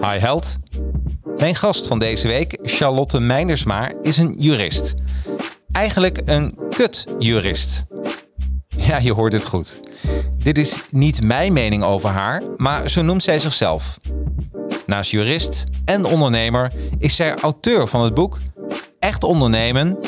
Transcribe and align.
Hi 0.00 0.18
held. 0.18 0.56
Mijn 1.36 1.54
gast 1.54 1.86
van 1.86 1.98
deze 1.98 2.28
week, 2.28 2.58
Charlotte 2.62 3.20
Meindersma, 3.20 3.92
is 4.02 4.16
een 4.16 4.34
jurist. 4.38 4.94
Eigenlijk 5.72 6.20
een 6.24 6.58
kut-jurist. 6.70 7.84
Ja, 8.76 8.98
je 8.98 9.12
hoort 9.12 9.32
het 9.32 9.46
goed. 9.46 9.80
Dit 10.42 10.58
is 10.58 10.80
niet 10.90 11.22
mijn 11.22 11.52
mening 11.52 11.82
over 11.82 12.10
haar, 12.10 12.42
maar 12.56 12.88
zo 12.90 13.02
noemt 13.02 13.22
zij 13.22 13.38
zichzelf. 13.38 13.98
Naast 14.86 15.10
jurist 15.10 15.64
en 15.84 16.04
ondernemer 16.04 16.72
is 16.98 17.16
zij 17.16 17.34
auteur 17.34 17.88
van 17.88 18.04
het 18.04 18.14
boek 18.14 18.38
Echt 19.04 19.24
ondernemen, 19.24 19.98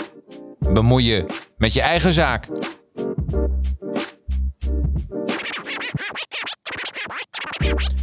bemoeien 0.58 1.26
met 1.56 1.72
je 1.72 1.80
eigen 1.80 2.12
zaak. 2.12 2.48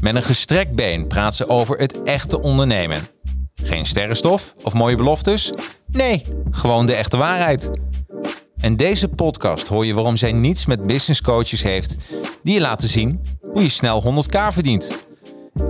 Met 0.03 0.15
een 0.15 0.23
gestrekt 0.23 0.75
been 0.75 1.07
praat 1.07 1.35
ze 1.35 1.49
over 1.49 1.77
het 1.77 2.03
echte 2.03 2.41
ondernemen. 2.41 3.07
Geen 3.63 3.85
sterrenstof 3.85 4.53
of 4.63 4.73
mooie 4.73 4.95
beloftes? 4.95 5.53
Nee, 5.87 6.23
gewoon 6.51 6.85
de 6.85 6.93
echte 6.93 7.17
waarheid. 7.17 7.71
In 8.57 8.75
deze 8.75 9.07
podcast 9.07 9.67
hoor 9.67 9.85
je 9.85 9.93
waarom 9.93 10.17
zij 10.17 10.31
niets 10.31 10.65
met 10.65 10.87
business 10.87 11.21
coaches 11.21 11.63
heeft 11.63 11.97
die 12.43 12.53
je 12.53 12.59
laten 12.59 12.87
zien 12.87 13.21
hoe 13.41 13.61
je 13.61 13.69
snel 13.69 14.23
100k 14.23 14.37
verdient. 14.49 14.97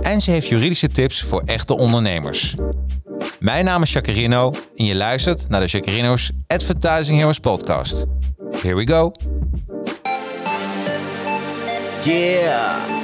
En 0.00 0.20
ze 0.20 0.30
heeft 0.30 0.48
juridische 0.48 0.88
tips 0.88 1.22
voor 1.22 1.42
echte 1.44 1.76
ondernemers. 1.76 2.54
Mijn 3.40 3.64
naam 3.64 3.82
is 3.82 3.92
Jacarino 3.92 4.52
en 4.76 4.84
je 4.84 4.94
luistert 4.94 5.48
naar 5.48 5.60
de 5.60 5.66
Jacarino's 5.66 6.30
Advertising 6.46 7.18
Heroes 7.18 7.38
podcast. 7.38 8.04
Here 8.62 8.74
we 8.74 8.86
go. 8.86 9.12
Yeah, 12.02 13.03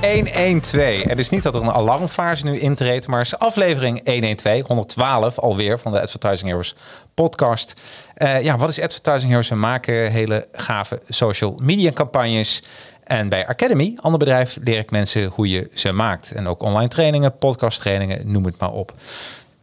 112. 0.00 1.02
Het 1.02 1.18
is 1.18 1.28
niet 1.28 1.42
dat 1.42 1.54
er 1.54 1.60
een 1.60 1.70
alarmfase 1.70 2.44
nu 2.44 2.58
intreedt, 2.58 3.06
maar 3.06 3.20
is 3.20 3.38
aflevering 3.38 4.06
112, 4.06 4.66
112 4.66 5.38
alweer 5.38 5.78
van 5.78 5.92
de 5.92 6.00
Advertising 6.00 6.48
Heroes 6.48 6.74
podcast. 7.14 7.80
Eh, 8.14 8.42
ja, 8.42 8.56
wat 8.56 8.68
is 8.68 8.80
Advertising 8.80 9.28
Heroes? 9.28 9.48
We 9.48 9.54
maken 9.54 10.10
hele 10.10 10.48
gave 10.52 11.00
social 11.08 11.58
media 11.62 11.92
campagnes. 11.92 12.62
En 13.04 13.28
bij 13.28 13.46
Academy, 13.46 13.96
ander 14.00 14.18
bedrijf, 14.18 14.58
leer 14.62 14.78
ik 14.78 14.90
mensen 14.90 15.26
hoe 15.26 15.48
je 15.48 15.70
ze 15.74 15.92
maakt. 15.92 16.32
En 16.32 16.46
ook 16.46 16.62
online 16.62 16.88
trainingen, 16.88 17.38
podcast 17.38 17.80
trainingen, 17.80 18.30
noem 18.32 18.44
het 18.44 18.58
maar 18.58 18.72
op. 18.72 18.94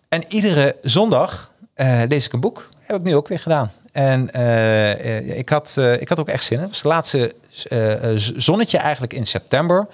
En 0.10 0.24
iedere 0.28 0.76
zondag 0.82 1.52
uh, 1.76 2.02
lees 2.08 2.26
ik 2.26 2.34
een 2.34 2.40
boek. 2.40 2.70
Heb 2.80 2.96
ik 2.96 3.04
nu 3.04 3.16
ook 3.16 3.28
weer 3.28 3.40
gedaan. 3.40 3.72
En 3.92 4.30
uh, 4.36 5.38
ik, 5.38 5.50
had, 5.50 5.78
ik 6.00 6.10
had 6.10 6.20
ook 6.20 6.30
echt 6.30 6.44
zin 6.44 6.58
in. 6.58 6.64
Het 6.64 6.72
was 6.72 6.82
het 6.82 6.92
laatste 6.92 7.34
zonnetje 8.36 8.78
eigenlijk 8.78 9.14
in 9.14 9.26
september. 9.26 9.88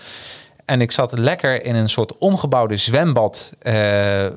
En 0.66 0.82
ik 0.82 0.92
zat 0.92 1.18
lekker 1.18 1.66
in 1.66 1.76
een 1.76 1.90
soort 1.90 2.18
omgebouwde 2.18 2.78
zwembad. 2.78 3.54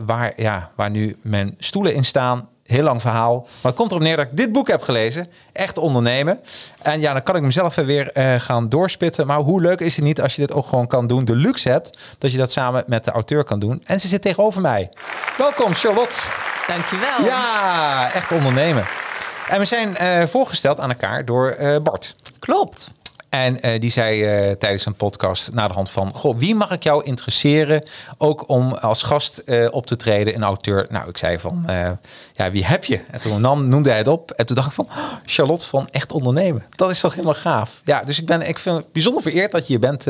waar, 0.06 0.32
ja, 0.37 0.70
waar 0.75 0.91
nu 0.91 1.16
mijn 1.22 1.54
stoelen 1.59 1.94
in 1.94 2.04
staan. 2.04 2.48
Heel 2.62 2.82
lang 2.82 3.00
verhaal. 3.00 3.41
Maar 3.41 3.72
het 3.72 3.75
komt 3.75 3.91
erop 3.91 4.03
neer 4.03 4.16
dat 4.16 4.26
ik 4.26 4.37
dit 4.37 4.53
boek 4.53 4.69
heb 4.69 4.82
gelezen. 4.82 5.26
Echt 5.53 5.78
ondernemen. 5.78 6.41
En 6.82 7.00
ja, 7.00 7.12
dan 7.12 7.22
kan 7.22 7.37
ik 7.37 7.42
mezelf 7.42 7.75
weer 7.75 8.10
gaan 8.38 8.69
doorspitten. 8.69 9.26
Maar 9.26 9.38
hoe 9.38 9.60
leuk 9.60 9.81
is 9.81 9.97
het 9.97 10.04
niet 10.04 10.20
als 10.20 10.34
je 10.34 10.41
dit 10.41 10.53
ook 10.53 10.66
gewoon 10.66 10.87
kan 10.87 11.06
doen. 11.06 11.25
De 11.25 11.34
luxe 11.34 11.69
hebt 11.69 11.98
dat 12.19 12.32
je 12.32 12.38
dat 12.38 12.53
samen 12.53 12.84
met 12.87 13.04
de 13.04 13.10
auteur 13.10 13.44
kan 13.44 13.58
doen. 13.58 13.82
En 13.84 14.00
ze 14.00 14.08
zit 14.08 14.22
tegenover 14.22 14.60
mij. 14.60 14.91
Welkom 15.38 15.75
Charlotte. 15.75 16.16
Dankjewel. 16.66 17.25
Ja, 17.25 18.12
echt 18.12 18.32
ondernemen. 18.32 18.87
En 19.48 19.58
we 19.58 19.64
zijn 19.64 19.97
uh, 20.00 20.26
voorgesteld 20.26 20.81
aan 20.81 20.91
elkaar 20.91 21.25
door 21.25 21.56
Bart. 21.82 22.16
Klopt. 22.38 22.91
En 23.28 23.66
uh, 23.66 23.81
die 23.81 23.91
zei 23.91 24.56
tijdens 24.56 24.87
een 24.87 24.94
podcast 24.94 25.53
na 25.53 25.69
de 25.69 25.75
hand 25.75 25.91
van... 25.91 26.12
Goh, 26.14 26.38
wie 26.38 26.54
mag 26.54 26.70
ik 26.70 26.82
jou 26.82 27.04
interesseren 27.04 27.88
ook 28.19 28.48
om 28.48 28.72
als 28.72 29.03
gast 29.03 29.42
op 29.70 29.87
te 29.87 29.97
treden, 29.97 30.34
een 30.34 30.42
auteur? 30.42 30.87
Nou, 30.91 31.09
ik 31.09 31.16
zei 31.16 31.38
van, 31.38 31.64
ja, 32.34 32.50
wie 32.50 32.64
heb 32.64 32.84
je? 32.84 33.00
En 33.10 33.20
toen 33.20 33.41
nam, 33.41 33.69
noemde 33.69 33.88
hij 33.88 33.98
het 33.98 34.09
op. 34.09 34.31
En 34.31 34.47
toen 34.47 34.56
dacht 34.56 34.69
ik 34.69 34.75
van, 34.75 34.87
oh, 34.88 35.12
Charlotte 35.25 35.66
van 35.66 35.88
Echt 35.88 36.12
Ondernemen. 36.12 36.64
Dat 36.76 36.91
is 36.91 37.00
toch 37.00 37.14
helemaal 37.14 37.34
gaaf. 37.34 37.81
Ja, 37.84 38.03
dus 38.03 38.19
ik, 38.19 38.26
ben, 38.26 38.48
ik 38.48 38.59
vind 38.59 38.76
het 38.76 38.92
bijzonder 38.92 39.22
vereerd 39.22 39.53
dat 39.53 39.66
je 39.66 39.66
hier 39.66 39.81
bent... 39.81 40.06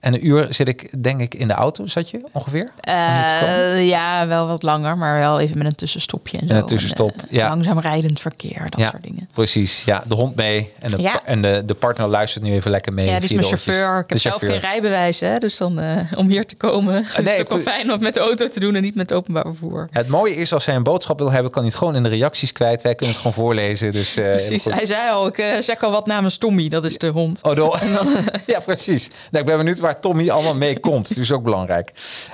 En 0.00 0.14
een 0.14 0.26
uur 0.26 0.46
zit 0.50 0.68
ik, 0.68 1.02
denk 1.02 1.20
ik, 1.20 1.34
in 1.34 1.48
de 1.48 1.54
auto, 1.54 1.86
zat 1.86 2.10
je 2.10 2.20
ongeveer? 2.32 2.70
Uh, 2.88 3.88
ja, 3.88 4.26
wel 4.26 4.46
wat 4.46 4.62
langer, 4.62 4.98
maar 4.98 5.18
wel 5.18 5.40
even 5.40 5.58
met 5.58 5.66
een 5.66 5.74
tussenstopje. 5.74 6.38
En, 6.38 6.48
en 6.48 6.56
een 6.56 6.66
tussenstop, 6.66 7.12
en, 7.16 7.26
ja. 7.30 7.48
Langzaam 7.48 7.78
rijdend 7.78 8.20
verkeer, 8.20 8.66
dat 8.68 8.80
ja, 8.80 8.90
soort 8.90 9.02
dingen. 9.02 9.28
Precies, 9.32 9.84
ja. 9.84 10.02
De 10.06 10.14
hond 10.14 10.34
mee 10.34 10.72
en 10.78 10.90
de, 10.90 11.02
Ja. 11.02 11.24
en 11.24 11.42
de, 11.42 11.62
de 11.66 11.74
partner 11.74 12.08
luistert 12.08 12.44
nu 12.44 12.52
even 12.52 12.70
lekker 12.70 12.92
mee. 12.92 13.06
Ja, 13.06 13.20
die 13.20 13.28
is 13.28 13.34
mijn 13.34 13.46
chauffeur. 13.46 13.98
Ik 13.98 14.08
heb 14.10 14.18
zelf 14.18 14.38
geen 14.38 14.60
rijbewijs, 14.60 15.20
hè, 15.20 15.38
dus 15.38 15.56
dan 15.56 15.78
eh, 15.78 15.96
om 16.16 16.28
hier 16.28 16.46
te 16.46 16.56
komen 16.56 16.98
is 17.16 17.24
nee, 17.24 17.38
het 17.38 17.40
ook 17.40 17.48
wel 17.48 17.74
fijn 17.74 17.92
om 17.92 18.00
met 18.00 18.14
de 18.14 18.20
auto 18.20 18.48
te 18.48 18.60
doen 18.60 18.74
en 18.74 18.82
niet 18.82 18.94
met 18.94 19.12
openbaar 19.12 19.44
vervoer. 19.44 19.88
Het 19.90 20.08
mooie 20.08 20.34
is, 20.34 20.52
als 20.52 20.66
hij 20.66 20.74
een 20.74 20.82
boodschap 20.82 21.18
wil 21.18 21.30
hebben, 21.30 21.50
kan 21.50 21.62
hij 21.62 21.70
het 21.70 21.78
gewoon 21.78 21.96
in 21.96 22.02
de 22.02 22.08
reacties 22.08 22.52
kwijt. 22.52 22.82
Wij 22.82 22.94
kunnen 22.94 23.14
het 23.14 23.24
gewoon 23.24 23.44
voorlezen. 23.44 23.92
Dus, 23.92 24.16
eh, 24.16 24.30
Precies, 24.30 24.64
hij 24.64 24.86
zei 24.86 25.10
al, 25.10 25.26
ik 25.26 25.38
eh, 25.38 25.58
zeg 25.60 25.82
al 25.82 25.90
wat 25.90 26.06
namens 26.06 26.38
Tommy, 26.38 26.68
dat 26.68 26.84
is 26.84 26.98
de 26.98 27.08
hond. 27.08 27.42
Oh, 27.42 27.74
ja, 28.46 28.60
precies. 28.60 29.08
Nou, 29.30 29.44
ik 29.44 29.50
ben 29.50 29.56
benieuwd 29.56 29.80
waar 29.88 30.00
Tommy 30.00 30.30
allemaal 30.30 30.54
mee 30.54 30.80
komt. 30.80 31.18
Is 31.18 31.32
ook 31.32 31.42
belangrijk. 31.42 31.92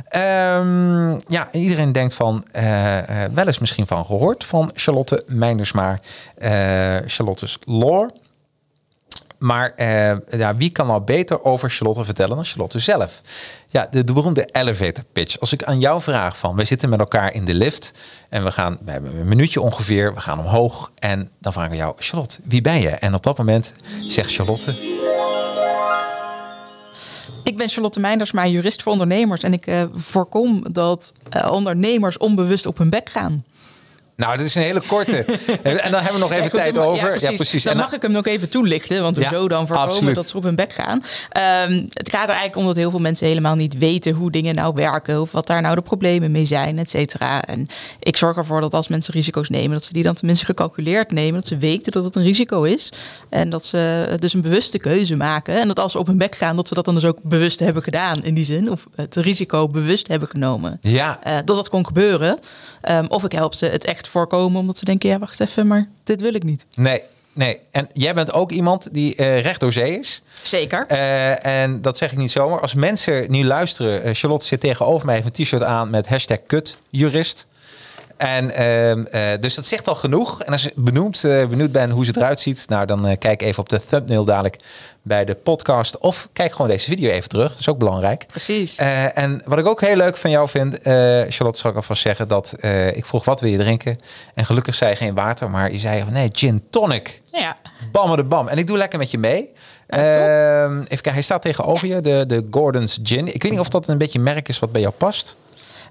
Ehm, 0.09 1.11
ja, 1.11 1.49
iedereen 1.53 1.93
denkt 1.93 2.15
van, 2.15 2.45
eh, 2.53 3.25
eh, 3.25 3.33
wel 3.33 3.47
eens 3.47 3.59
misschien 3.59 3.87
van 3.87 4.05
gehoord 4.05 4.45
van 4.45 4.71
Charlotte 4.75 5.25
Meindersma. 5.27 6.01
eh 6.39 6.97
Charlotte's 7.07 7.59
Lore. 7.65 8.11
Maar 9.39 9.73
eh, 9.77 10.17
ja, 10.39 10.57
wie 10.57 10.71
kan 10.71 10.87
nou 10.87 11.01
beter 11.01 11.45
over 11.45 11.71
Charlotte 11.71 12.05
vertellen 12.05 12.37
dan 12.37 12.45
Charlotte 12.45 12.79
zelf? 12.79 13.21
Ja, 13.69 13.87
de, 13.91 14.05
de 14.05 14.13
beroemde 14.13 14.49
elevator 14.53 15.05
pitch. 15.13 15.41
Als 15.41 15.53
ik 15.53 15.63
aan 15.63 15.79
jou 15.79 16.01
vraag 16.01 16.39
van, 16.39 16.57
wij 16.57 16.65
zitten 16.65 16.89
met 16.89 17.01
elkaar 17.01 17.35
in 17.35 17.45
de 17.45 17.55
lift 17.55 17.95
en 18.29 18.45
we 18.45 18.53
gaan, 18.53 18.79
we 18.85 18.91
hebben 18.91 19.17
een 19.17 19.29
minuutje 19.29 19.61
ongeveer, 19.61 20.15
we 20.15 20.21
gaan 20.21 20.39
omhoog 20.39 20.93
en 20.99 21.31
dan 21.41 21.53
ik 21.53 21.59
aan 21.59 21.77
jou, 21.77 21.95
Charlotte, 21.99 22.39
wie 22.45 22.61
ben 22.61 22.81
je? 22.81 22.89
En 22.89 23.15
op 23.15 23.23
dat 23.23 23.39
moment 23.39 23.75
zegt 24.09 24.35
Charlotte, 24.35 24.73
Ik 27.45 27.57
ben 27.57 27.69
Charlotte 27.69 28.01
Meinders, 28.01 28.33
maar 28.33 28.49
jurist 28.49 28.83
voor 28.83 28.93
ondernemers. 28.93 29.43
En 29.43 29.53
ik 29.53 29.67
eh, 29.67 29.83
voorkom 29.95 30.73
dat 30.73 31.13
eh, 31.31 31.51
ondernemers 31.51 32.19
onbewust 32.19 32.67
op 32.67 32.79
hun 32.79 32.91
bek 32.91 33.11
gaan. 33.11 33.45
Nou, 34.17 34.37
dit 34.37 34.47
is 34.47 34.55
een 34.55 34.63
hele 34.63 34.83
korte. 34.87 35.25
en 35.63 35.91
dan 35.91 36.03
hebben 36.03 36.13
we 36.13 36.19
nog 36.19 36.31
even 36.31 36.43
Ja, 36.45 36.49
goed, 36.51 36.59
tijd 36.61 36.79
over. 36.79 37.21
Ja, 37.23 37.33
precies. 37.33 37.63
Dan 37.63 37.73
En 37.73 37.79
mag 37.79 37.93
ik 37.93 38.03
hem 38.03 38.13
nog 38.13 38.27
even 38.27 38.49
toelichten. 38.49 39.03
Want 39.03 39.17
Ja, 39.17 39.23
hoezo 39.29 39.49
dan 39.49 39.67
voorkomen 39.67 39.93
absoluut. 39.93 40.15
dat 40.15 40.29
ze 40.29 40.37
op 40.37 40.43
hun 40.43 40.55
bek 40.57 40.73
gaan? 40.73 41.03
Ehm, 41.31 41.73
het 41.93 42.11
gaat 42.11 42.23
er 42.23 42.29
eigenlijk 42.29 42.57
om 42.57 42.67
dat 42.67 42.77
heel 42.77 42.91
veel 42.91 42.99
mensen 43.01 43.27
helemaal 43.27 43.55
niet 43.55 43.79
weten 43.79 44.15
hoe 44.15 44.31
dingen 44.31 44.55
nou 44.55 44.75
werken. 44.75 45.21
Of 45.21 45.31
wat 45.33 45.47
daar 45.47 45.61
nou 45.63 45.75
de 45.75 45.83
problemen 45.83 46.31
mee 46.31 46.45
zijn, 46.45 46.79
et 46.79 46.91
cetera. 46.91 47.43
En 47.45 47.67
ik 48.01 48.17
zorg 48.17 48.37
ervoor 48.37 48.61
dat 48.61 48.75
als 48.75 48.89
mensen 48.89 49.15
risico's 49.15 49.49
nemen, 49.49 49.71
dat 49.73 49.85
ze 49.85 49.93
die 49.93 50.03
dan 50.03 50.15
tenminste 50.15 50.45
gecalculeerd 50.45 51.11
nemen. 51.13 51.35
Dat 51.35 51.47
ze 51.47 51.57
weten 51.57 51.93
dat 51.93 52.05
het 52.05 52.17
een 52.17 52.23
risico 52.23 52.63
is. 52.63 52.93
En 53.29 53.51
dat 53.51 53.65
ze 53.65 54.17
dus 54.21 54.33
een 54.35 54.43
bewuste 54.43 54.79
keuze 54.79 55.17
maken. 55.17 55.61
En 55.61 55.69
dat 55.69 55.79
als 55.79 55.93
ze 55.93 55.99
op 55.99 56.07
hun 56.07 56.19
bek 56.19 56.35
gaan, 56.37 56.57
dat 56.57 56.69
ze 56.69 56.75
dat 56.75 56.85
dan 56.85 56.95
dus 56.95 57.05
ook 57.05 57.19
bewust 57.23 57.59
hebben 57.61 57.83
gedaan 57.83 58.25
in 58.25 58.35
die 58.35 58.45
zin. 58.45 58.71
Of 58.71 58.87
het 58.95 59.17
risico 59.17 59.69
bewust 59.69 60.09
hebben 60.09 60.29
genomen. 60.29 60.79
Ja, 60.83 61.19
Eh, 61.23 61.35
dat 61.37 61.57
dat 61.57 61.69
kon 61.69 61.87
gebeuren. 61.87 62.39
Ehm, 62.85 63.05
of 63.09 63.25
ik 63.25 63.33
help 63.33 63.55
ze 63.55 63.67
het 63.67 63.85
echt 63.85 64.09
voorkomen, 64.09 64.61
omdat 64.61 64.79
ze 64.79 64.85
denken: 64.85 65.09
ja, 65.09 65.19
wacht 65.19 65.41
even, 65.41 65.67
maar 65.67 65.89
dit 66.05 66.21
wil 66.21 66.35
ik 66.35 66.43
niet. 66.43 66.67
nee. 66.75 67.03
nee. 67.33 67.59
En 67.71 67.89
jij 67.93 68.15
bent 68.15 68.33
ook 68.33 68.53
iemand 68.53 68.89
die 68.93 69.15
eh, 69.15 69.41
recht 69.41 69.61
door 69.61 69.73
zee 69.73 69.99
is. 69.99 70.23
Zeker. 70.43 70.87
Eh, 70.87 71.47
en 71.47 71.83
dat 71.83 71.99
zeg 71.99 72.13
ik 72.13 72.19
niet 72.19 72.31
zomaar. 72.31 72.61
Als 72.61 72.75
mensen 72.75 73.31
nu 73.31 73.45
luisteren, 73.45 74.03
eh, 74.03 74.15
Charlotte 74.15 74.47
zit 74.47 74.61
tegenover 74.61 75.07
mij, 75.07 75.15
heeft 75.15 75.27
een 75.27 75.45
t-shirt 75.45 75.63
aan 75.63 75.91
met 75.91 76.09
hashtag 76.09 76.39
kutjurist. 76.47 77.47
En 78.17 78.51
ehm, 78.51 79.05
eh, 79.05 79.41
dus 79.41 79.55
dat 79.55 79.67
zegt 79.67 79.89
al 79.89 79.95
genoeg. 79.95 80.43
En 80.43 80.53
als 80.53 80.63
je 80.63 80.73
benoemd, 80.75 81.25
eh, 81.25 81.47
benieuwd 81.47 81.73
bent 81.73 81.93
hoe 81.93 82.05
ze 82.05 82.13
eruit 82.17 82.41
ziet, 82.41 82.65
nou 82.69 82.87
dan 82.87 83.07
eh, 83.07 83.19
kijk 83.19 83.43
even 83.43 83.59
op 83.59 83.69
de 83.69 83.81
thumbnail 83.87 84.25
dadelijk 84.25 84.57
bij 85.03 85.25
de 85.25 85.35
podcast. 85.35 85.99
Of 85.99 86.29
kijk 86.33 86.53
gewoon 86.53 86.71
deze 86.71 86.89
video 86.89 87.11
even 87.11 87.29
terug. 87.29 87.51
Dat 87.51 87.59
is 87.59 87.69
ook 87.69 87.79
belangrijk. 87.79 88.27
Precies. 88.27 88.77
En 89.15 89.43
wat 89.45 89.59
ik 89.59 89.67
ook 89.67 89.81
heel 89.81 89.97
leuk 89.97 90.17
van 90.17 90.31
jou 90.31 90.49
vind, 90.49 90.79
Charlotte, 91.29 91.59
zal 91.59 91.71
ik 91.71 91.77
alvast 91.77 92.03
zeggen 92.03 92.29
dat 92.29 92.55
ik 92.93 93.07
vroeg 93.07 93.25
wat 93.25 93.41
wil 93.41 93.51
je 93.51 93.59
drinken? 93.59 93.99
En 94.35 94.45
gelukkig 94.45 94.75
zei 94.75 94.91
je 94.91 94.97
geen 94.97 95.15
water, 95.15 95.51
maar 95.51 95.73
je 95.73 95.79
zei 95.79 96.05
nee, 96.11 96.29
gin 96.33 96.65
tonic. 96.71 97.23
ja. 97.33 97.57
Bammen 97.93 98.17
de 98.17 98.25
bam. 98.25 98.49
En 98.49 98.59
ik 98.59 98.67
doe 98.67 98.77
lekker 98.77 98.99
met 98.99 99.11
je 99.11 99.19
mee. 99.19 99.53
Ehm, 99.87 100.77
even 100.77 100.89
kijken, 100.89 101.13
hij 101.13 101.23
staat 101.23 101.43
tegenover 101.43 101.87
je, 101.87 102.01
de, 102.01 102.25
de 102.27 102.47
Gordon's 102.51 102.99
Gin. 103.03 103.35
Ik 103.35 103.43
weet 103.43 103.53
niet 103.53 103.61
of 103.61 103.69
dat 103.69 103.89
een 103.89 103.99
beetje 103.99 104.21
merk 104.21 104.49
is 104.49 104.59
wat 104.59 104.73
bij 104.73 104.81
jou 104.81 104.95
past. 104.97 105.37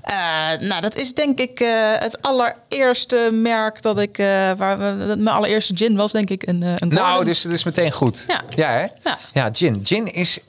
Eh, 0.03 0.15
nou, 0.59 0.81
dat 0.81 0.95
is 0.95 1.13
denk 1.13 1.39
ik 1.39 1.59
eh, 1.59 1.67
het 2.00 2.17
allereerste 2.21 3.29
merk 3.33 3.81
dat 3.81 4.00
ik... 4.00 4.17
eh, 4.17 4.25
waar 4.57 4.77
dat 5.07 5.17
mijn 5.17 5.35
allereerste 5.35 5.75
gin 5.77 5.95
was, 5.95 6.11
denk 6.11 6.29
ik, 6.29 6.47
een, 6.47 6.61
een 6.61 6.88
Nou, 6.88 7.25
dus 7.25 7.44
het 7.44 7.51
is 7.51 7.63
meteen 7.63 7.91
goed. 7.91 8.25
Ja. 8.27 8.41
Ja, 8.50 8.69
hè? 8.71 8.85
Ja. 9.03 9.17
ja 9.33 9.50
gin. 9.53 9.79
Gin 9.83 10.13
is 10.13 10.39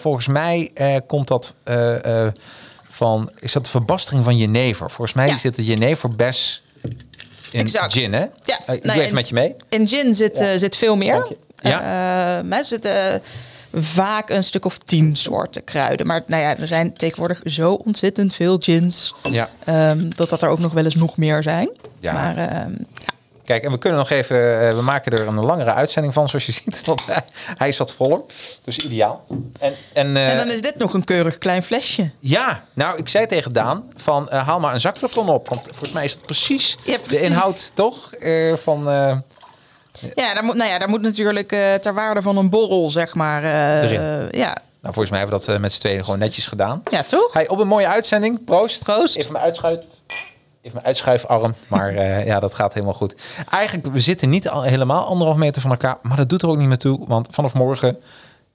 volgens 0.00 0.28
mij 0.28 0.70
komt 1.06 1.28
dat 1.28 1.54
van, 2.90 3.30
is 3.38 3.52
dat 3.52 3.64
de 3.64 3.70
verbastering 3.70 4.24
van 4.24 4.36
jenever? 4.36 4.90
Volgens 4.90 5.12
mij 5.16 5.26
Ja. 5.28 5.38
zit 5.38 5.54
de 5.54 5.64
jeneverbes 5.64 6.62
in 7.50 7.60
Exact. 7.60 7.92
gin, 7.92 8.12
hè? 8.12 8.20
Ja. 8.42 8.58
Ik 8.58 8.66
Nou, 8.66 8.80
doe 8.80 8.92
even 8.92 9.04
en- 9.04 9.14
met 9.14 9.28
je 9.28 9.34
mee. 9.34 9.54
In 9.68 9.88
gin 9.88 10.14
zit, 10.14 10.44
zit 10.56 10.76
veel 10.76 10.96
meer. 10.96 11.26
Ja. 11.56 12.62
Zitten 12.62 13.12
eh, 13.12 13.20
vaak 13.74 14.30
een 14.30 14.44
stuk 14.44 14.64
of 14.64 14.78
tien 14.78 15.16
soorten 15.16 15.64
kruiden. 15.64 16.06
Maar 16.06 16.22
nou 16.26 16.42
ja, 16.42 16.56
er 16.56 16.68
zijn 16.68 16.92
tegenwoordig 16.92 17.40
zo 17.44 17.72
ontzettend 17.72 18.34
veel 18.34 18.58
gins... 18.60 19.14
Ja. 19.30 19.50
ehm, 19.64 20.10
dat 20.16 20.30
dat 20.30 20.42
er 20.42 20.48
ook 20.48 20.58
nog 20.58 20.72
wel 20.72 20.84
eens 20.84 20.94
nog 20.94 21.16
meer 21.16 21.42
zijn. 21.42 21.70
Ja. 22.00 22.12
Maar 22.12 22.36
ehm, 22.36 22.70
ja, 22.94 23.08
Kijk, 23.44 23.64
en 23.64 23.70
we 23.70 23.78
kunnen 23.78 23.98
nog 23.98 24.10
even, 24.10 24.60
eh, 24.68 24.72
we 24.74 24.82
maken 24.82 25.12
er 25.12 25.26
een 25.26 25.34
langere 25.44 25.72
uitzending 25.74 26.14
van, 26.14 26.28
zoals 26.28 26.46
je 26.46 26.52
ziet. 26.62 26.80
Want 26.86 27.06
hij, 27.06 27.22
hij 27.56 27.68
is 27.68 27.76
wat 27.76 27.94
voller. 27.94 28.20
Dus 28.64 28.78
ideaal. 28.78 29.24
En, 29.60 29.74
en, 29.92 30.16
eh, 30.16 30.30
en 30.30 30.36
dan 30.36 30.48
is 30.54 30.62
dit 30.62 30.76
nog 30.78 30.94
een 30.94 31.04
keurig 31.04 31.38
klein 31.38 31.62
flesje. 31.62 32.10
ja, 32.18 32.64
nou, 32.74 32.98
ik 32.98 33.08
zei 33.08 33.26
tegen 33.26 33.52
Daan 33.52 33.84
van 33.96 34.30
eh, 34.30 34.46
haal 34.46 34.60
maar 34.60 34.74
een 34.74 34.80
zakflacon 34.80 35.28
op. 35.28 35.48
Want 35.48 35.62
volgens 35.66 35.92
mij 35.92 36.04
is 36.04 36.12
het 36.12 36.22
precies, 36.26 36.76
Ja, 36.84 36.98
precies. 36.98 37.20
de 37.20 37.26
inhoud 37.26 37.70
toch 37.74 38.12
eh, 38.14 38.54
van... 38.56 38.88
Ja, 40.14 40.34
daar 40.34 40.44
moet, 40.44 40.54
nou 40.54 40.70
ja, 40.70 40.78
daar 40.78 40.88
moet 40.88 41.00
natuurlijk 41.02 41.52
eh, 41.52 41.74
ter 41.74 41.94
waarde 41.94 42.22
van 42.22 42.36
een 42.36 42.50
borrel, 42.50 42.90
zeg 42.90 43.14
maar. 43.14 43.42
eh, 43.42 44.30
ja. 44.30 44.56
nou, 44.80 44.94
volgens 44.94 45.10
mij 45.10 45.18
hebben 45.18 45.38
we 45.38 45.44
dat 45.46 45.54
eh, 45.54 45.60
met 45.60 45.72
z'n 45.72 45.80
tweeën 45.80 46.04
gewoon 46.04 46.18
netjes 46.18 46.46
gedaan. 46.46 46.82
ja, 46.90 47.02
toch? 47.02 47.32
Hey, 47.32 47.48
op 47.48 47.58
een 47.60 47.68
mooie 47.68 47.88
uitzending. 47.88 48.44
Proost. 48.44 48.84
Proost. 48.84 49.16
Even 49.16 49.32
mijn 49.32 49.44
uitschuif. 49.44 49.78
Even 50.62 50.72
mijn 50.72 50.86
uitschuifarm. 50.86 51.54
Maar 51.68 51.94
ja, 52.26 52.40
dat 52.40 52.54
gaat 52.54 52.72
helemaal 52.74 52.94
goed. 52.94 53.14
Eigenlijk, 53.50 53.92
we 53.92 54.00
zitten 54.00 54.28
niet 54.28 54.48
al, 54.48 54.62
helemaal 54.62 55.06
anderhalf 55.06 55.38
meter 55.38 55.62
van 55.62 55.70
elkaar. 55.70 55.98
Maar 56.02 56.16
dat 56.16 56.28
doet 56.28 56.42
er 56.42 56.48
ook 56.48 56.56
niet 56.56 56.68
meer 56.68 56.78
toe. 56.78 57.00
Want 57.06 57.28
vanaf 57.30 57.54
morgen 57.54 58.00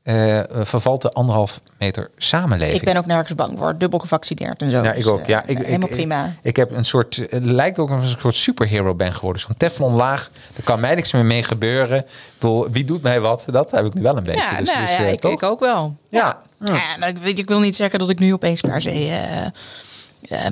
eh, 0.05 0.41
vervalt 0.49 1.01
de 1.01 1.11
anderhalf 1.11 1.61
meter 1.77 2.09
samenleving. 2.17 2.79
Ik 2.79 2.85
ben 2.85 2.97
ook 2.97 3.05
nergens 3.05 3.35
bang 3.35 3.57
voor. 3.57 3.77
Dubbel 3.77 3.99
gevaccineerd 3.99 4.61
en 4.61 4.71
zo. 4.71 4.83
Ja, 4.83 4.91
Dus, 4.93 5.05
ik 5.05 5.07
ook. 5.07 5.19
eh, 5.19 5.27
Ja, 5.27 5.43
ik, 5.45 5.57
helemaal 5.57 5.87
ik, 5.89 5.95
prima. 5.95 6.25
Ik, 6.25 6.31
ik 6.41 6.55
heb 6.55 6.71
een 6.71 6.85
soort, 6.85 7.15
het 7.29 7.45
lijkt 7.45 7.79
ook 7.79 7.89
een 7.89 8.07
soort 8.19 8.35
superhero 8.35 8.95
ben 8.95 9.13
geworden. 9.15 9.41
Zo'n 9.41 9.57
teflon 9.57 9.93
laag. 9.95 10.29
Er 10.55 10.63
kan 10.63 10.79
mij 10.79 10.95
niks 10.95 11.11
meer 11.11 11.25
mee 11.25 11.43
gebeuren. 11.43 11.97
Ik 11.99 12.05
bedoel, 12.39 12.69
wie 12.71 12.83
doet 12.83 13.01
mij 13.01 13.19
wat? 13.21 13.43
Dat 13.47 13.71
heb 13.71 13.85
ik 13.85 13.93
nu 13.93 14.01
wel 14.01 14.17
een 14.17 14.23
beetje. 14.23 14.39
ja, 14.41 14.57
dus, 14.59 14.73
nou, 14.73 14.85
dus, 14.85 14.97
ja 14.97 15.03
ik, 15.03 15.23
ik 15.23 15.43
ook 15.43 15.59
wel. 15.59 15.95
Ja. 16.09 16.37
Ja, 16.65 16.75
ja 16.75 16.97
nou, 16.99 17.13
ik, 17.23 17.47
wil 17.49 17.59
niet 17.59 17.75
zeggen 17.75 17.99
dat 17.99 18.09
ik 18.09 18.19
nu 18.19 18.33
opeens 18.33 18.61
per 18.61 18.81
se 18.81 19.51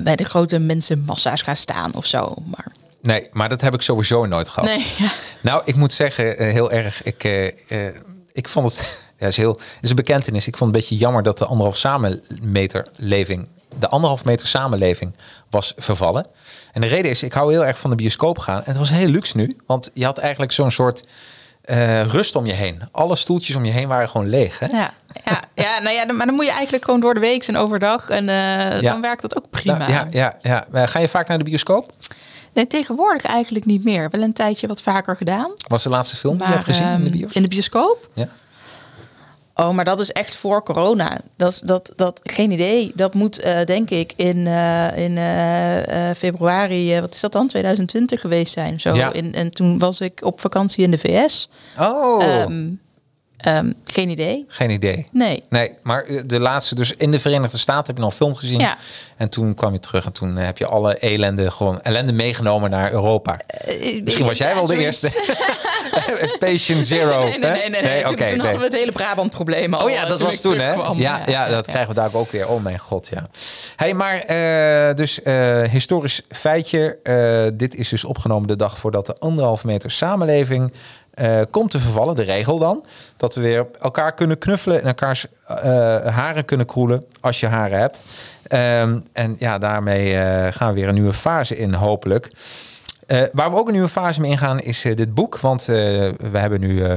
bij 0.04 0.16
de 0.16 0.24
grote 0.24 0.60
mensenmassa's 0.60 1.42
ga 1.42 1.56
staan 1.56 1.92
of 1.96 2.06
zo. 2.06 2.34
Maar 2.46 2.68
Nee, 3.02 3.28
maar 3.32 3.50
dat 3.50 3.62
heb 3.62 3.74
ik 3.74 3.82
sowieso 3.82 4.26
nooit 4.26 4.50
gehad. 4.50 4.70
nee, 4.70 4.86
ja. 4.98 5.12
Nou, 5.42 5.62
ik 5.66 5.76
moet 5.76 5.94
zeggen, 5.94 6.52
heel 6.52 6.72
erg. 6.72 7.04
Ik, 7.04 7.24
ik 8.34 8.50
vond 8.50 8.72
het. 8.76 9.03
Ja, 9.24 9.30
is 9.30 9.38
heel. 9.38 9.60
Is 9.82 9.90
een 9.90 9.96
bekentenis. 9.96 10.48
Ik 10.48 10.58
vond 10.58 10.74
het 10.76 10.84
een 10.84 10.88
beetje 10.90 11.04
jammer 11.06 11.24
dat 11.24 11.38
de 11.38 11.46
anderhalf 11.46 11.78
samenmeter 11.78 12.88
leving. 12.96 13.48
De 13.80 13.88
anderhalf 13.90 14.26
meter 14.26 14.48
samenleving 14.48 15.14
was 15.50 15.74
vervallen. 15.78 16.26
En 16.74 16.82
de 16.82 16.88
reden 16.88 17.12
is, 17.12 17.24
ik 17.24 17.34
hou 17.34 17.52
heel 17.52 17.66
erg 17.66 17.80
van 17.80 17.90
de 17.90 17.96
bioscoop 17.96 18.40
gaan. 18.40 18.58
En 18.58 18.64
het 18.66 18.78
was 18.78 18.90
heel 18.90 19.08
luxe 19.08 19.38
nu. 19.38 19.58
Want 19.66 19.92
je 19.94 20.06
had 20.06 20.18
eigenlijk 20.18 20.52
zo'n 20.52 20.72
soort 20.72 21.04
eh, 21.62 22.02
rust 22.06 22.36
om 22.36 22.46
je 22.46 22.54
heen. 22.54 22.82
Alle 22.92 23.16
stoeltjes 23.16 23.56
om 23.56 23.66
je 23.66 23.72
heen 23.72 23.88
waren 23.88 24.10
gewoon 24.10 24.30
leeg. 24.30 24.60
Hè? 24.60 24.66
Ja, 24.66 24.92
ja, 25.26 25.42
ja, 25.56 25.80
nou 25.82 25.96
ja, 25.96 26.06
dan- 26.06 26.16
maar 26.16 26.26
dan 26.26 26.36
moet 26.36 26.46
je 26.46 26.52
eigenlijk 26.52 26.84
gewoon 26.86 27.00
door 27.00 27.14
de 27.14 27.20
week 27.20 27.44
en 27.48 27.58
overdag. 27.58 28.10
En 28.10 28.30
eh, 28.30 28.36
Ja. 28.82 28.92
dan 28.92 29.02
werkt 29.02 29.22
dat 29.22 29.38
ook 29.38 29.50
prima. 29.50 29.78
Nou, 29.78 29.92
ja, 29.92 30.08
ja, 30.12 30.38
ja. 30.42 30.66
Maar 30.72 30.88
Ga 30.88 31.00
je 31.00 31.08
vaak 31.08 31.28
naar 31.28 31.38
de 31.38 31.44
bioscoop? 31.44 31.92
Nee, 32.54 32.68
tegenwoordig 32.68 33.24
eigenlijk 33.24 33.66
niet 33.66 33.84
meer. 33.84 34.10
Wel 34.10 34.22
een 34.22 34.34
tijdje 34.34 34.68
wat 34.68 34.82
vaker 34.82 35.16
gedaan. 35.16 35.52
Was 35.68 35.84
de 35.84 35.90
laatste 35.90 36.16
film 36.16 36.38
die 36.38 36.48
je 36.48 36.54
hebt 36.54 36.66
gezien 36.66 36.88
in 36.88 36.98
de 37.04 37.10
ehm, 37.10 37.18
bios? 37.18 37.32
in 37.34 37.42
de 37.42 37.48
bioscoop? 37.48 38.08
Ja. 38.14 38.28
Oh, 39.56 39.70
maar 39.70 39.86
dat 39.86 40.00
is 40.00 40.12
echt 40.12 40.36
voor 40.36 40.64
corona. 40.64 41.22
Dat, 41.38 41.52
is- 41.52 41.60
dat, 41.64 41.94
dat, 41.96 42.20
geen 42.24 42.52
idee. 42.52 42.92
Dat 42.96 43.14
moet, 43.14 43.40
eh, 43.40 43.66
denk 43.66 43.90
ik, 43.90 44.14
in, 44.16 44.48
eh, 44.48 44.88
in 44.98 45.18
eh, 45.18 46.10
februari, 46.18 47.00
wat 47.02 47.14
is 47.14 47.20
dat 47.20 47.32
dan, 47.32 47.48
2020 47.48 48.22
geweest 48.22 48.54
zijn. 48.54 48.80
Zo. 48.80 48.94
Ja. 48.94 49.14
In, 49.14 49.34
en 49.36 49.52
toen 49.52 49.80
was 49.80 50.00
ik 50.02 50.20
op 50.24 50.40
vakantie 50.40 50.84
in 50.84 50.92
de 50.92 50.98
VS. 50.98 51.50
Oh, 51.80 52.24
Ehm, 52.24 52.68
ehm, 53.38 53.72
geen 53.86 54.10
idee. 54.10 54.46
geen 54.48 54.70
idee. 54.70 55.08
Nee. 55.12 55.44
Nee, 55.50 55.72
maar 55.84 56.06
de 56.26 56.40
laatste, 56.40 56.76
dus 56.76 56.94
in 56.94 57.12
de 57.12 57.20
Verenigde 57.20 57.58
Staten 57.58 57.86
heb 57.86 57.96
je 57.96 58.02
nog 58.02 58.12
een 58.12 58.18
film 58.18 58.36
gezien. 58.36 58.60
Ja. 58.60 58.78
En 59.18 59.30
toen 59.30 59.54
kwam 59.56 59.74
je 59.74 59.80
terug 59.80 60.06
en 60.06 60.12
toen 60.12 60.36
heb 60.36 60.58
je 60.58 60.66
alle 60.68 60.94
ellende, 60.96 61.52
gewoon 61.52 61.82
ellende 61.82 62.14
meegenomen 62.14 62.70
naar 62.70 62.92
Europa. 62.92 63.40
Misschien 64.04 64.26
was 64.26 64.38
jij 64.38 64.54
wel 64.54 64.66
de 64.66 64.78
eerste. 64.78 65.10
Patient 66.40 66.86
Zero. 66.86 67.24
Nee, 67.24 67.40
nee, 67.40 67.70
nee. 67.70 67.70
nee, 67.70 67.82
nee. 67.82 68.04
Toen, 68.04 68.40
hadden 68.40 68.60
we 68.60 68.66
het 68.66 68.76
hele 68.76 68.92
Brabant-probleem 68.92 69.74
al. 69.74 69.86
Oh 69.86 69.90
ja, 69.90 70.04
eh, 70.04 70.10
dat 70.10 70.20
was 70.20 70.34
ik 70.34 70.40
toen, 70.40 70.60
hè? 70.60 70.74
Ja, 70.96 71.22
ja, 71.26 71.48
dat 71.48 71.66
krijgen 71.66 71.88
we 71.88 71.94
daar 71.94 72.14
ook 72.14 72.32
weer. 72.32 72.48
Oh 72.48 72.64
mijn 72.64 72.80
god, 72.80 73.08
ja. 73.08 73.28
hey, 73.76 73.94
maar 73.94 74.20
eh, 74.20 74.96
dus 74.96 75.22
eh, 75.22 75.62
historisch 75.62 76.22
feitje. 76.30 76.98
Eh, 77.04 77.58
dit 77.58 77.76
is 77.76 77.90
dus 77.90 78.04
opgenomen 78.04 78.48
de 78.48 78.56
dag 78.56 78.78
voordat 78.78 79.06
de 79.06 79.16
anderhalf 79.20 79.64
meter 79.64 79.92
samenleving 79.92 80.72
eh, 81.14 81.40
komt 81.50 81.72
te 81.72 81.80
vervallen. 81.80 82.16
De 82.16 82.24
regel 82.24 82.58
dan. 82.58 82.86
Dat 83.18 83.36
we 83.36 83.42
weer 83.42 83.68
elkaar 83.82 84.14
kunnen 84.14 84.38
knuffelen 84.38 84.82
en 84.82 84.88
elkaars 84.88 85.26
eh, 85.48 85.56
haren 86.06 86.46
kunnen 86.46 86.66
kroelen 86.66 87.06
als 87.22 87.40
je 87.40 87.48
haren 87.48 87.80
hebt. 87.80 88.04
Ehm, 88.48 89.00
en 89.14 89.36
ja, 89.40 89.58
daarmee 89.58 90.16
eh, 90.16 90.52
gaan 90.52 90.68
we 90.68 90.80
weer 90.80 90.88
een 90.88 90.94
nieuwe 90.94 91.14
fase 91.14 91.58
in, 91.58 91.74
hopelijk. 91.74 92.32
Eh, 93.08 93.22
waar 93.34 93.52
we 93.52 93.58
ook 93.58 93.68
een 93.68 93.74
nieuwe 93.74 93.88
fase 93.90 94.22
mee 94.22 94.32
ingaan 94.32 94.60
is 94.60 94.86
eh, 94.86 94.96
dit 94.96 95.14
boek. 95.14 95.40
Want 95.40 95.62
eh, 95.62 95.76
we 96.32 96.38
hebben 96.38 96.60
nu... 96.60 96.84
eh, 96.84 96.96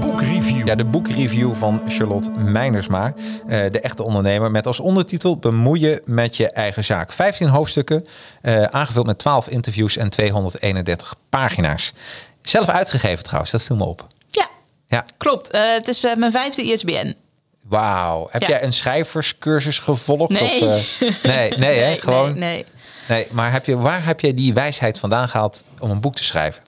Boekreview. 0.00 0.66
ja, 0.66 0.74
de 0.74 0.84
boekreview 0.84 1.54
van 1.54 1.82
Charlotte 1.86 2.30
Meinersma, 2.38 3.14
eh, 3.48 3.70
de 3.70 3.80
echte 3.80 4.02
ondernemer, 4.02 4.50
met 4.50 4.66
als 4.66 4.80
ondertitel 4.80 5.36
Bemoeien 5.36 6.00
met 6.04 6.36
je 6.36 6.50
eigen 6.50 6.84
zaak. 6.84 7.12
15 7.12 7.48
hoofdstukken, 7.48 8.06
eh, 8.42 8.62
aangevuld 8.62 9.06
met 9.06 9.18
12 9.18 9.48
interviews 9.48 9.96
en 9.96 10.10
231 10.10 11.14
pagina's. 11.30 11.92
Zelf 12.42 12.68
uitgegeven 12.68 13.24
trouwens, 13.24 13.50
dat 13.52 13.62
viel 13.62 13.76
me 13.76 13.84
op. 13.84 14.06
Ja, 14.28 14.46
Ja, 14.86 15.04
klopt. 15.16 15.50
Eh, 15.50 15.60
het 15.72 15.88
is 15.88 16.00
mijn 16.16 16.32
vijfde 16.32 16.62
ISBN. 16.62 17.14
wauw. 17.68 18.28
Heb 18.30 18.40
Ja. 18.42 18.48
jij 18.48 18.62
een 18.64 18.72
schrijverscursus 18.72 19.78
gevolgd? 19.78 20.30
Nee. 20.30 20.42
Of, 20.66 21.00
eh, 21.00 21.08
nee, 21.36 21.52
nee, 21.58 21.78
hè? 21.78 21.96
gewoon. 21.96 22.38
Nee, 22.38 22.38
nee. 22.54 22.64
Nee, 23.08 23.26
maar 23.30 23.52
heb 23.52 23.66
je, 23.66 23.76
waar 23.76 24.04
heb 24.04 24.20
jij 24.20 24.34
die 24.34 24.52
wijsheid 24.54 24.98
vandaan 24.98 25.28
gehaald 25.28 25.64
om 25.78 25.90
een 25.90 26.00
boek 26.00 26.14
te 26.14 26.24
schrijven? 26.24 26.62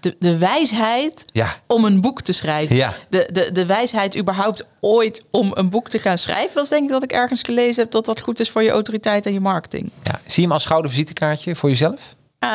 De, 0.00 0.16
de 0.18 0.36
wijsheid 0.38 1.24
Ja. 1.32 1.56
om 1.66 1.84
een 1.84 2.00
boek 2.00 2.20
te 2.22 2.32
schrijven. 2.32 2.76
Ja. 2.76 2.92
De, 3.08 3.28
de, 3.32 3.52
de 3.52 3.66
wijsheid 3.66 4.16
überhaupt 4.16 4.64
ooit 4.80 5.22
om 5.30 5.50
een 5.54 5.70
boek 5.70 5.88
te 5.88 5.98
gaan 5.98 6.18
schrijven... 6.18 6.54
was 6.54 6.68
denk 6.68 6.82
ik 6.84 6.90
dat 6.90 7.02
ik 7.02 7.12
ergens 7.12 7.42
gelezen 7.42 7.82
heb... 7.82 7.92
dat 7.92 8.04
dat 8.06 8.20
goed 8.20 8.40
is 8.40 8.50
voor 8.50 8.62
je 8.62 8.70
autoriteit 8.70 9.26
en 9.26 9.32
je 9.32 9.40
marketing. 9.40 9.90
Ja. 10.02 10.12
Zie 10.26 10.34
je 10.34 10.40
hem 10.42 10.52
als 10.52 10.64
gouden 10.64 10.90
visitekaartje 10.90 11.56
voor 11.56 11.68
jezelf? 11.68 12.14
Ehm, 12.38 12.50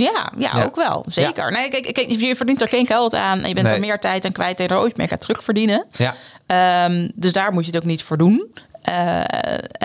ja, 0.00 0.30
ja, 0.38 0.50
Ja. 0.56 0.64
ook 0.64 0.76
wel. 0.76 1.04
Zeker. 1.06 1.50
Nee, 1.52 1.68
kijk, 1.70 1.94
kijk, 1.94 2.10
je 2.20 2.36
verdient 2.36 2.60
er 2.60 2.68
geen 2.68 2.86
geld 2.86 3.14
aan... 3.14 3.40
en 3.42 3.48
je 3.48 3.54
bent 3.54 3.66
Nee. 3.66 3.74
er 3.74 3.80
meer 3.80 3.98
tijd 3.98 4.24
aan 4.24 4.32
kwijt... 4.32 4.58
en 4.58 4.64
je 4.64 4.70
er 4.70 4.78
ooit 4.80 4.96
mee 4.96 5.08
gaat 5.08 5.20
terugverdienen. 5.20 5.86
Ja. 5.92 6.14
Ehm, 6.46 7.08
dus 7.14 7.32
daar 7.32 7.52
moet 7.52 7.64
je 7.64 7.70
het 7.70 7.80
ook 7.80 7.86
niet 7.86 8.02
voor 8.02 8.16
doen. 8.18 8.54
Eh, 8.82 9.20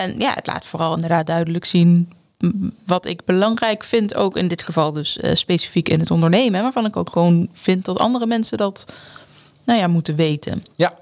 en 0.04 0.18
ja, 0.18 0.32
het 0.34 0.46
laat 0.46 0.66
vooral 0.66 0.94
inderdaad 0.94 1.26
duidelijk 1.26 1.64
zien 1.64 2.12
wat 2.86 3.06
ik 3.06 3.24
belangrijk 3.24 3.84
vind, 3.84 4.14
ook 4.14 4.36
in 4.36 4.48
dit 4.48 4.62
geval 4.62 4.92
dus 4.92 5.18
eh, 5.18 5.34
specifiek 5.34 5.88
in 5.88 6.00
het 6.00 6.10
ondernemen, 6.10 6.62
waarvan 6.62 6.86
ik 6.86 6.96
ook 6.96 7.10
gewoon 7.10 7.48
vind 7.52 7.84
dat 7.84 7.98
andere 7.98 8.26
mensen 8.26 8.58
dat 8.58 8.84
nou 9.64 9.78
ja, 9.78 9.86
moeten 9.86 10.16
weten. 10.16 10.64
Ja. 10.74 10.92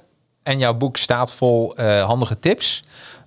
En 0.43 0.59
jouw 0.59 0.75
boek 0.75 0.97
staat 0.97 1.33
vol 1.33 1.77
eh, 1.77 2.05
handige 2.05 2.39
tips. 2.39 2.83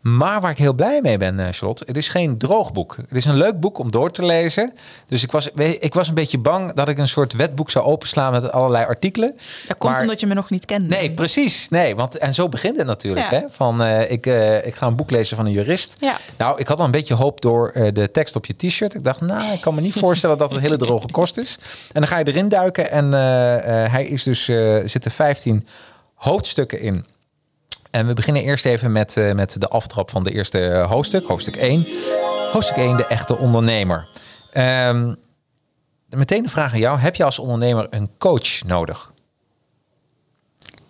Maar 0.07 0.41
waar 0.41 0.51
ik 0.51 0.57
heel 0.57 0.73
blij 0.73 0.99
mee 1.01 1.17
ben, 1.17 1.39
eh, 1.39 1.47
Charlotte, 1.51 1.83
het 1.87 1.97
is 1.97 2.07
geen 2.07 2.37
droog 2.37 2.73
boek. 2.73 2.95
Het 2.95 3.15
is 3.17 3.25
een 3.25 3.35
leuk 3.37 3.59
boek 3.59 3.77
om 3.77 3.91
door 3.91 4.11
te 4.11 4.25
lezen. 4.25 4.73
Dus 5.07 5.23
ik 5.23 5.31
was, 5.31 5.49
ik 5.79 5.93
was 5.93 6.07
een 6.07 6.13
beetje 6.13 6.37
bang 6.37 6.73
dat 6.73 6.87
ik 6.87 6.97
een 6.97 7.07
soort 7.07 7.33
wetboek 7.33 7.71
zou 7.71 7.85
openslaan 7.85 8.31
met 8.31 8.51
allerlei 8.51 8.85
artikelen. 8.85 9.37
Dat 9.67 9.77
komt 9.77 9.93
Maar- 9.93 10.01
omdat 10.01 10.19
je 10.19 10.25
me 10.25 10.33
nog 10.33 10.49
niet 10.49 10.65
kent. 10.65 10.87
Nee, 10.87 11.11
precies. 11.11 11.69
Nee, 11.69 11.95
want 11.95 12.17
en 12.17 12.33
zo 12.33 12.49
begint 12.49 12.77
het 12.77 12.87
natuurlijk. 12.87 13.31
Ja. 13.31 13.37
Hè? 13.37 13.45
Van, 13.49 13.81
eh, 13.83 14.11
ik, 14.11 14.25
eh, 14.25 14.65
ik 14.65 14.75
ga 14.75 14.87
een 14.87 14.95
boek 14.95 15.11
lezen 15.11 15.37
van 15.37 15.45
een 15.45 15.51
jurist. 15.51 15.95
Ja. 15.99 16.17
Nou, 16.37 16.59
ik 16.59 16.67
had 16.67 16.79
al 16.79 16.85
een 16.85 16.91
beetje 16.91 17.13
hoop 17.13 17.41
door 17.41 17.71
de 17.93 18.09
tekst 18.11 18.35
op 18.35 18.45
je 18.45 18.55
t-shirt. 18.55 18.93
Ik 18.93 19.03
dacht, 19.03 19.21
nou, 19.21 19.53
ik 19.53 19.61
kan 19.61 19.75
me 19.75 19.81
niet 19.81 19.93
voorstellen 20.05 20.37
dat 20.37 20.51
het 20.51 20.61
hele 20.61 20.77
droge 20.77 21.07
kost 21.11 21.37
is. 21.37 21.57
En 21.93 22.01
dan 22.01 22.07
ga 22.07 22.17
je 22.17 22.27
erin 22.27 22.49
duiken. 22.49 22.91
En 22.91 23.11
hij 23.91 24.05
is 24.05 24.23
dus, 24.23 24.45
zitten 24.85 25.11
15 25.11 25.67
hoofdstukken 26.13 26.79
in. 26.79 27.05
En 27.95 28.07
we 28.07 28.13
beginnen 28.13 28.43
eerst 28.43 28.65
even 28.65 28.91
met, 28.91 29.17
eh, 29.17 29.31
met 29.31 29.61
de 29.61 29.67
aftrap 29.67 30.09
van 30.09 30.23
de 30.23 30.31
eerste 30.31 30.67
eh, 30.67 30.89
hoofdstuk. 30.89 31.23
Hoofdstuk 31.25 31.55
1. 31.55 31.85
Hoofdstuk 32.51 32.77
1, 32.77 32.97
de 32.97 33.05
echte 33.05 33.37
ondernemer. 33.37 34.07
Ehm, 34.51 35.13
meteen 36.09 36.43
een 36.43 36.49
vraag 36.49 36.73
aan 36.73 36.79
jou. 36.79 36.99
Heb 36.99 37.15
je 37.15 37.23
als 37.23 37.39
ondernemer 37.39 37.87
een 37.89 38.09
coach 38.17 38.63
nodig? 38.65 39.13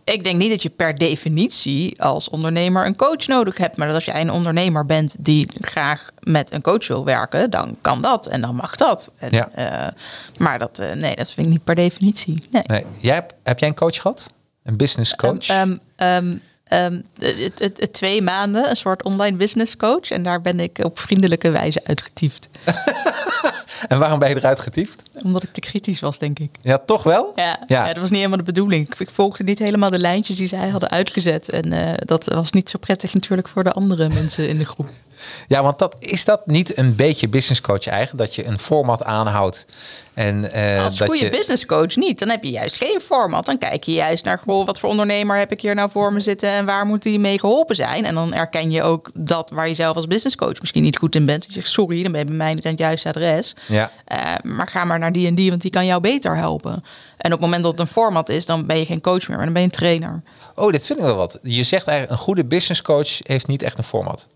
Ik 0.03 0.23
denk 0.23 0.37
niet 0.37 0.49
dat 0.49 0.63
je 0.63 0.69
per 0.69 0.95
definitie 0.97 2.01
als 2.01 2.29
ondernemer 2.29 2.85
een 2.85 2.95
coach 2.95 3.27
nodig 3.27 3.57
hebt. 3.57 3.77
Maar 3.77 3.87
dat 3.87 3.95
als 3.95 4.05
jij 4.05 4.21
een 4.21 4.31
ondernemer 4.31 4.85
bent 4.85 5.15
die 5.19 5.49
graag 5.61 6.09
met 6.19 6.51
een 6.51 6.61
coach 6.61 6.87
wil 6.87 7.05
werken, 7.05 7.49
dan 7.49 7.77
kan 7.81 8.01
dat 8.01 8.25
en 8.27 8.41
dan 8.41 8.55
mag 8.55 8.75
dat. 8.75 9.11
En, 9.15 9.31
Ja. 9.31 9.49
eh, 9.51 9.93
maar 10.37 10.59
dat, 10.59 10.81
nee, 10.95 11.15
dat 11.15 11.31
vind 11.31 11.47
ik 11.47 11.53
niet 11.53 11.63
per 11.63 11.75
definitie. 11.75 12.43
Nee. 12.51 12.63
Nee. 12.65 12.85
Jij, 12.99 13.25
heb 13.43 13.59
jij 13.59 13.67
een 13.69 13.75
coach 13.75 14.01
gehad? 14.01 14.33
Een 14.63 14.77
business 14.77 15.15
coach? 15.15 15.47
Ehm, 15.47 15.77
ehm, 15.95 16.35
ehm, 16.65 17.01
het, 17.19 17.59
het, 17.59 17.79
het 17.79 17.93
twee 17.93 18.21
maanden, 18.21 18.69
een 18.69 18.75
soort 18.75 19.03
online 19.03 19.37
business 19.37 19.77
coach. 19.77 20.09
En 20.09 20.23
daar 20.23 20.41
ben 20.41 20.59
ik 20.59 20.79
op 20.83 20.99
vriendelijke 20.99 21.49
wijze 21.49 21.81
uitgetiefd. 21.83 22.47
en 23.87 23.99
waarom 23.99 24.19
ben 24.19 24.29
je 24.29 24.35
eruit 24.35 24.59
getiefd? 24.59 25.03
Omdat 25.23 25.43
ik 25.43 25.53
te 25.53 25.59
kritisch 25.59 25.99
was, 25.99 26.19
denk 26.19 26.39
ik. 26.39 26.49
Ja, 26.61 26.77
toch 26.77 27.03
wel? 27.03 27.33
Ja, 27.35 27.43
Ja. 27.43 27.59
ja. 27.67 27.85
dat 27.87 27.97
was 27.97 28.09
niet 28.09 28.17
helemaal 28.17 28.37
de 28.37 28.43
bedoeling. 28.43 28.87
Ik, 28.87 28.99
ik 28.99 29.09
volgde 29.09 29.43
niet 29.43 29.59
helemaal 29.59 29.89
de 29.89 29.99
lijntjes 29.99 30.37
die 30.37 30.47
zij 30.47 30.69
hadden 30.69 30.89
uitgezet. 30.89 31.49
En 31.49 31.73
eh, 31.73 31.93
dat 32.05 32.25
was 32.25 32.51
niet 32.51 32.69
zo 32.69 32.77
prettig 32.77 33.13
natuurlijk 33.13 33.47
voor 33.47 33.63
de 33.63 33.71
andere 33.71 34.09
mensen 34.19 34.49
in 34.49 34.57
de 34.57 34.65
groep. 34.65 34.89
Ja, 35.47 35.63
want 35.63 35.79
dat, 35.79 35.95
is 35.99 36.25
dat 36.25 36.47
niet 36.47 36.77
een 36.77 36.95
beetje 36.95 37.27
business 37.27 37.61
coach 37.61 37.87
eigen? 37.87 38.17
Dat 38.17 38.35
je 38.35 38.45
een 38.45 38.59
format 38.59 39.03
aanhoudt. 39.03 39.65
En, 40.13 40.51
eh, 40.51 40.83
Als 40.83 40.97
dat 40.97 41.07
goede 41.07 41.25
je, 41.25 41.31
business 41.31 41.65
coach 41.65 41.95
niet. 41.95 42.19
Dan 42.19 42.29
heb 42.29 42.43
je 42.43 42.49
juist 42.49 42.77
geen 42.77 42.99
format. 43.01 43.45
Dan 43.45 43.57
kijk 43.57 43.83
je 43.83 43.91
juist 43.91 44.23
naar, 44.23 44.37
goh, 44.37 44.65
wat 44.65 44.79
voor 44.79 44.89
ondernemer 44.89 45.37
heb 45.37 45.51
ik 45.51 45.61
hier 45.61 45.75
nou 45.75 45.89
voor 45.91 46.13
me 46.13 46.19
zitten 46.19 46.49
en 46.49 46.65
waar 46.65 46.85
moet 46.85 47.03
die 47.03 47.19
mee 47.19 47.39
geholpen 47.39 47.75
zijn? 47.75 48.05
En 48.05 48.15
dan 48.15 48.33
erken 48.33 48.71
je 48.71 48.83
ook 48.83 49.11
dat 49.13 49.49
waar 49.49 49.67
je 49.67 49.73
zelf 49.73 49.95
als 49.95 50.07
business 50.07 50.35
coach 50.35 50.59
misschien 50.59 50.83
niet 50.83 50.97
goed 50.97 51.15
in 51.15 51.25
bent. 51.25 51.45
Je 51.45 51.53
zegt, 51.53 51.69
sorry, 51.69 52.03
dan 52.03 52.11
ben 52.11 52.21
je 52.21 52.27
bij 52.27 52.35
mij 52.35 52.53
niet 52.53 52.65
aan 52.65 52.71
het 52.71 52.79
juiste 52.79 53.07
adres. 53.07 53.55
Ja. 53.67 53.91
Eh, 54.05 54.33
maar 54.43 54.67
ga 54.67 54.83
maar 54.83 54.99
naar 54.99 55.11
die 55.11 55.27
en 55.27 55.35
die, 55.35 55.49
want 55.49 55.61
die 55.61 55.71
kan 55.71 55.85
jou 55.85 56.01
beter 56.01 56.37
helpen. 56.37 56.83
En 57.17 57.33
op 57.33 57.39
het 57.39 57.39
moment 57.39 57.63
dat 57.63 57.71
het 57.71 57.81
een 57.81 57.87
format 57.87 58.29
is, 58.29 58.45
dan 58.45 58.65
ben 58.65 58.77
je 58.77 58.85
geen 58.85 59.01
coach 59.01 59.27
meer, 59.27 59.37
maar 59.37 59.45
dan 59.45 59.53
ben 59.53 59.61
je 59.61 59.67
een 59.67 59.73
trainer. 59.73 60.21
Oh, 60.55 60.71
dit 60.71 60.85
vind 60.85 60.99
ik 60.99 61.05
wel 61.05 61.15
wat. 61.15 61.39
Je 61.41 61.63
zegt 61.63 61.87
eigenlijk, 61.87 62.19
een 62.19 62.25
goede 62.25 62.45
business 62.45 62.81
coach 62.81 63.19
heeft 63.23 63.47
niet 63.47 63.63
echt 63.63 63.77
een 63.77 63.83
format. 63.83 64.27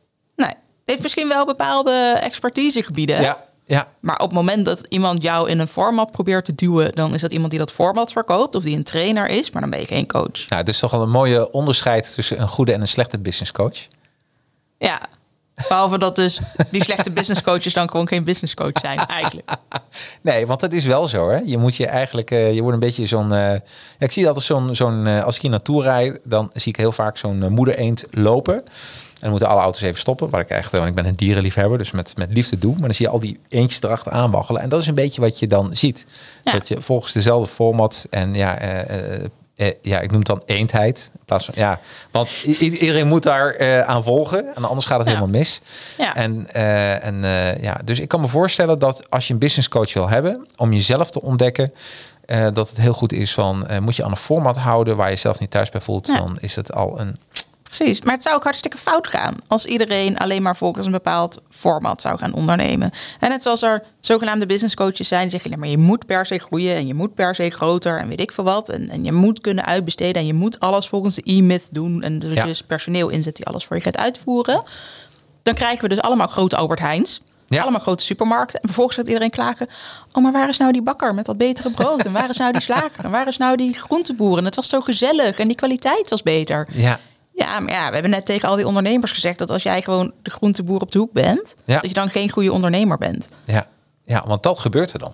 Heeft 0.89 1.01
misschien 1.01 1.27
wel 1.27 1.46
bepaalde 1.46 2.17
expertisegebieden. 2.22 3.22
Ja, 3.22 3.43
ja. 3.65 3.88
Maar 4.00 4.15
op 4.15 4.25
het 4.25 4.31
moment 4.31 4.65
dat 4.65 4.86
iemand 4.88 5.24
jou 5.24 5.50
in 5.50 5.60
een 5.60 5.67
format 5.67 6.12
probeert 6.12 6.46
te 6.46 6.55
duwen, 6.55 6.91
dan 6.91 7.13
is 7.13 7.22
dat 7.22 7.31
iemand 7.31 7.50
die 7.50 7.60
dat 7.60 7.72
format 7.72 8.12
verkoopt 8.12 8.55
of 8.55 8.63
die 8.63 8.75
een 8.75 8.84
trainer 8.84 9.27
is, 9.27 9.51
maar 9.51 9.62
dan 9.62 9.69
ben 9.69 9.79
je 9.79 9.86
geen 9.86 10.08
coach. 10.08 10.48
Nou, 10.48 10.63
dus 10.63 10.79
toch 10.79 10.91
wel 10.91 11.01
een 11.01 11.10
mooie 11.10 11.51
onderscheid 11.51 12.13
tussen 12.13 12.41
een 12.41 12.48
goede 12.48 12.74
en 12.74 12.81
een 12.81 12.88
slechte 12.88 13.19
business 13.19 13.51
coach. 13.51 13.88
Ja. 14.77 15.01
Behalve 15.67 15.97
dat 15.97 16.15
dus 16.15 16.39
die 16.71 16.83
slechte 16.83 17.11
business 17.11 17.41
coaches 17.41 17.73
dan 17.73 17.89
gewoon 17.89 18.07
geen 18.07 18.23
business 18.23 18.53
coach 18.53 18.79
zijn, 18.81 18.97
eigenlijk. 18.97 19.51
Nee, 20.21 20.47
want 20.47 20.61
het 20.61 20.73
is 20.73 20.85
wel 20.85 21.07
zo, 21.07 21.29
hè. 21.29 21.37
Je 21.45 21.57
moet 21.57 21.75
je 21.75 21.87
eigenlijk, 21.87 22.31
eh, 22.31 22.53
je 22.53 22.61
wordt 22.61 22.73
een 22.73 22.87
beetje 22.87 23.05
zo'n... 23.05 23.33
eh, 23.33 23.51
ja, 23.51 23.61
ik 23.97 24.11
zie 24.11 24.27
altijd 24.27 24.45
zo'n, 24.45 24.75
zo'n 24.75 25.07
eh, 25.07 25.23
als 25.23 25.35
ik 25.35 25.41
hier 25.41 25.51
naartoe 25.51 25.83
rijd, 25.83 26.19
dan 26.23 26.49
zie 26.53 26.71
ik 26.71 26.77
heel 26.77 26.91
vaak 26.91 27.17
zo'n 27.17 27.51
moeder 27.51 27.77
eend 27.77 28.05
lopen. 28.11 28.55
En 28.55 28.65
dan 29.19 29.29
moeten 29.29 29.47
alle 29.47 29.61
auto's 29.61 29.81
even 29.81 29.99
stoppen, 29.99 30.29
waar 30.29 30.41
ik 30.41 30.49
echt, 30.49 30.71
want 30.71 30.85
ik 30.85 30.95
ben 30.95 31.05
een 31.05 31.15
dierenliefhebber, 31.15 31.77
dus 31.77 31.91
met, 31.91 32.17
met 32.17 32.33
liefde 32.33 32.57
doe. 32.57 32.71
Maar 32.71 32.81
dan 32.81 32.93
zie 32.93 33.05
je 33.05 33.11
al 33.11 33.19
die 33.19 33.39
eentjes 33.49 33.81
erachter 33.81 34.11
aanwaggelen. 34.11 34.61
En 34.61 34.69
dat 34.69 34.81
is 34.81 34.87
een 34.87 34.95
beetje 34.95 35.21
wat 35.21 35.39
je 35.39 35.47
dan 35.47 35.69
ziet. 35.73 36.05
Ja. 36.43 36.51
Dat 36.51 36.67
je 36.67 36.81
volgens 36.81 37.13
dezelfde 37.13 37.53
format 37.53 38.07
en 38.09 38.33
ja, 38.33 38.57
eh, 39.59 39.71
ja, 39.81 39.99
ik 39.99 40.09
noem 40.09 40.19
het 40.19 40.27
dan 40.27 40.41
eendheid. 40.45 41.09
In 41.13 41.19
plaats 41.25 41.45
van, 41.45 41.53
ja, 41.57 41.79
want 42.11 42.31
iedereen 42.59 43.07
moet 43.07 43.23
daar 43.23 43.53
eh, 43.55 43.81
aan 43.81 44.03
volgen. 44.03 44.55
En 44.55 44.65
anders 44.65 44.85
gaat 44.85 44.97
het 44.99 45.07
Ja. 45.07 45.13
helemaal 45.13 45.39
mis. 45.39 45.61
Ja. 45.97 46.15
En, 46.15 46.47
eh, 46.53 47.05
en 47.05 47.21
ja, 47.61 47.77
dus 47.83 47.99
ik 47.99 48.07
kan 48.07 48.21
me 48.21 48.27
voorstellen 48.27 48.79
dat 48.79 49.09
als 49.09 49.27
je 49.27 49.33
een 49.33 49.39
business 49.39 49.67
coach 49.69 49.93
wil 49.93 50.09
hebben, 50.09 50.45
om 50.57 50.73
jezelf 50.73 51.11
te 51.11 51.21
ontdekken, 51.21 51.73
dat 52.53 52.69
het 52.69 52.77
heel 52.81 52.93
goed 52.93 53.13
is 53.13 53.33
van, 53.33 53.67
moet 53.81 53.95
je 53.95 54.03
aan 54.03 54.11
een 54.11 54.17
format 54.17 54.57
houden 54.57 54.95
waar 54.95 55.09
je 55.09 55.15
zelf 55.15 55.39
niet 55.39 55.51
thuis 55.51 55.69
bij 55.69 55.81
voelt, 55.81 56.07
Ja. 56.07 56.17
dan 56.17 56.37
is 56.39 56.55
het 56.55 56.73
al 56.73 56.99
een... 56.99 57.17
Precies, 57.75 58.01
maar 58.01 58.13
het 58.13 58.23
zou 58.23 58.35
ook 58.35 58.43
hartstikke 58.43 58.77
fout 58.77 59.07
gaan 59.07 59.35
als 59.47 59.65
iedereen 59.65 60.17
alleen 60.17 60.41
maar 60.41 60.55
volgens 60.57 60.85
een 60.85 60.91
bepaald 60.91 61.41
format 61.49 62.01
zou 62.01 62.17
gaan 62.17 62.33
ondernemen. 62.33 62.91
En 63.19 63.29
net 63.29 63.41
zoals 63.43 63.61
er 63.61 63.83
zogenaamde 63.99 64.45
business 64.45 64.75
coaches 64.75 65.07
zijn, 65.07 65.21
die 65.21 65.31
zeggen, 65.31 65.51
ja, 65.51 65.57
maar 65.57 65.67
je 65.67 65.77
moet 65.77 66.05
per 66.05 66.25
se 66.25 66.38
groeien 66.38 66.75
en 66.75 66.88
je 66.88 66.93
moet 66.93 67.13
per 67.15 67.35
se 67.35 67.49
groter 67.49 67.97
en 67.99 68.07
weet 68.07 68.19
ik 68.21 68.31
veel 68.31 68.43
wat. 68.43 68.69
En, 68.69 68.89
en 68.89 69.03
je 69.03 69.11
moet 69.11 69.41
kunnen 69.41 69.65
uitbesteden 69.65 70.21
en 70.21 70.27
je 70.27 70.33
moet 70.33 70.59
alles 70.59 70.88
volgens 70.88 71.15
de 71.15 71.21
e-myth 71.25 71.67
doen. 71.71 72.01
En 72.03 72.19
dus, 72.19 72.33
Ja. 72.33 72.43
dus 72.45 72.61
personeel 72.63 73.09
inzet 73.09 73.35
die 73.35 73.45
alles 73.45 73.65
voor 73.65 73.75
je 73.75 73.81
gaat 73.81 73.97
uitvoeren. 73.97 74.63
Dan 75.43 75.53
krijgen 75.53 75.81
we 75.81 75.89
dus 75.89 76.01
allemaal 76.01 76.27
grote 76.27 76.55
Albert 76.55 76.79
Heijns. 76.79 77.21
Ja. 77.47 77.61
Allemaal 77.61 77.79
grote 77.79 78.03
supermarkten. 78.03 78.59
En 78.59 78.65
vervolgens 78.65 78.97
gaat 78.97 79.07
iedereen 79.07 79.29
klagen. 79.29 79.67
Oh, 80.11 80.23
maar 80.23 80.31
waar 80.31 80.49
is 80.49 80.57
nou 80.57 80.71
die 80.71 80.81
bakker 80.81 81.13
met 81.15 81.25
dat 81.25 81.38
betere 81.38 81.71
brood? 81.71 82.05
En 82.05 82.11
waar 82.11 82.29
is 82.29 82.35
nou 82.38 82.51
die 82.51 82.61
slager? 82.61 83.03
En 83.03 83.09
waar 83.11 83.27
is 83.27 83.38
nou 83.38 83.55
die 83.57 83.73
groenteboer? 83.73 84.38
En 84.38 84.45
het 84.45 84.55
was 84.55 84.69
zo 84.69 84.81
gezellig 84.81 85.39
en 85.39 85.47
die 85.47 85.55
kwaliteit 85.57 86.09
was 86.09 86.23
beter. 86.23 86.67
Ja, 86.71 86.99
Ja, 87.46 87.60
maar 87.60 87.74
ja, 87.74 87.88
we 87.88 87.93
hebben 87.93 88.12
net 88.12 88.25
tegen 88.25 88.50
al 88.50 88.55
die 88.55 88.67
ondernemers 88.67 89.12
gezegd 89.12 89.38
dat 89.38 89.50
als 89.51 89.63
jij 89.63 89.81
gewoon 89.81 90.12
de 90.22 90.29
groenteboer 90.29 90.81
op 90.81 90.91
de 90.91 90.98
hoek 91.00 91.12
bent, 91.12 91.55
Ja. 91.65 91.79
dat 91.79 91.89
je 91.89 91.93
dan 91.93 92.10
geen 92.10 92.29
goede 92.29 92.51
ondernemer 92.51 92.98
bent. 92.98 93.27
ja, 93.46 93.67
ja, 94.03 94.24
want 94.27 94.43
dat 94.43 94.60
gebeurt 94.60 94.93
er 94.93 95.00
dan. 95.00 95.13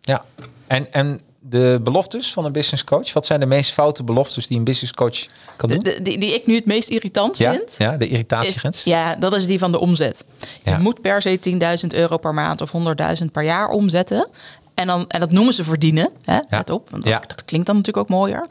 Ja, 0.00 0.24
en, 0.66 0.92
en 0.92 1.20
de 1.40 1.80
beloftes 1.82 2.32
van 2.32 2.44
een 2.44 2.52
business 2.52 2.84
coach, 2.84 3.12
wat 3.12 3.26
zijn 3.26 3.40
de 3.40 3.46
meest 3.46 3.72
foute 3.72 4.02
beloftes 4.04 4.46
die 4.46 4.58
een 4.58 4.64
business 4.64 4.92
coach 4.94 5.26
kan 5.56 5.68
doen? 5.68 5.78
de- 5.82 6.02
die, 6.02 6.18
die 6.18 6.34
ik 6.34 6.46
nu 6.46 6.54
het 6.54 6.66
meest 6.66 6.88
irritant 6.88 7.36
ja, 7.38 7.52
vind. 7.52 7.74
ja, 7.78 7.96
de 7.96 8.04
Is, 8.04 8.10
irritatiegrens. 8.10 8.84
ja, 8.84 9.14
dat 9.16 9.34
is 9.36 9.46
die 9.46 9.58
van 9.58 9.70
de 9.70 9.78
omzet. 9.78 10.24
Ja. 10.62 10.72
Je 10.76 10.78
moet 10.82 11.00
per 11.00 11.22
se 11.22 11.38
10.000 11.82 11.86
euro 11.94 12.16
per 12.16 12.34
maand 12.34 12.60
of 12.60 12.72
100.000 12.72 13.24
per 13.32 13.42
jaar 13.44 13.68
omzetten. 13.68 14.28
En, 14.74 14.86
dan, 14.86 15.04
en 15.08 15.20
dat 15.20 15.30
noemen 15.30 15.54
ze 15.54 15.64
verdienen. 15.64 16.10
Hè? 16.24 16.38
Let 16.48 16.70
op, 16.70 16.90
want 16.90 17.04
dat 17.04 17.44
klinkt 17.44 17.66
dan 17.66 17.76
natuurlijk 17.76 18.10
ook 18.10 18.16
mooier. 18.18 18.46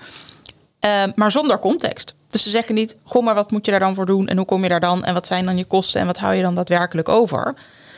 Eh, 0.80 1.04
maar 1.16 1.32
zonder 1.32 1.60
context. 1.60 2.14
Dus 2.32 2.44
ze 2.44 2.50
zeggen 2.50 2.76
niet, 2.76 2.96
goh, 3.04 3.24
maar 3.24 3.36
wat 3.36 3.52
moet 3.52 3.66
je 3.66 3.72
daar 3.72 3.80
dan 3.80 3.96
voor 3.96 4.06
doen? 4.06 4.28
En 4.28 4.38
hoe 4.38 4.46
kom 4.46 4.64
je 4.64 4.70
daar 4.70 4.80
dan? 4.80 5.04
En 5.04 5.14
wat 5.14 5.28
zijn 5.28 5.46
dan 5.46 5.58
je 5.58 5.66
kosten? 5.66 6.02
En 6.02 6.06
wat 6.08 6.18
hou 6.18 6.34
je 6.36 6.42
dan 6.42 6.56
daadwerkelijk 6.56 7.10
over? 7.10 7.54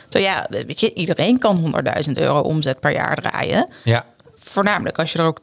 Zo 0.09 0.19
ja, 0.19 0.45
weet 0.49 0.79
je, 0.79 0.93
iedereen 0.93 1.37
kan 1.39 1.73
100.000 2.05 2.11
euro 2.13 2.39
omzet 2.39 2.79
per 2.79 2.91
jaar 2.91 3.15
draaien. 3.15 3.67
Ja, 3.83 4.05
Voornamelijk 4.45 4.99
als 4.99 5.11
je 5.11 5.19
er 5.19 5.25
ook 5.25 5.39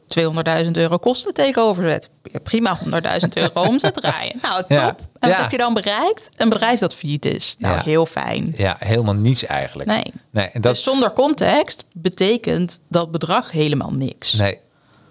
200.000 0.65 0.71
euro 0.71 0.97
kosten 0.97 1.33
tegenover 1.33 1.89
zet. 1.89 2.09
Prima 2.43 2.77
100.000 2.77 2.89
euro 3.33 3.61
omzet 3.69 3.93
draaien. 3.93 4.39
Nou, 4.41 4.59
top. 4.61 4.69
Ja. 4.69 4.87
En 4.87 4.95
wat 5.19 5.29
Ja. 5.29 5.41
heb 5.41 5.51
je 5.51 5.57
dan 5.57 5.73
bereikt? 5.73 6.29
Een 6.35 6.49
bedrijf 6.49 6.79
dat 6.79 6.95
failliet 6.95 7.25
is. 7.25 7.55
Nou, 7.57 7.75
Ja. 7.75 7.81
heel 7.83 8.05
fijn. 8.05 8.53
ja, 8.57 8.75
helemaal 8.79 9.13
niets 9.13 9.45
eigenlijk. 9.45 9.89
Nee. 9.89 10.03
nee 10.31 10.47
en 10.47 10.61
dat, 10.61 10.73
Dus 10.73 10.83
zonder 10.83 11.13
context 11.13 11.85
betekent 11.93 12.79
dat 12.89 13.11
bedrag 13.11 13.51
helemaal 13.51 13.91
niks. 13.93 14.33
Nee, 14.33 14.59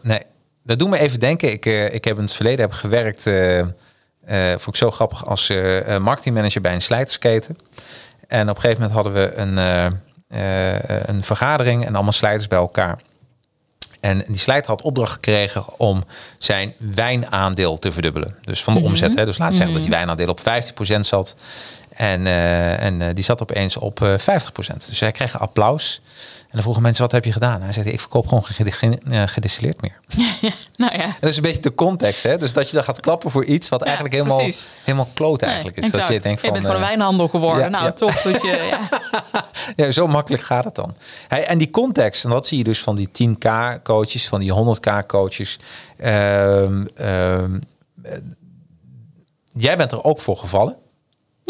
nee. 0.02 0.22
Dat 0.62 0.79
doet 0.79 0.88
me 0.88 0.99
even 0.99 1.21
denken. 1.21 1.52
Ik, 1.52 1.67
eh, 1.67 1.95
ik 1.95 2.05
heb 2.05 2.17
in 2.17 2.23
het 2.23 2.33
verleden 2.33 2.61
heb 2.61 2.73
gewerkt, 2.73 3.26
eh, 3.26 3.64
vond 4.49 4.67
ik 4.67 4.76
zo 4.76 4.90
grappig, 4.90 5.26
als 5.26 5.52
marketingmanager 6.00 6.61
bij 6.61 6.75
een 6.75 6.83
slijtersketen. 6.83 7.57
En 8.29 8.49
op 8.49 8.55
een 8.55 8.61
gegeven 8.61 8.83
moment 8.83 8.93
hadden 8.93 9.12
we 9.12 9.35
een, 9.35 9.57
een 11.09 11.25
vergadering 11.25 11.87
en 11.87 11.95
allemaal 11.95 12.12
slijters 12.12 12.47
bij 12.47 12.59
elkaar. 12.59 12.99
En 14.00 14.25
die 14.26 14.37
slijter 14.37 14.71
had 14.71 14.83
opdracht 14.83 15.12
gekregen 15.12 15.64
om 15.79 16.05
zijn 16.38 16.75
wijnaandeel 16.79 17.79
te 17.79 17.93
verdubbelen. 17.93 18.37
Dus 18.43 18.62
van 18.62 18.75
de 18.75 18.81
omzet. 18.81 19.14
Hè. 19.14 19.25
Dus 19.25 19.38
laat 19.38 19.55
zeggen 19.55 19.73
dat 19.73 19.83
die 19.83 19.90
wijnaandeel 19.90 20.29
op 20.29 20.40
15% 20.40 21.07
zat. 21.07 21.37
En, 22.00 22.26
eh, 22.26 22.83
en 22.83 23.02
eh, 23.02 23.09
die 23.14 23.25
zat 23.25 23.42
opeens 23.42 23.76
op 23.76 24.02
eh 24.02 24.19
50%. 24.19 24.88
Dus 24.88 25.00
hij 25.00 25.12
kreeg 25.12 25.38
applaus. 25.38 26.00
En 26.40 26.49
dan 26.50 26.62
vroegen 26.62 26.83
mensen, 26.83 27.02
wat 27.02 27.12
heb 27.12 27.25
je 27.25 27.33
gedaan? 27.33 27.62
Hij 27.62 27.73
zei, 27.73 27.90
ik 27.90 28.00
verkoop 28.00 28.28
gewoon 28.28 28.45
gedistilleerd 29.28 29.80
meer. 29.80 29.99
Nou 30.76 30.92
ja. 30.97 31.04
En 31.04 31.16
dat 31.21 31.30
is 31.30 31.37
een 31.37 31.42
beetje 31.42 31.61
de 31.61 31.75
context. 31.75 32.23
Hè? 32.23 32.37
Dus 32.37 32.52
dat 32.52 32.69
je 32.69 32.75
dan 32.75 32.85
gaat 32.85 33.00
klappen 33.00 33.30
voor 33.30 33.45
iets 33.45 33.69
wat 33.69 33.80
Ja, 33.80 33.87
eigenlijk 33.87 34.14
helemaal, 34.14 34.37
precies. 34.38 34.69
helemaal 34.85 35.09
kloot 35.14 35.42
eigenlijk 35.42 35.76
is. 35.76 35.90
Dat 35.90 36.07
je 36.07 36.21
denkt 36.21 36.40
van, 36.40 36.52
bent 36.52 36.64
gewoon 36.64 36.80
een 36.80 36.87
wijnhandel 36.87 37.28
geworden. 37.28 37.62
ja, 37.62 37.69
nou, 37.69 37.85
ja. 37.85 37.92
toch. 37.92 38.23
Dat 38.23 38.42
je, 38.42 38.69
ja. 38.71 39.45
Ja, 39.85 39.90
zo 39.90 40.07
makkelijk 40.07 40.42
gaat 40.42 40.64
het 40.64 40.75
dan. 40.75 40.97
Hey, 41.28 41.47
en 41.47 41.59
die 41.59 41.71
context, 41.71 42.25
en 42.25 42.30
dat 42.30 42.47
zie 42.47 42.59
je 42.59 42.64
dus 42.64 42.80
van 42.83 42.97
die 42.97 43.09
10k 43.09 43.83
coaches, 43.83 44.28
van 44.28 44.40
die 44.40 44.52
100k 44.54 45.07
coaches. 45.07 45.59
Ehm, 45.97 46.87
ehm, 46.95 47.59
eh, 48.02 48.12
jij 49.52 49.76
bent 49.76 49.92
er 49.92 50.04
ook 50.04 50.21
voor 50.21 50.37
gevallen. 50.37 50.76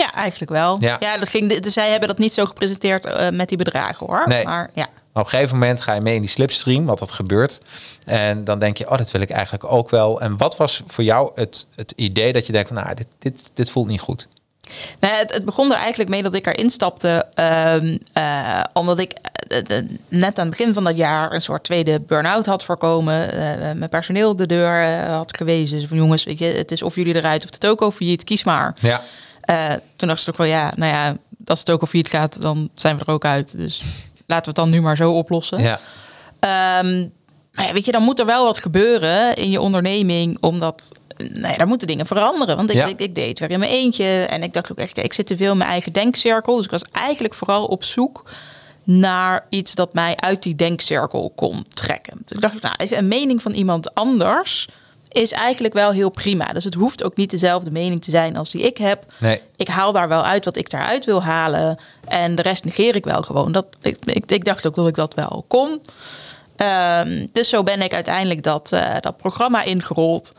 Ja, 0.00 0.12
eigenlijk 0.12 0.50
wel. 0.50 0.76
Ja. 0.80 0.96
Ja, 1.00 1.18
dat 1.18 1.28
ging, 1.28 1.58
dus 1.60 1.74
zij 1.74 1.90
hebben 1.90 2.08
dat 2.08 2.18
niet 2.18 2.32
zo 2.32 2.44
gepresenteerd 2.44 3.04
eh, 3.04 3.30
met 3.30 3.48
die 3.48 3.58
bedragen 3.58 4.06
hoor. 4.06 4.22
Nee. 4.26 4.44
Maar 4.44 4.70
ja. 4.74 4.86
Maar 5.12 5.22
op 5.22 5.32
een 5.32 5.38
gegeven 5.38 5.58
moment 5.58 5.80
ga 5.80 5.94
je 5.94 6.00
mee 6.00 6.14
in 6.14 6.20
die 6.20 6.30
slipstream, 6.30 6.84
wat 6.84 6.98
dat 6.98 7.12
gebeurt. 7.12 7.58
En 8.04 8.44
dan 8.44 8.58
denk 8.58 8.76
je, 8.76 8.90
oh, 8.90 8.98
dat 8.98 9.10
wil 9.10 9.20
ik 9.20 9.30
eigenlijk 9.30 9.72
ook 9.72 9.90
wel. 9.90 10.20
En 10.20 10.36
wat 10.36 10.56
was 10.56 10.82
voor 10.86 11.04
jou 11.04 11.30
het, 11.34 11.66
het 11.74 11.92
idee 11.96 12.32
dat 12.32 12.46
je 12.46 12.52
denkt, 12.52 12.68
van, 12.68 12.82
nou, 12.82 12.94
dit, 12.94 13.06
dit, 13.18 13.50
dit 13.54 13.70
voelt 13.70 13.88
niet 13.88 14.00
goed? 14.00 14.28
Nou, 15.00 15.14
het, 15.14 15.32
het 15.32 15.44
begon 15.44 15.72
er 15.72 15.78
eigenlijk 15.78 16.10
mee 16.10 16.22
dat 16.22 16.34
ik 16.34 16.46
erin 16.46 16.70
stapte. 16.70 17.26
ehm, 17.34 17.96
eh, 18.12 18.62
omdat 18.72 18.98
ik 18.98 19.12
eh, 19.12 19.78
net 20.08 20.38
aan 20.38 20.46
het 20.46 20.56
begin 20.56 20.74
van 20.74 20.84
dat 20.84 20.96
jaar 20.96 21.32
een 21.32 21.42
soort 21.42 21.64
tweede 21.64 22.00
burn-out 22.00 22.46
had 22.46 22.64
voorkomen. 22.64 23.28
mijn 23.78 23.90
personeel 23.90 24.36
de 24.36 24.46
deur 24.46 25.00
had 25.08 25.36
gewezen. 25.36 25.88
Van 25.88 25.96
jongens, 25.96 26.24
weet 26.24 26.38
je, 26.38 26.44
het 26.44 26.70
is 26.70 26.82
of 26.82 26.94
jullie 26.94 27.14
eruit 27.14 27.44
of 27.44 27.50
de 27.50 27.58
toko 27.58 27.90
failliet, 27.90 28.24
kies 28.24 28.44
maar. 28.44 28.74
Ja, 28.80 29.02
Eh, 29.50 29.74
toen 29.96 30.08
dacht 30.08 30.22
ik 30.22 30.28
ook 30.28 30.36
wel, 30.36 30.46
ja, 30.46 30.72
nou 30.76 30.92
ja, 30.92 31.16
als 31.46 31.58
het 31.58 31.70
ook 31.70 31.80
al 31.80 31.86
failliet 31.86 32.08
gaat, 32.10 32.40
dan 32.42 32.70
zijn 32.74 32.96
we 32.98 33.04
er 33.04 33.12
ook 33.12 33.24
uit. 33.24 33.56
Dus 33.56 33.82
laten 34.26 34.54
we 34.54 34.60
het 34.60 34.70
dan 34.70 34.70
nu 34.70 34.80
maar 34.80 34.96
zo 34.96 35.12
oplossen. 35.12 35.62
ja, 35.62 35.80
Ehm, 36.40 37.00
maar 37.52 37.66
ja, 37.66 37.72
weet 37.72 37.84
je, 37.84 37.92
dan 37.92 38.02
moet 38.02 38.18
er 38.18 38.26
wel 38.26 38.44
wat 38.44 38.58
gebeuren 38.58 39.36
in 39.36 39.50
je 39.50 39.60
onderneming, 39.60 40.36
omdat 40.40 40.88
nou 41.16 41.52
ja, 41.52 41.56
daar 41.56 41.66
moeten 41.66 41.86
dingen 41.86 42.06
veranderen. 42.06 42.56
Want 42.56 42.70
ik, 42.70 42.76
Ja. 42.76 42.86
ik, 42.86 43.00
ik 43.00 43.14
deed 43.14 43.28
het 43.28 43.38
weer 43.38 43.50
in 43.50 43.58
mijn 43.58 43.70
eentje 43.70 44.04
en 44.04 44.42
ik 44.42 44.52
dacht 44.52 44.70
ook 44.72 44.78
echt, 44.78 44.98
ik 44.98 45.12
zit 45.12 45.26
te 45.26 45.36
veel 45.36 45.52
in 45.52 45.58
mijn 45.58 45.70
eigen 45.70 45.92
denkcirkel. 45.92 46.56
Dus 46.56 46.64
ik 46.64 46.70
was 46.70 46.84
eigenlijk 46.92 47.34
vooral 47.34 47.66
op 47.66 47.84
zoek 47.84 48.30
naar 48.84 49.46
iets 49.48 49.74
dat 49.74 49.94
mij 49.94 50.16
uit 50.16 50.42
die 50.42 50.54
denkcirkel 50.54 51.32
kon 51.36 51.64
trekken. 51.68 52.16
Dus 52.24 52.36
ik 52.36 52.40
dacht, 52.40 52.62
nou, 52.62 52.74
even 52.76 52.98
een 52.98 53.08
mening 53.08 53.42
van 53.42 53.52
iemand 53.52 53.94
anders 53.94 54.68
is 55.12 55.32
eigenlijk 55.32 55.74
wel 55.74 55.92
heel 55.92 56.10
prima. 56.10 56.44
Dus 56.52 56.64
het 56.64 56.74
hoeft 56.74 57.02
ook 57.02 57.16
niet 57.16 57.30
dezelfde 57.30 57.70
mening 57.70 58.02
te 58.02 58.10
zijn 58.10 58.36
als 58.36 58.50
die 58.50 58.62
ik 58.62 58.78
heb. 58.78 59.04
nee, 59.18 59.40
Ik 59.56 59.68
haal 59.68 59.92
daar 59.92 60.08
wel 60.08 60.24
uit 60.24 60.44
wat 60.44 60.56
ik 60.56 60.70
daaruit 60.70 61.04
wil 61.04 61.22
halen. 61.22 61.78
En 62.08 62.34
de 62.34 62.42
rest 62.42 62.64
negeer 62.64 62.94
ik 62.94 63.04
wel 63.04 63.22
gewoon. 63.22 63.52
Dat, 63.52 63.66
ik, 63.82 63.96
ik, 64.04 64.30
ik 64.30 64.44
dacht 64.44 64.66
ook 64.66 64.74
dat 64.74 64.88
ik 64.88 64.94
dat 64.94 65.14
wel 65.14 65.44
kon. 65.48 65.80
Ehm, 66.56 67.26
dus 67.32 67.48
zo 67.48 67.62
ben 67.62 67.82
ik 67.82 67.94
uiteindelijk 67.94 68.42
dat, 68.42 68.72
eh, 68.72 68.94
dat 69.00 69.16
programma 69.16 69.62
ingerold. 69.62 70.32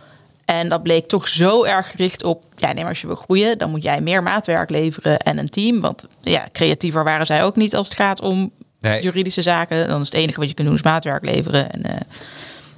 En 0.46 0.70
dat 0.70 0.84
bleek 0.84 1.08
toch 1.08 1.28
zo 1.28 1.64
erg 1.64 1.90
gericht 1.92 2.24
op... 2.24 2.44
ja, 2.56 2.68
nee, 2.68 2.76
maar 2.82 2.90
als 2.92 3.02
je 3.02 3.08
wil 3.08 3.16
groeien, 3.16 3.58
dan 3.58 3.70
moet 3.70 3.84
jij 3.84 4.02
meer 4.02 4.24
maatwerk 4.24 4.70
leveren 4.70 5.18
en 5.20 5.38
een 5.38 5.50
team. 5.50 5.82
Want 5.82 6.06
ja, 6.22 6.48
creatiever 6.52 7.04
waren 7.04 7.26
zij 7.26 7.44
ook 7.44 7.56
niet 7.56 7.76
als 7.76 7.88
het 7.88 7.98
gaat 7.98 8.22
om 8.22 8.52
Nee. 8.82 9.02
juridische 9.02 9.42
zaken. 9.42 9.88
Dan 9.88 10.00
is 10.02 10.06
het 10.06 10.16
enige 10.16 10.40
wat 10.40 10.50
je 10.50 10.54
kunt 10.54 10.68
doen 10.68 10.76
is 10.78 10.84
maatwerk 10.84 11.26
leveren. 11.26 11.72
En, 11.72 11.84
eh, 11.84 11.96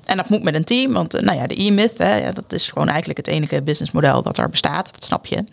en 0.05 0.17
dat 0.17 0.29
moet 0.29 0.43
met 0.43 0.53
een 0.53 0.63
team, 0.63 0.93
want 0.93 1.13
eh, 1.13 1.21
nou 1.21 1.37
ja, 1.37 1.47
de 1.47 1.61
e-myth, 1.61 1.97
hè, 1.97 2.15
ja, 2.15 2.31
dat 2.31 2.53
is 2.53 2.67
gewoon 2.67 2.87
eigenlijk 2.87 3.17
het 3.17 3.27
enige 3.27 3.61
businessmodel 3.61 4.21
dat 4.21 4.37
er 4.37 4.49
bestaat. 4.49 4.91
Dat 4.93 5.03
snap 5.03 5.25
je. 5.25 5.43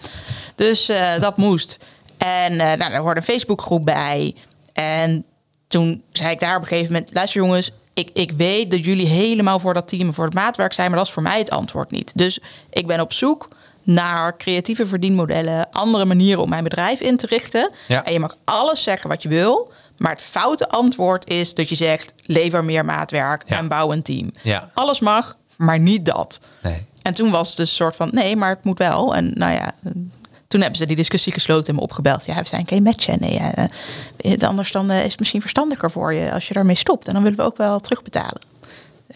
Dus 0.55 0.89
eh, 0.89 1.19
dat 1.21 1.37
moest. 1.37 1.79
En 2.19 2.61
eh 2.61 2.79
nou, 2.79 2.93
er 2.93 3.01
hoorde 3.01 3.21
een 3.21 3.27
Facebookgroep 3.27 3.85
bij. 3.85 4.35
En 4.73 5.25
toen 5.69 6.03
zei 6.13 6.31
ik 6.33 6.41
daar 6.41 6.57
op 6.57 6.63
een 6.63 6.69
gegeven 6.69 6.93
moment: 6.93 7.15
luister 7.15 7.41
jongens, 7.41 7.71
ik, 7.95 8.11
ik 8.13 8.33
weet 8.33 8.71
dat 8.71 8.85
jullie 8.85 9.07
helemaal 9.07 9.59
voor 9.59 9.75
dat 9.75 9.89
team 9.89 10.07
en 10.07 10.15
voor 10.15 10.25
het 10.25 10.35
maatwerk 10.35 10.73
zijn, 10.73 10.89
maar 10.89 10.99
dat 10.99 11.07
is 11.07 11.13
voor 11.13 11.23
mij 11.23 11.39
het 11.39 11.51
antwoord 11.51 11.91
niet. 11.91 12.13
Dus 12.15 12.41
ik 12.71 12.87
ben 12.87 13.01
op 13.01 13.13
zoek 13.13 13.49
naar 13.83 14.37
creatieve 14.37 14.87
verdienmodellen, 14.87 15.71
andere 15.71 16.05
manieren 16.05 16.43
om 16.43 16.49
mijn 16.49 16.65
bedrijf 16.65 17.01
in 17.01 17.17
te 17.17 17.27
richten. 17.27 17.71
Ja. 17.89 18.05
En 18.05 18.13
je 18.13 18.21
mag 18.21 18.37
alles 18.45 18.83
zeggen 18.83 19.09
wat 19.09 19.23
je 19.23 19.29
wil. 19.29 19.73
Maar 20.01 20.13
het 20.13 20.23
foute 20.23 20.69
antwoord 20.69 21.31
is 21.31 21.55
dat 21.55 21.69
je 21.69 21.75
zegt: 21.75 22.13
lever 22.25 22.65
meer 22.65 22.85
maatwerk 22.85 23.43
Ja. 23.47 23.57
en 23.57 23.69
bouw 23.69 23.93
een 23.93 24.03
team. 24.03 24.31
Ja. 24.43 24.71
Alles 24.75 25.01
mag, 25.01 25.37
maar 25.57 25.79
niet 25.79 26.05
dat. 26.05 26.41
nee. 26.63 26.87
En 27.03 27.15
toen 27.15 27.31
was 27.31 27.49
het 27.49 27.57
dus 27.57 27.69
een 27.71 27.77
soort 27.77 27.97
van: 27.97 28.09
nee, 28.13 28.37
maar 28.37 28.49
het 28.51 28.65
moet 28.65 28.79
wel. 28.79 29.15
En 29.15 29.33
nou 29.35 29.53
ja, 29.53 29.73
toen 30.49 30.61
hebben 30.61 30.79
ze 30.79 30.87
die 30.87 30.97
discussie 30.97 31.33
gesloten 31.33 31.67
en 31.69 31.75
me 31.75 31.81
opgebeld. 31.81 32.25
Ja, 32.25 32.35
we 32.37 32.49
zijn 32.49 32.67
geen 32.69 32.83
matchen. 32.83 33.17
Nee, 33.21 33.33
ja, 33.33 33.53
eh, 34.17 34.49
anders 34.49 34.73
dan 34.73 34.91
eh, 34.91 35.05
is 35.05 35.11
het 35.11 35.19
misschien 35.19 35.41
verstandiger 35.41 35.91
voor 35.91 36.15
je 36.15 36.33
als 36.33 36.49
je 36.49 36.55
daarmee 36.55 36.77
stopt. 36.77 37.07
En 37.07 37.13
dan 37.15 37.23
willen 37.23 37.39
we 37.39 37.45
ook 37.45 37.57
wel 37.57 37.81
terugbetalen. 37.81 38.41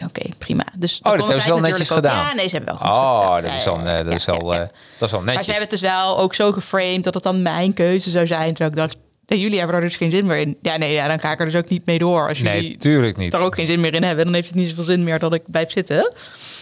Oké, 0.03 0.29
prima. 0.37 0.63
Dus 0.77 0.99
Oh, 1.03 1.11
dat 1.11 1.21
hebben 1.25 1.41
ze 1.43 1.49
wel 1.49 1.59
netjes 1.59 1.89
ook- 1.91 1.95
gedaan. 1.95 2.25
Ja, 2.27 2.33
nee, 2.33 2.47
ze 2.47 2.55
hebben 2.55 2.77
wel 2.77 2.87
goed 2.87 2.97
Oh, 2.97 3.35
terugbetaald. 3.35 3.43
dat 3.45 3.53
is 3.55 3.65
eh, 3.93 4.05
dat 4.05 4.13
is 4.13 4.25
eh, 4.25 4.67
dat 4.97 5.07
is 5.07 5.11
wel 5.11 5.21
Maar 5.21 5.29
ze 5.33 5.37
netjes. 5.37 5.45
hebben 5.45 5.61
het 5.61 5.69
dus 5.69 5.81
wel 5.81 6.17
ook 6.19 6.35
zo 6.35 6.51
geframed 6.51 7.03
dat 7.03 7.13
het 7.13 7.23
dan 7.23 7.41
mijn 7.41 7.73
keuze 7.73 8.09
zou 8.09 8.27
zijn. 8.27 8.47
Terwijl 8.53 8.69
ik 8.69 8.75
dacht, 8.75 8.95
nee, 9.27 9.39
jullie 9.39 9.57
hebben 9.57 9.75
er 9.75 9.81
dus 9.81 9.95
geen 9.95 10.11
zin 10.11 10.25
meer 10.25 10.37
in. 10.37 10.57
Ja, 10.61 10.77
nee, 10.77 10.93
ja, 10.93 11.07
dan 11.07 11.19
ga 11.19 11.31
ik 11.31 11.39
er 11.39 11.45
dus 11.45 11.55
ook 11.55 11.69
niet 11.69 11.85
mee 11.85 11.97
door. 11.97 12.27
Als 12.27 12.37
jullie 12.37 12.53
Nee, 12.61 12.77
tuurlijk 12.77 13.17
niet. 13.17 13.33
er 13.33 13.39
ook 13.39 13.55
geen 13.55 13.67
zin 13.67 13.79
meer 13.79 13.93
in 13.93 14.03
hebben, 14.03 14.25
dan 14.25 14.33
heeft 14.33 14.47
het 14.47 14.55
niet 14.55 14.69
zoveel 14.69 14.83
zin 14.83 15.03
meer 15.03 15.19
dat 15.19 15.33
ik 15.33 15.41
blijf 15.51 15.71
zitten. 15.71 16.13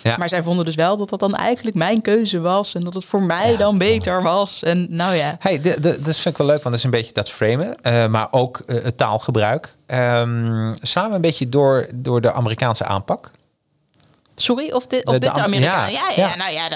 Ja. 0.03 0.17
Maar 0.17 0.29
zij 0.29 0.43
vonden 0.43 0.65
dus 0.65 0.75
wel 0.75 0.97
dat 0.97 1.09
dat 1.09 1.19
dan 1.19 1.35
eigenlijk 1.35 1.75
mijn 1.75 2.01
keuze 2.01 2.39
was. 2.39 2.73
En 2.75 2.81
dat 2.81 2.93
het 2.93 3.05
voor 3.05 3.21
mij 3.23 3.57
dan 3.57 3.77
beter 3.77 4.21
was. 4.21 4.63
En 4.63 4.87
nou 4.89 5.15
ja. 5.15 5.35
Hey, 5.39 5.61
de, 5.61 5.79
de, 5.79 6.01
dat 6.01 6.15
vind 6.15 6.25
ik 6.25 6.37
wel 6.37 6.47
leuk, 6.47 6.63
want 6.63 6.63
dat 6.63 6.73
is 6.73 6.83
een 6.83 6.89
beetje 6.91 7.13
dat 7.13 7.31
framen, 7.31 7.81
eh, 7.81 8.07
maar 8.07 8.27
ook 8.31 8.59
eh, 8.59 8.83
het 8.83 8.97
taalgebruik. 8.97 9.75
Slaan 10.81 11.09
we 11.09 11.15
een 11.15 11.21
beetje 11.21 11.49
door, 11.49 11.87
door 11.93 12.21
de 12.21 12.33
Amerikaanse 12.33 12.85
aanpak? 12.85 13.31
Sorry, 14.35 14.71
of 14.71 14.87
dit, 14.87 15.05
of 15.05 15.13
De- 15.13 15.19
dit 15.19 15.29
de 15.35 15.39
Am- 15.41 15.45
Amerikanen? 15.45 15.91
ja, 15.91 15.99
Ja, 16.09 16.13
ja, 16.23 16.29
ja. 16.29 16.35
nou 16.35 16.51
ja, 16.51 16.69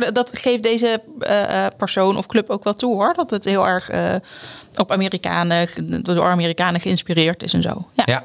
dat, 0.00 0.14
dat, 0.14 0.30
geeft 0.32 0.62
deze 0.62 1.00
eh, 1.20 1.66
persoon 1.76 2.16
of 2.16 2.26
club 2.26 2.50
ook 2.50 2.64
wel 2.64 2.74
toe 2.74 2.94
hoor. 2.94 3.14
Dat 3.14 3.30
het 3.30 3.44
heel 3.44 3.66
erg 3.66 3.88
op 4.78 4.92
Amerikanen, 4.92 5.68
door 6.02 6.24
Amerikanen 6.24 6.80
geïnspireerd 6.80 7.42
is 7.42 7.52
en 7.52 7.62
zo. 7.62 7.88
Ja. 7.94 8.02
Ja. 8.06 8.24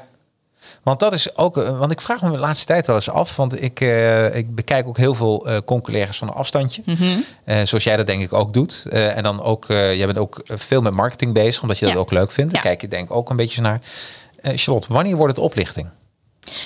Want 0.82 1.00
dat 1.00 1.14
is 1.14 1.36
ook, 1.36 1.56
eh, 1.56 1.78
want 1.78 1.92
ik 1.92 2.00
vraag 2.00 2.22
me 2.22 2.30
de 2.30 2.38
laatste 2.38 2.66
tijd 2.66 2.86
wel 2.86 2.96
eens 2.96 3.10
af, 3.10 3.36
want 3.36 3.62
ik, 3.62 3.80
eh, 3.80 4.34
ik 4.36 4.54
bekijk 4.54 4.86
ook 4.86 4.96
heel 4.96 5.14
veel 5.14 5.46
collega's 5.64 6.18
van 6.18 6.28
een 6.28 6.34
afstandje. 6.34 6.82
Mhm. 6.84 7.64
Zoals 7.66 7.84
jij 7.84 7.96
dat 7.96 8.06
denk 8.06 8.22
ik 8.22 8.32
ook 8.32 8.52
doet. 8.52 8.84
En 8.90 9.22
dan 9.22 9.42
ook, 9.42 9.64
jij 9.68 10.06
bent 10.06 10.18
ook 10.18 10.40
veel 10.44 10.80
met 10.80 10.94
marketing 10.94 11.32
bezig, 11.32 11.62
omdat 11.62 11.78
je 11.78 11.84
dat 11.84 11.94
Ja. 11.94 12.00
ook 12.00 12.10
leuk 12.10 12.30
vindt. 12.32 12.52
Daar 12.52 12.62
Ja. 12.62 12.68
kijk 12.68 12.80
je 12.80 12.88
denk 12.88 13.04
ik 13.04 13.14
ook 13.16 13.30
een 13.30 13.36
beetje 13.36 13.60
naar. 13.60 13.80
Charlotte, 14.42 14.92
wanneer 14.92 15.16
wordt 15.16 15.36
het 15.36 15.44
oplichting? 15.44 15.88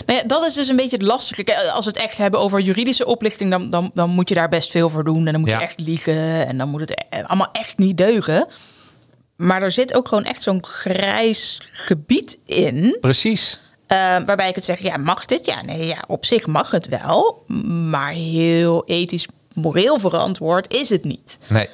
Nou 0.07 0.19
ja, 0.19 0.25
dat 0.27 0.47
is 0.47 0.55
dus 0.55 0.69
een 0.69 0.77
beetje 0.77 0.97
het 0.97 1.07
lastige. 1.07 1.73
Als 1.73 1.85
we 1.85 1.91
het 1.91 2.01
echt 2.01 2.17
hebben 2.17 2.41
over 2.41 2.61
juridische 2.61 3.07
oplichting, 3.07 3.51
dan, 3.51 3.71
dan, 3.71 3.91
dan 3.95 4.11
moet 4.11 4.29
je 4.29 4.35
daar 4.35 4.49
best 4.49 4.71
veel 4.71 4.91
voor 4.91 5.05
doen. 5.05 5.27
En 5.27 5.33
dan 5.33 5.41
moet 5.41 5.51
je 5.51 5.57
echt 5.57 5.81
liegen. 5.81 6.47
En 6.47 6.59
dan 6.59 6.69
moet 6.69 6.81
het 6.81 7.05
allemaal 7.27 7.49
echt 7.53 7.79
niet 7.79 7.99
deugen. 7.99 8.47
Maar 9.37 9.63
er 9.63 9.73
zit 9.73 9.95
ook 9.95 10.09
gewoon 10.09 10.25
echt 10.25 10.43
zo'n 10.43 10.65
grijs 10.65 11.61
gebied 11.73 12.39
in. 12.45 12.97
Precies. 13.01 13.61
eh, 13.87 13.97
waarbij 14.27 14.49
ik 14.49 14.55
het 14.55 14.65
zeg, 14.65 14.79
ja, 14.79 14.97
mag 14.97 15.25
dit? 15.25 15.47
Ja, 15.47 15.63
nee, 15.63 15.87
ja, 15.87 16.05
op 16.07 16.25
zich 16.25 16.47
mag 16.47 16.71
het 16.71 16.89
wel. 16.89 17.45
Maar 17.91 18.13
heel 18.13 18.85
ethisch, 18.87 19.27
moreel 19.53 19.99
verantwoord 19.99 20.75
is 20.75 20.89
het 20.89 21.05
niet. 21.05 21.39
Nee. 21.49 21.69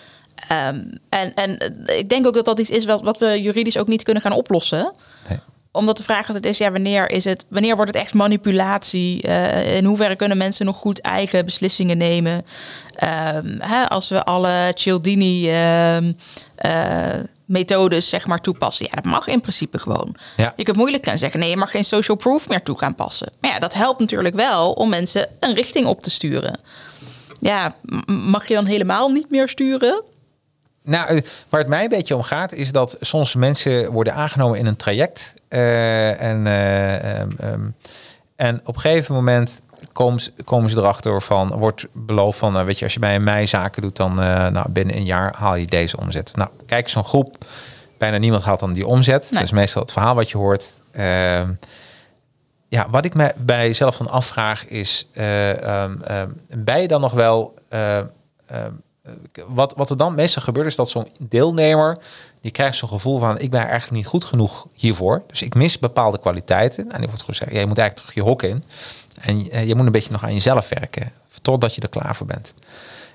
Ehm, 0.48 0.80
en, 1.08 1.34
en 1.34 1.58
ik 1.86 2.08
denk 2.08 2.26
ook 2.26 2.34
dat 2.34 2.44
dat 2.44 2.58
iets 2.58 2.70
is 2.70 2.84
wat, 2.84 3.02
wat 3.02 3.18
we 3.18 3.40
juridisch 3.42 3.78
ook 3.78 3.86
niet 3.86 4.02
kunnen 4.02 4.22
gaan 4.22 4.32
oplossen 4.32 4.92
nee. 5.28 5.38
omdat 5.72 5.96
de 5.96 6.02
vraag 6.02 6.26
altijd 6.26 6.46
is, 6.46 6.58
ja, 6.58 6.72
wanneer 6.72 7.10
is 7.10 7.24
het, 7.24 7.44
wanneer 7.48 7.76
wordt 7.76 7.92
het 7.92 8.02
echt 8.02 8.14
manipulatie? 8.14 9.22
Eh, 9.22 9.76
in 9.76 9.84
hoeverre 9.84 10.16
kunnen 10.16 10.36
mensen 10.36 10.66
nog 10.66 10.76
goed 10.76 11.00
eigen 11.00 11.44
beslissingen 11.44 11.98
nemen? 11.98 12.44
Ehm, 12.94 13.54
hè, 13.58 13.88
als 13.88 14.08
we 14.08 14.24
alle 14.24 14.72
Cialdini 14.74 15.50
ehm, 15.50 16.12
eh, 16.56 17.20
methodes 17.44 18.08
zeg 18.08 18.26
maar 18.26 18.40
toepassen, 18.40 18.86
ja, 18.90 18.94
dat 18.94 19.04
mag 19.04 19.26
in 19.26 19.40
principe 19.40 19.78
gewoon. 19.78 20.16
Ja. 20.36 20.52
Je 20.56 20.62
kunt 20.62 20.76
moeilijk 20.76 21.04
gaan 21.04 21.18
zeggen, 21.18 21.40
nee, 21.40 21.50
je 21.50 21.56
mag 21.56 21.70
geen 21.70 21.84
social 21.84 22.16
proof 22.16 22.48
meer 22.48 22.62
toe 22.62 22.78
gaan 22.78 22.94
passen. 22.94 23.32
Maar 23.40 23.50
ja, 23.50 23.58
dat 23.58 23.74
helpt 23.74 24.00
natuurlijk 24.00 24.34
wel 24.34 24.72
om 24.72 24.88
mensen 24.88 25.28
een 25.40 25.54
richting 25.54 25.86
op 25.86 26.00
te 26.00 26.10
sturen. 26.10 26.60
Ja, 27.38 27.74
mag 28.06 28.48
je 28.48 28.54
dan 28.54 28.64
helemaal 28.64 29.08
niet 29.08 29.30
meer 29.30 29.48
sturen? 29.48 30.02
Nou, 30.84 31.08
eh, 31.08 31.22
waar 31.48 31.60
het 31.60 31.68
mij 31.68 31.82
een 31.82 31.88
beetje 31.88 32.16
om 32.16 32.22
gaat, 32.22 32.52
is 32.52 32.72
dat 32.72 32.96
soms 33.00 33.34
mensen 33.34 33.92
worden 33.92 34.14
aangenomen 34.14 34.58
in 34.58 34.66
een 34.66 34.76
traject. 34.76 35.34
eh, 35.48 36.20
en, 36.20 36.46
eh, 36.46 37.20
ehm, 37.20 37.30
ehm, 37.38 37.68
en 38.36 38.60
op 38.64 38.74
een 38.74 38.80
gegeven 38.80 39.14
moment 39.14 39.62
komen 39.92 40.20
ze, 40.20 40.32
komen 40.44 40.70
ze 40.70 40.78
erachter 40.78 41.22
van, 41.22 41.58
wordt 41.58 41.86
beloofd 41.92 42.38
van, 42.38 42.52
nou, 42.52 42.66
weet 42.66 42.78
je, 42.78 42.84
als 42.84 42.94
je 42.94 43.00
bij 43.00 43.20
mij 43.20 43.46
zaken 43.46 43.82
doet, 43.82 43.96
dan 43.96 44.20
eh, 44.20 44.48
nou, 44.48 44.70
binnen 44.70 44.96
een 44.96 45.04
jaar 45.04 45.34
haal 45.36 45.54
je 45.54 45.66
deze 45.66 45.96
omzet. 45.96 46.32
Nou, 46.36 46.50
kijk, 46.66 46.88
zo'n 46.88 47.04
groep, 47.04 47.36
bijna 47.98 48.16
niemand 48.16 48.42
haalt 48.42 48.60
dan 48.60 48.72
die 48.72 48.86
omzet. 48.86 49.22
Nee. 49.22 49.32
Dat 49.32 49.42
is 49.42 49.50
meestal 49.50 49.82
het 49.82 49.92
verhaal 49.92 50.14
wat 50.14 50.30
je 50.30 50.38
hoort. 50.38 50.78
Ehm, 50.92 51.50
ja, 52.68 52.90
wat 52.90 53.04
ik 53.04 53.14
me 53.14 53.32
bij 53.38 53.66
jezelf 53.66 53.96
dan 53.96 54.08
afvraag 54.10 54.66
is, 54.66 55.08
eh, 55.12 55.62
ehm, 55.62 56.02
ehm, 56.02 56.30
ben 56.48 56.80
je 56.80 56.88
dan 56.88 57.00
nog 57.00 57.12
wel... 57.12 57.54
eh, 57.68 57.98
eh, 59.02 59.44
wat, 59.46 59.74
wat 59.76 59.90
er 59.90 59.96
dan 59.96 60.14
meestal 60.14 60.42
gebeurt 60.42 60.66
is 60.66 60.76
dat 60.76 60.90
zo'n 60.90 61.08
deelnemer, 61.20 61.98
die 62.40 62.50
krijgt 62.50 62.76
zo'n 62.76 62.88
gevoel 62.88 63.18
van, 63.18 63.38
ik 63.38 63.50
ben 63.50 63.60
eigenlijk 63.60 63.90
niet 63.90 64.06
goed 64.06 64.24
genoeg 64.24 64.66
hiervoor. 64.74 65.22
Dus 65.26 65.42
ik 65.42 65.54
mis 65.54 65.78
bepaalde 65.78 66.18
kwaliteiten. 66.18 66.92
En 66.92 66.98
die 66.98 67.08
wordt 67.08 67.22
gezegd, 67.22 67.52
ja, 67.52 67.60
je 67.60 67.66
moet 67.66 67.78
eigenlijk 67.78 68.08
terug 68.08 68.24
je 68.24 68.30
hok 68.30 68.42
in. 68.42 68.64
En 69.22 69.50
eh, 69.50 69.66
je 69.66 69.74
moet 69.74 69.86
een 69.86 69.92
beetje 69.92 70.12
nog 70.12 70.24
aan 70.24 70.32
jezelf 70.32 70.68
werken, 70.68 71.12
totdat 71.42 71.74
je 71.74 71.80
er 71.80 71.88
klaar 71.88 72.16
voor 72.16 72.26
bent. 72.26 72.54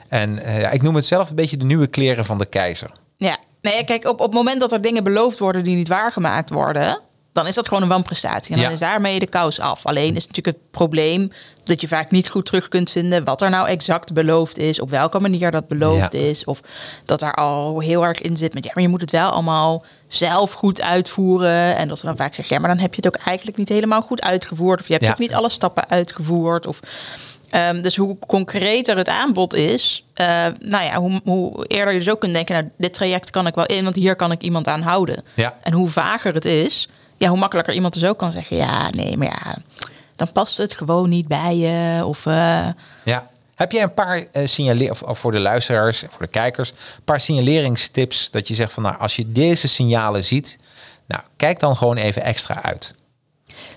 En 0.07 0.43
eh, 0.43 0.73
ik 0.73 0.81
noem 0.81 0.95
het 0.95 1.05
zelf 1.05 1.29
een 1.29 1.35
beetje 1.35 1.57
de 1.57 1.65
nieuwe 1.65 1.87
kleren 1.87 2.25
van 2.25 2.37
de 2.37 2.45
keizer. 2.45 2.91
Ja, 3.17 3.37
nee, 3.61 3.83
kijk, 3.83 4.05
op, 4.05 4.19
op 4.19 4.25
het 4.25 4.33
moment 4.33 4.59
dat 4.59 4.71
er 4.71 4.81
dingen 4.81 5.03
beloofd 5.03 5.39
worden 5.39 5.63
die 5.63 5.75
niet 5.75 5.87
waargemaakt 5.87 6.49
worden, 6.49 6.99
dan 7.37 7.47
is 7.47 7.55
dat 7.55 7.67
gewoon 7.67 7.83
een 7.83 7.89
wanprestatie. 7.89 8.51
En 8.55 8.59
dan 8.61 8.67
Ja. 8.67 8.73
is 8.73 8.79
daarmee 8.79 9.19
de 9.19 9.27
kous 9.27 9.59
af. 9.59 9.85
Alleen 9.85 10.15
is 10.15 10.27
natuurlijk 10.27 10.57
het 10.57 10.71
probleem 10.71 11.31
dat 11.63 11.81
je 11.81 11.87
vaak 11.87 12.11
niet 12.11 12.29
goed 12.29 12.45
terug 12.45 12.67
kunt 12.67 12.89
vinden 12.89 13.23
wat 13.23 13.41
er 13.41 13.49
nou 13.49 13.67
exact 13.67 14.13
beloofd 14.13 14.57
is, 14.57 14.79
op 14.79 14.89
welke 14.89 15.19
manier 15.19 15.51
dat 15.51 15.67
beloofd 15.67 16.13
Ja. 16.13 16.19
is, 16.19 16.43
of 16.45 16.59
dat 17.05 17.19
daar 17.19 17.33
al 17.33 17.79
heel 17.79 18.05
erg 18.05 18.21
in 18.21 18.37
zit 18.37 18.53
met 18.53 18.63
ja, 18.63 18.71
maar 18.73 18.83
je 18.83 18.89
moet 18.89 19.01
het 19.01 19.11
wel 19.11 19.29
allemaal 19.29 19.85
zelf 20.07 20.51
goed 20.51 20.81
uitvoeren. 20.81 21.75
En 21.75 21.87
dat 21.87 21.99
ze 21.99 22.05
dan 22.05 22.15
vaak 22.17 22.35
zeggen, 22.35 22.55
ja, 22.55 22.61
maar 22.61 22.69
dan 22.69 22.79
heb 22.79 22.93
je 22.93 23.01
het 23.05 23.15
ook 23.15 23.21
eigenlijk 23.25 23.57
niet 23.57 23.69
helemaal 23.69 24.01
goed 24.01 24.21
uitgevoerd, 24.21 24.79
of 24.79 24.85
je 24.87 24.93
hebt 24.93 25.05
Ja. 25.05 25.11
ook 25.11 25.17
niet 25.19 25.33
alle 25.33 25.49
stappen 25.49 25.89
uitgevoerd, 25.89 26.67
of 26.67 26.79
Ehm, 27.49 27.81
dus 27.81 27.95
hoe 27.95 28.17
concreter 28.27 28.97
het 28.97 29.09
aanbod 29.09 29.53
is, 29.53 30.05
eh, 30.13 30.45
nou 30.59 30.83
ja, 30.85 30.95
hoe, 30.99 31.21
hoe 31.23 31.65
eerder 31.67 31.93
je 31.93 31.99
dus 31.99 32.09
ook 32.09 32.19
kunt 32.19 32.33
denken, 32.33 32.53
nou, 32.55 32.67
dit 32.77 32.93
traject 32.93 33.29
kan 33.29 33.47
ik 33.47 33.55
wel 33.55 33.65
in, 33.65 33.83
want 33.83 33.95
hier 33.95 34.15
kan 34.15 34.31
ik 34.31 34.41
iemand 34.41 34.67
aan 34.67 34.81
houden. 34.81 35.23
Ja. 35.33 35.55
En 35.63 35.73
hoe 35.73 35.89
vager 35.89 36.33
het 36.33 36.45
is, 36.45 36.87
ja, 37.17 37.29
hoe 37.29 37.37
makkelijker 37.37 37.73
iemand 37.73 37.93
dus 37.93 38.05
ook 38.05 38.17
kan 38.17 38.31
zeggen, 38.31 38.57
ja, 38.57 38.89
nee, 38.89 39.17
maar 39.17 39.27
ja, 39.27 39.57
dan 40.15 40.31
past 40.31 40.57
het 40.57 40.73
gewoon 40.73 41.09
niet 41.09 41.27
bij 41.27 41.55
je. 41.57 42.05
Of 42.05 42.25
eh, 42.25 42.67
Ja. 43.03 43.27
Heb 43.55 43.71
jij 43.71 43.83
een 43.83 43.93
paar 43.93 44.25
of, 44.89 45.01
of 45.01 45.19
voor 45.19 45.31
de 45.31 45.39
luisteraars, 45.39 45.99
voor 45.99 46.21
de 46.21 46.27
kijkers, 46.27 46.69
een 46.69 47.03
paar 47.03 47.19
signaleringstips 47.19 48.31
dat 48.31 48.47
je 48.47 48.55
zegt 48.55 48.73
van 48.73 48.83
nou, 48.83 48.97
als 48.97 49.15
je 49.15 49.31
deze 49.31 49.67
signalen 49.67 50.23
ziet, 50.23 50.57
nou, 51.05 51.21
kijk 51.35 51.59
dan 51.59 51.75
gewoon 51.75 51.97
even 51.97 52.23
extra 52.23 52.63
uit. 52.63 52.93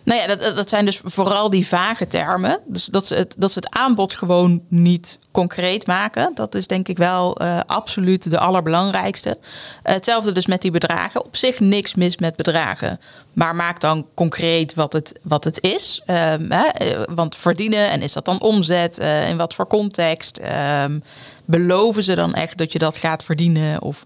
Nou 0.05 0.21
ja, 0.21 0.27
dat, 0.27 0.57
dat 0.57 0.69
zijn 0.69 0.85
dus 0.85 1.01
vooral 1.05 1.51
die 1.51 1.67
vage 1.67 2.07
termen. 2.07 2.61
Dus 2.67 2.85
dat 2.85 3.07
ze, 3.07 3.15
het, 3.15 3.35
dat 3.39 3.53
ze 3.53 3.59
het 3.59 3.75
aanbod 3.75 4.15
gewoon 4.15 4.63
niet 4.69 5.19
concreet 5.31 5.87
maken. 5.87 6.31
Dat 6.35 6.55
is 6.55 6.67
denk 6.67 6.89
ik 6.89 6.97
wel 6.99 7.37
eh, 7.37 7.61
absoluut 7.67 8.31
de 8.31 8.39
allerbelangrijkste. 8.39 9.39
Eh, 9.83 9.95
hetzelfde 9.95 10.33
dus 10.33 10.47
met 10.47 10.63
die 10.63 10.71
bedragen. 10.71 11.25
Op 11.25 11.37
zich 11.37 11.61
niks 11.61 11.95
mis 11.95 12.17
met 12.17 12.37
bedragen. 12.37 13.01
Maar 13.33 13.57
maak 13.57 13.81
dan 13.81 14.07
concreet 14.15 14.75
wat 14.75 14.93
het, 14.93 15.21
wat 15.23 15.45
het 15.45 15.63
is. 15.63 16.03
Ehm, 16.07 16.51
hè, 16.51 16.67
eh, 16.67 17.01
want 17.15 17.37
verdienen, 17.37 17.91
en 17.91 18.03
is 18.03 18.13
dat 18.13 18.25
dan 18.25 18.41
omzet? 18.41 18.99
In 19.29 19.37
wat 19.37 19.55
voor 19.55 19.67
context? 19.67 20.39
Ehm, 20.39 20.99
beloven 21.45 22.03
ze 22.03 22.15
dan 22.15 22.35
echt 22.35 22.59
dat 22.59 22.73
je 22.73 22.79
dat 22.79 22.97
gaat 22.97 23.25
verdienen? 23.25 23.83
Of 23.83 24.03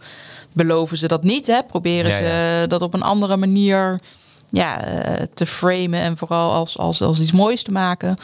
beloven 0.52 0.98
ze 0.98 1.08
dat 1.08 1.22
niet? 1.22 1.46
Hè? 1.46 1.62
Proberen 1.62 2.10
Ja, 2.10 2.18
ja. 2.18 2.60
ze 2.60 2.66
dat 2.66 2.82
op 2.82 2.94
een 2.94 3.02
andere 3.02 3.36
manier 3.36 3.98
ja, 4.54 4.84
eh, 4.84 5.26
te 5.34 5.46
framen 5.46 6.00
en 6.00 6.16
vooral 6.16 6.52
als, 6.52 6.78
als, 6.78 7.02
als 7.02 7.20
iets 7.20 7.32
moois 7.32 7.62
te 7.62 7.70
maken. 7.70 8.14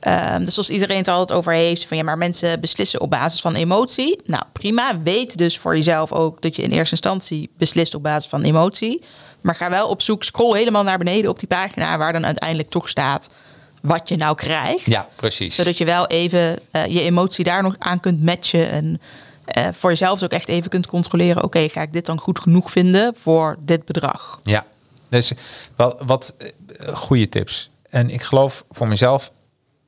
Ehm, 0.00 0.44
dus 0.44 0.58
als 0.58 0.70
iedereen 0.70 0.96
het 0.96 1.08
altijd 1.08 1.38
over 1.38 1.52
heeft 1.52 1.86
van 1.86 1.96
ja, 1.96 2.02
maar 2.02 2.18
mensen 2.18 2.60
beslissen 2.60 3.00
op 3.00 3.10
basis 3.10 3.40
van 3.40 3.54
emotie. 3.54 4.20
Nou, 4.24 4.42
prima. 4.52 5.00
Weet 5.02 5.38
dus 5.38 5.58
voor 5.58 5.74
jezelf 5.74 6.12
ook 6.12 6.40
dat 6.42 6.56
je 6.56 6.62
in 6.62 6.70
eerste 6.70 6.94
instantie 6.94 7.50
beslist 7.58 7.94
op 7.94 8.02
basis 8.02 8.30
van 8.30 8.42
emotie. 8.42 9.02
Maar 9.40 9.54
ga 9.54 9.70
wel 9.70 9.88
op 9.88 10.02
zoek, 10.02 10.24
scroll 10.24 10.58
helemaal 10.58 10.82
naar 10.82 10.98
beneden 10.98 11.30
op 11.30 11.38
die 11.38 11.48
pagina 11.48 11.98
waar 11.98 12.12
dan 12.12 12.26
uiteindelijk 12.26 12.70
toch 12.70 12.88
staat 12.88 13.34
wat 13.82 14.08
je 14.08 14.16
nou 14.16 14.34
krijgt. 14.34 14.86
Ja, 14.86 15.08
precies. 15.16 15.54
Zodat 15.54 15.78
je 15.78 15.84
wel 15.84 16.06
even 16.06 16.58
eh, 16.70 16.86
je 16.86 17.00
emotie 17.00 17.44
daar 17.44 17.62
nog 17.62 17.74
aan 17.78 18.00
kunt 18.00 18.22
matchen. 18.22 18.70
En 18.70 19.00
eh, 19.44 19.68
voor 19.72 19.90
jezelf 19.90 20.22
ook 20.22 20.30
echt 20.30 20.48
even 20.48 20.70
kunt 20.70 20.86
controleren. 20.86 21.42
Oké, 21.42 21.68
ga 21.68 21.82
ik 21.82 21.92
dit 21.92 22.06
dan 22.06 22.18
goed 22.18 22.38
genoeg 22.38 22.70
vinden 22.70 23.14
voor 23.16 23.56
dit 23.60 23.84
bedrag? 23.84 24.40
Ja, 24.42 24.66
dus 25.12 25.32
wat, 25.76 25.96
wat 26.06 26.34
eh, 26.38 26.94
goede 26.96 27.28
tips. 27.28 27.68
En 27.90 28.10
ik 28.10 28.22
geloof 28.22 28.64
voor 28.70 28.88
mezelf, 28.88 29.30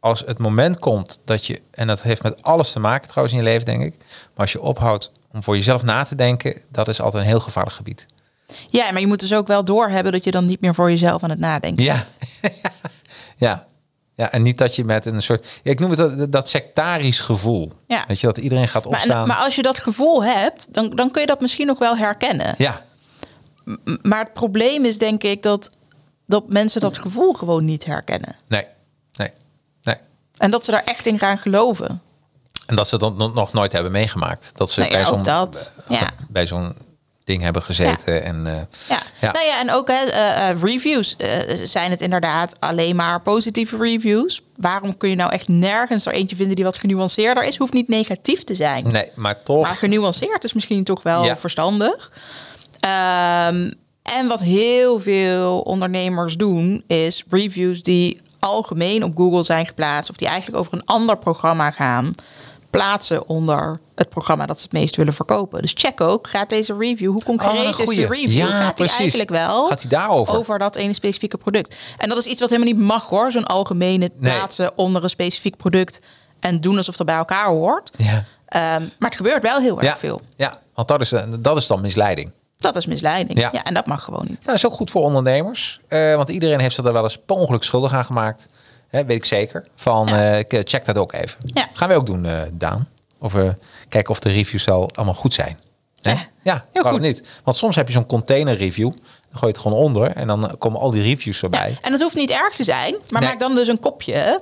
als 0.00 0.20
het 0.26 0.38
moment 0.38 0.78
komt 0.78 1.20
dat 1.24 1.46
je, 1.46 1.62
en 1.70 1.86
dat 1.86 2.02
heeft 2.02 2.22
met 2.22 2.42
alles 2.42 2.72
te 2.72 2.78
maken 2.80 3.08
trouwens 3.08 3.36
in 3.36 3.42
je 3.42 3.48
leven, 3.50 3.64
denk 3.66 3.82
ik. 3.82 3.94
Maar 3.98 4.30
als 4.34 4.52
je 4.52 4.60
ophoudt 4.60 5.12
om 5.32 5.42
voor 5.42 5.56
jezelf 5.56 5.82
na 5.82 6.04
te 6.04 6.14
denken, 6.14 6.60
dat 6.70 6.88
is 6.88 7.00
altijd 7.00 7.22
een 7.22 7.28
heel 7.28 7.40
gevaarlijk 7.40 7.76
gebied. 7.76 8.06
Ja, 8.68 8.90
maar 8.92 9.00
je 9.00 9.06
moet 9.06 9.20
dus 9.20 9.34
ook 9.34 9.46
wel 9.46 9.64
doorhebben 9.64 10.12
dat 10.12 10.24
je 10.24 10.30
dan 10.30 10.44
niet 10.44 10.60
meer 10.60 10.74
voor 10.74 10.90
jezelf 10.90 11.22
aan 11.22 11.30
het 11.30 11.38
nadenken 11.38 11.84
Ja. 11.84 11.94
bent. 11.94 12.18
Ja. 13.36 13.66
Ja, 14.16 14.32
en 14.32 14.42
niet 14.42 14.58
dat 14.58 14.74
je 14.76 14.84
met 14.84 15.06
een 15.06 15.22
soort, 15.22 15.46
ja, 15.62 15.70
ik 15.70 15.80
noem 15.80 15.90
het 15.90 15.98
dat, 15.98 16.32
dat 16.32 16.48
sectarisch 16.48 17.20
gevoel. 17.20 17.72
Ja. 17.86 18.04
Weet 18.08 18.20
je, 18.20 18.26
dat 18.26 18.38
iedereen 18.38 18.68
gaat 18.68 18.84
Maar, 18.84 18.92
opstaan. 18.92 19.26
maar 19.28 19.36
als 19.36 19.54
je 19.54 19.62
dat 19.62 19.78
gevoel 19.78 20.24
hebt, 20.24 20.74
dan, 20.74 20.90
dan 20.90 21.10
kun 21.10 21.20
je 21.20 21.26
dat 21.26 21.40
misschien 21.40 21.66
nog 21.66 21.78
wel 21.78 21.96
herkennen. 21.96 22.54
ja, 22.58 22.84
Maar 24.02 24.18
het 24.18 24.32
probleem 24.32 24.84
is 24.84 24.98
denk 24.98 25.22
ik 25.22 25.42
dat, 25.42 25.70
dat 26.26 26.48
mensen 26.48 26.80
dat 26.80 26.98
gevoel 26.98 27.32
gewoon 27.32 27.64
niet 27.64 27.84
herkennen. 27.84 28.36
nee, 28.46 28.66
nee, 29.12 29.30
nee. 29.82 29.96
En 30.36 30.50
dat 30.50 30.64
ze 30.64 30.70
daar 30.70 30.84
echt 30.84 31.06
in 31.06 31.18
gaan 31.18 31.38
geloven. 31.38 32.02
En 32.66 32.76
dat 32.76 32.88
ze 32.88 32.98
dat 32.98 33.16
nog- 33.16 33.52
nooit 33.52 33.72
hebben 33.72 33.92
meegemaakt. 33.92 34.52
Dat 34.54 34.70
ze 34.70 34.80
Nou 34.80 34.92
ja, 34.92 34.98
bij 34.98 35.06
zo'n 35.06 35.22
dat. 35.22 35.72
Ja. 35.88 36.10
bij 36.28 36.46
zo'n 36.46 36.74
ding 37.24 37.42
hebben 37.42 37.62
gezeten. 37.62 38.24
En, 38.24 38.46
eh, 38.46 38.54
Ja. 38.88 38.98
Ja. 39.20 39.32
Nou 39.32 39.44
ja, 39.46 39.60
en 39.60 39.72
ook 39.72 39.88
hè, 39.88 40.04
eh, 40.04 40.48
eh, 40.50 40.62
reviews. 40.62 41.16
zijn 41.62 41.90
het 41.90 42.00
inderdaad 42.00 42.54
alleen 42.60 42.96
maar 42.96 43.20
positieve 43.20 43.76
reviews? 43.76 44.42
Waarom 44.56 44.96
kun 44.96 45.08
je 45.08 45.16
nou 45.16 45.32
echt 45.32 45.48
nergens 45.48 46.06
er 46.06 46.12
eentje 46.12 46.36
vinden 46.36 46.54
die 46.56 46.64
wat 46.64 46.76
genuanceerder 46.76 47.44
is? 47.44 47.56
Hoeft 47.56 47.72
niet 47.72 47.88
negatief 47.88 48.44
te 48.44 48.54
zijn. 48.54 48.86
Nee, 48.86 49.10
maar 49.14 49.42
toch. 49.42 49.62
Maar 49.62 49.76
genuanceerd 49.76 50.44
is 50.44 50.52
misschien 50.52 50.84
toch 50.84 51.02
wel 51.02 51.24
Ja. 51.24 51.36
verstandig. 51.36 52.12
Ehm, 52.88 53.70
en 54.02 54.26
wat 54.28 54.40
heel 54.40 55.00
veel 55.00 55.60
ondernemers 55.60 56.36
doen, 56.36 56.84
is 56.86 57.24
reviews 57.30 57.82
die 57.82 58.20
algemeen 58.38 59.04
op 59.04 59.16
Google 59.16 59.42
zijn 59.42 59.66
geplaatst, 59.66 60.10
of 60.10 60.16
die 60.16 60.28
eigenlijk 60.28 60.58
over 60.60 60.72
een 60.72 60.84
ander 60.84 61.16
programma 61.18 61.70
gaan, 61.70 62.14
plaatsen 62.70 63.28
onder 63.28 63.80
het 63.94 64.08
programma 64.08 64.46
dat 64.46 64.56
ze 64.58 64.62
het 64.62 64.72
meest 64.72 64.96
willen 64.96 65.12
verkopen. 65.12 65.62
Dus 65.62 65.72
check 65.74 66.00
ook, 66.00 66.28
gaat 66.28 66.48
deze 66.48 66.74
review, 66.78 67.10
hoe 67.10 67.20
Oh, 67.20 67.24
concreet 67.26 67.64
is 67.70 67.76
de 67.76 67.82
goeie. 67.82 68.06
review? 68.06 68.30
Ja, 68.36 68.46
gaat 68.46 68.64
die 68.76 68.84
precies. 68.86 68.98
eigenlijk 68.98 69.30
wel 69.30 69.66
Gaat 69.68 69.80
die 69.80 69.88
daarover? 69.90 70.34
over 70.36 70.58
dat 70.58 70.76
ene 70.76 70.92
specifieke 70.92 71.36
product? 71.36 71.76
En 71.96 72.08
dat 72.08 72.18
is 72.18 72.26
iets 72.26 72.40
wat 72.40 72.50
helemaal 72.50 72.72
niet 72.72 72.82
mag 72.82 73.08
hoor, 73.08 73.32
zo'n 73.32 73.44
algemene 73.46 74.10
Nee. 74.16 74.32
plaatsen 74.32 74.78
onder 74.78 75.02
een 75.02 75.10
specifiek 75.10 75.56
product 75.56 76.00
en 76.40 76.60
doen 76.60 76.76
alsof 76.76 76.96
dat 76.96 77.06
bij 77.06 77.16
elkaar 77.16 77.46
hoort. 77.46 77.90
Ja. 77.96 78.24
Ehm, 78.46 78.80
maar 78.98 79.08
het 79.10 79.16
gebeurt 79.16 79.42
wel 79.42 79.60
heel 79.60 79.76
erg 79.76 79.86
Ja, 79.86 79.96
veel. 79.96 80.20
ja, 80.36 80.60
want 80.74 80.88
dat 80.88 81.00
is, 81.00 81.12
dat 81.40 81.56
is 81.56 81.66
dan 81.66 81.80
misleiding. 81.80 82.32
Dat 82.72 82.76
is 82.76 82.86
misleiding. 82.86 83.38
Ja. 83.38 83.48
Ja. 83.52 83.62
en 83.64 83.74
dat 83.74 83.86
mag 83.86 84.04
gewoon 84.04 84.24
niet. 84.28 84.44
Dat 84.44 84.54
is 84.54 84.66
ook 84.66 84.72
goed 84.72 84.90
voor 84.90 85.02
ondernemers. 85.02 85.80
eh, 85.88 86.14
want 86.16 86.28
iedereen 86.28 86.60
heeft 86.60 86.74
zich 86.74 86.84
daar 86.84 86.92
wel 86.92 87.02
eens 87.02 87.18
per 87.26 87.36
ongeluk 87.36 87.62
schuldig 87.64 87.92
aan 87.92 88.04
gemaakt. 88.04 88.46
Hè, 88.88 89.04
weet 89.04 89.16
ik 89.16 89.24
zeker. 89.24 89.66
Van 89.74 90.06
Ja. 90.06 90.32
eh, 90.38 90.44
k- 90.62 90.68
check 90.68 90.84
dat 90.84 90.98
ook 90.98 91.12
even. 91.12 91.38
Ja. 91.44 91.68
Gaan 91.72 91.88
we 91.88 91.94
ook 91.94 92.06
doen, 92.06 92.24
eh, 92.24 92.40
Daan. 92.52 92.88
Of 93.18 93.32
we 93.32 93.56
kijken 93.88 94.10
of 94.10 94.20
de 94.20 94.30
reviews 94.30 94.68
al 94.68 94.90
allemaal 94.94 95.14
goed 95.14 95.34
zijn. 95.34 95.58
Hè? 96.00 96.10
Ja, 96.10 96.18
ja 96.42 96.64
heel 96.72 96.82
goed. 96.84 97.00
niet? 97.00 97.22
Want 97.44 97.56
soms 97.56 97.76
heb 97.76 97.86
je 97.86 97.92
zo'n 97.92 98.06
container 98.06 98.56
review. 98.56 98.90
Dan 98.90 99.38
gooi 99.38 99.40
je 99.40 99.46
het 99.46 99.58
gewoon 99.58 99.78
onder. 99.78 100.10
En 100.10 100.26
dan 100.26 100.48
eh, 100.48 100.52
komen 100.58 100.80
al 100.80 100.90
die 100.90 101.02
reviews 101.02 101.42
erbij. 101.42 101.70
Ja, 101.70 101.76
en 101.82 101.90
dat 101.90 102.00
hoeft 102.00 102.14
niet 102.14 102.30
erg 102.30 102.54
te 102.54 102.64
zijn, 102.64 102.96
maar 103.10 103.20
Nee. 103.20 103.30
maak 103.30 103.40
dan 103.40 103.54
dus 103.54 103.68
een 103.68 103.80
kopje. 103.80 104.40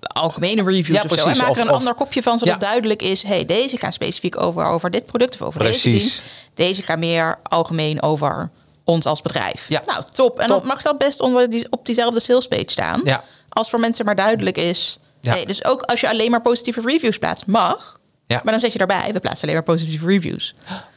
Algemene 0.00 0.62
reviews 0.62 0.88
Ja, 0.96 1.02
of 1.02 1.08
zo. 1.10 1.14
precies. 1.14 1.40
En 1.40 1.46
maak 1.46 1.56
er 1.56 1.62
een 1.62 1.68
of- 1.70 1.76
ander 1.78 1.94
kopje 1.94 2.22
van, 2.22 2.38
zodat 2.38 2.54
Ja. 2.54 2.60
duidelijk 2.68 3.02
is... 3.02 3.22
hey, 3.22 3.46
deze 3.46 3.76
gaan 3.76 3.92
specifiek 3.92 4.40
over, 4.40 4.64
over 4.64 4.90
dit 4.90 5.04
product 5.04 5.34
of 5.34 5.42
over 5.42 5.62
deze 5.62 5.80
Precies. 5.80 6.00
dienst. 6.02 6.22
Deze 6.54 6.82
gaan 6.82 6.98
meer 6.98 7.38
algemeen 7.42 8.02
over 8.02 8.50
ons 8.84 9.04
als 9.06 9.22
bedrijf. 9.22 9.68
Ja. 9.68 9.82
Nou, 9.86 10.02
top. 10.12 10.38
En 10.38 10.46
Top. 10.48 10.58
dan 10.58 10.66
mag 10.66 10.82
dat 10.82 10.98
best 10.98 11.20
onder 11.20 11.50
die, 11.50 11.66
op 11.70 11.86
diezelfde 11.86 12.20
salespage 12.20 12.64
staan. 12.70 13.00
Ja. 13.04 13.24
Als 13.48 13.70
voor 13.70 13.80
mensen 13.80 14.04
maar 14.04 14.16
duidelijk 14.16 14.56
is... 14.56 14.98
Ja. 15.20 15.32
Hey, 15.32 15.44
dus 15.44 15.64
ook 15.64 15.82
als 15.82 16.00
je 16.00 16.08
alleen 16.08 16.30
maar 16.30 16.42
positieve 16.42 16.80
reviews 16.84 17.18
plaatst, 17.18 17.46
mag. 17.46 18.00
Ja. 18.26 18.40
Maar 18.44 18.52
dan 18.52 18.60
zet 18.60 18.72
je 18.72 18.78
erbij, 18.78 19.10
we 19.12 19.20
plaatsen 19.20 19.42
alleen 19.42 19.54
maar 19.54 19.74
positieve 19.74 20.06
reviews. 20.06 20.54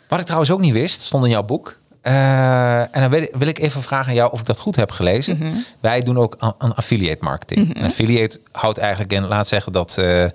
Wat 0.07 0.19
ik 0.19 0.25
trouwens 0.25 0.51
ook 0.51 0.59
niet 0.59 0.73
wist, 0.73 1.01
stond 1.01 1.23
in 1.23 1.29
jouw 1.29 1.43
boek. 1.43 1.79
Eh, 2.01 2.79
en 2.79 3.01
dan 3.01 3.09
wil 3.09 3.21
ik, 3.21 3.29
wil 3.33 3.47
ik 3.47 3.59
even 3.59 3.81
vragen 3.81 4.07
aan 4.07 4.13
jou 4.13 4.31
of 4.31 4.39
ik 4.39 4.45
dat 4.45 4.59
goed 4.59 4.75
heb 4.75 4.91
gelezen. 4.91 5.37
Mhm. 5.37 5.51
Wij 5.79 6.01
doen 6.01 6.17
ook 6.17 6.35
aan, 6.39 6.53
aan 6.57 6.75
affiliate 6.75 7.23
marketing. 7.23 7.75
En 7.75 7.85
affiliate 7.85 8.39
houdt 8.51 8.77
eigenlijk 8.77 9.13
in, 9.13 9.27
laat 9.27 9.47
zeggen 9.47 9.71
dat, 9.71 9.97
eh, 9.97 10.25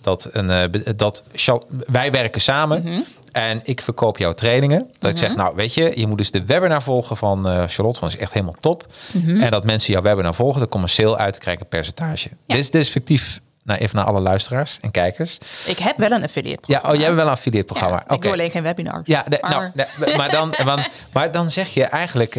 dat, 0.00 0.28
een, 0.32 0.50
eh, 0.50 0.82
dat 0.96 1.24
wij 1.86 2.10
werken 2.10 2.40
samen. 2.40 2.82
Mhm. 2.82 3.00
En 3.32 3.60
ik 3.64 3.80
verkoop 3.80 4.18
jouw 4.18 4.32
trainingen. 4.32 4.90
Dat 4.98 5.10
ik 5.10 5.16
zeg, 5.16 5.36
nou 5.36 5.54
weet 5.54 5.74
je, 5.74 5.92
je 5.94 6.06
moet 6.06 6.18
dus 6.18 6.30
de 6.30 6.44
webinar 6.44 6.82
volgen 6.82 7.16
van 7.16 7.68
Charlotte. 7.68 7.98
Van 7.98 8.08
is 8.08 8.16
echt 8.16 8.32
helemaal 8.32 8.56
top. 8.60 8.86
Mhm. 9.12 9.40
En 9.40 9.50
dat 9.50 9.64
mensen 9.64 9.92
jouw 9.92 10.02
webinar 10.02 10.34
volgen, 10.34 10.58
dan 10.58 10.68
komt 10.68 10.82
een 10.82 10.88
sale 10.88 11.16
uit, 11.16 11.32
dan 11.32 11.40
krijg 11.40 11.56
ik 11.56 11.62
een 11.62 11.68
percentage. 11.68 12.28
Dit, 12.46 12.58
is, 12.58 12.70
dit 12.70 12.80
is 12.82 12.88
fictief. 12.88 13.40
Nou, 13.66 13.78
even 13.80 13.96
naar 13.96 14.04
alle 14.04 14.20
luisteraars 14.20 14.78
en 14.80 14.90
kijkers. 14.90 15.38
Ik 15.66 15.78
heb 15.78 15.96
wel 15.96 16.10
een 16.10 16.22
affiliate 16.22 16.50
Ja, 16.60 16.60
programma. 16.66 16.88
oh, 16.88 16.94
jij 16.94 17.04
hebt 17.04 17.16
wel 17.16 17.26
een 17.26 17.32
affiliate 17.32 17.64
programma. 17.66 18.04
Ja, 18.08 18.14
ik 18.14 18.22
doe 18.22 18.32
alleen 18.32 18.50
geen 18.50 18.62
webinar. 18.62 19.00
Ja, 19.04 19.24
de- 19.28 19.38
maar, 19.40 19.72
nou, 19.74 20.16
maar, 20.16 20.30
dan, 20.30 20.54
maar, 20.64 20.90
maar 21.12 21.30
dan 21.32 21.50
zeg 21.50 21.68
je 21.68 21.84
eigenlijk, 21.84 22.34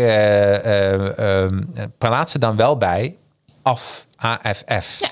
plaats 1.98 2.32
ze 2.32 2.40
dan 2.40 2.56
wel 2.56 2.78
bij 2.78 3.16
af, 3.62 4.06
AFF. 4.16 5.00
Ja. 5.00 5.10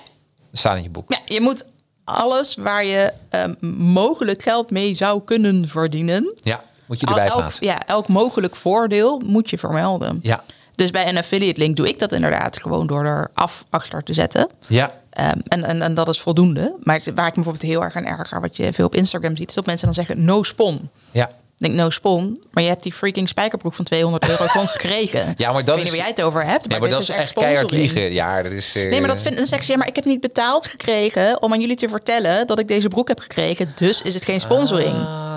Staat 0.52 0.78
in 0.78 0.84
je 0.84 0.90
boek. 0.90 1.10
Ja, 1.12 1.20
je 1.26 1.42
moet 1.42 1.66
alles 2.04 2.56
waar 2.56 2.86
je 2.86 3.14
ehm, 3.30 3.54
mogelijk 3.78 4.44
geld 4.44 4.72
mee 4.72 4.94
zou 4.94 5.22
kunnen 5.24 5.68
verdienen. 5.68 6.34
Ja, 6.44 6.62
moet 6.88 7.00
je 7.00 7.06
erbij 7.06 7.26
elk, 7.26 7.38
plaatsen. 7.38 7.66
ja, 7.66 7.86
elk 7.86 8.08
mogelijk 8.08 8.56
voordeel 8.56 9.22
moet 9.26 9.50
je 9.50 9.58
vermelden. 9.58 10.20
Ja. 10.22 10.44
Dus 10.76 10.92
bij 10.92 11.08
een 11.08 11.18
affiliate 11.18 11.60
link 11.60 11.76
doe 11.76 11.88
ik 11.88 12.00
dat 12.00 12.12
inderdaad 12.12 12.58
gewoon 12.58 12.88
door 12.88 13.06
er 13.06 13.30
af 13.34 13.66
achter 13.70 14.04
te 14.04 14.14
zetten. 14.14 14.50
Ja, 14.68 14.92
Ehm, 15.16 15.40
en, 15.48 15.64
en, 15.64 15.82
en 15.82 15.94
dat 15.94 16.08
is 16.10 16.20
voldoende. 16.20 16.76
Maar 16.84 17.00
waar 17.16 17.28
ik 17.28 17.36
me 17.36 17.44
bijvoorbeeld 17.44 17.72
heel 17.72 17.84
erg 17.84 17.96
aan 17.96 18.06
erger, 18.06 18.42
wat 18.42 18.58
je 18.58 18.74
veel 18.74 18.86
op 18.86 18.96
Instagram 18.96 19.36
ziet, 19.38 19.50
is 19.50 19.56
dat 19.56 19.66
mensen 19.66 19.86
dan 19.86 19.96
zeggen 19.96 20.26
no 20.26 20.44
spon. 20.44 20.90
ja, 21.12 21.28
Ik 21.28 21.32
denk, 21.58 21.74
no 21.74 21.90
spon. 21.90 22.44
Maar 22.52 22.64
je 22.64 22.70
hebt 22.70 22.84
die 22.84 22.94
freaking 22.94 23.30
spijkerbroek 23.30 23.74
van 23.74 23.86
200 23.86 24.30
euro 24.30 24.46
gewoon 24.52 24.68
gekregen. 24.68 25.34
Ja, 25.38 25.52
maar 25.52 25.64
dat 25.66 25.76
ik 25.78 25.84
weet 25.84 25.84
is- 25.84 25.84
niet 25.84 25.92
waar 25.92 26.00
jij 26.00 26.16
het 26.16 26.22
over 26.22 26.46
hebt. 26.46 26.64
Ja, 26.64 26.70
maar 26.70 26.80
dit 26.80 26.90
dat 26.90 27.02
is 27.02 27.10
echt 27.10 27.34
keihard 27.34 27.72
liegen. 27.72 28.14
Ja, 28.14 28.42
dat 28.44 28.52
is... 28.52 28.76
eh, 28.76 28.90
Nee, 28.90 29.00
maar 29.00 29.10
dat 29.10 29.20
vindt 29.22 29.52
een. 29.52 29.60
Ja, 29.66 29.78
maar 29.78 29.88
ik 29.88 29.96
heb 29.96 30.06
niet 30.06 30.20
betaald 30.22 30.66
gekregen 30.66 31.42
om 31.42 31.54
aan 31.54 31.60
jullie 31.62 31.76
te 31.76 31.88
vertellen 31.90 32.48
dat 32.48 32.60
ik 32.60 32.68
deze 32.68 32.88
broek 32.88 33.08
heb 33.08 33.20
gekregen. 33.20 33.72
Dus 33.76 34.02
is 34.02 34.14
het 34.14 34.24
geen 34.24 34.40
sponsoring. 34.40 34.96
Ah. 34.96 35.35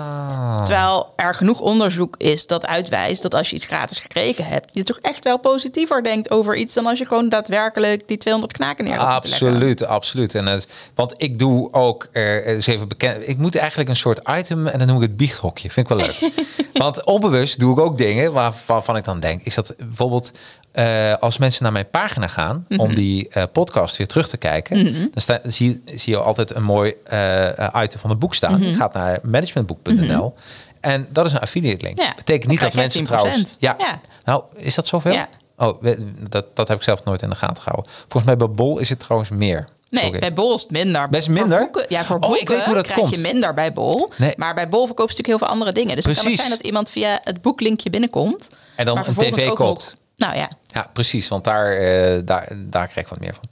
Terwijl 0.57 1.13
er 1.15 1.35
genoeg 1.35 1.59
onderzoek 1.59 2.15
is 2.17 2.47
dat 2.47 2.65
uitwijst 2.65 3.21
dat 3.21 3.33
als 3.33 3.49
je 3.49 3.55
iets 3.55 3.65
gratis 3.65 3.99
gekregen 3.99 4.45
hebt, 4.45 4.75
je 4.75 4.83
toch 4.83 4.99
echt 5.01 5.23
wel 5.23 5.39
positiever 5.39 6.03
denkt 6.03 6.31
over 6.31 6.55
iets 6.55 6.73
dan 6.73 6.85
als 6.85 6.99
je 6.99 7.05
gewoon 7.05 7.29
daadwerkelijk 7.29 8.07
die 8.07 8.17
200 8.17 8.53
knaken 8.53 8.83
neer. 8.85 8.97
Absoluut, 8.97 9.85
absoluut. 9.85 10.35
En 10.35 10.45
het, 10.45 10.89
want 10.95 11.13
ik 11.17 11.39
doe 11.39 11.73
ook, 11.73 12.09
eens 12.11 12.67
even 12.67 12.87
bekend, 12.87 13.27
ik 13.27 13.37
moet 13.37 13.55
eigenlijk 13.55 13.89
een 13.89 13.95
soort 13.95 14.19
item 14.29 14.67
en 14.67 14.79
dan 14.79 14.87
noem 14.87 14.95
ik 14.95 15.01
het 15.01 15.17
biechthokje. 15.17 15.71
Vind 15.71 15.89
ik 15.89 15.97
wel 15.97 16.05
leuk. 16.05 16.31
want 16.83 17.05
onbewust 17.05 17.59
doe 17.59 17.71
ik 17.71 17.79
ook 17.79 17.97
dingen 17.97 18.33
waar, 18.33 18.53
waarvan 18.65 18.97
ik 18.97 19.03
dan 19.03 19.19
denk, 19.19 19.41
is 19.41 19.55
dat 19.55 19.73
bijvoorbeeld 19.77 20.31
eh, 20.79 21.13
als 21.19 21.37
mensen 21.37 21.63
naar 21.63 21.71
mijn 21.71 21.89
pagina 21.89 22.27
gaan 22.27 22.65
Mhm. 22.67 22.79
om 22.79 22.95
die 22.95 23.27
eh, 23.29 23.43
podcast 23.51 23.97
weer 23.97 24.07
terug 24.07 24.27
te 24.29 24.37
kijken, 24.37 24.83
dan 24.93 25.09
sta, 25.21 25.39
zie, 25.43 25.81
zie 25.95 26.13
je 26.13 26.19
altijd 26.19 26.55
een 26.55 26.63
mooi 26.63 26.93
eh, 27.03 27.67
item 27.83 27.99
van 27.99 28.09
het 28.09 28.19
boek 28.19 28.35
staan. 28.35 28.59
Mhm. 28.59 28.69
Je 28.69 28.75
gaat 28.75 28.93
naar 28.93 29.19
managementboek.nl. 29.23 30.33
En 30.79 31.07
dat 31.11 31.25
is 31.25 31.31
een 31.31 31.39
affiliate 31.39 31.85
link. 31.85 31.99
Ja, 31.99 32.13
Betekent 32.15 32.49
niet 32.49 32.59
dan 32.59 32.69
dat 32.69 32.77
mensen 32.77 33.03
trouwens. 33.03 33.35
10%. 33.37 33.55
Ja. 33.59 33.75
Ja. 33.79 33.99
Nou, 34.25 34.43
is 34.55 34.75
dat 34.75 34.87
zoveel? 34.87 35.11
Ja. 35.11 35.27
Oh, 35.57 35.83
dat, 36.29 36.45
dat 36.53 36.67
heb 36.67 36.77
ik 36.77 36.83
zelf 36.83 37.03
nooit 37.03 37.21
in 37.21 37.29
de 37.29 37.35
gaten 37.35 37.63
gehouden. 37.63 37.91
Volgens 37.97 38.23
mij 38.23 38.37
bij 38.37 38.49
Bol 38.49 38.77
is 38.79 38.89
het 38.89 38.99
trouwens 38.99 39.29
meer. 39.31 39.67
Nee, 39.89 40.19
bij 40.19 40.33
Bol 40.33 40.55
is 40.55 40.61
het 40.61 40.71
minder. 40.71 41.09
Best 41.09 41.25
Voor 41.25 41.33
minder? 41.33 41.59
boeken- 41.59 41.85
ja, 41.89 42.03
voor 42.03 42.17
Oh, 42.19 42.37
ik 42.37 42.49
weet 42.49 42.65
hoe 42.65 42.73
dat 42.73 42.83
krijg 42.83 42.99
komt. 42.99 43.15
je 43.15 43.21
minder 43.21 43.53
bij 43.53 43.73
Bol. 43.73 44.09
Nee. 44.15 44.33
Maar 44.37 44.53
bij 44.55 44.69
Bol 44.69 44.85
verkoopt 44.85 45.11
ze 45.11 45.17
natuurlijk 45.17 45.27
heel 45.27 45.37
veel 45.37 45.47
andere 45.47 45.71
dingen. 45.71 45.95
Dus 45.95 46.05
het 46.05 46.13
kan 46.13 46.13
het 46.13 46.23
Precies. 46.23 46.39
zijn 46.39 46.49
dat 46.57 46.65
iemand 46.67 46.91
via 46.91 47.19
het 47.23 47.41
boeklinkje 47.41 47.89
binnenkomt. 47.89 48.49
En 48.75 48.85
dan 48.85 48.97
een 48.97 49.13
tv 49.15 49.49
koopt. 49.53 49.97
Nou 50.19 50.35
ja, 50.35 50.49
Ja, 50.67 50.89
precies, 50.93 51.27
want 51.27 51.43
daar, 51.43 51.71
eh, 51.77 52.19
daar, 52.25 52.47
daar 52.55 52.87
krijg 52.87 53.05
ik 53.05 53.07
wat 53.07 53.19
meer 53.19 53.33
van. 53.33 53.43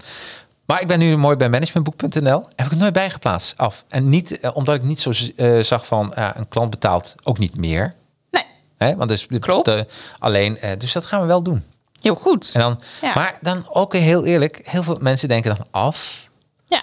Maar 0.66 0.82
ik 0.82 0.88
ben 0.88 1.00
nu 1.00 1.18
mooi 1.18 1.36
bij 1.36 1.50
managementboek.nl. 1.50 2.48
Heb 2.56 2.66
ik 2.66 2.72
het 2.72 2.80
nooit 2.80 2.94
bijgeplaatst 2.94 3.58
af. 3.58 3.84
En 3.90 4.10
niet 4.10 4.40
eh, 4.40 4.56
omdat 4.56 4.76
ik 4.76 4.84
niet 4.84 5.00
zo 5.00 5.12
eh, 5.36 5.60
zag 5.64 5.88
van 5.88 6.12
een 6.16 6.48
klant 6.48 6.70
betaalt 6.70 7.16
ook 7.24 7.38
niet 7.38 7.58
meer. 7.58 7.96
nee, 8.32 8.44
Hè? 8.78 8.96
Want 8.96 9.10
dus 9.10 9.28
Klopt. 9.40 9.84
alleen, 10.20 10.58
dus 10.78 10.92
dat 10.92 11.06
gaan 11.06 11.22
we 11.22 11.28
wel 11.28 11.42
doen. 11.44 11.64
heel 12.02 12.16
goed. 12.16 12.52
En 12.54 12.60
dan, 12.60 12.82
Ja. 13.02 13.12
Maar 13.16 13.38
dan 13.42 13.66
ook 13.70 13.94
heel 13.96 14.26
eerlijk, 14.26 14.60
heel 14.64 14.84
veel 14.84 14.98
mensen 15.02 15.28
denken 15.28 15.56
dan 15.56 15.66
af. 15.72 16.30
Ja, 16.66 16.82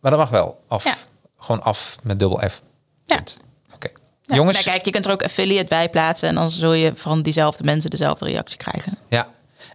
Maar 0.00 0.10
dat 0.10 0.20
mag 0.20 0.30
wel. 0.30 0.60
Af. 0.68 0.84
Ja. 0.84 0.94
Gewoon 1.38 1.62
af 1.62 1.96
met 2.02 2.18
dubbel 2.18 2.48
F. 2.48 2.62
Ja. 3.04 3.14
Punt. 3.16 3.38
Jongens, 4.36 4.56
nou, 4.64 4.68
kijk, 4.70 4.84
je 4.84 4.90
kunt 4.90 5.06
er 5.06 5.12
ook 5.12 5.22
affiliate 5.24 5.68
bij 5.68 5.88
plaatsen 5.88 6.28
en 6.28 6.34
dan 6.34 6.50
zul 6.50 6.72
je 6.72 6.92
van 6.94 7.22
diezelfde 7.22 7.64
mensen 7.64 7.90
dezelfde 7.90 8.24
reactie 8.24 8.58
krijgen. 8.58 8.98
ja. 9.08 9.28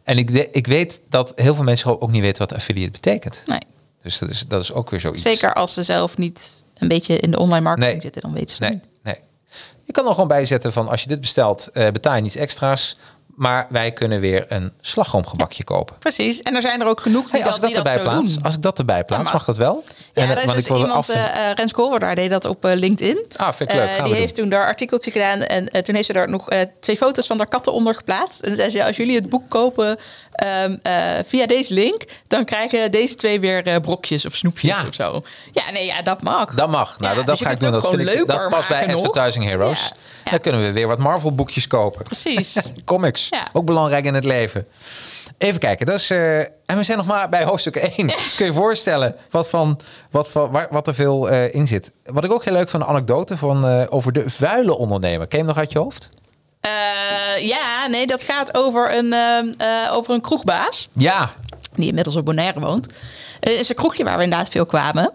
En 0.04 0.18
ik, 0.18 0.34
de- 0.34 0.50
ik 0.52 0.68
weet 0.68 1.02
dat 1.10 1.32
heel 1.36 1.56
veel 1.56 1.64
mensen 1.64 2.02
ook 2.02 2.12
niet 2.12 2.22
weten 2.22 2.48
wat 2.48 2.54
affiliate 2.54 2.92
betekent. 2.92 3.44
Nee, 3.46 3.60
Dus 4.02 4.18
dat 4.18 4.30
is, 4.30 4.44
dat 4.48 4.62
is 4.62 4.72
ook 4.74 4.90
weer 4.90 5.00
zoiets. 5.00 5.24
zeker 5.24 5.54
als 5.54 5.74
ze 5.74 5.84
zelf 5.84 6.18
niet 6.18 6.54
een 6.78 6.88
beetje 6.88 7.18
in 7.20 7.32
de 7.32 7.40
online 7.40 7.62
marketing 7.64 7.92
Nee. 7.94 8.02
zitten, 8.02 8.22
dan 8.22 8.34
weten 8.34 8.56
ze 8.56 8.62
Nee, 8.64 8.72
niet. 8.72 8.84
nee. 9.04 9.16
Je 9.82 9.92
kan 9.92 10.06
er 10.08 10.12
gewoon 10.14 10.28
bij 10.28 10.46
zetten 10.46 10.74
van 10.74 10.90
als 10.90 11.02
je 11.02 11.08
dit 11.08 11.22
bestelt, 11.22 11.68
eh, 11.74 11.90
betaal 11.90 12.16
je 12.16 12.22
niets 12.22 12.36
extra's. 12.36 12.98
Maar 13.38 13.68
wij 13.70 13.92
kunnen 13.92 14.20
weer 14.20 14.46
een 14.48 14.72
slagroomgebakje 14.82 15.64
kopen. 15.64 15.96
Precies, 16.00 16.42
en 16.42 16.56
er 16.56 16.62
zijn 16.62 16.82
er 16.82 16.88
ook 16.88 17.02
genoeg 17.02 17.30
die 17.30 17.40
Hey, 17.42 17.50
als 17.50 17.60
dat, 17.60 17.70
ik 17.70 17.76
die 17.76 17.84
dat 17.84 17.94
erbij 17.94 18.04
plaats, 18.12 18.34
doen. 18.34 18.44
als 18.44 18.56
ik 18.56 18.62
dat 18.62 18.80
erbij 18.80 19.04
plaats, 19.04 19.24
mag. 19.24 19.34
mag 19.34 19.46
dat 19.46 19.58
wel? 19.58 19.84
Ja, 20.14 20.22
En, 20.22 20.30
er 20.30 20.36
eh, 20.36 20.38
is 20.40 20.44
want 20.46 20.56
dus 20.58 20.66
ik 20.66 20.72
wilde 20.72 20.86
iemand, 20.88 21.10
af- 21.10 21.16
eh, 21.16 21.52
Rens 21.54 21.72
Kolwerdaar 21.72 22.16
deed 22.16 22.30
dat 22.30 22.46
op 22.46 22.64
LinkedIn. 22.64 23.26
Ah, 23.36 23.54
vind 23.54 23.70
ik 23.72 23.76
leuk. 23.76 24.04
Die 24.04 24.14
heeft 24.14 24.36
doen. 24.36 24.44
toen 24.50 24.50
daar 24.60 24.66
artikeltje 24.66 25.12
gedaan 25.12 25.42
en 25.42 25.84
toen 25.84 25.96
heeft 25.96 26.08
ze 26.08 26.14
daar 26.14 26.30
nog 26.30 26.48
twee 26.80 26.98
foto's 26.98 27.28
van 27.28 27.38
haar 27.38 27.48
katten 27.48 27.74
onder 27.74 27.94
geplaatst. 27.96 28.40
En 28.40 28.56
zei 28.56 28.70
ze, 28.70 28.86
als 28.86 28.98
jullie 28.98 29.16
het 29.16 29.30
boek 29.30 29.50
kopen 29.50 29.98
ehm, 30.38 30.76
eh, 30.82 30.94
via 31.26 31.48
deze 31.48 31.74
link, 31.74 32.02
dan 32.28 32.46
krijgen 32.46 32.92
deze 32.92 33.16
twee 33.16 33.40
weer 33.40 33.66
eh, 33.66 33.76
brokjes 33.82 34.26
of 34.26 34.36
snoepjes 34.36 34.72
Ja. 34.72 34.88
of 34.88 34.94
zo. 34.94 35.24
Ja, 35.52 35.72
nee, 35.72 35.86
ja, 35.86 36.02
dat 36.02 36.22
mag. 36.22 36.54
Dat 36.56 36.70
mag. 36.70 37.00
Nou, 37.00 37.12
Ja, 37.18 37.24
dat, 37.24 37.38
dus 37.38 37.46
ga 37.48 37.52
ik 37.54 37.60
doen. 37.60 37.72
Dat, 37.72 37.88
vind 37.90 38.10
ik, 38.10 38.28
dat 38.28 38.50
past 38.50 38.68
bij 38.68 38.86
nog. 38.86 38.96
Advertising 39.06 39.46
Heroes. 39.46 39.92
Ja. 40.24 40.32
Dan 40.32 40.40
kunnen 40.40 40.62
we 40.62 40.72
weer 40.72 40.88
wat 40.88 40.98
Marvel 41.00 41.36
boekjes 41.36 41.68
kopen. 41.68 42.04
Precies. 42.04 42.58
Comics. 42.86 43.30
Ook 43.54 43.66
belangrijk 43.66 44.06
in 44.06 44.14
het 44.14 44.24
leven. 44.24 44.68
Even 45.38 45.60
kijken. 45.60 45.86
Dat 45.86 45.96
is, 46.00 46.10
eh, 46.10 46.38
en 46.40 46.50
we 46.78 46.84
zijn 46.84 46.98
nog 46.98 47.06
maar 47.08 47.30
bij 47.30 47.44
hoofdstuk 47.44 47.76
1. 47.76 47.92
Kun 47.96 48.16
je 48.38 48.44
je 48.44 48.54
voorstellen 48.54 49.16
wat, 49.30 49.50
van, 49.50 49.80
wat, 50.12 50.30
van, 50.30 50.52
waar, 50.52 50.68
wat 50.72 50.88
er 50.88 50.96
veel 50.96 51.28
in 51.30 51.68
zit. 51.68 51.92
Wat 52.06 52.24
ik 52.24 52.32
ook 52.32 52.44
heel 52.44 52.54
leuk 52.54 52.70
vond, 52.70 52.84
een 52.84 52.90
anekdote 52.90 53.38
van, 53.38 53.88
over 53.90 54.12
de 54.12 54.30
vuile 54.30 54.78
ondernemer. 54.78 55.28
Ken 55.28 55.40
je 55.40 55.46
hem 55.46 55.54
nog 55.54 55.58
uit 55.64 55.72
je 55.72 55.80
hoofd? 55.80 56.10
Eh, 56.68 57.48
ja, 57.48 57.88
nee, 57.88 58.08
dat 58.08 58.24
gaat 58.24 58.58
over 58.58 58.98
een, 58.98 59.14
ehm, 59.14 59.48
eh, 59.58 59.94
over 59.94 60.14
een 60.14 60.22
kroegbaas. 60.22 60.88
Ja. 60.94 61.32
die 61.76 61.88
inmiddels 61.88 62.16
op 62.16 62.26
Bonaire 62.26 62.60
woont. 62.60 62.88
Het 63.40 63.50
is 63.54 63.70
een 63.70 63.76
kroegje 63.76 64.04
waar 64.04 64.18
we 64.18 64.24
inderdaad 64.24 64.50
veel 64.50 64.66
kwamen. 64.66 65.12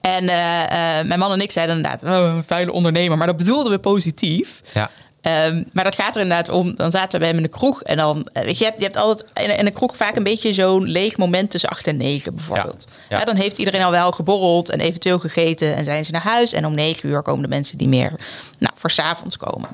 En 0.00 0.28
eh, 0.28 0.98
eh, 0.98 1.06
mijn 1.06 1.18
man 1.18 1.32
en 1.32 1.40
ik 1.40 1.50
zeiden 1.50 1.76
inderdaad, 1.76 2.02
oh, 2.02 2.34
een 2.34 2.44
vuile 2.44 2.72
ondernemer. 2.72 3.18
Maar 3.18 3.26
dat 3.26 3.36
bedoelden 3.36 3.72
we 3.72 3.78
positief. 3.78 4.60
Ja. 4.74 4.90
Ehm, 5.20 5.62
maar 5.72 5.84
dat 5.84 5.94
gaat 5.94 6.14
er 6.14 6.22
inderdaad 6.22 6.48
om. 6.48 6.76
Dan 6.76 6.90
zaten 6.90 7.12
we 7.12 7.18
bij 7.18 7.28
hem 7.28 7.36
in 7.36 7.42
de 7.42 7.48
kroeg. 7.48 7.82
En 7.82 7.96
dan, 7.96 8.28
eh, 8.32 8.44
weet 8.44 8.58
je, 8.58 8.64
je 8.64 8.70
hebt, 8.70 8.80
je 8.80 8.84
hebt 8.84 8.96
altijd 8.96 9.30
in, 9.34 9.58
in 9.58 9.66
een 9.66 9.72
kroeg 9.72 9.96
vaak 9.96 10.16
een 10.16 10.22
beetje 10.22 10.52
zo'n 10.54 10.84
leeg 10.84 11.16
moment 11.16 11.50
tussen 11.50 11.68
8 11.70 11.86
en 11.86 11.96
9 11.96 12.34
bijvoorbeeld. 12.34 12.86
Ja, 12.88 13.02
Ja, 13.08 13.18
ja. 13.18 13.24
dan 13.24 13.36
heeft 13.36 13.58
iedereen 13.58 13.82
al 13.82 13.90
wel 13.90 14.12
geborreld 14.12 14.68
en 14.68 14.80
eventueel 14.80 15.18
gegeten. 15.18 15.76
En 15.76 15.84
zijn 15.84 16.04
ze 16.04 16.12
naar 16.12 16.22
huis. 16.22 16.52
En 16.52 16.66
om 16.66 16.74
9 16.74 17.08
uur 17.08 17.22
komen 17.22 17.42
de 17.42 17.48
mensen 17.48 17.78
die 17.78 17.88
meer 17.88 18.12
nou, 18.58 18.72
voor 18.76 18.90
's 18.90 18.98
avonds 18.98 19.36
komen. 19.36 19.68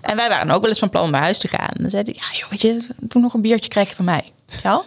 En 0.00 0.16
wij 0.16 0.28
waren 0.28 0.50
ook 0.50 0.60
wel 0.60 0.70
eens 0.70 0.78
van 0.78 0.90
plan 0.90 1.04
om 1.04 1.10
naar 1.10 1.20
huis 1.22 1.38
te 1.38 1.48
gaan. 1.48 1.70
Dan 1.72 1.90
zeiden 1.90 2.14
ja 2.14 2.38
joh, 2.38 2.50
weet 2.50 2.60
je, 2.60 2.86
doe 2.96 3.22
nog 3.22 3.34
een 3.34 3.40
biertje, 3.40 3.70
krijg 3.70 3.88
je 3.88 3.94
van 3.94 4.04
mij. 4.04 4.24
Wel? 4.62 4.84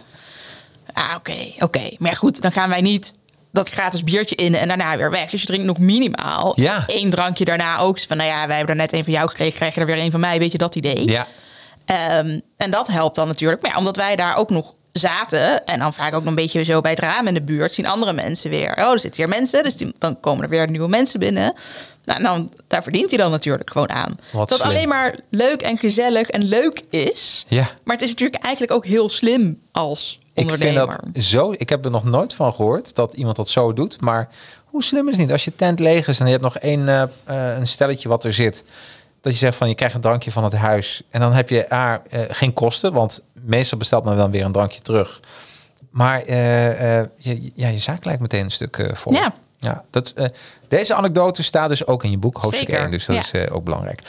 Ah, 0.92 1.12
oké, 1.16 1.52
oké. 1.58 1.90
Maar 1.98 2.10
ja, 2.10 2.16
goed, 2.16 2.40
dan 2.40 2.52
gaan 2.52 2.68
wij 2.68 2.80
niet 2.80 3.12
dat 3.52 3.68
gratis 3.68 4.04
biertje 4.04 4.34
in 4.34 4.54
en 4.54 4.68
daarna 4.68 4.96
weer 4.96 5.10
weg. 5.10 5.30
Dus 5.30 5.40
je 5.40 5.46
drinkt 5.46 5.64
nog 5.66 5.78
minimaal 5.78 6.52
Ja. 6.60 6.84
één 6.86 7.10
drankje 7.10 7.44
daarna 7.44 7.78
ook. 7.78 8.00
Van, 8.00 8.16
nou 8.16 8.28
ja, 8.28 8.46
wij 8.46 8.56
hebben 8.56 8.74
er 8.74 8.80
net 8.80 8.92
een 8.92 9.04
van 9.04 9.12
jou 9.12 9.28
gekregen, 9.28 9.54
krijg 9.56 9.74
je 9.74 9.80
er 9.80 9.86
weer 9.86 9.98
een 9.98 10.10
van 10.10 10.20
mij. 10.20 10.38
Weet 10.38 10.52
je 10.52 10.58
dat 10.58 10.74
idee? 10.74 11.08
Ja. 11.08 11.26
Ehm, 11.84 12.40
en 12.56 12.70
dat 12.70 12.86
helpt 12.86 13.16
dan 13.16 13.26
natuurlijk. 13.28 13.62
Maar 13.62 13.70
ja, 13.70 13.78
omdat 13.78 13.96
wij 13.96 14.16
daar 14.16 14.36
ook 14.36 14.50
nog 14.50 14.74
zaten... 14.98 15.66
en 15.66 15.78
dan 15.78 15.94
vaak 15.94 16.14
ook 16.14 16.26
een 16.26 16.34
beetje 16.34 16.64
zo 16.64 16.80
bij 16.80 16.90
het 16.90 17.00
raam 17.00 17.26
in 17.26 17.34
de 17.34 17.42
buurt... 17.42 17.72
zien 17.72 17.86
andere 17.86 18.12
mensen 18.12 18.50
weer... 18.50 18.76
oh, 18.78 18.92
er 18.92 19.00
zitten 19.00 19.22
hier 19.22 19.34
mensen, 19.36 19.62
dus 19.62 19.76
die, 19.76 19.94
dan 19.98 20.20
komen 20.20 20.42
er 20.42 20.48
weer 20.48 20.70
nieuwe 20.70 20.88
mensen 20.88 21.20
binnen... 21.20 21.54
Nou, 22.04 22.22
dan, 22.22 22.52
daar 22.68 22.82
verdient 22.82 23.10
hij 23.10 23.18
dan 23.18 23.30
natuurlijk 23.30 23.70
gewoon 23.70 23.90
aan. 23.90 24.18
Wat 24.32 24.48
dat 24.48 24.58
slim. 24.58 24.70
alleen 24.70 24.88
maar 24.88 25.18
leuk 25.30 25.62
en 25.62 25.76
gezellig 25.76 26.28
en 26.28 26.44
leuk 26.44 26.82
is. 26.90 27.44
Ja. 27.48 27.70
Maar 27.84 27.96
het 27.96 28.04
is 28.04 28.10
natuurlijk 28.10 28.42
eigenlijk 28.42 28.74
ook 28.74 28.86
heel 28.86 29.08
slim 29.08 29.60
als 29.72 30.18
Ik 30.20 30.30
vind 30.34 30.50
ondernemer. 30.50 31.00
dat 31.12 31.24
zo. 31.24 31.54
Ik 31.56 31.68
heb 31.68 31.84
er 31.84 31.90
nog 31.90 32.04
nooit 32.04 32.34
van 32.34 32.54
gehoord 32.54 32.94
dat 32.94 33.14
iemand 33.14 33.36
dat 33.36 33.48
zo 33.48 33.72
doet. 33.72 34.00
Maar 34.00 34.28
hoe 34.64 34.82
slim 34.82 35.08
is 35.08 35.10
het 35.10 35.20
niet? 35.20 35.32
Als 35.32 35.44
je 35.44 35.56
tent 35.56 35.78
leeg 35.78 36.08
is 36.08 36.20
en 36.20 36.24
je 36.24 36.30
hebt 36.30 36.44
nog 36.44 36.58
één 36.58 36.88
eh, 36.88 37.02
eh, 37.24 37.58
een 37.58 37.66
stelletje 37.66 38.08
wat 38.08 38.24
er 38.24 38.32
zit. 38.32 38.64
Dat 39.24 39.32
je 39.32 39.38
zegt 39.38 39.56
van 39.56 39.68
je 39.68 39.74
krijgt 39.74 39.94
een 39.94 40.00
drankje 40.00 40.32
van 40.32 40.44
het 40.44 40.52
huis. 40.52 41.02
En 41.10 41.20
dan 41.20 41.32
heb 41.32 41.48
je 41.48 41.72
A, 41.72 42.02
eh, 42.10 42.20
geen 42.28 42.52
kosten. 42.52 42.92
Want 42.92 43.22
meestal 43.32 43.78
bestelt 43.78 44.04
men 44.04 44.16
dan 44.16 44.30
weer 44.30 44.44
een 44.44 44.52
drankje 44.52 44.80
terug. 44.80 45.20
Maar 45.90 46.22
eh, 46.22 46.98
eh, 46.98 47.06
je, 47.16 47.50
ja, 47.54 47.68
je 47.68 47.78
zaak 47.78 48.04
lijkt 48.04 48.20
meteen 48.20 48.44
een 48.44 48.50
stuk 48.50 48.90
vol. 48.94 49.12
Ja. 49.12 49.34
Ja, 49.58 49.84
dat, 49.90 50.14
deze 50.68 50.94
anekdote 50.94 51.42
staat 51.42 51.68
dus 51.68 51.86
ook 51.86 52.04
in 52.04 52.10
je 52.10 52.18
boek, 52.18 52.36
hoofdstuk 52.36 52.66
Zeker, 52.66 52.82
1. 52.82 52.90
Dus 52.90 53.06
dat 53.06 53.30
ja. 53.30 53.40
is 53.40 53.50
ook 53.50 53.64
belangrijk. 53.64 54.02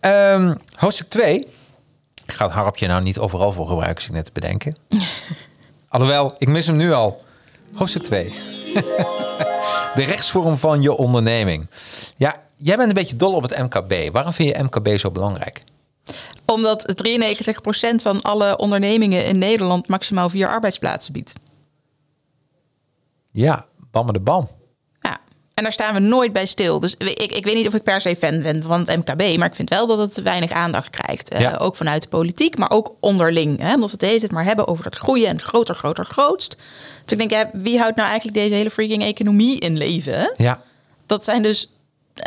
Ehm, 0.00 0.54
hoofdstuk 0.74 1.08
2 1.08 1.46
gaat 2.26 2.50
Harpje 2.50 2.86
nou 2.86 3.02
niet 3.02 3.18
overal 3.18 3.52
voor 3.52 3.66
gebruiken, 3.66 4.02
zit 4.02 4.10
ik 4.10 4.16
net 4.16 4.24
te 4.24 4.32
bedenken. 4.32 4.76
Alhoewel, 5.88 6.34
ik 6.38 6.48
mis 6.48 6.66
hem 6.66 6.76
nu 6.76 6.92
al. 6.92 7.24
Hoofdstuk 7.74 8.02
2. 8.02 8.24
de 9.98 10.04
rechtsvorm 10.06 10.56
van 10.56 10.82
je 10.82 10.92
onderneming. 10.92 11.66
Ja, 12.16 12.36
jij 12.58 12.76
bent 12.76 12.88
een 12.88 12.94
beetje 12.94 13.16
dol 13.16 13.34
op 13.34 13.42
het 13.42 13.58
MKB. 13.58 14.12
Waarom 14.12 14.32
vind 14.32 14.56
je 14.56 14.62
MKB 14.62 14.98
zo 14.98 15.10
belangrijk? 15.10 15.60
Omdat 16.44 16.94
93% 17.08 17.94
van 18.02 18.22
alle 18.22 18.56
ondernemingen 18.56 19.24
in 19.24 19.38
Nederland 19.38 19.88
maximaal 19.88 20.30
vier 20.30 20.48
arbeidsplaatsen 20.48 21.12
biedt. 21.12 21.32
Ja, 23.32 23.66
bam 23.90 24.12
de 24.12 24.20
bam. 24.20 24.48
Ja, 25.00 25.18
en 25.54 25.62
daar 25.62 25.72
staan 25.72 25.94
we 25.94 26.00
nooit 26.00 26.32
bij 26.32 26.46
stil. 26.46 26.80
Dus 26.80 26.94
ik, 26.98 27.32
ik 27.32 27.44
weet 27.44 27.54
niet 27.54 27.66
of 27.66 27.74
ik 27.74 27.82
per 27.82 28.00
se 28.00 28.16
fan 28.16 28.42
ben 28.42 28.62
van 28.62 28.80
het 28.80 28.96
MKB, 28.96 29.38
maar 29.38 29.48
ik 29.48 29.54
vind 29.54 29.70
wel 29.70 29.86
dat 29.86 29.98
het 29.98 30.22
weinig 30.22 30.50
aandacht 30.50 30.90
krijgt. 30.90 31.28
Eh, 31.28 31.54
ook 31.58 31.76
vanuit 31.76 32.02
de 32.02 32.08
politiek, 32.08 32.58
maar 32.58 32.70
ook 32.70 32.92
onderling. 33.00 33.60
Hè? 33.60 33.74
Omdat 33.74 33.90
we 33.90 33.96
het 34.06 34.20
tijd 34.20 34.32
maar 34.32 34.44
hebben 34.44 34.68
over 34.68 34.84
dat 34.84 34.96
groeien 34.96 35.28
en 35.28 35.40
groter, 35.40 35.74
groter, 35.74 36.04
grootst. 36.04 36.56
Dus 37.04 37.12
ik 37.12 37.18
denk, 37.18 37.30
ja, 37.30 37.50
wie 37.52 37.78
houdt 37.78 37.96
nou 37.96 38.08
eigenlijk 38.08 38.38
deze 38.38 38.54
hele 38.54 38.70
freaking 38.70 39.02
economie 39.02 39.58
in 39.58 39.76
leven? 39.76 40.34
Ja, 40.36 40.62
Dat 41.06 41.24
zijn 41.24 41.42
dus, 41.42 41.70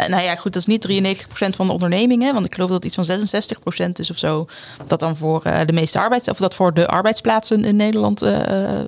nou 0.07 0.21
ja, 0.23 0.35
goed, 0.35 0.53
dat 0.53 0.61
is 0.67 0.67
niet 0.67 0.87
93% 1.17 1.55
van 1.55 1.65
de 1.67 1.71
ondernemingen, 1.73 2.33
want 2.33 2.45
ik 2.45 2.53
geloof 2.53 2.69
dat 2.69 2.83
het 2.83 2.95
iets 2.97 3.07
van 3.07 3.87
66% 3.87 3.91
is 3.93 4.11
of 4.11 4.17
zo. 4.17 4.45
Dat 4.87 4.99
dan 4.99 5.17
voor 5.17 5.41
eh, 5.43 5.65
de 5.65 5.73
meeste 5.73 5.99
arbeids, 5.99 6.29
of 6.29 6.37
dat 6.37 6.55
voor 6.55 6.73
de 6.73 6.87
arbeidsplaatsen 6.87 7.63
in 7.65 7.75
Nederland, 7.75 8.21
eh, 8.21 8.79
eh, 8.79 8.87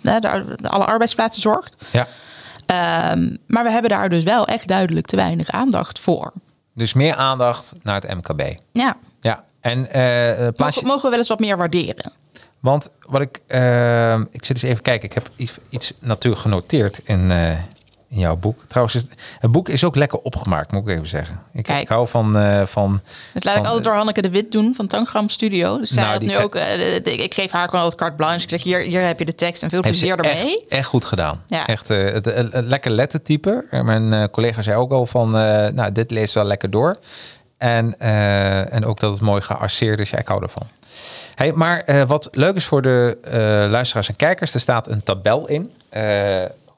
de, 0.00 0.20
de- 0.60 0.68
alle 0.68 0.84
arbeidsplaatsen 0.84 1.42
zorgt. 1.42 1.76
ja. 1.92 2.08
Ehm, 2.66 3.36
maar 3.46 3.64
we 3.64 3.70
hebben 3.70 3.90
daar 3.90 4.08
dus 4.08 4.22
wel 4.22 4.46
echt 4.46 4.68
duidelijk 4.68 5.06
te 5.06 5.16
weinig 5.16 5.50
aandacht 5.50 5.98
voor. 5.98 6.32
Dus 6.74 6.92
meer 6.92 7.14
aandacht 7.14 7.72
naar 7.82 8.00
het 8.00 8.14
MKB. 8.14 8.54
Ja. 8.72 8.96
Ja, 9.20 9.44
en 9.60 9.90
eh 9.92 10.48
plaats 10.56 10.74
Mogen, 10.76 10.86
mogen 10.86 11.02
we 11.02 11.08
wel 11.10 11.18
eens 11.18 11.28
wat 11.28 11.40
meer 11.40 11.56
waarderen? 11.56 12.12
Want 12.60 12.90
wat 13.08 13.20
ik... 13.20 13.40
eh, 13.46 14.14
ik 14.30 14.44
zit 14.44 14.50
eens 14.56 14.62
even 14.62 14.82
kijken. 14.82 15.08
Ik 15.08 15.14
heb 15.14 15.30
iets, 15.36 15.52
iets 15.68 15.92
natuurlijk 16.00 16.42
genoteerd 16.42 17.00
in, 17.04 17.30
eh, 17.30 17.50
in 18.10 18.18
jouw 18.18 18.36
boek. 18.36 18.64
Trouwens, 18.68 18.94
het, 18.96 19.08
het 19.38 19.52
boek 19.52 19.68
is 19.68 19.84
ook 19.84 19.96
lekker 19.96 20.18
opgemaakt, 20.18 20.72
moet 20.72 20.88
ik 20.88 20.94
even 20.94 21.08
zeggen. 21.08 21.40
Ik, 21.52 21.62
Kijk. 21.62 21.80
ik 21.82 21.88
hou 21.88 22.08
van... 22.08 22.36
eh, 22.38 22.66
van 22.66 23.00
Dat 23.34 23.44
laat 23.44 23.52
van, 23.54 23.62
ik 23.62 23.68
altijd 23.68 23.84
door 23.84 23.94
Hanneke 23.94 24.22
de 24.22 24.30
Wit 24.30 24.52
doen 24.52 24.74
van 24.76 24.86
Tangram 24.86 25.28
Studio. 25.28 25.78
Dus 25.78 25.88
zij 25.90 26.02
Nou, 26.02 26.12
had 26.14 26.22
nu 26.22 26.36
ook... 26.38 26.54
eh, 26.54 26.94
ik 26.96 27.34
geef 27.34 27.50
haar 27.50 27.68
gewoon 27.68 27.84
altijd 27.84 28.00
carte 28.00 28.16
blanche. 28.16 28.42
Ik 28.42 28.48
zeg, 28.50 28.62
hier, 28.62 28.78
hier 28.80 29.02
heb 29.06 29.18
je 29.18 29.24
de 29.24 29.34
tekst 29.34 29.62
en 29.62 29.70
veel 29.70 29.80
plezier 29.82 30.16
ermee. 30.16 30.34
Echt, 30.60 30.64
echt 30.68 30.86
goed 30.88 31.04
gedaan. 31.04 31.42
Ja. 31.46 31.66
Echt 31.66 31.90
eh, 31.90 32.04
het, 32.12 32.24
het- 32.24 32.52
het 32.52 32.64
lekker 32.64 32.90
lettertype. 32.90 33.64
Mijn 33.70 34.30
collega 34.30 34.62
zei 34.62 34.76
ook 34.76 34.92
al 34.92 35.06
van, 35.06 35.30
nou, 35.30 35.92
dit 35.92 36.10
leest 36.10 36.34
wel 36.34 36.44
lekker 36.44 36.70
door. 36.70 36.96
En, 37.58 37.98
en 38.70 38.84
ook 38.84 39.00
dat 39.00 39.12
het 39.12 39.20
mooi 39.20 39.40
gearseerd 39.42 40.00
is. 40.00 40.10
Ja, 40.10 40.18
ik 40.18 40.28
hou 40.28 40.42
ervan. 40.42 40.68
Hey, 41.34 41.52
maar 41.52 42.04
wat 42.06 42.28
leuk 42.32 42.54
is 42.56 42.64
voor 42.64 42.82
de 42.82 43.18
luisteraars 43.70 44.08
en 44.08 44.16
kijkers, 44.16 44.54
er 44.54 44.60
staat 44.60 44.88
een 44.88 45.02
tabel 45.02 45.48
in. 45.48 45.70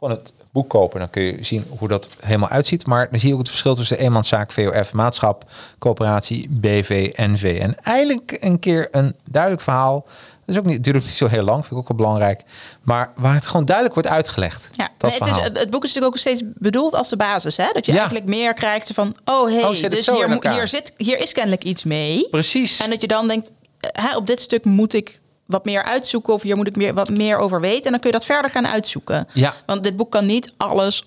Gewoon 0.02 0.16
het 0.16 0.34
boek 0.52 0.68
kopen, 0.68 1.00
dan 1.00 1.10
kun 1.10 1.22
je 1.22 1.36
zien 1.40 1.66
hoe 1.78 1.88
dat 1.88 2.10
helemaal 2.20 2.48
uitziet. 2.48 2.86
Maar 2.86 3.10
dan 3.10 3.18
zie 3.18 3.28
je 3.28 3.34
ook 3.34 3.40
het 3.40 3.50
verschil 3.50 3.74
tussen 3.74 3.98
eenmanszaak, 3.98 4.52
VOF, 4.52 4.92
maatschap, 4.92 5.50
coöperatie, 5.78 6.48
BV, 6.50 7.12
NV. 7.16 7.58
En 7.60 7.82
eigenlijk 7.82 8.36
een 8.40 8.58
keer 8.58 8.88
een 8.90 9.16
duidelijk 9.30 9.62
verhaal. 9.62 10.04
Dat 10.44 10.54
is 10.54 10.58
ook 10.58 10.64
niet, 10.64 10.76
natuurlijk 10.76 11.04
niet 11.04 11.14
zo 11.14 11.26
heel 11.26 11.42
lang, 11.42 11.66
vind 11.66 11.70
ik 11.70 11.76
ook 11.76 11.88
wel 11.88 11.96
belangrijk. 11.96 12.42
Maar 12.82 13.12
waar 13.16 13.34
het 13.34 13.46
gewoon 13.46 13.64
duidelijk 13.64 13.94
wordt 13.94 14.08
uitgelegd. 14.08 14.70
Ja, 14.72 14.88
dat 14.98 15.18
het, 15.18 15.26
is, 15.26 15.34
het, 15.42 15.70
boek 15.70 15.84
is 15.84 15.94
natuurlijk 15.94 16.06
ook 16.14 16.18
steeds 16.18 16.42
bedoeld 16.54 16.94
als 16.94 17.08
de 17.08 17.16
basis. 17.16 17.56
Hè? 17.56 17.68
Dat 17.72 17.86
je 17.86 17.92
Ja. 17.92 17.98
eigenlijk 17.98 18.28
meer 18.28 18.54
krijgt 18.54 18.90
van... 18.94 19.16
oh, 19.24 19.48
hey, 19.48 19.62
Oh, 19.62 19.90
dus 19.90 20.06
hier, 20.06 20.52
hier, 20.52 20.68
zit, 20.68 20.92
hier 20.96 21.18
is 21.18 21.32
kennelijk 21.32 21.64
iets 21.64 21.84
mee. 21.84 22.28
Precies. 22.30 22.80
En 22.80 22.90
dat 22.90 23.00
je 23.00 23.08
dan 23.08 23.28
denkt, 23.28 23.52
eh, 23.80 24.04
hè, 24.04 24.16
op 24.16 24.26
dit 24.26 24.40
stuk 24.40 24.64
moet 24.64 24.92
ik 24.92 25.20
wat 25.52 25.64
meer 25.64 25.82
uitzoeken... 25.82 26.32
of 26.32 26.42
hier 26.42 26.56
moet 26.56 26.66
ik 26.66 26.76
meer, 26.76 26.94
wat 26.94 27.08
meer 27.10 27.36
over 27.38 27.60
weten. 27.60 27.84
En 27.84 27.90
dan 27.90 28.00
kun 28.00 28.10
je 28.10 28.16
dat 28.16 28.24
verder 28.24 28.50
gaan 28.50 28.66
uitzoeken. 28.66 29.28
Ja. 29.32 29.54
Want 29.66 29.82
dit 29.82 29.96
boek 29.96 30.10
kan 30.10 30.26
niet 30.26 30.52
alles 30.56 31.04
100% 31.04 31.06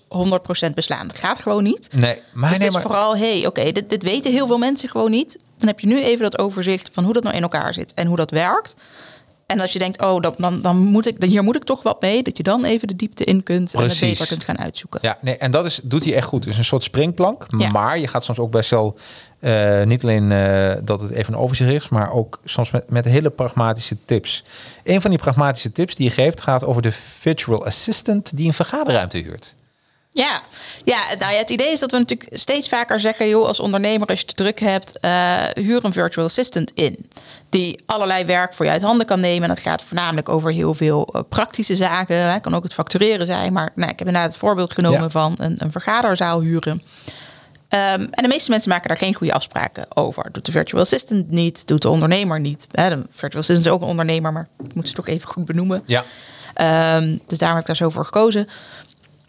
beslaan. 0.74 1.06
Dat 1.06 1.18
gaat 1.18 1.38
gewoon 1.38 1.62
niet. 1.62 1.88
nee, 1.92 2.20
maar, 2.32 2.50
Dus 2.50 2.58
nee, 2.58 2.68
is 2.68 2.76
vooral, 2.76 3.16
hey, 3.16 3.46
oké, 3.46 3.72
dit, 3.72 3.90
dit 3.90 4.02
weten 4.02 4.32
heel 4.32 4.46
veel 4.46 4.58
mensen 4.58 4.88
gewoon 4.88 5.10
niet. 5.10 5.38
Dan 5.58 5.68
heb 5.68 5.80
je 5.80 5.86
nu 5.86 6.02
even 6.02 6.22
dat 6.22 6.38
overzicht 6.38 6.90
van 6.92 7.04
hoe 7.04 7.12
dat 7.12 7.22
nou 7.22 7.36
in 7.36 7.42
elkaar 7.42 7.74
zit 7.74 7.94
en 7.94 8.06
hoe 8.06 8.16
dat 8.16 8.30
werkt. 8.30 8.74
En 9.46 9.60
als 9.60 9.72
je 9.72 9.78
denkt, 9.78 10.02
oh, 10.02 10.20
dan, 10.20 10.34
dan, 10.36 10.62
dan 10.62 10.76
moet 10.76 11.06
ik, 11.06 11.20
dan 11.20 11.28
hier 11.28 11.42
moet 11.42 11.56
ik 11.56 11.64
toch 11.64 11.82
wat 11.82 12.00
mee, 12.00 12.22
dat 12.22 12.36
je 12.36 12.42
dan 12.42 12.64
even 12.64 12.88
de 12.88 12.96
diepte 12.96 13.24
in 13.24 13.42
kunt 13.42 13.74
en 13.74 13.82
het 13.88 14.00
beter 14.00 14.26
kunt 14.26 14.44
gaan 14.44 14.58
uitzoeken. 14.58 15.00
Ja, 15.02 15.18
nee, 15.20 15.36
en 15.36 15.50
dat 15.50 15.64
is, 15.64 15.80
doet 15.82 16.04
hij 16.04 16.14
echt 16.14 16.26
goed. 16.26 16.42
Dus 16.42 16.58
een 16.58 16.64
soort 16.64 16.82
springplank. 16.82 17.46
Ja. 17.58 17.70
Maar 17.70 17.98
je 17.98 18.06
gaat 18.06 18.24
soms 18.24 18.38
ook 18.38 18.50
best 18.50 18.70
wel... 18.70 18.98
eh, 19.38 19.82
niet 19.82 20.02
alleen 20.02 20.32
eh, 20.32 20.74
dat 20.84 21.00
het 21.00 21.10
even 21.10 21.34
een 21.34 21.40
overzicht 21.40 21.70
is... 21.70 21.88
maar 21.88 22.12
ook 22.12 22.40
soms 22.44 22.70
met, 22.70 22.90
met 22.90 23.04
hele 23.04 23.30
pragmatische 23.30 23.96
tips. 24.04 24.44
Een 24.84 25.00
van 25.00 25.10
die 25.10 25.20
pragmatische 25.20 25.72
tips 25.72 25.94
die 25.94 26.08
je 26.08 26.14
geeft... 26.14 26.40
gaat 26.40 26.64
over 26.64 26.82
de 26.82 26.92
virtual 26.92 27.66
assistant... 27.66 28.36
die 28.36 28.46
een 28.46 28.52
vergaderruimte 28.52 29.18
huurt. 29.18 29.56
Ja, 30.16 30.40
ja 30.84 30.98
nou 31.18 31.32
ja, 31.32 31.38
het 31.38 31.50
idee 31.50 31.72
is 31.72 31.80
dat 31.80 31.90
we 31.90 31.98
natuurlijk 31.98 32.36
steeds 32.36 32.68
vaker 32.68 33.00
zeggen... 33.00 33.28
joh, 33.28 33.46
als 33.46 33.60
ondernemer, 33.60 34.08
als 34.08 34.20
je 34.20 34.26
het 34.26 34.36
druk 34.36 34.60
hebt... 34.60 34.98
eh, 34.98 35.36
huur 35.54 35.84
een 35.84 35.92
virtual 35.92 36.26
assistant 36.26 36.70
in. 36.74 37.10
Die 37.50 37.82
allerlei 37.86 38.24
werk 38.24 38.54
voor 38.54 38.64
je 38.64 38.70
uit 38.70 38.82
handen 38.82 39.06
kan 39.06 39.20
nemen. 39.20 39.42
En 39.42 39.54
dat 39.54 39.64
gaat 39.64 39.82
voornamelijk 39.82 40.28
over 40.28 40.52
heel 40.52 40.74
veel 40.74 41.06
eh, 41.12 41.20
praktische 41.28 41.76
zaken. 41.76 42.32
Het 42.32 42.42
kan 42.42 42.54
ook 42.54 42.62
het 42.62 42.74
factureren 42.74 43.26
zijn. 43.26 43.52
Maar 43.52 43.72
nou, 43.74 43.90
ik 43.90 43.98
heb 43.98 44.06
inderdaad 44.06 44.30
het 44.30 44.40
voorbeeld 44.40 44.72
genomen 44.72 45.00
Ja. 45.02 45.08
van 45.10 45.34
een, 45.38 45.54
een 45.58 45.72
vergaderzaal 45.72 46.40
huren. 46.40 46.82
Ehm, 47.68 48.00
en 48.10 48.22
de 48.22 48.28
meeste 48.28 48.50
mensen 48.50 48.70
maken 48.70 48.88
daar 48.88 48.96
geen 48.96 49.14
goede 49.14 49.32
afspraken 49.32 49.86
over. 49.96 50.28
Doet 50.32 50.44
de 50.46 50.52
virtual 50.52 50.82
assistant 50.82 51.30
niet, 51.30 51.66
doet 51.66 51.82
de 51.82 51.88
ondernemer 51.88 52.40
niet. 52.40 52.66
Hè, 52.70 52.88
de 52.88 53.06
virtual 53.10 53.42
assistant 53.42 53.66
is 53.66 53.72
ook 53.72 53.80
een 53.80 53.88
ondernemer, 53.88 54.32
maar 54.32 54.48
ik 54.64 54.74
moet 54.74 54.88
ze 54.88 54.94
toch 54.94 55.08
even 55.08 55.28
goed 55.28 55.44
benoemen. 55.44 55.82
Ja. 55.86 56.04
Ehm, 56.54 57.16
dus 57.26 57.38
daarom 57.38 57.56
heb 57.58 57.68
ik 57.68 57.76
daar 57.76 57.86
zo 57.86 57.90
voor 57.90 58.04
gekozen. 58.04 58.48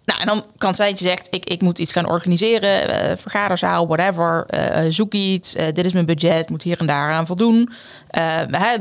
Nou, 0.08 0.20
en 0.20 0.28
dan 0.28 0.46
kan 0.58 0.68
het 0.68 0.78
zijn 0.78 0.90
dat 0.90 1.00
je 1.00 1.06
zegt, 1.06 1.28
ik, 1.30 1.46
ik 1.50 1.62
moet 1.62 1.80
iets 1.80 1.92
gaan 1.92 2.08
organiseren, 2.10 2.90
eh, 2.90 3.18
vergaderzaal, 3.18 3.88
whatever, 3.88 4.46
eh, 4.46 4.86
zoek 4.90 5.14
iets, 5.14 5.56
eh, 5.56 5.74
dit 5.74 5.86
is 5.86 5.92
mijn 5.92 6.06
budget, 6.06 6.50
moet 6.50 6.64
hier 6.64 6.80
en 6.80 6.86
daar 6.86 7.12
aan 7.12 7.26
voldoen. 7.26 7.72
Eh, 8.08 8.42
eh, 8.42 8.80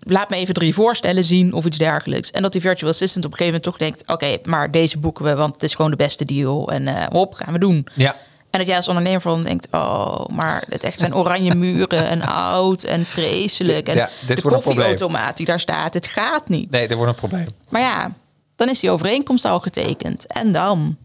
laat 0.00 0.30
me 0.30 0.36
even 0.36 0.54
drie 0.54 0.74
voorstellen 0.74 1.24
zien 1.24 1.52
of 1.52 1.64
iets 1.64 1.78
dergelijks. 1.78 2.30
En 2.30 2.42
dat 2.42 2.52
die 2.52 2.60
virtual 2.60 2.90
assistant 2.90 3.24
op 3.24 3.30
een 3.30 3.36
gegeven 3.36 3.60
moment 3.60 3.78
toch 3.78 3.88
denkt, 3.88 4.12
oké, 4.12 4.48
maar 4.50 4.70
deze 4.70 4.98
boeken 4.98 5.24
we, 5.24 5.34
want 5.34 5.54
het 5.54 5.62
is 5.62 5.74
gewoon 5.74 5.90
de 5.90 5.96
beste 5.96 6.24
deal 6.24 6.70
en 6.70 6.88
eh 6.88 7.06
hop, 7.10 7.34
gaan 7.34 7.52
we 7.52 7.58
doen. 7.58 7.86
Ja. 7.94 8.16
En 8.50 8.58
dat 8.58 8.68
jij 8.68 8.76
als 8.76 8.88
ondernemer 8.88 9.20
van 9.20 9.42
denkt, 9.42 9.68
oh, 9.70 10.26
maar 10.26 10.64
het 10.68 10.82
echt 10.82 10.98
zijn 10.98 11.14
oranje 11.14 11.54
muren 11.64 12.08
en 12.08 12.22
oud 12.22 12.82
en 12.82 13.06
vreselijk. 13.06 13.88
En 13.88 13.96
Ja, 13.96 14.08
dit 14.26 14.42
de 14.42 14.48
koffieautomaat 14.48 15.36
die 15.36 15.46
daar 15.46 15.60
staat, 15.60 15.94
het 15.94 16.06
gaat 16.06 16.48
niet. 16.48 16.70
Nee, 16.70 16.88
dat 16.88 16.96
wordt 16.96 17.12
een 17.12 17.28
probleem. 17.28 17.46
Maar 17.68 17.80
ja, 17.80 18.12
dan 18.56 18.68
is 18.68 18.80
die 18.80 18.90
overeenkomst 18.90 19.44
al 19.44 19.60
getekend. 19.60 20.26
En 20.26 20.52
dan 20.52 20.96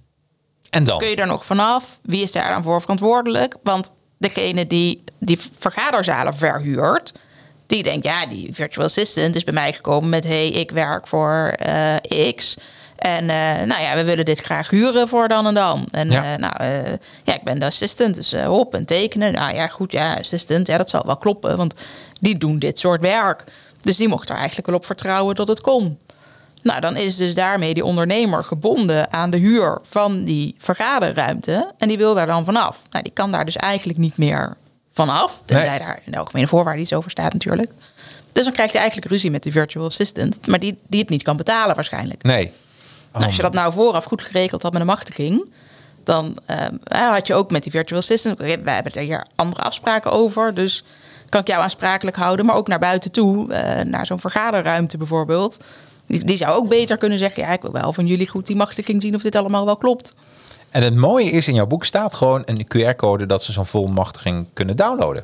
En 0.69 0.83
dan? 0.83 0.97
kun 0.97 1.07
je 1.07 1.15
er 1.15 1.27
nog 1.27 1.45
vanaf. 1.45 1.99
Wie 2.03 2.21
is 2.23 2.31
daar 2.31 2.49
dan 2.49 2.63
voor 2.63 2.81
verantwoordelijk? 2.81 3.55
Want 3.63 3.91
degene 4.17 4.67
die 4.67 5.03
die 5.19 5.39
vergaderzalen 5.59 6.35
verhuurt, 6.35 7.13
die 7.67 7.83
denkt, 7.83 8.05
ja, 8.05 8.25
die 8.25 8.53
virtual 8.53 8.85
assistant 8.85 9.35
is 9.35 9.43
bij 9.43 9.53
mij 9.53 9.73
gekomen 9.73 10.09
met, 10.09 10.23
hey, 10.23 10.49
ik 10.49 10.71
werk 10.71 11.07
voor 11.07 11.53
eh, 11.55 12.35
X. 12.35 12.57
En 12.99 13.29
eh, 13.29 13.65
nou 13.65 13.81
ja, 13.81 13.95
we 13.95 14.03
willen 14.03 14.25
dit 14.25 14.39
graag 14.39 14.69
huren 14.69 15.07
voor 15.07 15.27
dan 15.27 15.47
en 15.47 15.53
dan. 15.53 15.88
En 15.91 16.12
Ja. 16.12 16.23
ja, 16.23 16.38
nou, 16.38 16.53
eh, 16.57 16.91
ja 17.23 17.33
ik 17.33 17.43
ben 17.43 17.59
de 17.59 17.65
assistant, 17.65 18.15
dus 18.15 18.33
eh, 18.33 18.45
hop 18.45 18.73
en 18.73 18.85
tekenen. 18.85 19.33
Nou 19.33 19.55
ja, 19.55 19.67
goed, 19.67 19.91
ja, 19.91 20.13
assistant, 20.13 20.67
ja, 20.67 20.77
dat 20.77 20.89
zal 20.89 21.03
wel 21.05 21.17
kloppen, 21.17 21.57
want 21.57 21.73
die 22.19 22.38
doen 22.38 22.59
dit 22.59 22.79
soort 22.79 23.01
werk. 23.01 23.43
Dus 23.81 23.97
die 23.97 24.07
mocht 24.07 24.29
er 24.29 24.35
eigenlijk 24.35 24.67
wel 24.67 24.75
op 24.75 24.85
vertrouwen 24.85 25.35
dat 25.35 25.47
het 25.47 25.62
kon. 25.62 25.99
Nou, 26.61 26.81
dan 26.81 26.95
is 26.95 27.15
dus 27.15 27.35
daarmee 27.35 27.73
die 27.73 27.85
ondernemer 27.85 28.43
gebonden 28.43 29.13
aan 29.13 29.29
de 29.29 29.37
huur 29.37 29.79
van 29.83 30.23
die 30.23 30.55
vergaderruimte. 30.57 31.71
En 31.77 31.87
die 31.87 31.97
wil 31.97 32.13
daar 32.13 32.25
dan 32.27 32.45
vanaf. 32.45 32.81
Nou, 32.91 33.03
die 33.03 33.13
kan 33.13 33.31
daar 33.31 33.45
dus 33.45 33.55
eigenlijk 33.55 33.99
niet 33.99 34.17
meer 34.17 34.57
vanaf. 34.91 35.41
Tenzij 35.45 35.69
Nee. 35.69 35.79
daar 35.79 35.99
in 36.05 36.11
de 36.11 36.17
algemene 36.17 36.47
voorwaarden 36.47 36.81
iets 36.81 36.93
over 36.93 37.11
staat 37.11 37.33
natuurlijk. 37.33 37.71
Dus 38.31 38.43
dan 38.43 38.53
krijgt 38.53 38.71
hij 38.71 38.81
eigenlijk 38.81 39.11
ruzie 39.11 39.31
met 39.31 39.43
die 39.43 39.51
virtual 39.51 39.85
assistant. 39.85 40.47
Maar 40.47 40.59
die, 40.59 40.77
die 40.87 40.99
het 40.99 41.09
niet 41.09 41.23
kan 41.23 41.37
betalen 41.37 41.75
waarschijnlijk. 41.75 42.23
Nee. 42.23 42.51
Nou, 43.13 43.25
als 43.25 43.35
je 43.35 43.41
dat 43.41 43.53
nou 43.53 43.73
vooraf 43.73 44.03
goed 44.03 44.21
geregeld 44.21 44.61
had 44.61 44.71
met 44.71 44.81
een 44.81 44.87
machtiging... 44.87 45.45
dan 46.03 46.37
ehm, 46.45 46.75
had 46.87 47.27
je 47.27 47.33
ook 47.33 47.51
met 47.51 47.63
die 47.63 47.71
virtual 47.71 47.99
assistant... 47.99 48.37
we 48.37 48.45
hebben 48.65 48.93
er 48.93 49.01
hier 49.01 49.25
andere 49.35 49.61
afspraken 49.61 50.11
over... 50.11 50.53
dus 50.53 50.83
kan 51.29 51.41
ik 51.41 51.47
jou 51.47 51.61
aansprakelijk 51.61 52.17
houden... 52.17 52.45
maar 52.45 52.55
ook 52.55 52.67
naar 52.67 52.79
buiten 52.79 53.11
toe, 53.11 53.53
eh, 53.53 53.85
naar 53.85 54.05
zo'n 54.05 54.19
vergaderruimte 54.19 54.97
bijvoorbeeld... 54.97 55.57
Die, 56.09 56.37
zou 56.37 56.55
ook 56.55 56.69
beter 56.69 56.97
kunnen 56.97 57.19
zeggen... 57.19 57.43
ja, 57.43 57.49
ik 57.49 57.61
wil 57.61 57.71
wel 57.71 57.93
van 57.93 58.07
jullie 58.07 58.27
goed 58.27 58.47
die 58.47 58.55
machtiging 58.55 59.01
zien... 59.01 59.15
of 59.15 59.21
dit 59.21 59.35
allemaal 59.35 59.65
wel 59.65 59.77
klopt. 59.77 60.13
En 60.69 60.83
het 60.83 60.95
mooie 60.95 61.31
is, 61.31 61.47
in 61.47 61.53
jouw 61.53 61.67
boek 61.67 61.85
staat 61.85 62.13
gewoon 62.13 62.43
een 62.45 62.65
QR-code... 62.65 63.25
dat 63.25 63.43
ze 63.43 63.51
zo'n 63.51 63.65
volmachtiging 63.65 64.47
kunnen 64.53 64.77
downloaden. 64.77 65.23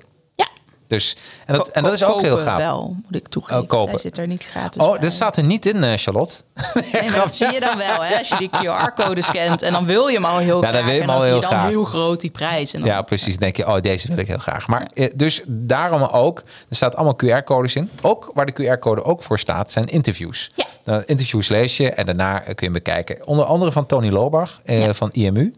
Dus, 0.87 1.15
en 1.45 1.53
dat, 1.57 1.67
en 1.67 1.83
dat 1.83 1.93
is 1.93 2.03
ook 2.03 2.21
heel 2.21 2.37
gaaf. 2.37 2.57
wel, 2.57 2.95
moet 3.05 3.15
ik 3.15 3.27
toegeven. 3.27 3.61
Oh, 3.61 3.67
kopen. 3.67 3.91
Hij 3.91 3.99
zit 3.99 4.17
er 4.17 4.27
niet 4.27 4.43
gratis 4.43 4.81
Oh, 4.81 4.91
bij. 4.91 4.99
dit 4.99 5.11
staat 5.13 5.37
er 5.37 5.43
niet 5.43 5.65
in, 5.65 5.83
eh, 5.83 5.97
Charlotte. 5.97 6.33
Nee, 6.91 7.09
maar 7.09 7.19
dat 7.19 7.35
zie 7.35 7.51
je 7.53 7.59
dan 7.59 7.77
wel, 7.77 8.03
hè? 8.03 8.17
Als 8.17 8.27
je 8.27 8.37
die 8.37 8.49
QR-code 8.49 9.21
scant 9.21 9.61
en 9.61 9.71
dan 9.71 9.85
wil 9.85 10.07
je 10.07 10.15
hem 10.15 10.25
al 10.25 10.37
heel 10.37 10.61
Ja, 10.63 10.71
dan 10.71 10.85
wil 10.85 10.93
je 10.93 10.99
hem 10.99 11.09
al 11.09 11.17
dan 11.19 11.27
heel 11.27 11.39
dan 11.39 11.49
graag. 11.49 11.67
heel 11.67 11.83
groot 11.83 12.21
die 12.21 12.29
prijs. 12.29 12.73
En 12.73 12.79
dan, 12.79 12.89
Ja, 12.89 13.01
precies. 13.01 13.31
Dan 13.31 13.39
denk 13.39 13.55
je, 13.57 13.67
oh, 13.67 13.81
deze 13.81 14.07
wil 14.07 14.17
ik 14.17 14.27
heel 14.27 14.37
graag. 14.37 14.67
Maar 14.67 14.87
eh, 14.93 15.09
dus 15.15 15.41
daarom 15.47 16.01
ook, 16.03 16.39
er 16.69 16.75
staat 16.75 16.95
allemaal 16.95 17.15
QR-codes 17.25 17.75
in. 17.75 17.89
Ook 18.01 18.31
waar 18.33 18.45
de 18.45 18.53
QR-code 18.63 19.03
ook 19.03 19.21
voor 19.23 19.39
staat, 19.39 19.71
zijn 19.71 19.85
interviews. 19.85 20.51
Ja. 20.83 21.03
Interviews 21.05 21.47
lees 21.47 21.77
je 21.77 21.91
en 21.91 22.05
daarna 22.05 22.39
kun 22.39 22.53
je 22.55 22.63
hem 22.63 22.73
bekijken. 22.73 23.27
Onder 23.27 23.45
andere 23.45 23.71
van 23.71 23.85
Tony 23.85 24.09
Lobach 24.09 24.61
eh, 24.65 24.85
Ja. 24.85 24.93
van 24.93 25.09
IMU. 25.11 25.51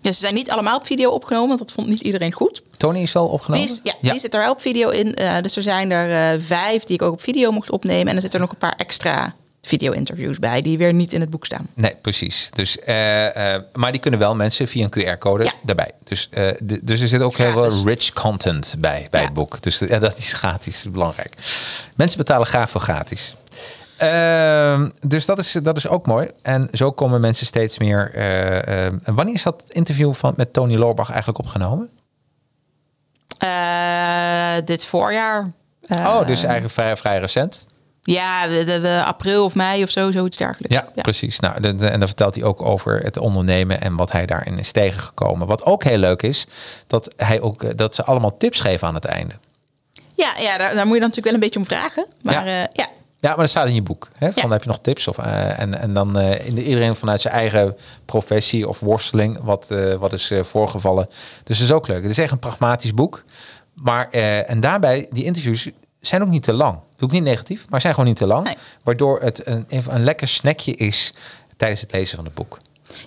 Ja, 0.00 0.12
ze 0.12 0.18
zijn 0.18 0.34
niet 0.34 0.50
allemaal 0.50 0.76
op 0.76 0.86
video 0.86 1.10
opgenomen, 1.10 1.48
want 1.48 1.60
dat 1.60 1.72
vond 1.72 1.88
niet 1.88 2.00
iedereen 2.00 2.32
goed. 2.32 2.62
Tony 2.76 3.02
is 3.02 3.12
wel 3.12 3.28
opgenomen? 3.28 3.66
Die, 3.66 3.74
is, 3.76 3.80
ja, 4.00 4.10
die 4.10 4.20
zit 4.20 4.34
er 4.34 4.40
wel 4.40 4.50
op 4.52 4.60
video 4.60 4.88
in. 4.88 5.14
Eh, 5.14 5.42
dus 5.42 5.56
er 5.56 5.62
zijn 5.62 5.90
er 5.90 6.34
eh, 6.34 6.40
vijf 6.42 6.84
die 6.84 6.94
ik 6.96 7.02
ook 7.02 7.12
op 7.12 7.22
video 7.22 7.50
mocht 7.50 7.70
opnemen. 7.70 8.08
En 8.08 8.14
er 8.14 8.20
zitten 8.20 8.40
nog 8.40 8.50
een 8.50 8.56
paar 8.56 8.74
extra 8.76 9.34
video-interviews 9.62 10.38
bij, 10.38 10.62
die 10.62 10.78
weer 10.78 10.92
niet 10.92 11.12
in 11.12 11.20
het 11.20 11.30
boek 11.30 11.44
staan. 11.44 11.68
Nee, 11.74 11.96
precies. 12.00 12.48
Dus, 12.52 12.78
eh, 12.78 12.94
maar 13.72 13.92
die 13.92 14.00
kunnen 14.00 14.20
wel 14.20 14.34
mensen 14.34 14.68
via 14.68 14.88
een 14.90 14.90
QR-code 15.18 15.44
Ja. 15.44 15.52
daarbij. 15.64 15.90
Dus, 16.04 16.28
dus 16.82 17.00
er 17.00 17.08
zit 17.08 17.20
ook 17.20 17.36
heel 17.36 17.52
veel 17.52 17.84
rich 17.86 18.12
content 18.12 18.74
bij, 18.78 19.06
bij 19.10 19.20
Ja. 19.20 19.26
het 19.26 19.34
boek. 19.34 19.62
Dus 19.62 19.78
ja, 19.78 19.98
dat 19.98 20.18
is 20.18 20.32
gratis, 20.32 20.84
belangrijk. 20.90 21.34
Mensen 21.96 22.18
betalen 22.18 22.46
graag 22.46 22.70
voor 22.70 22.80
gratis. 22.80 23.34
Ehm, 24.00 24.88
dus 25.06 25.26
dat 25.26 25.38
is, 25.38 25.52
dat 25.62 25.76
is 25.76 25.88
ook 25.88 26.06
mooi. 26.06 26.28
En 26.42 26.68
zo 26.72 26.90
komen 26.92 27.20
mensen 27.20 27.46
steeds 27.46 27.78
meer. 27.78 28.14
en 28.14 29.14
wanneer 29.14 29.34
is 29.34 29.42
dat 29.42 29.64
interview 29.68 30.14
van, 30.14 30.32
met 30.36 30.52
Tony 30.52 30.76
Loorbach 30.76 31.08
eigenlijk 31.08 31.38
opgenomen? 31.38 31.90
Eh, 33.38 34.54
dit 34.64 34.84
voorjaar. 34.84 35.50
Oh, 35.88 36.26
dus 36.26 36.42
eigenlijk 36.42 36.72
vrij, 36.74 36.96
vrij 36.96 37.18
recent. 37.18 37.66
Ja, 38.02 38.46
de, 38.48 38.64
de- 38.64 38.80
de 38.80 39.02
april 39.06 39.44
of 39.44 39.54
mei 39.54 39.82
of 39.82 39.90
zo, 39.90 40.10
zoiets 40.10 40.36
dergelijks. 40.36 40.74
Ja, 40.74 41.02
precies. 41.02 41.40
Nou, 41.40 41.60
de, 41.60 41.68
en 41.88 41.98
dan 41.98 42.08
vertelt 42.08 42.34
hij 42.34 42.44
ook 42.44 42.62
over 42.62 42.98
het 43.02 43.16
ondernemen 43.18 43.80
en 43.80 43.96
wat 43.96 44.12
hij 44.12 44.26
daarin 44.26 44.58
is 44.58 44.72
tegengekomen. 44.72 45.46
Wat 45.46 45.64
ook 45.64 45.84
heel 45.84 45.98
leuk 45.98 46.22
is, 46.22 46.46
dat, 46.86 47.12
hij 47.16 47.40
ook, 47.40 47.76
dat 47.76 47.94
ze 47.94 48.04
allemaal 48.04 48.36
tips 48.36 48.60
geven 48.60 48.88
aan 48.88 48.94
het 48.94 49.04
einde. 49.04 49.34
Ja, 50.14 50.32
ja 50.38 50.58
daar, 50.58 50.74
daar 50.74 50.86
moet 50.86 50.94
je 50.94 51.00
dan 51.00 51.08
natuurlijk 51.08 51.24
wel 51.24 51.34
een 51.34 51.40
beetje 51.40 51.58
om 51.58 51.64
vragen. 51.66 52.06
Maar 52.22 52.48
Ja. 52.48 52.68
ja, 52.72 52.88
ja. 53.20 53.28
Maar 53.28 53.36
dat 53.38 53.48
staat 53.48 53.66
in 53.68 53.74
je 53.74 53.82
boek. 53.82 54.08
Hè? 54.18 54.32
Van 54.32 54.42
Ja. 54.42 54.48
heb 54.50 54.62
je 54.62 54.68
nog 54.68 54.78
tips? 54.80 55.08
Of, 55.08 55.18
eh, 55.18 55.58
en, 55.58 55.78
en 55.80 55.94
dan 55.94 56.18
eh, 56.18 56.46
in- 56.46 56.58
iedereen 56.58 56.96
vanuit 56.96 57.20
zijn 57.20 57.34
eigen 57.34 57.76
professie 58.04 58.68
of 58.68 58.80
worsteling, 58.80 59.38
wat, 59.42 59.70
eh, 59.70 59.94
wat 59.94 60.12
is 60.12 60.32
voorgevallen. 60.42 61.06
Dus 61.44 61.58
dat 61.58 61.66
is 61.66 61.72
ook 61.72 61.86
leuk. 61.88 62.02
Het 62.02 62.10
is 62.10 62.18
echt 62.18 62.32
een 62.32 62.38
pragmatisch 62.38 62.94
boek. 62.94 63.24
Maar, 63.74 64.10
en 64.10 64.60
daarbij, 64.60 65.06
die 65.10 65.24
interviews 65.24 65.68
zijn 66.00 66.22
ook 66.22 66.28
niet 66.28 66.42
te 66.42 66.52
lang. 66.52 66.78
Doe 66.96 67.08
ik 67.08 67.14
niet 67.14 67.22
negatief, 67.24 67.68
maar 67.68 67.80
zijn 67.80 67.94
gewoon 67.94 68.08
niet 68.08 68.18
te 68.18 68.26
lang. 68.26 68.44
Nee. 68.44 68.56
Waardoor 68.82 69.20
het 69.20 69.46
een, 69.46 69.64
even 69.68 69.94
een 69.94 70.04
lekker 70.04 70.28
snackje 70.28 70.74
is 70.74 71.12
tijdens 71.56 71.80
het 71.80 71.92
lezen 71.92 72.16
van 72.16 72.24
het 72.24 72.34
boek. 72.34 72.58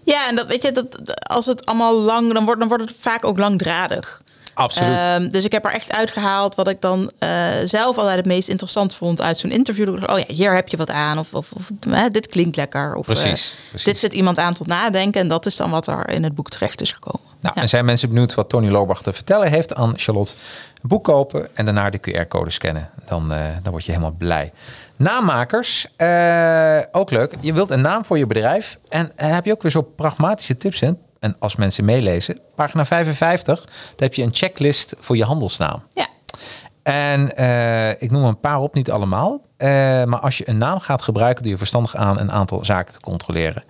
ja, 0.04 0.28
en 0.30 0.36
dat 0.36 0.48
weet 0.48 0.64
je, 0.64 0.72
dat, 0.72 1.28
als 1.30 1.46
het 1.46 1.66
allemaal 1.66 1.96
lang, 2.00 2.34
dan 2.34 2.46
wordt, 2.46 2.60
dan 2.60 2.70
wordt 2.70 2.84
het 2.90 2.96
vaak 3.00 3.26
ook 3.26 3.38
langdradig. 3.38 4.22
Absoluut. 4.54 4.98
Ehm, 4.98 5.30
dus 5.30 5.44
ik 5.44 5.52
heb 5.52 5.66
er 5.66 5.72
echt 5.74 5.92
uitgehaald 5.92 6.56
wat 6.56 6.68
ik 6.68 6.82
dan 6.82 7.12
eh, 7.20 7.30
zelf 7.66 7.98
altijd 7.98 8.16
het 8.16 8.26
meest 8.26 8.48
interessant 8.50 8.96
vond 8.96 9.22
uit 9.22 9.38
zo'n 9.38 9.52
interview. 9.52 10.04
Oh 10.10 10.18
ja, 10.18 10.24
hier 10.28 10.54
heb 10.56 10.68
je 10.68 10.78
wat 10.78 10.90
aan. 10.90 11.18
Of, 11.18 11.34
of, 11.34 11.52
of 11.52 11.72
dit 12.12 12.28
klinkt 12.28 12.56
lekker. 12.56 12.96
Of 12.96 13.06
Precies, 13.06 13.52
eh, 13.54 13.70
precies. 13.70 13.84
dit 13.86 14.00
zet 14.00 14.14
iemand 14.14 14.38
aan 14.38 14.54
tot 14.54 14.68
nadenken. 14.68 15.22
En 15.22 15.28
dat 15.28 15.46
is 15.46 15.56
dan 15.56 15.70
wat 15.70 15.88
er 15.88 16.10
in 16.10 16.24
het 16.24 16.36
boek 16.36 16.50
terecht 16.50 16.82
is 16.82 16.92
gekomen. 16.92 17.28
Nou, 17.40 17.54
Ja. 17.56 17.62
en 17.62 17.70
zijn 17.70 17.86
mensen 17.86 18.10
benieuwd 18.10 18.34
wat 18.34 18.50
Tony 18.50 18.70
Lobach 18.70 19.02
te 19.02 19.14
vertellen 19.14 19.50
heeft 19.50 19.76
aan 19.76 19.94
Charlotte? 19.96 20.36
Boek 20.82 21.04
kopen 21.04 21.48
en 21.56 21.66
daarna 21.66 21.90
de 21.90 22.00
QR-code 22.00 22.50
scannen. 22.50 22.90
Dan, 23.06 23.34
eh, 23.34 23.46
dan 23.64 23.72
word 23.72 23.86
je 23.86 23.92
helemaal 23.92 24.16
blij. 24.18 24.52
Naammakers, 24.96 25.88
ook 26.92 27.12
leuk. 27.12 27.34
Je 27.40 27.54
wilt 27.54 27.70
een 27.70 27.82
naam 27.82 28.06
voor 28.06 28.18
je 28.18 28.26
bedrijf. 28.28 28.78
En 28.90 29.12
heb 29.16 29.46
je 29.46 29.52
ook 29.52 29.62
weer 29.62 29.72
zo 29.72 29.82
pragmatische 29.82 30.56
tips 30.58 30.82
in. 30.82 30.98
En 31.24 31.36
als 31.40 31.56
mensen 31.56 31.86
meelezen, 31.86 32.40
pagina 32.56 32.86
55, 32.86 33.66
dan 33.66 33.74
heb 33.96 34.14
je 34.14 34.24
een 34.24 34.34
checklist 34.34 34.96
voor 35.00 35.18
je 35.18 35.24
handelsnaam. 35.24 35.84
ja. 35.94 36.08
En 36.84 37.36
eh, 37.36 37.90
ik 37.90 38.12
noem 38.12 38.22
er 38.22 38.28
een 38.28 38.40
paar 38.40 38.60
op, 38.60 38.74
niet 38.74 38.92
allemaal. 38.92 39.42
Eh, 39.58 39.70
maar 40.04 40.20
als 40.20 40.38
je 40.38 40.50
een 40.50 40.58
naam 40.58 40.80
gaat 40.80 41.02
gebruiken, 41.02 41.44
doe 41.44 41.52
je 41.52 41.58
verstandig 41.58 41.96
aan 41.96 42.20
een 42.20 42.32
aantal 42.32 42.66
zaken 42.66 42.94
te 42.94 43.00
controleren. 43.00 43.64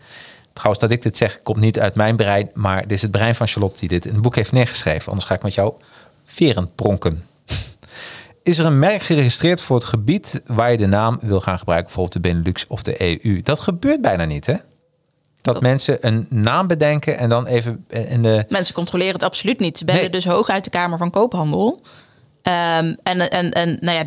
Trouwens, 0.53 0.81
dat 0.81 0.91
ik 0.91 1.01
dit 1.01 1.17
zeg, 1.17 1.41
komt 1.41 1.59
niet 1.59 1.79
uit 1.79 1.95
mijn 1.95 2.15
brein, 2.15 2.49
maar 2.53 2.81
dit 2.81 2.91
is 2.91 3.01
het 3.01 3.11
brein 3.11 3.35
van 3.35 3.47
Charlotte 3.47 3.79
die 3.79 3.89
dit 3.89 4.05
in 4.05 4.13
het 4.13 4.21
boek 4.21 4.35
heeft 4.35 4.51
neergeschreven. 4.51 5.09
Anders 5.09 5.27
ga 5.27 5.35
ik 5.35 5.43
met 5.43 5.53
jou 5.53 5.73
veren 6.25 6.69
pronken. 6.75 7.23
Is 8.43 8.57
er 8.57 8.65
een 8.65 8.79
merk 8.79 9.01
geregistreerd 9.01 9.61
voor 9.61 9.75
het 9.75 9.85
gebied 9.85 10.41
waar 10.45 10.71
je 10.71 10.77
de 10.77 10.87
naam 10.87 11.19
wil 11.21 11.41
gaan 11.41 11.59
gebruiken, 11.59 11.93
bijvoorbeeld 11.93 12.23
de 12.23 12.29
Benelux 12.29 12.67
of 12.67 12.83
de 12.83 13.23
EU? 13.23 13.41
Dat 13.41 13.59
gebeurt 13.59 14.01
bijna 14.01 14.25
niet, 14.25 14.45
hè? 14.45 14.55
Dat, 15.43 15.61
mensen 15.61 15.97
een 16.01 16.25
naam 16.29 16.67
bedenken 16.67 17.17
en 17.17 17.29
dan 17.29 17.45
even 17.45 17.85
in 17.89 18.21
de. 18.21 18.45
Mensen 18.49 18.73
controleren 18.73 19.13
het 19.13 19.23
absoluut 19.23 19.59
niet. 19.59 19.77
Ze 19.77 19.85
bellen 19.85 20.01
Nee. 20.01 20.09
dus 20.09 20.25
hoog 20.25 20.49
uit 20.49 20.63
de 20.63 20.69
Kamer 20.69 20.97
van 20.97 21.09
Koophandel. 21.09 21.81
Ehm, 22.41 22.93
en, 23.03 23.29
en, 23.29 23.51
en 23.51 23.77
nou 23.79 23.97
ja, 23.97 24.03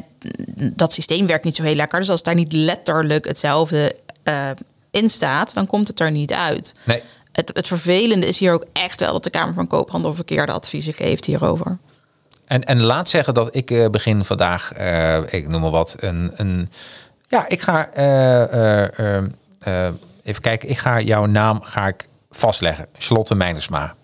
dat 0.73 0.93
systeem 0.93 1.27
werkt 1.27 1.45
niet 1.45 1.57
zo 1.57 1.63
heel 1.63 1.75
lekker. 1.75 1.99
Dus 1.99 2.11
als 2.11 2.23
daar 2.23 2.35
niet 2.35 2.53
letterlijk 2.53 3.27
hetzelfde 3.27 3.97
eh, 4.23 4.51
in 4.91 5.11
staat, 5.11 5.55
dan 5.55 5.67
komt 5.67 5.89
het 5.89 6.01
er 6.01 6.11
niet 6.11 6.33
uit. 6.33 6.75
Nee, 6.85 7.03
Het, 7.33 7.51
het 7.55 7.67
vervelende 7.67 8.27
is 8.27 8.39
hier 8.39 8.53
ook 8.53 8.67
echt 8.73 9.01
wel 9.01 9.13
dat 9.13 9.25
de 9.25 9.31
Kamer 9.31 9.55
van 9.55 9.67
Koophandel 9.67 10.15
verkeerde 10.15 10.53
adviezen 10.53 10.93
geeft 10.93 11.25
hierover. 11.25 11.79
En, 12.45 12.65
en 12.65 12.83
laat 12.83 13.09
zeggen 13.09 13.35
dat 13.35 13.49
ik 13.57 13.71
eh, 13.71 13.89
begin 13.89 14.25
vandaag, 14.25 14.73
eh, 14.73 15.19
ik 15.33 15.49
noem 15.49 15.61
maar 15.61 15.71
wat, 15.71 15.97
een, 16.01 16.31
een 16.35 16.71
ja, 17.29 17.49
ik 17.49 17.61
ga 17.61 17.89
eh, 17.93 18.43
eh, 18.83 18.99
eh, 18.99 19.25
eh, 19.59 19.93
even 20.27 20.43
kijken, 20.43 20.69
ik 20.69 20.79
ga 20.79 21.01
jouw 21.01 21.27
naam 21.27 21.63
ga 21.63 21.87
ik 21.87 22.09
vastleggen, 22.31 22.87
Charlotte 22.99 23.35
Meinersma. 23.35 23.95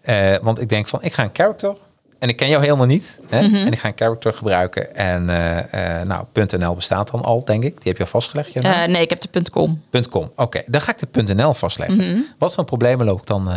Eh, 0.00 0.36
want 0.42 0.60
ik 0.60 0.68
denk 0.68 0.88
van, 0.88 1.02
ik 1.02 1.12
ga 1.12 1.22
een 1.22 1.30
character 1.32 1.74
en 2.18 2.28
ik 2.28 2.36
ken 2.36 2.48
jou 2.48 2.62
helemaal 2.62 2.86
niet, 2.86 3.20
hè? 3.28 3.38
en 3.38 3.72
ik 3.72 3.78
ga 3.78 3.88
een 3.88 3.96
character 3.96 4.32
gebruiken 4.32 4.94
en 4.94 5.30
eh, 5.30 5.98
eh, 6.00 6.06
nou 6.06 6.24
.nl 6.58 6.74
bestaat 6.74 7.10
dan 7.10 7.22
al, 7.22 7.44
denk 7.44 7.64
ik, 7.64 7.74
die 7.74 7.88
heb 7.88 7.96
je 7.96 8.02
al 8.02 8.10
vastgelegd. 8.10 8.52
je 8.52 8.60
nee, 8.60 9.02
ik 9.02 9.10
heb 9.10 9.20
de 9.20 9.50
.com. 9.50 9.82
.com. 10.10 10.32
Oké, 10.36 10.62
dan 10.66 10.80
ga 10.80 10.94
ik 10.96 11.26
de 11.26 11.34
.nl 11.34 11.54
vastleggen. 11.54 12.26
Wat 12.38 12.54
voor 12.54 12.64
problemen 12.64 13.06
loop 13.06 13.18
ik 13.18 13.26
dan? 13.26 13.50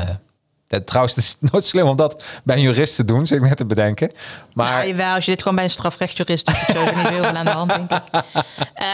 Eh, 0.70 0.80
trouwens, 0.80 1.16
het 1.16 1.24
is 1.24 1.36
nooit 1.52 1.66
slim 1.66 1.88
om 1.88 1.96
dat 1.96 2.24
bij 2.44 2.56
een 2.56 2.62
jurist 2.62 2.96
te 2.96 3.06
doen, 3.06 3.28
zit 3.28 3.38
ik 3.38 3.44
net 3.48 3.58
te 3.58 3.66
bedenken. 3.66 4.12
Maar 4.54 4.88
jawel, 4.88 5.14
als 5.16 5.26
je 5.26 5.32
dit 5.32 5.42
gewoon 5.42 5.56
bij 5.56 5.64
een 5.64 5.70
strafrechtsjurist 5.70 6.46
doet, 6.46 6.56
zo, 6.76 6.84
is 6.84 6.90
er 6.90 6.96
niet 6.98 7.08
heel 7.10 7.24
veel 7.24 7.36
aan 7.38 7.46
de 7.46 7.52
hand, 7.52 7.70
denk 7.70 7.92
ik. 7.92 8.02
Eh, 8.74 8.86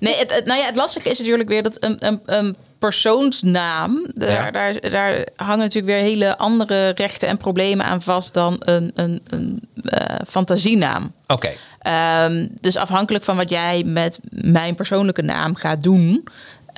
nee, 0.00 0.16
het, 0.16 0.34
het- 0.34 0.44
nou 0.44 0.58
ja, 0.60 0.66
het 0.66 0.76
lastige 0.76 1.10
is 1.10 1.18
natuurlijk 1.18 1.48
weer 1.48 1.62
dat 1.62 1.76
een, 1.84 2.06
een, 2.06 2.20
een 2.24 2.56
persoonsnaam, 2.78 4.06
daar, 4.14 4.30
Ja. 4.30 4.50
daar, 4.50 4.90
daar 4.90 5.26
hangen 5.36 5.58
natuurlijk 5.58 5.86
weer 5.94 6.02
hele 6.02 6.36
andere 6.38 6.88
rechten 6.88 7.28
en 7.28 7.36
problemen 7.36 7.86
aan 7.86 8.02
vast 8.02 8.34
dan 8.34 8.56
een, 8.64 8.90
een, 8.94 9.22
een 9.28 9.62
eh, 9.84 10.16
fantasienaam. 10.28 11.12
oké, 11.26 11.50
Ehm, 11.78 12.46
dus 12.60 12.76
afhankelijk 12.76 13.24
van 13.24 13.36
wat 13.36 13.50
jij 13.50 13.82
met 13.86 14.18
mijn 14.30 14.74
persoonlijke 14.74 15.22
naam 15.22 15.54
gaat 15.54 15.82
doen, 15.82 16.24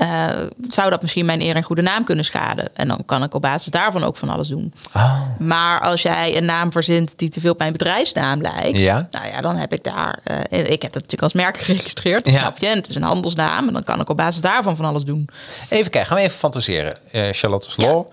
eh, 0.01 0.29
zou 0.69 0.91
dat 0.91 1.03
misschien 1.03 1.25
mijn 1.27 1.41
eer 1.41 1.57
en 1.57 1.63
goede 1.63 1.83
naam 1.83 2.05
kunnen 2.05 2.25
schaden. 2.25 2.77
En 2.77 2.89
dan 2.89 3.03
kan 3.07 3.23
ik 3.23 3.35
op 3.35 3.43
basis 3.43 3.71
daarvan 3.71 4.05
ook 4.05 4.17
van 4.17 4.29
alles 4.29 4.49
doen. 4.49 4.75
Ah. 4.93 5.21
Maar 5.39 5.81
als 5.81 6.03
jij 6.03 6.37
een 6.37 6.45
naam 6.45 6.73
verzint 6.73 7.13
die 7.19 7.29
te 7.29 7.41
veel 7.41 7.53
op 7.53 7.59
mijn 7.59 7.73
bedrijfsnaam 7.73 8.41
lijkt, 8.41 8.79
Ja. 8.79 9.09
nou 9.11 9.27
ja, 9.27 9.41
dan 9.41 9.57
heb 9.57 9.73
ik 9.73 9.85
daar. 9.85 10.19
eh, 10.25 10.59
ik 10.59 10.83
heb 10.83 10.93
dat 10.93 11.03
natuurlijk 11.03 11.23
als 11.23 11.33
merk 11.33 11.59
geregistreerd, 11.65 12.27
Ja. 12.27 12.39
snap 12.39 12.59
je? 12.59 12.67
En 12.67 12.77
het 12.77 12.89
is 12.89 12.95
een 12.95 13.03
handelsnaam 13.03 13.67
en 13.67 13.73
dan 13.73 13.85
kan 13.85 14.01
ik 14.01 14.09
op 14.09 14.17
basis 14.17 14.41
daarvan 14.41 14.77
van 14.77 14.85
alles 14.85 15.03
doen. 15.05 15.29
Even 15.69 15.91
kijken, 15.91 16.09
gaan 16.11 16.19
we 16.19 16.23
even 16.25 16.39
fantaseren. 16.39 17.13
Eh 17.13 17.29
Charlotte's 17.33 17.75
Ja. 17.77 17.87
Law. 17.87 18.05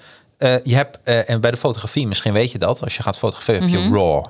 Je 0.64 0.76
hebt, 0.76 0.98
en 1.04 1.42
bij 1.42 1.52
de 1.52 1.58
fotografie, 1.58 2.08
misschien 2.08 2.34
weet 2.34 2.52
je 2.52 2.58
dat, 2.58 2.84
als 2.84 2.96
je 2.98 3.04
gaat 3.04 3.18
fotograferen, 3.18 3.62
heb 3.62 3.80
Mhm. 3.80 3.94
je 3.94 4.00
RAW. 4.00 4.26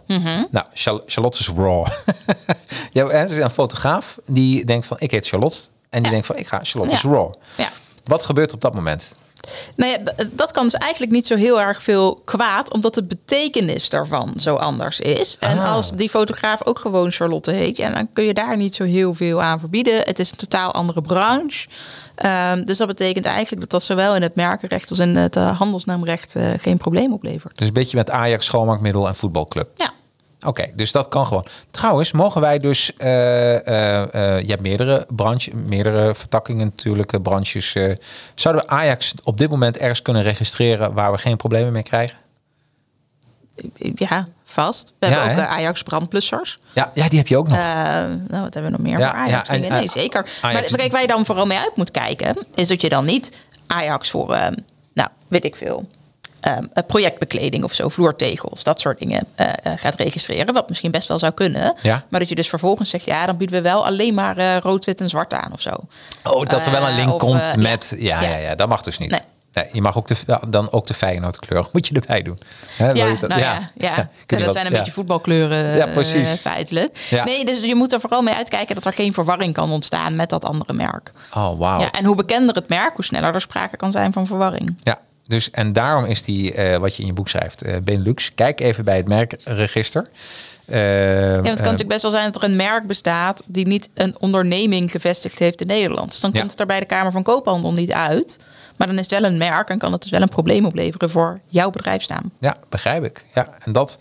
Nou, 0.52 0.66
Char- 0.74 1.02
Charlotte's 1.06 1.48
RAW. 1.58 1.88
hebt 2.94 3.12
er 3.32 3.38
is 3.38 3.44
een 3.44 3.50
fotograaf 3.50 4.18
die 4.28 4.66
denkt 4.66 4.86
van, 4.86 4.98
ik 5.00 5.12
heet 5.12 5.28
Charlotte. 5.28 5.58
En 5.90 6.02
die 6.02 6.12
denkt 6.12 6.26
van, 6.26 6.36
ik 6.36 6.48
ga 6.48 6.60
Charlotte's 6.64 7.02
Ja. 7.02 7.10
RAW. 7.10 7.34
Ja. 7.58 7.70
Wat 8.04 8.24
gebeurt 8.24 8.54
op 8.54 8.62
dat 8.62 8.74
moment? 8.74 9.16
Nou 9.76 9.92
ja, 9.92 9.98
dat 10.32 10.52
kan 10.52 10.64
dus 10.64 10.74
eigenlijk 10.74 11.12
niet 11.12 11.28
zo 11.28 11.36
heel 11.36 11.62
erg 11.62 11.82
veel 11.84 12.22
kwaad, 12.26 12.74
omdat 12.74 12.94
de 12.96 13.04
betekenis 13.04 13.90
daarvan 13.90 14.34
zo 14.38 14.56
anders 14.56 15.00
is. 15.00 15.38
En 15.40 15.60
Ah. 15.60 15.74
als 15.74 15.92
die 15.92 16.10
fotograaf 16.10 16.66
ook 16.66 16.80
gewoon 16.80 17.12
Charlotte 17.12 17.52
heet, 17.52 17.78
ja, 17.78 17.90
dan 17.90 18.14
kun 18.14 18.24
je 18.24 18.34
daar 18.34 18.58
niet 18.58 18.76
zo 18.76 18.84
heel 18.84 19.14
veel 19.14 19.42
aan 19.42 19.60
verbieden. 19.60 20.02
Het 20.04 20.20
is 20.20 20.32
een 20.32 20.38
totaal 20.38 20.72
andere 20.74 21.02
branche. 21.02 21.68
Ehm, 22.16 22.64
dus 22.64 22.78
dat 22.78 22.88
betekent 22.88 23.26
eigenlijk 23.26 23.62
dat 23.62 23.70
dat 23.70 23.84
zowel 23.84 24.16
in 24.16 24.22
het 24.22 24.36
merkenrecht 24.36 24.90
als 24.90 25.00
in 25.00 25.16
het 25.16 25.36
eh, 25.36 25.58
handelsnaamrecht 25.58 26.36
eh, 26.36 26.50
geen 26.58 26.78
probleem 26.78 27.14
oplevert. 27.14 27.58
Dus 27.58 27.68
een 27.68 27.74
beetje 27.74 27.98
met 27.98 28.10
Ajax, 28.12 28.46
schoonmaakmiddel 28.46 29.08
en 29.08 29.16
voetbalclub. 29.16 29.70
Ja. 29.76 29.92
Oké, 30.48 30.66
dus 30.76 30.92
dat 30.92 31.08
kan 31.08 31.26
gewoon. 31.26 31.46
Trouwens, 31.70 32.12
mogen 32.12 32.42
wij 32.42 32.60
dus... 32.60 32.94
eh, 32.98 33.56
eh, 33.68 34.04
eh, 34.36 34.42
je 34.42 34.50
hebt 34.50 34.62
meerdere 34.62 35.06
branches, 35.10 35.54
meerdere 35.54 36.16
vertakkingen 36.16 36.66
natuurlijk, 36.66 37.22
branches. 37.22 37.76
zouden 38.36 38.64
we 38.64 38.70
Ajax 38.70 39.14
op 39.24 39.38
dit 39.38 39.50
moment 39.50 39.78
ergens 39.78 40.02
kunnen 40.02 40.24
registreren... 40.24 40.94
waar 40.94 41.12
we 41.12 41.18
geen 41.18 41.38
problemen 41.38 41.72
mee 41.74 41.84
krijgen? 41.84 42.18
Ja, 43.96 44.28
vast. 44.44 44.94
We 45.00 45.08
Ja, 45.08 45.14
hebben 45.14 45.32
ook 45.32 45.50
eh, 45.50 45.56
Ajax 45.56 45.84
brandplussers. 45.84 46.58
Ja, 46.74 46.92
ja, 46.94 47.08
die 47.10 47.18
heb 47.18 47.28
je 47.28 47.38
ook 47.38 47.48
nog. 47.48 47.58
Nou, 47.58 48.20
wat 48.28 48.54
hebben 48.54 48.64
we 48.64 48.78
nog 48.78 48.80
meer 48.88 49.00
Ja, 49.00 49.10
voor 49.10 49.18
Ajax? 49.20 49.48
ja, 49.48 49.54
en, 49.54 49.62
dingen? 49.62 49.76
nee, 49.78 49.90
zeker. 49.90 50.28
Ajax- 50.42 50.70
Maar 50.70 50.80
kijk, 50.80 50.92
waar 50.92 51.02
je 51.02 51.08
dan 51.08 51.26
vooral 51.26 51.46
mee 51.46 51.58
uit 51.58 51.76
moet 51.76 51.92
kijken, 51.92 52.38
is 52.56 52.68
dat 52.68 52.82
je 52.82 52.90
dan 52.90 53.06
niet 53.06 53.38
Ajax 53.68 54.10
voor, 54.10 54.28
nou, 54.94 55.10
weet 55.28 55.46
ik 55.46 55.56
veel, 55.56 55.88
eh, 56.40 56.58
projectbekleding 56.88 57.64
of 57.64 57.74
zo, 57.74 57.90
vloertegels, 57.90 58.64
dat 58.64 58.80
soort 58.80 59.00
dingen 59.00 59.28
eh, 59.36 59.48
eh, 59.64 59.74
gaat 59.76 59.96
registreren. 59.96 60.54
Wat 60.54 60.70
misschien 60.70 60.92
best 60.92 61.08
wel 61.08 61.20
zou 61.20 61.32
kunnen. 61.32 61.76
Ja. 61.82 62.04
Maar 62.10 62.20
dat 62.20 62.30
je 62.30 62.36
dus 62.36 62.50
vervolgens 62.50 62.90
zegt, 62.90 63.06
ja, 63.06 63.26
dan 63.26 63.38
bieden 63.38 63.56
we 63.56 63.62
wel 63.62 63.86
alleen 63.86 64.14
maar 64.14 64.58
rood, 64.58 64.86
wit 64.86 65.02
en 65.02 65.10
zwart 65.10 65.34
aan 65.34 65.54
of 65.54 65.62
zo. 65.62 65.72
Oh, 66.24 66.46
dat 66.46 66.66
er 66.66 66.72
wel 66.72 66.88
een 66.88 66.96
link 66.96 67.14
of, 67.14 67.18
komt 67.20 67.56
met... 67.56 67.96
ja. 67.98 68.22
Ja, 68.22 68.36
ja. 68.36 68.56
Dat 68.56 68.70
mag 68.70 68.82
dus 68.82 68.98
niet. 68.98 69.12
Nee. 69.12 69.22
Nee, 69.58 69.66
je 69.72 69.82
mag 69.82 69.98
ook 69.98 70.08
de, 70.08 70.40
dan 70.48 70.72
ook 70.72 70.88
de 70.88 70.94
Feyenoordkleur 70.94 71.68
moet 71.74 71.88
je 71.88 71.94
erbij 71.94 72.22
doen. 72.22 72.38
Ja, 72.78 72.88
je 72.94 73.18
dat? 73.20 73.30
nou 73.30 73.42
ja, 73.42 73.60
ja. 73.78 74.10
Dat 74.26 74.40
wel- 74.40 74.52
zijn 74.52 74.66
een 74.66 74.72
beetje 74.72 74.92
voetbalkleuren 74.92 75.76
Ja, 75.76 75.86
precies. 75.86 76.42
feitelijk. 76.42 77.08
Nee, 77.26 77.46
dus 77.46 77.60
je 77.60 77.76
moet 77.76 77.94
er 77.94 78.00
vooral 78.00 78.22
mee 78.22 78.34
uitkijken 78.34 78.76
dat 78.76 78.86
er 78.86 78.94
geen 78.94 79.14
verwarring 79.14 79.54
kan 79.54 79.72
ontstaan 79.72 80.16
met 80.16 80.30
dat 80.30 80.46
andere 80.46 80.74
merk. 80.74 81.12
Oh, 81.34 81.60
wauw. 81.60 81.80
Ja, 81.80 81.92
en 81.92 82.06
hoe 82.06 82.16
bekender 82.16 82.56
het 82.56 82.68
merk, 82.68 82.96
hoe 82.96 83.06
sneller 83.06 83.34
er 83.34 83.42
sprake 83.42 83.78
kan 83.78 83.92
zijn 83.92 84.14
van 84.14 84.28
verwarring. 84.28 84.78
Ja, 84.84 85.00
dus 85.28 85.50
en 85.52 85.74
daarom 85.74 86.06
is 86.06 86.24
die, 86.24 86.54
eh, 86.54 86.78
wat 86.78 86.96
je 86.96 87.02
in 87.02 87.08
je 87.08 87.14
boek 87.14 87.30
schrijft, 87.30 87.62
eh, 87.62 87.76
Benelux. 87.84 88.34
Kijk 88.36 88.60
even 88.60 88.86
bij 88.86 88.98
het 88.98 89.08
merkregister. 89.08 90.06
Eh, 90.66 90.78
Ja, 90.80 91.36
het 91.36 91.44
kan 91.44 91.54
natuurlijk 91.56 91.88
best 91.90 92.02
wel 92.02 92.12
zijn 92.12 92.32
dat 92.32 92.44
er 92.44 92.50
een 92.50 92.56
merk 92.56 92.88
bestaat 92.88 93.44
die 93.46 93.68
niet 93.68 93.90
een 93.94 94.16
onderneming 94.20 94.92
gevestigd 94.92 95.40
heeft 95.40 95.62
in 95.62 95.68
Nederland. 95.68 96.12
Dus 96.12 96.20
dan 96.20 96.30
Ja. 96.34 96.40
komt 96.40 96.52
het 96.52 96.60
er 96.60 96.66
bij 96.66 96.80
de 96.80 96.86
Kamer 96.86 97.12
van 97.12 97.24
Koophandel 97.24 97.74
niet 97.74 97.92
uit. 97.92 98.40
Maar 98.76 98.88
dan 98.88 98.96
is 98.98 99.10
het 99.10 99.20
wel 99.20 99.30
een 99.32 99.38
merk 99.38 99.70
en 99.70 99.78
kan 99.78 99.92
het 99.92 100.02
dus 100.02 100.12
wel 100.12 100.22
een 100.22 100.30
probleem 100.30 100.66
opleveren 100.66 101.10
voor 101.10 101.40
jouw 101.46 101.70
bedrijfsnaam. 101.70 102.32
Ja, 102.40 102.56
begrijp 102.70 103.04
ik. 103.04 103.26
Ja, 103.34 103.48
en 103.64 103.72
dat. 103.72 104.00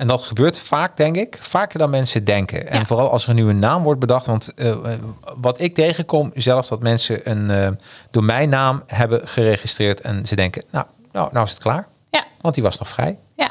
En 0.00 0.06
dat 0.06 0.22
gebeurt 0.22 0.58
vaak, 0.58 0.96
denk 0.96 1.16
ik, 1.16 1.38
vaker 1.40 1.78
dan 1.78 1.90
mensen 1.90 2.24
denken. 2.24 2.68
En 2.68 2.86
vooral 2.86 3.10
als 3.10 3.22
er 3.22 3.28
een 3.28 3.34
nieuwe 3.34 3.52
naam 3.52 3.82
wordt 3.82 4.00
bedacht. 4.00 4.26
Want 4.26 4.54
eh, 4.54 4.70
eh, 4.70 5.00
wat 5.36 5.60
ik 5.60 5.74
tegenkom, 5.74 6.30
zelfs 6.34 6.68
dat 6.68 6.82
mensen 6.82 7.30
een 7.30 7.50
eh, 7.50 7.70
domeinnaam 8.10 8.82
hebben 8.86 9.28
geregistreerd. 9.28 10.00
En 10.00 10.26
ze 10.26 10.36
denken, 10.36 10.64
nou, 10.70 10.86
nou, 11.12 11.28
nou 11.32 11.44
is 11.46 11.50
het 11.50 11.62
klaar. 11.62 11.86
Ja, 12.10 12.24
Want 12.40 12.54
die 12.54 12.62
was 12.62 12.78
nog 12.78 12.88
vrij. 12.88 13.18
ja. 13.34 13.50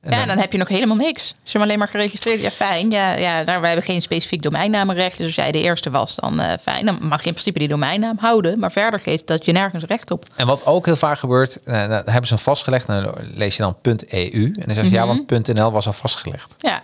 En 0.00 0.10
ja, 0.10 0.16
dan- 0.16 0.20
en 0.20 0.28
dan 0.28 0.38
heb 0.38 0.52
je 0.52 0.58
nog 0.58 0.68
helemaal 0.68 0.96
niks. 0.96 1.22
Als 1.42 1.52
je 1.52 1.58
hem 1.58 1.62
alleen 1.66 1.78
maar 1.78 1.88
geregistreerd 1.88 2.40
ja, 2.40 2.50
fijn. 2.50 2.90
Ja, 2.90 3.16
ja, 3.16 3.44
daar, 3.44 3.60
wij 3.60 3.70
hebben 3.70 3.86
geen 3.86 4.02
specifiek 4.02 4.42
domeinnamenrecht. 4.42 5.16
Dus 5.16 5.26
als 5.26 5.34
jij 5.34 5.52
de 5.52 5.60
eerste 5.62 5.90
was, 5.90 6.14
dan 6.16 6.40
eh, 6.40 6.52
fijn. 6.62 6.84
Dan 6.86 6.98
mag 7.02 7.20
je 7.20 7.26
in 7.26 7.32
principe 7.32 7.58
die 7.58 7.68
domeinnaam 7.68 8.16
houden. 8.20 8.58
Maar 8.58 8.72
verder 8.72 9.00
geeft 9.00 9.26
dat 9.26 9.44
je 9.44 9.52
nergens 9.52 9.84
recht 9.84 10.10
op. 10.10 10.24
En 10.36 10.46
wat 10.46 10.66
ook 10.66 10.86
heel 10.86 10.96
vaak 10.96 11.18
gebeurt, 11.18 11.62
eh, 11.62 11.74
dan 11.74 11.90
hebben 11.90 12.26
ze 12.26 12.34
hem 12.34 12.42
vastgelegd. 12.42 12.86
Dan 12.86 13.14
lees 13.34 13.56
je 13.56 13.62
dan 13.62 13.76
.eu. 14.08 14.44
En 14.44 14.52
dan 14.66 14.74
zeg 14.74 14.84
je, 14.84 14.90
ja, 14.90 15.06
want 15.06 15.46
.nl 15.54 15.72
was 15.72 15.86
al 15.86 15.92
vastgelegd. 15.92 16.54
Ja. 16.58 16.82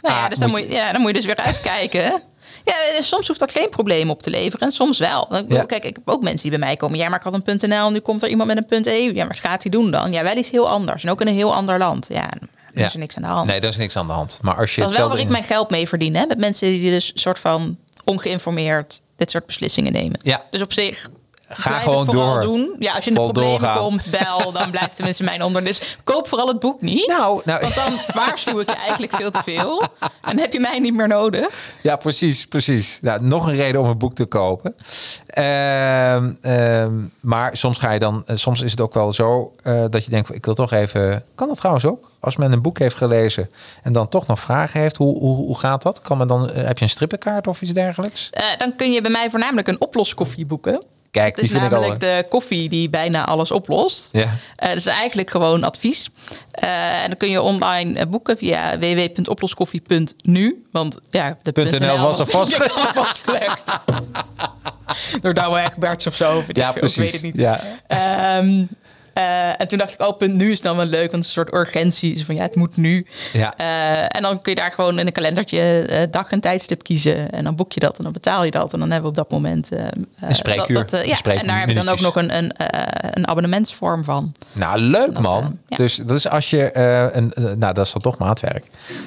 Nou 0.00 0.14
ja, 0.14 0.22
Ah, 0.22 0.28
dus 0.28 0.38
dan 0.38 0.50
moet, 0.50 0.60
je, 0.60 0.70
ja, 0.70 0.92
dan 0.92 1.00
moet 1.00 1.10
je 1.10 1.16
dus 1.16 1.26
weer 1.26 1.36
uitkijken. 1.36 2.22
Ja, 2.68 2.96
eh, 2.96 3.02
soms 3.02 3.26
hoeft 3.26 3.40
dat 3.40 3.52
geen 3.52 3.68
probleem 3.68 4.10
op 4.10 4.22
te 4.22 4.30
leveren. 4.30 4.66
En 4.66 4.72
soms 4.72 4.98
wel. 4.98 5.28
Ja. 5.48 5.64
Kijk, 5.64 5.84
ik 5.84 5.94
heb 5.96 6.08
ook 6.08 6.22
mensen 6.22 6.48
die 6.50 6.58
bij 6.58 6.66
mij 6.68 6.76
komen. 6.76 6.98
Ja, 6.98 7.08
maar 7.08 7.18
ik 7.18 7.24
had 7.24 7.40
een 7.46 7.68
.nl 7.68 7.86
en 7.86 7.92
nu 7.92 7.98
komt 7.98 8.22
er 8.22 8.28
iemand 8.28 8.54
met 8.54 8.64
een 8.68 8.84
.eu. 8.86 8.92
Ja, 9.12 9.12
maar 9.14 9.26
wat 9.26 9.38
gaat 9.38 9.62
hij 9.62 9.70
doen 9.70 9.90
dan? 9.90 10.12
Ja, 10.12 10.22
wel 10.22 10.36
iets 10.36 10.50
heel 10.50 10.68
anders. 10.68 11.04
En 11.04 11.10
ook 11.10 11.20
in 11.20 11.26
een 11.26 11.34
heel 11.34 11.54
ander 11.54 11.78
land. 11.78 12.06
Ja, 12.10 12.30
Ja. 12.74 12.86
is 12.86 12.92
er 12.92 12.98
niks 12.98 13.16
aan 13.16 13.22
de 13.22 13.28
hand. 13.28 13.46
Nee, 13.46 13.60
daar 13.60 13.70
is 13.70 13.76
niks 13.76 13.96
aan 13.96 14.06
de 14.06 14.12
hand. 14.12 14.38
Maar 14.42 14.56
als 14.56 14.74
je 14.74 14.80
dat 14.80 14.90
is 14.90 14.96
wel 14.96 15.08
waar 15.08 15.18
ik 15.18 15.28
mijn 15.28 15.44
geld 15.44 15.70
mee 15.70 15.88
verdien. 15.88 16.16
Hè? 16.16 16.26
Met 16.26 16.38
mensen 16.38 16.68
die 16.68 16.90
dus 16.90 17.10
soort 17.14 17.38
van 17.38 17.76
ongeïnformeerd 18.04 19.00
dit 19.16 19.30
soort 19.30 19.46
beslissingen 19.46 19.92
nemen. 19.92 20.20
Ja. 20.22 20.42
Dus 20.50 20.62
op 20.62 20.72
zich. 20.72 21.08
Ga 21.48 21.68
blijf 21.68 21.82
gewoon 21.82 21.98
het 21.98 22.14
vooral 22.14 22.32
door. 22.32 22.42
doen. 22.42 22.76
Ja, 22.78 22.92
als 22.92 23.04
je 23.04 23.10
in 23.10 23.16
de 23.16 23.22
problemen 23.22 23.50
doorgaan. 23.50 23.78
komt, 23.78 24.06
bel. 24.10 24.52
Dan 24.52 24.70
blijft 24.76 24.96
tenminste 24.96 25.24
mijn 25.24 25.42
onder. 25.42 25.64
Dus 25.64 25.98
koop 26.04 26.28
vooral 26.28 26.48
het 26.48 26.60
boek 26.60 26.80
niet. 26.80 27.06
Nou, 27.06 27.40
nou, 27.44 27.60
Want 27.60 27.74
dan 27.74 27.92
waarschuw 28.22 28.60
ik 28.60 28.68
je 28.68 28.76
eigenlijk 28.76 29.14
veel 29.14 29.30
te 29.30 29.42
veel. 29.44 29.82
En 30.00 30.08
dan 30.20 30.38
heb 30.38 30.52
je 30.52 30.60
mij 30.60 30.78
niet 30.78 30.94
meer 30.94 31.08
nodig. 31.08 31.74
Ja, 31.82 31.96
precies, 31.96 32.46
precies. 32.46 32.98
Nou, 33.02 33.24
nog 33.24 33.46
een 33.46 33.56
reden 33.56 33.80
om 33.80 33.86
een 33.88 33.98
boek 33.98 34.14
te 34.14 34.24
kopen. 34.24 34.74
Ehm, 35.26 36.32
ehm, 36.40 36.92
maar 37.20 37.56
soms 37.56 37.78
ga 37.78 37.92
je 37.92 37.98
dan, 37.98 38.22
eh, 38.26 38.36
soms 38.36 38.62
is 38.62 38.70
het 38.70 38.80
ook 38.80 38.94
wel 38.94 39.12
zo 39.12 39.54
eh, 39.62 39.84
dat 39.90 40.04
je 40.04 40.10
denkt, 40.10 40.34
ik 40.34 40.44
wil 40.44 40.54
toch 40.54 40.72
even. 40.72 41.24
Kan 41.34 41.48
dat 41.48 41.56
trouwens 41.56 41.86
ook? 41.86 42.10
Als 42.20 42.36
men 42.36 42.52
een 42.52 42.62
boek 42.62 42.78
heeft 42.78 42.96
gelezen 42.96 43.50
en 43.82 43.92
dan 43.92 44.08
toch 44.08 44.26
nog 44.26 44.40
vragen 44.40 44.80
heeft, 44.80 44.96
hoe, 44.96 45.18
hoe, 45.18 45.36
hoe 45.36 45.58
gaat 45.58 45.82
dat? 45.82 46.00
Kan 46.00 46.18
men 46.18 46.28
dan, 46.28 46.50
eh, 46.50 46.64
heb 46.64 46.78
je 46.78 46.84
een 46.84 46.90
strippenkaart 46.90 47.46
of 47.46 47.62
iets 47.62 47.72
dergelijks? 47.72 48.30
Dan 48.58 48.76
kun 48.76 48.92
je 48.92 49.00
bij 49.00 49.10
mij 49.10 49.30
voornamelijk 49.30 49.68
een 49.68 49.80
oploskoffie 49.80 50.46
boeken. 50.46 50.82
Kijk, 51.10 51.36
Het 51.36 51.44
is 51.44 51.50
die 51.50 51.60
vind 51.60 51.72
ik 51.72 51.76
al. 51.78 51.82
namelijk 51.88 52.00
de 52.00 52.26
koffie 52.28 52.68
die 52.68 52.90
bijna 52.90 53.24
alles 53.26 53.50
oplost. 53.50 54.08
Ja. 54.12 54.34
Eh, 54.56 54.72
dus 54.72 54.86
eigenlijk 54.86 55.30
gewoon 55.30 55.64
advies. 55.64 56.10
Eh, 56.50 57.02
en 57.02 57.06
dan 57.08 57.16
kun 57.16 57.30
je 57.30 57.42
online 57.42 57.98
eh, 57.98 58.06
boeken 58.06 58.36
via 58.36 58.78
www.oploskoffie.nu. 58.78 60.64
Want 60.72 60.98
ja, 61.10 61.38
de 61.42 61.78
.nl 61.80 61.98
was 61.98 62.18
al 62.18 62.26
vast- 62.26 62.56
vastgelegd. 63.02 63.62
Door 65.22 65.34
Douwe 65.34 65.60
Egberts 65.60 66.06
of 66.06 66.14
zo. 66.14 66.34
weet 66.34 66.48
ik 66.48 66.56
Ja, 66.56 66.68
Ik 66.68 66.74
weet 66.74 66.92
precies. 66.94 67.12
het 67.12 67.22
niet. 67.22 67.36
Ja. 67.36 67.60
Ehm, 67.86 68.64
eh, 69.18 69.60
en 69.60 69.68
toen 69.68 69.78
dacht 69.78 69.92
ik, 69.92 70.00
oh, 70.06 70.16
punt 70.16 70.34
nu 70.34 70.50
is 70.50 70.60
dan 70.60 70.76
wel 70.76 70.86
leuk, 70.86 71.10
want 71.10 71.12
het 71.12 71.30
is 71.30 71.36
een 71.36 71.44
soort 71.46 71.54
urgentie. 71.54 72.24
Van 72.24 72.34
ja, 72.34 72.42
het 72.42 72.54
moet 72.56 72.76
nu. 72.76 73.06
Ja. 73.32 73.54
Eh, 73.56 74.02
en 74.16 74.22
dan 74.22 74.42
kun 74.42 74.52
je 74.54 74.60
daar 74.60 74.70
gewoon 74.70 74.98
in 74.98 75.06
een 75.06 75.12
kalendertje 75.12 75.82
eh, 75.82 76.02
dag 76.10 76.30
en 76.30 76.40
tijdstip 76.40 76.82
kiezen. 76.82 77.30
En 77.30 77.44
dan 77.44 77.56
boek 77.56 77.72
je 77.72 77.80
dat 77.80 77.96
en 77.98 78.04
dan 78.04 78.12
betaal 78.12 78.44
je 78.44 78.50
dat. 78.50 78.72
En 78.72 78.78
dan 78.78 78.90
hebben 78.90 79.12
we 79.12 79.20
op 79.20 79.28
dat 79.28 79.30
moment. 79.40 79.70
Een 80.20 80.34
spreekuur. 80.34 80.74
dat- 80.86 81.06
ja, 81.06 81.20
en 81.22 81.46
daar 81.46 81.58
heb 81.60 81.68
je 81.68 81.74
dan 81.74 81.88
ook 81.88 82.00
nog 82.00 82.16
een, 82.16 82.36
een, 82.36 82.52
een 83.10 83.28
abonnementsvorm 83.28 84.04
van. 84.04 84.32
Nou, 84.52 84.78
leuk 84.78 85.12
Dat, 85.14 85.22
man. 85.22 85.58
ja. 85.68 85.76
Dus 85.76 85.96
dat 85.96 86.16
is 86.16 86.28
als 86.28 86.50
je 86.50 86.76
een, 87.12 87.32
nou, 87.58 87.74
dat 87.74 87.86
is 87.86 87.92
dan 87.92 88.02
toch 88.02 88.18
maatwerk. 88.18 88.64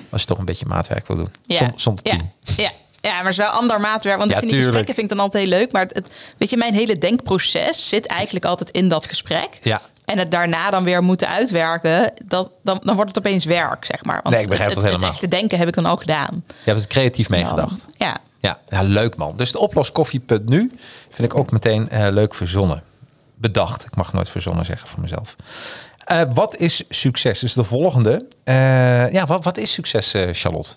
Als 0.09 0.22
je 0.22 0.28
toch 0.28 0.38
een 0.38 0.45
beetje 0.45 0.66
maatwerk 0.66 1.07
wil 1.07 1.18
doen. 1.18 1.30
Ja. 1.45 1.68
Som, 1.76 1.97
ja. 2.03 2.14
Ja. 2.57 2.70
ja, 3.01 3.09
maar 3.16 3.20
het 3.20 3.28
is 3.30 3.38
wel 3.38 3.47
ander 3.47 3.80
maatwerk. 3.80 4.18
Want 4.18 4.30
Ja, 4.30 4.36
ik 4.36 4.41
vind 4.41 4.51
die 4.51 4.62
gesprekken 4.64 4.93
vind 4.95 5.12
ik 5.12 5.18
dan 5.18 5.26
altijd 5.26 5.43
heel 5.47 5.57
leuk. 5.59 5.72
Maar 5.72 5.82
het, 5.82 5.93
het- 5.93 6.12
weet 6.38 6.49
je, 6.49 6.57
mijn 6.57 6.74
hele 6.74 6.97
denkproces 6.97 7.89
zit 7.89 8.05
eigenlijk 8.05 8.45
altijd 8.45 8.70
in 8.70 8.89
dat 8.89 9.05
gesprek. 9.05 9.59
Ja. 9.64 9.82
En 10.06 10.18
het 10.18 10.32
daarna 10.32 10.70
dan 10.70 10.84
weer 10.84 11.04
moeten 11.04 11.28
uitwerken, 11.28 12.14
dat, 12.26 12.52
dan, 12.64 12.80
dan 12.84 12.95
wordt 12.95 13.16
het 13.16 13.26
opeens 13.26 13.45
werk, 13.45 13.86
zeg 13.86 14.04
maar. 14.04 14.20
Want 14.24 14.36
Nee, 14.36 14.43
ik 14.43 14.49
begrijp 14.49 14.70
het, 14.70 14.80
dat 14.80 14.84
het, 14.84 14.93
helemaal. 14.93 15.14
Het 15.14 15.24
echte 15.24 15.38
denken 15.38 15.58
heb 15.58 15.68
ik 15.68 15.74
dan 15.74 15.86
al 15.86 15.97
gedaan. 15.97 16.43
Je 16.47 16.54
hebt 16.64 16.80
het 16.80 16.89
creatief 16.89 17.30
meegedacht. 17.30 17.86
Ja. 17.97 18.18
Ja, 18.39 18.60
ja, 18.70 18.82
leuk 18.82 19.16
man. 19.16 19.38
Dus 19.38 19.52
de 19.52 19.60
oploskoffie.nu 19.60 20.72
vind 21.10 21.32
ik 21.32 21.39
ook 21.39 21.52
meteen 21.52 21.89
eh, 21.89 22.08
leuk 22.10 22.34
verzonnen. 22.36 22.84
Bedacht. 23.36 23.86
Ik 23.86 23.95
mag 23.95 24.14
nooit 24.14 24.30
verzonnen 24.30 24.66
zeggen 24.66 24.88
voor 24.88 25.02
mezelf. 25.02 25.36
Eh, 26.04 26.22
wat 26.34 26.56
is 26.58 26.84
succes? 26.89 27.39
Dus 27.39 27.54
de 27.54 27.64
volgende. 27.64 28.26
Eh, 28.43 29.12
ja, 29.12 29.26
wat, 29.26 29.43
wat 29.43 29.58
is 29.58 29.74
succes, 29.74 30.16
Charlotte? 30.32 30.74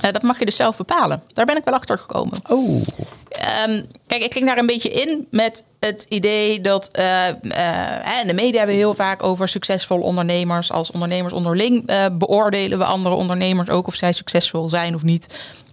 Eh, 0.00 0.12
dat 0.12 0.22
mag 0.22 0.38
je 0.38 0.44
dus 0.44 0.56
zelf 0.56 0.76
bepalen. 0.76 1.22
Daar 1.32 1.46
ben 1.46 1.56
ik 1.56 1.64
wel 1.64 1.74
achter 1.74 1.98
gekomen. 1.98 2.38
Oh. 2.48 2.82
Ehm, 3.28 3.82
kijk, 4.06 4.22
ik 4.22 4.32
ging 4.32 4.46
daar 4.46 4.58
een 4.58 4.66
beetje 4.66 4.90
in 4.90 5.26
met 5.30 5.62
het 5.80 6.06
idee 6.08 6.60
dat 6.60 6.88
in 8.22 8.26
de 8.26 8.34
media 8.34 8.58
hebben 8.58 8.76
we 8.76 8.82
heel 8.82 8.94
vaak 8.94 9.22
over 9.22 9.48
succesvolle 9.48 10.02
ondernemers. 10.02 10.72
Als 10.72 10.90
ondernemers 10.90 11.32
onderling 11.32 11.84
beoordelen 12.12 12.78
we 12.78 12.84
andere 12.84 13.14
ondernemers 13.14 13.68
ook 13.68 13.86
of 13.86 13.94
zij 13.94 14.12
succesvol 14.12 14.68
zijn 14.68 14.94
of 14.94 15.02
niet. 15.02 15.26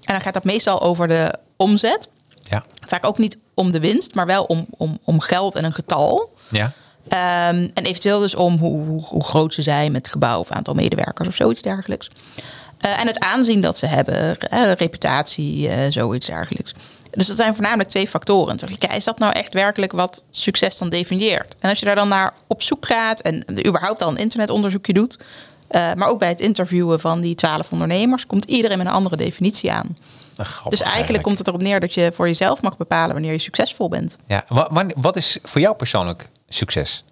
En 0.07 0.13
dan 0.13 0.21
gaat 0.21 0.33
dat 0.33 0.43
meestal 0.43 0.81
over 0.81 1.07
de 1.07 1.39
omzet. 1.55 2.09
Ja. 2.43 2.63
Vaak 2.87 3.05
ook 3.05 3.17
niet 3.17 3.37
om 3.53 3.71
de 3.71 3.79
winst, 3.79 4.13
maar 4.13 4.25
wel 4.25 4.43
om, 4.43 4.65
om, 4.69 4.99
om 5.03 5.19
geld 5.19 5.55
en 5.55 5.63
een 5.63 5.73
getal. 5.73 6.33
Ja. 6.49 6.71
Ehm, 7.07 7.67
en 7.73 7.85
eventueel 7.85 8.19
dus 8.19 8.35
om 8.35 8.57
hoe, 8.57 8.85
hoe, 8.85 9.03
hoe 9.03 9.23
groot 9.23 9.53
ze 9.53 9.61
zijn 9.61 9.91
met 9.91 10.07
gebouw 10.07 10.39
of 10.39 10.51
aantal 10.51 10.73
medewerkers 10.73 11.27
of 11.27 11.35
zoiets 11.35 11.61
dergelijks. 11.61 12.09
Eh, 12.77 12.99
en 12.99 13.07
het 13.07 13.19
aanzien 13.19 13.61
dat 13.61 13.77
ze 13.77 13.85
hebben, 13.85 14.39
eh, 14.39 14.71
reputatie, 14.73 15.67
eh, 15.69 15.91
zoiets 15.91 16.25
dergelijks. 16.25 16.73
Dus 17.11 17.27
dat 17.27 17.37
zijn 17.37 17.53
voornamelijk 17.53 17.89
twee 17.89 18.07
factoren. 18.07 18.57
Is 18.95 19.03
dat 19.03 19.19
nou 19.19 19.33
echt 19.33 19.53
werkelijk 19.53 19.91
wat 19.91 20.23
succes 20.31 20.77
dan 20.77 20.89
definieert? 20.89 21.55
En 21.59 21.69
als 21.69 21.79
je 21.79 21.85
daar 21.85 21.95
dan 21.95 22.07
naar 22.07 22.33
op 22.47 22.61
zoek 22.61 22.85
gaat 22.85 23.19
en 23.19 23.67
überhaupt 23.67 24.01
al 24.01 24.09
een 24.09 24.17
internetonderzoekje 24.17 24.93
doet, 24.93 25.17
maar 25.71 26.07
ook 26.07 26.19
bij 26.19 26.27
het 26.27 26.39
interviewen 26.39 26.99
van 26.99 27.21
die 27.21 27.35
twaalf 27.35 27.71
ondernemers, 27.71 28.25
komt 28.25 28.45
iedereen 28.45 28.77
met 28.77 28.87
een 28.87 28.93
andere 28.93 29.17
definitie 29.17 29.71
aan. 29.71 29.97
Grappig 30.35 30.79
dus 30.79 30.81
eigenlijk 30.87 31.23
komt 31.23 31.37
het 31.37 31.47
erop 31.47 31.61
neer 31.61 31.79
dat 31.79 31.93
je 31.93 32.11
voor 32.13 32.27
jezelf 32.27 32.61
mag 32.61 32.77
bepalen 32.77 33.13
wanneer 33.13 33.31
je 33.31 33.39
succesvol 33.39 33.89
bent. 33.89 34.17
Ja. 34.27 34.43
Wa- 34.47 34.67
wanneer- 34.71 34.95
wat 34.99 35.15
is 35.15 35.37
voor 35.43 35.61
jou 35.61 35.75
persoonlijk 35.75 36.29
succes? 36.49 37.03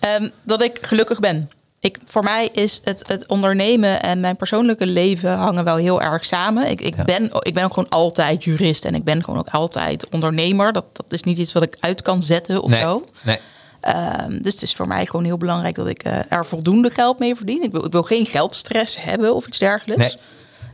Ehm, 0.00 0.28
dat 0.42 0.62
ik 0.62 0.78
gelukkig 0.82 1.20
ben. 1.20 1.50
Ik, 1.84 1.98
voor 2.04 2.22
mij 2.22 2.48
is 2.52 2.80
het, 2.84 3.08
het 3.08 3.26
ondernemen 3.26 4.02
en 4.02 4.20
mijn 4.20 4.36
persoonlijke 4.36 4.86
leven 4.86 5.32
hangen 5.32 5.64
wel 5.64 5.76
heel 5.76 6.02
erg 6.02 6.26
samen. 6.26 6.70
Ik, 6.70 6.80
ik, 6.80 6.96
Ja. 6.96 7.04
ben, 7.04 7.30
ik 7.40 7.54
ben 7.54 7.64
ook 7.64 7.74
gewoon 7.74 7.88
altijd 7.88 8.44
jurist 8.44 8.84
en 8.84 8.94
ik 8.94 9.04
ben 9.04 9.24
gewoon 9.24 9.38
ook 9.38 9.48
altijd 9.48 10.08
ondernemer. 10.08 10.72
Dat, 10.72 10.86
dat 10.92 11.06
is 11.08 11.22
niet 11.22 11.38
iets 11.38 11.52
wat 11.52 11.62
ik 11.62 11.76
uit 11.80 12.02
kan 12.02 12.22
zetten 12.22 12.62
of 12.62 12.70
nee. 12.70 12.80
zo. 12.80 13.04
nee. 13.22 13.38
Ehm, 13.80 14.42
dus 14.42 14.52
het 14.52 14.62
is 14.62 14.74
voor 14.74 14.86
mij 14.88 15.06
gewoon 15.06 15.24
heel 15.24 15.36
belangrijk 15.36 15.74
dat 15.74 15.88
ik 15.88 16.02
eh, 16.02 16.32
er 16.32 16.46
voldoende 16.46 16.90
geld 16.90 17.18
mee 17.18 17.34
verdien. 17.34 17.62
Ik 17.62 17.72
wil, 17.72 17.84
ik 17.84 17.92
wil 17.92 18.02
geen 18.02 18.26
geldstress 18.26 19.02
hebben 19.02 19.34
of 19.34 19.46
iets 19.46 19.58
dergelijks. 19.58 20.14
Nee. 20.14 20.24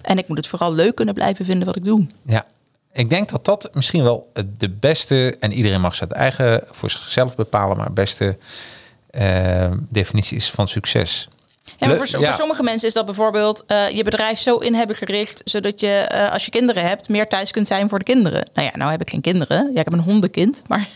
En 0.03 0.19
ik 0.19 0.29
moet 0.29 0.37
het 0.37 0.47
vooral 0.47 0.73
leuk 0.73 0.95
kunnen 0.95 1.15
blijven 1.15 1.45
vinden 1.45 1.67
wat 1.67 1.77
ik 1.77 1.85
doe. 1.85 2.07
Ja, 2.27 2.45
ik 2.93 3.11
denk 3.11 3.29
dat 3.29 3.45
dat 3.45 3.71
misschien 3.73 4.03
wel 4.03 4.33
de 4.59 4.69
beste, 4.71 5.37
en 5.41 5.53
iedereen 5.53 5.81
mag 5.81 5.95
zijn 5.95 6.11
eigen 6.11 6.63
voor 6.71 6.91
zichzelf 6.91 7.37
bepalen, 7.37 7.77
maar 7.77 7.93
beste 7.93 8.37
eh, 9.11 9.71
definitie 9.89 10.37
is 10.37 10.51
van 10.51 10.69
succes. 10.69 11.29
Ja, 11.79 11.87
maar 11.87 11.97
voor, 11.97 12.21
ja. 12.21 12.27
voor 12.27 12.35
sommige 12.35 12.63
mensen 12.63 12.89
is 12.89 12.95
dat 12.95 13.05
bijvoorbeeld 13.07 13.65
eh, 13.67 13.89
je 13.91 14.05
bedrijf 14.05 14.39
zo 14.39 14.57
in 14.57 14.75
hebben 14.75 14.97
gericht, 14.97 15.41
zodat 15.45 15.81
je 15.81 15.87
eh, 15.87 16.33
als 16.33 16.45
je 16.45 16.51
kinderen 16.51 16.87
hebt, 16.89 17.09
meer 17.09 17.27
thuis 17.27 17.51
kunt 17.51 17.67
zijn 17.67 17.89
voor 17.89 17.99
de 17.99 18.05
kinderen. 18.05 18.49
Nou 18.55 18.69
ja, 18.73 18.77
nou 18.77 18.91
heb 18.91 19.01
ik 19.01 19.11
geen 19.11 19.21
kinderen. 19.21 19.71
Ja, 19.75 19.79
ik 19.81 19.85
heb 19.85 19.93
een 19.93 20.01
hondenkind, 20.01 20.63
maar 20.67 20.89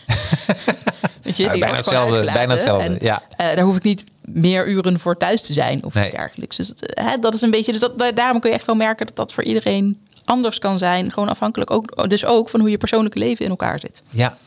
weet 1.23 1.37
je, 1.37 1.47
bijna 1.47 1.75
hetzelfde, 1.75 2.23
bijna 2.25 2.53
hetzelfde, 2.53 2.87
En, 2.87 2.97
ja. 3.01 3.21
daar 3.37 3.59
hoef 3.59 3.75
ik 3.75 3.83
niet 3.83 4.03
meer 4.21 4.67
uren 4.67 4.99
voor 4.99 5.17
thuis 5.17 5.41
te 5.41 5.53
zijn 5.53 5.83
of 5.83 5.93
Nee. 5.93 6.03
iets 6.05 6.15
dergelijks. 6.15 6.57
Dus 6.57 6.73
hè, 6.79 7.17
dat 7.19 7.33
is 7.33 7.41
een 7.41 7.51
beetje, 7.51 7.71
dus 7.71 7.81
dat, 7.81 7.99
da- 7.99 8.11
daarom 8.11 8.39
kun 8.39 8.49
je 8.49 8.55
echt 8.55 8.65
wel 8.65 8.75
merken 8.75 9.05
dat 9.05 9.15
dat 9.15 9.33
voor 9.33 9.43
iedereen 9.43 9.99
anders 10.25 10.59
kan 10.59 10.77
zijn. 10.77 11.11
Gewoon 11.11 11.29
afhankelijk 11.29 11.71
ook, 11.71 12.09
dus 12.09 12.25
ook 12.25 12.49
van 12.49 12.59
hoe 12.59 12.69
je 12.69 12.77
persoonlijke 12.77 13.19
leven 13.19 13.45
in 13.45 13.51
elkaar 13.51 13.79
zit. 13.79 14.01
Ja, 14.09 14.37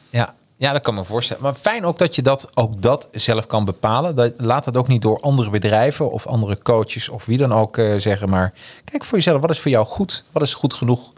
ja. 0.59 0.73
Dat 0.73 0.83
kan 0.83 0.95
me 0.95 1.05
voorstellen. 1.05 1.43
Maar 1.43 1.55
fijn 1.55 1.85
ook 1.85 1.99
dat 1.99 2.15
je 2.15 2.23
dat 2.23 2.49
ook 2.55 2.83
dat 2.83 3.09
zelf 3.13 3.47
kan 3.47 3.65
bepalen. 3.65 4.17
Dat, 4.17 4.33
laat 4.37 4.65
het 4.65 4.77
ook 4.77 4.89
niet 4.89 5.03
door 5.03 5.21
andere 5.21 5.51
bedrijven 5.51 6.11
of 6.11 6.27
andere 6.27 6.59
coaches 6.63 7.09
of 7.09 7.25
wie 7.25 7.39
dan 7.39 7.53
ook 7.53 7.77
eh, 7.79 7.95
zeggen. 7.97 8.29
Maar 8.29 8.53
kijk 8.85 9.05
voor 9.05 9.19
jezelf, 9.19 9.41
wat 9.41 9.51
is 9.51 9.61
voor 9.61 9.71
jou 9.71 9.87
goed? 9.87 10.25
Wat 10.33 10.43
is 10.43 10.55
goed 10.55 10.75
genoeg? 10.75 11.13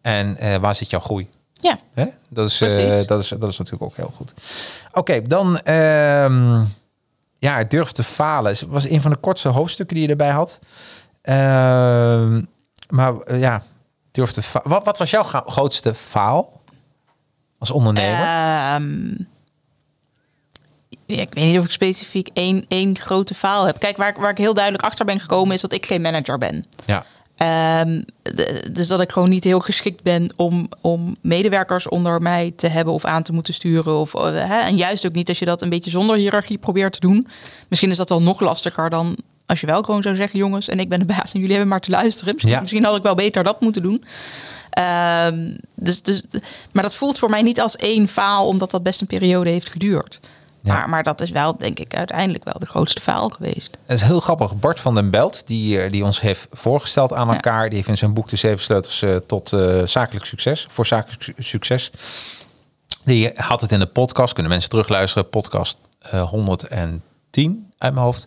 En 0.00 0.36
eh, 0.36 0.56
waar 0.56 0.74
zit 0.74 0.90
jouw 0.90 1.00
groei? 1.00 1.28
Ja, 1.52 1.78
Hè? 1.94 2.04
Dat, 2.28 2.48
is, 2.50 2.60
eh, 2.60 3.06
dat, 3.06 3.20
is, 3.20 3.28
dat 3.28 3.48
is 3.48 3.58
natuurlijk 3.58 3.82
ook 3.82 3.96
heel 3.96 4.12
goed. 4.16 4.34
Oké, 4.92 5.22
dan 5.22 5.58
ehm 5.60 6.64
ja, 7.38 7.64
durf 7.64 7.92
te 7.92 8.02
falen. 8.02 8.50
Het 8.52 8.66
was 8.68 8.88
een 8.88 9.00
van 9.00 9.10
de 9.10 9.16
kortste 9.16 9.48
hoofdstukken 9.48 9.96
die 9.96 10.04
je 10.04 10.10
erbij 10.10 10.30
had. 10.30 10.60
Ehm, 11.22 12.42
maar 12.88 13.36
ja, 13.38 13.62
durf 14.10 14.30
te 14.32 14.42
fa- 14.42 14.60
wat, 14.64 14.84
wat 14.84 14.98
was 14.98 15.10
jouw 15.10 15.22
grootste 15.22 15.94
faal 15.94 16.53
als 17.68 17.76
ondernemer? 17.78 18.20
Ehm, 18.26 19.22
Ja, 21.06 21.20
ik 21.20 21.34
weet 21.34 21.44
niet 21.44 21.58
of 21.58 21.64
ik 21.64 21.70
specifiek 21.70 22.28
één, 22.32 22.64
één 22.68 22.98
grote 22.98 23.34
faal 23.34 23.64
heb. 23.66 23.78
Kijk, 23.78 23.96
waar, 23.96 24.08
ik- 24.08 24.16
waar 24.16 24.30
ik 24.30 24.38
heel 24.38 24.54
duidelijk 24.54 24.84
achter 24.84 25.04
ben 25.04 25.20
gekomen 25.20 25.54
is 25.54 25.60
dat 25.60 25.72
ik 25.72 25.86
geen 25.86 26.00
manager 26.02 26.38
ben. 26.38 26.64
Ja. 26.86 27.04
Ehm, 27.36 28.02
de- 28.22 28.68
dus 28.72 28.86
dat 28.86 29.00
ik 29.00 29.12
gewoon 29.12 29.28
niet 29.28 29.44
heel 29.44 29.60
geschikt 29.60 30.02
ben 30.02 30.32
om, 30.36 30.68
om 30.80 31.16
medewerkers 31.20 31.88
onder 31.88 32.22
mij 32.22 32.52
te 32.56 32.66
hebben 32.68 32.94
of 32.94 33.04
aan 33.04 33.22
te 33.22 33.32
moeten 33.32 33.54
sturen. 33.54 33.98
Of, 34.00 34.14
eh, 34.14 34.22
hè, 34.24 34.60
en 34.60 34.76
juist 34.76 35.06
ook 35.06 35.14
niet 35.14 35.28
als 35.28 35.38
je 35.38 35.44
dat 35.44 35.62
een 35.62 35.68
beetje 35.68 35.90
zonder 35.90 36.16
hiërarchie 36.16 36.58
probeert 36.58 36.92
te 36.92 37.00
doen. 37.00 37.26
Misschien 37.68 37.90
is 37.90 37.96
dat 37.96 38.08
wel 38.08 38.22
nog 38.22 38.40
lastiger 38.40 38.90
dan 38.90 39.16
als 39.46 39.60
je 39.60 39.66
wel 39.66 39.82
gewoon 39.82 40.02
zou 40.02 40.14
zeggen: 40.16 40.38
jongens, 40.38 40.68
en 40.68 40.80
ik 40.80 40.88
ben 40.88 40.98
de 40.98 41.04
baas 41.04 41.32
en 41.32 41.38
jullie 41.40 41.50
hebben 41.50 41.68
maar 41.68 41.80
te 41.80 41.90
luisteren. 41.90 42.32
Misschien, 42.32 42.52
Ja. 42.54 42.60
misschien 42.60 42.84
had 42.84 42.96
ik 42.96 43.02
wel 43.02 43.14
beter 43.14 43.44
dat 43.44 43.60
moeten 43.60 43.82
doen. 43.82 44.04
Ehm, 44.74 45.50
dus, 45.74 46.02
dus, 46.02 46.22
maar 46.72 46.82
dat 46.82 46.94
voelt 46.94 47.18
voor 47.18 47.30
mij 47.30 47.42
niet 47.42 47.60
als 47.60 47.76
één 47.76 48.08
faal, 48.08 48.46
omdat 48.48 48.70
dat 48.70 48.82
best 48.82 49.00
een 49.00 49.06
periode 49.06 49.50
heeft 49.50 49.68
geduurd. 49.68 50.20
Ja. 50.62 50.72
Maar, 50.74 50.88
maar 50.88 51.02
dat 51.02 51.20
is 51.20 51.30
wel, 51.30 51.56
denk 51.56 51.78
ik, 51.78 51.94
uiteindelijk 51.96 52.44
wel 52.44 52.58
de 52.58 52.66
grootste 52.66 53.00
faal 53.00 53.28
geweest. 53.28 53.76
Het 53.86 54.00
is 54.00 54.06
heel 54.06 54.20
grappig. 54.20 54.56
Bart 54.56 54.80
van 54.80 54.94
den 54.94 55.10
Belt, 55.10 55.46
die, 55.46 55.80
eh, 55.80 55.90
die 55.90 56.04
ons 56.04 56.20
heeft 56.20 56.46
voorgesteld 56.52 57.12
aan 57.12 57.26
Ja. 57.28 57.34
elkaar. 57.34 57.66
Die 57.68 57.76
heeft 57.76 57.88
in 57.88 57.96
zijn 57.98 58.14
boek 58.14 58.28
De 58.28 58.36
Zeven 58.36 58.60
Sleutels 58.62 59.02
eh, 59.02 59.16
tot 59.16 59.52
eh, 59.52 59.82
zakelijk 59.84 60.26
succes. 60.26 60.66
Voor 60.70 60.86
zakelijk 60.86 61.22
su- 61.22 61.32
succes. 61.38 61.90
Die 63.04 63.30
had 63.34 63.60
het 63.60 63.72
in 63.72 63.78
de 63.78 63.86
podcast. 63.86 64.32
Kunnen 64.32 64.52
mensen 64.52 64.70
terugluisteren. 64.70 65.28
Podcast 65.28 65.76
eh, 65.98 66.22
110 66.28 67.72
uit 67.78 67.92
mijn 67.94 68.04
hoofd. 68.06 68.26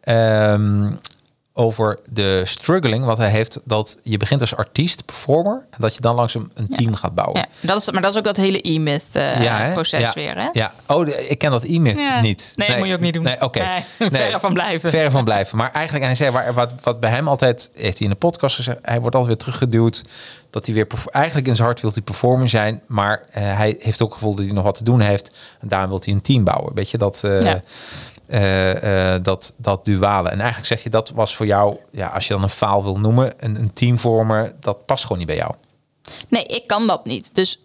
Ehm, 0.00 0.90
over 1.52 1.98
de 2.12 2.42
struggling 2.44 3.04
wat 3.04 3.18
hij 3.18 3.28
heeft. 3.30 3.60
Dat 3.64 3.98
je 4.02 4.16
begint 4.16 4.40
als 4.40 4.56
artiest, 4.56 5.04
performer. 5.04 5.66
En 5.70 5.76
dat 5.80 5.94
je 5.94 6.00
dan 6.00 6.14
langzaam 6.14 6.50
een 6.54 6.68
team 6.68 6.94
gaat 6.94 7.14
bouwen. 7.14 7.40
Ja, 7.40 7.46
dat 7.60 7.80
is, 7.80 7.90
maar 7.90 8.02
dat 8.02 8.10
is 8.10 8.18
ook 8.18 8.24
dat 8.24 8.36
hele 8.36 8.60
e-myth 8.60 9.02
eh, 9.12 9.42
ja. 9.42 10.12
weer, 10.14 10.36
hè? 10.38 10.48
Ja. 10.52 10.72
Oh, 10.86 11.04
de- 11.06 11.28
ik 11.28 11.38
ken 11.38 11.50
dat 11.50 11.62
e-myth 11.64 11.96
Ja. 11.98 12.20
niet. 12.20 12.52
Nee, 12.56 12.68
dat 12.68 12.78
moet 12.78 12.86
je 12.88 12.94
ook 12.94 13.00
niet 13.00 13.14
doen. 13.14 13.22
Nee, 13.22 13.40
oké. 13.40 13.58
Nee, 13.98 14.10
verre 14.10 14.40
van 14.40 14.52
blijven. 14.54 14.90
Verre 14.90 15.10
van 15.10 15.24
blijven. 15.24 15.56
Maar 15.58 15.72
eigenlijk, 15.72 16.00
en 16.04 16.06
hij 16.10 16.16
zei, 16.16 16.30
waar, 16.30 16.54
wat, 16.54 16.72
wat 16.82 17.00
bij 17.00 17.10
hem 17.10 17.28
altijd, 17.28 17.70
heeft 17.74 17.98
hij 17.98 18.06
in 18.06 18.12
de 18.12 18.18
podcast 18.18 18.56
gezegd, 18.56 18.78
hij 18.82 19.00
wordt 19.00 19.16
altijd 19.16 19.26
weer 19.34 19.44
teruggeduwd, 19.44 20.02
dat 20.50 20.66
hij 20.66 20.74
weer, 20.74 20.86
eigenlijk 21.10 21.46
in 21.46 21.54
zijn 21.54 21.66
hart 21.66 21.80
wil 21.80 21.90
hij 21.92 22.02
performer 22.02 22.48
zijn, 22.48 22.80
maar 22.86 23.22
eh, 23.30 23.42
hij 23.56 23.76
heeft 23.78 24.02
ook 24.02 24.08
het 24.08 24.18
gevoel 24.18 24.34
dat 24.34 24.44
hij 24.44 24.54
nog 24.54 24.64
wat 24.64 24.74
te 24.74 24.84
doen 24.84 25.00
heeft. 25.00 25.30
En 25.60 25.68
daarom 25.68 25.88
wil 25.90 26.00
hij 26.04 26.12
een 26.14 26.20
team 26.20 26.44
bouwen. 26.44 26.74
Weet 26.74 26.90
je, 26.90 26.98
dat... 26.98 27.24
eh, 27.24 27.52
Eh, 28.30 29.14
eh, 29.14 29.22
dat, 29.22 29.54
dat 29.56 29.84
duale. 29.84 30.28
En 30.28 30.38
eigenlijk 30.38 30.66
zeg 30.66 30.82
je, 30.82 30.90
dat 30.90 31.10
was 31.10 31.36
voor 31.36 31.46
jou, 31.46 31.76
ja, 31.90 32.06
als 32.06 32.26
je 32.26 32.32
dan 32.32 32.42
een 32.42 32.48
faal 32.48 32.82
wil 32.82 32.98
noemen, 32.98 33.32
een, 33.36 33.56
een 33.56 33.72
team 33.72 33.98
vormen, 33.98 34.56
dat 34.60 34.86
past 34.86 35.02
gewoon 35.02 35.18
niet 35.18 35.26
bij 35.26 35.36
jou. 35.36 35.54
Nee, 36.28 36.44
ik 36.44 36.66
kan 36.66 36.86
dat 36.86 37.04
niet. 37.04 37.34
Dus 37.34 37.60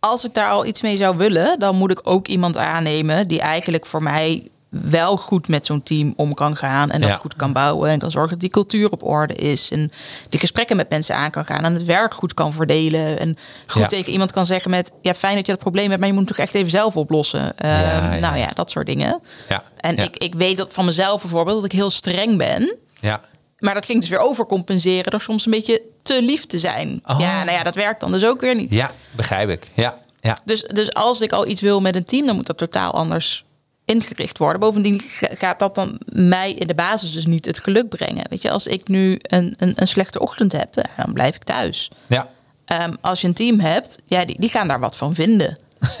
als 0.00 0.24
ik 0.24 0.34
daar 0.34 0.50
al 0.50 0.66
iets 0.66 0.80
mee 0.80 0.96
zou 0.96 1.16
willen, 1.16 1.58
dan 1.58 1.76
moet 1.76 1.90
ik 1.90 2.00
ook 2.02 2.28
iemand 2.28 2.56
aannemen 2.56 3.28
die 3.28 3.40
eigenlijk 3.40 3.86
voor 3.86 4.02
mij 4.02 4.50
wel 4.80 5.16
goed 5.16 5.48
met 5.48 5.66
zo'n 5.66 5.82
team 5.82 6.12
om 6.16 6.34
kan 6.34 6.56
gaan 6.56 6.90
en 6.90 7.00
dat 7.00 7.08
Ja. 7.08 7.16
goed 7.16 7.36
kan 7.36 7.52
bouwen 7.52 7.90
en 7.90 7.98
kan 7.98 8.10
zorgen 8.10 8.30
dat 8.30 8.40
die 8.40 8.48
cultuur 8.50 8.90
op 8.90 9.02
orde 9.02 9.34
is 9.34 9.70
en 9.70 9.92
die 10.28 10.40
gesprekken 10.40 10.76
met 10.76 10.88
mensen 10.90 11.16
aan 11.16 11.30
kan 11.30 11.44
gaan 11.44 11.64
en 11.64 11.74
het 11.74 11.84
werk 11.84 12.14
goed 12.14 12.34
kan 12.34 12.52
verdelen 12.52 13.18
en 13.18 13.36
goed 13.66 13.82
Ja. 13.82 13.88
tegen 13.88 14.12
iemand 14.12 14.32
kan 14.32 14.46
zeggen 14.46 14.70
met 14.70 14.90
ja 15.02 15.14
fijn 15.14 15.34
dat 15.36 15.46
je 15.46 15.52
dat 15.52 15.60
probleem 15.60 15.86
hebt, 15.88 15.98
maar 15.98 16.08
je 16.08 16.14
moet 16.14 16.28
het 16.28 16.36
toch 16.36 16.44
echt 16.46 16.54
even 16.54 16.70
zelf 16.70 16.96
oplossen. 16.96 17.58
Ehm. 17.58 18.20
Nou 18.20 18.36
ja, 18.36 18.48
dat 18.54 18.70
soort 18.70 18.86
dingen. 18.86 19.20
Ja. 19.48 19.62
En 19.76 19.96
ik, 19.96 20.16
ik 20.16 20.34
weet 20.34 20.56
dat 20.56 20.72
van 20.72 20.84
mezelf 20.84 21.20
bijvoorbeeld 21.20 21.56
dat 21.56 21.64
ik 21.72 21.78
heel 21.78 21.90
streng 21.90 22.38
ben. 22.38 22.76
Ja. 23.00 23.20
Maar 23.58 23.74
dat 23.74 23.84
klinkt 23.84 24.02
dus 24.08 24.16
weer 24.16 24.26
overcompenseren 24.26 25.10
door 25.10 25.20
soms 25.20 25.44
een 25.46 25.52
beetje 25.52 25.82
te 26.02 26.22
lief 26.22 26.46
te 26.46 26.58
zijn. 26.58 27.00
Oh. 27.06 27.20
Ja, 27.20 27.44
nou 27.44 27.56
ja, 27.56 27.62
dat 27.62 27.74
werkt 27.74 28.00
dan 28.00 28.12
dus 28.12 28.24
ook 28.24 28.40
weer 28.40 28.54
niet. 28.54 28.74
Ja, 28.74 28.90
begrijp 29.16 29.48
ik. 29.48 29.70
Ja. 29.74 29.98
Ja. 30.20 30.38
Dus, 30.44 30.62
dus 30.62 30.94
als 30.94 31.20
ik 31.20 31.32
al 31.32 31.46
iets 31.46 31.60
wil 31.60 31.80
met 31.80 31.94
een 31.96 32.04
team, 32.04 32.26
dan 32.26 32.36
moet 32.36 32.46
dat 32.46 32.58
totaal 32.58 32.92
anders 32.92 33.44
ingericht 33.92 34.38
worden. 34.38 34.60
Bovendien 34.60 35.00
ga- 35.00 35.28
gaat 35.32 35.58
dat 35.58 35.74
dan 35.74 35.98
mij 36.12 36.52
in 36.52 36.66
de 36.66 36.74
basis 36.74 37.12
dus 37.12 37.26
niet 37.26 37.46
het 37.46 37.58
geluk 37.58 37.88
brengen. 37.88 38.24
Weet 38.30 38.42
je, 38.42 38.50
als 38.50 38.66
ik 38.66 38.88
nu 38.88 39.18
een, 39.22 39.54
een, 39.58 39.72
een 39.76 39.88
slechte 39.88 40.20
ochtend 40.20 40.52
heb, 40.52 40.74
dan 40.96 41.12
blijf 41.12 41.34
ik 41.36 41.44
thuis. 41.44 41.90
Ja. 42.06 42.28
Ehm, 42.64 42.92
als 43.00 43.20
je 43.20 43.26
een 43.26 43.34
team 43.34 43.60
hebt, 43.60 43.98
ja, 44.06 44.24
die, 44.24 44.36
die 44.40 44.50
gaan 44.50 44.68
daar 44.68 44.80
wat 44.80 44.96
van 44.96 45.14
vinden. 45.14 45.58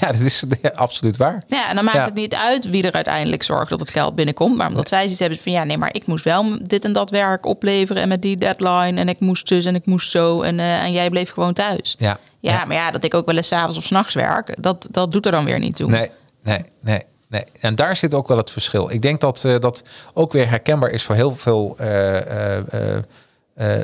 Ja, 0.00 0.12
dat 0.12 0.20
is 0.20 0.44
ja, 0.62 0.68
absoluut 0.74 1.16
waar. 1.16 1.42
Ja, 1.46 1.68
en 1.68 1.74
dan 1.74 1.84
maakt 1.84 1.96
Ja. 1.96 2.04
het 2.04 2.14
niet 2.14 2.34
uit 2.34 2.70
wie 2.70 2.82
er 2.86 2.92
uiteindelijk 2.92 3.42
zorgt 3.42 3.70
dat 3.70 3.80
het 3.80 3.90
geld 3.90 4.14
binnenkomt. 4.14 4.56
Maar 4.56 4.68
omdat 4.68 4.88
zij 4.88 5.00
zoiets 5.02 5.18
hebben 5.18 5.38
van 5.38 5.52
ja, 5.52 5.64
nee, 5.64 5.78
maar 5.78 5.94
ik 5.94 6.06
moest 6.06 6.24
wel 6.24 6.44
dit 6.62 6.84
en 6.84 6.92
dat 6.92 7.10
werk 7.10 7.46
opleveren 7.46 8.02
en 8.02 8.08
met 8.08 8.22
die 8.22 8.36
deadline 8.36 9.00
en 9.00 9.08
ik 9.08 9.20
moest 9.20 9.48
dus 9.48 9.64
en 9.64 9.74
ik 9.74 9.86
moest 9.86 10.10
zo 10.10 10.42
en, 10.42 10.58
eh, 10.58 10.82
en 10.82 10.92
jij 10.92 11.10
bleef 11.10 11.30
gewoon 11.30 11.52
thuis. 11.52 11.94
Ja. 11.98 12.18
Ja, 12.40 12.52
Ja. 12.52 12.64
maar 12.64 12.76
ja, 12.76 12.90
dat 12.90 13.04
ik 13.04 13.14
ook 13.14 13.26
wel 13.26 13.36
eens 13.36 13.46
's 13.48 13.52
avonds 13.52 13.76
of 13.78 13.84
's 13.84 13.90
nachts 13.90 14.14
werk, 14.14 14.62
dat, 14.62 14.88
dat 14.90 15.10
doet 15.10 15.26
er 15.26 15.32
dan 15.32 15.44
weer 15.44 15.58
niet 15.58 15.76
toe. 15.76 15.90
Nee, 15.90 16.10
nee, 16.42 16.64
nee, 16.80 17.02
nee. 17.28 17.44
En 17.60 17.74
daar 17.74 17.96
zit 17.96 18.14
ook 18.14 18.28
wel 18.28 18.36
het 18.36 18.50
verschil. 18.50 18.90
Ik 18.90 19.02
denk 19.02 19.20
dat 19.20 19.44
eh, 19.44 19.58
dat 19.58 19.82
ook 20.14 20.32
weer 20.32 20.48
herkenbaar 20.48 20.90
is 20.90 21.02
voor 21.02 21.14
heel 21.14 21.34
veel 21.34 21.74
eh, 21.78 22.56
eh, 22.56 23.02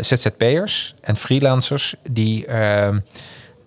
ZZP'ers 0.00 0.94
en 1.00 1.16
freelancers 1.16 1.94
die, 2.10 2.46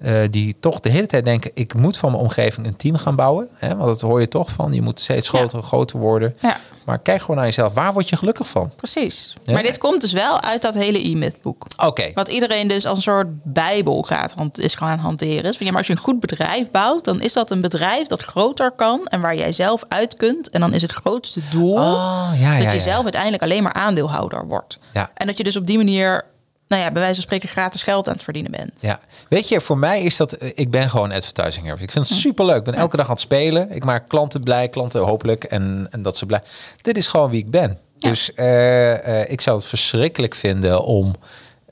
eh, 0.02 0.14
die 0.30 0.56
toch 0.60 0.80
de 0.80 0.90
hele 0.90 1.08
tijd 1.08 1.26
denken: 1.26 1.52
ik 1.54 1.74
moet 1.74 1.98
van 1.98 2.12
mijn 2.12 2.24
omgeving 2.24 2.68
een 2.68 2.76
team 2.76 2.96
gaan 2.96 3.16
bouwen. 3.16 3.48
Hè? 3.54 3.76
Want 3.76 3.88
dat 3.88 4.02
hoor 4.02 4.20
je 4.20 4.28
toch 4.28 4.52
van. 4.52 4.74
Je 4.74 4.82
moet 4.82 5.00
steeds 5.00 5.30
groter 5.30 5.58
en 5.58 5.64
groter 5.64 6.00
worden. 6.00 6.34
Ja. 6.40 6.58
Maar 6.86 7.00
kijk 7.00 7.20
gewoon 7.20 7.36
naar 7.36 7.46
jezelf. 7.46 7.74
Waar 7.74 7.94
word 7.94 8.10
je 8.10 8.16
gelukkig 8.16 8.48
van? 8.48 8.72
Precies. 8.76 9.34
Ja. 9.44 9.54
Maar 9.54 9.64
dit 9.64 9.78
komt 9.78 10.02
dus 10.02 10.12
wel 10.12 10.42
uit 10.42 10.62
dat 10.62 10.74
hele 10.74 11.08
e-myth 11.08 11.42
boek. 11.42 11.66
Oké. 11.78 12.12
Wat 12.14 12.28
iedereen 12.28 12.68
dus 12.68 12.86
als 12.86 12.96
een 12.96 13.04
soort 13.04 13.28
bijbel 13.44 14.02
gaat 14.02 14.36
is 14.54 14.76
gaan 14.76 15.00
hanteren. 15.00 15.44
Is 15.44 15.58
van, 15.58 15.66
ja, 15.66 15.72
maar 15.72 15.78
als 15.78 15.88
je 15.88 15.94
een 15.94 16.00
goed 16.00 16.20
bedrijf 16.20 16.72
bouwt, 16.72 17.04
dan 17.04 17.22
is 17.22 17.34
dat 17.34 17.52
een 17.52 17.62
bedrijf 17.62 18.08
dat 18.08 18.22
groter 18.22 18.72
kan 18.72 19.08
en 19.08 19.22
waar 19.22 19.36
jij 19.36 19.52
zelf 19.52 19.84
uit 19.88 20.16
kunt. 20.16 20.50
En 20.50 20.60
dan 20.60 20.74
is 20.74 20.82
het 20.82 20.92
grootste 20.92 21.42
doel 21.50 21.74
Oh, 21.74 22.30
dat 22.64 22.74
je 22.74 22.80
zelf 22.80 23.04
uiteindelijk 23.04 23.44
alleen 23.44 23.64
maar 23.64 23.74
aandeelhouder 23.74 24.48
wordt. 24.48 24.80
Ja. 24.94 25.12
En 25.14 25.28
dat 25.28 25.38
je 25.38 25.44
dus 25.44 25.56
op 25.56 25.68
die 25.68 25.78
manier, 25.78 26.26
nou 26.72 26.84
ja, 26.84 26.92
bij 26.92 27.02
wijze 27.02 27.14
van 27.14 27.24
spreken 27.24 27.50
gratis 27.50 27.82
geld 27.82 28.08
aan 28.08 28.14
het 28.14 28.24
verdienen 28.24 28.52
bent. 28.52 28.82
Ja, 28.82 29.00
weet 29.30 29.48
je, 29.48 29.62
voor 29.62 29.78
mij 29.78 30.02
is 30.02 30.18
dat. 30.18 30.34
eh, 30.34 30.50
Ik 30.56 30.72
ben 30.72 30.90
gewoon 30.90 31.12
advertising 31.12 31.66
service. 31.66 31.84
Ik 31.84 31.92
vind 31.92 32.10
het 32.10 32.18
super 32.18 32.46
leuk. 32.46 32.58
Ik 32.58 32.64
ben 32.64 32.74
elke 32.74 32.98
dag 32.98 33.06
aan 33.06 33.12
het 33.12 33.22
spelen. 33.22 33.72
Ik 33.72 33.84
maak 33.84 34.10
klanten 34.10 34.44
blij, 34.44 34.68
klanten 34.70 35.02
hopelijk 35.02 35.44
en, 35.44 35.88
en 35.92 36.02
dat 36.02 36.18
ze 36.18 36.26
blij. 36.26 36.42
Dit 36.82 36.98
is 36.98 37.08
gewoon 37.08 37.30
wie 37.30 37.40
ik 37.40 37.52
ben. 37.52 37.78
Ja. 37.98 38.10
Dus 38.10 38.34
eh, 38.34 39.22
eh, 39.22 39.32
ik 39.32 39.42
zou 39.42 39.58
het 39.58 39.66
verschrikkelijk 39.66 40.36
vinden 40.36 40.84
om. 40.84 41.16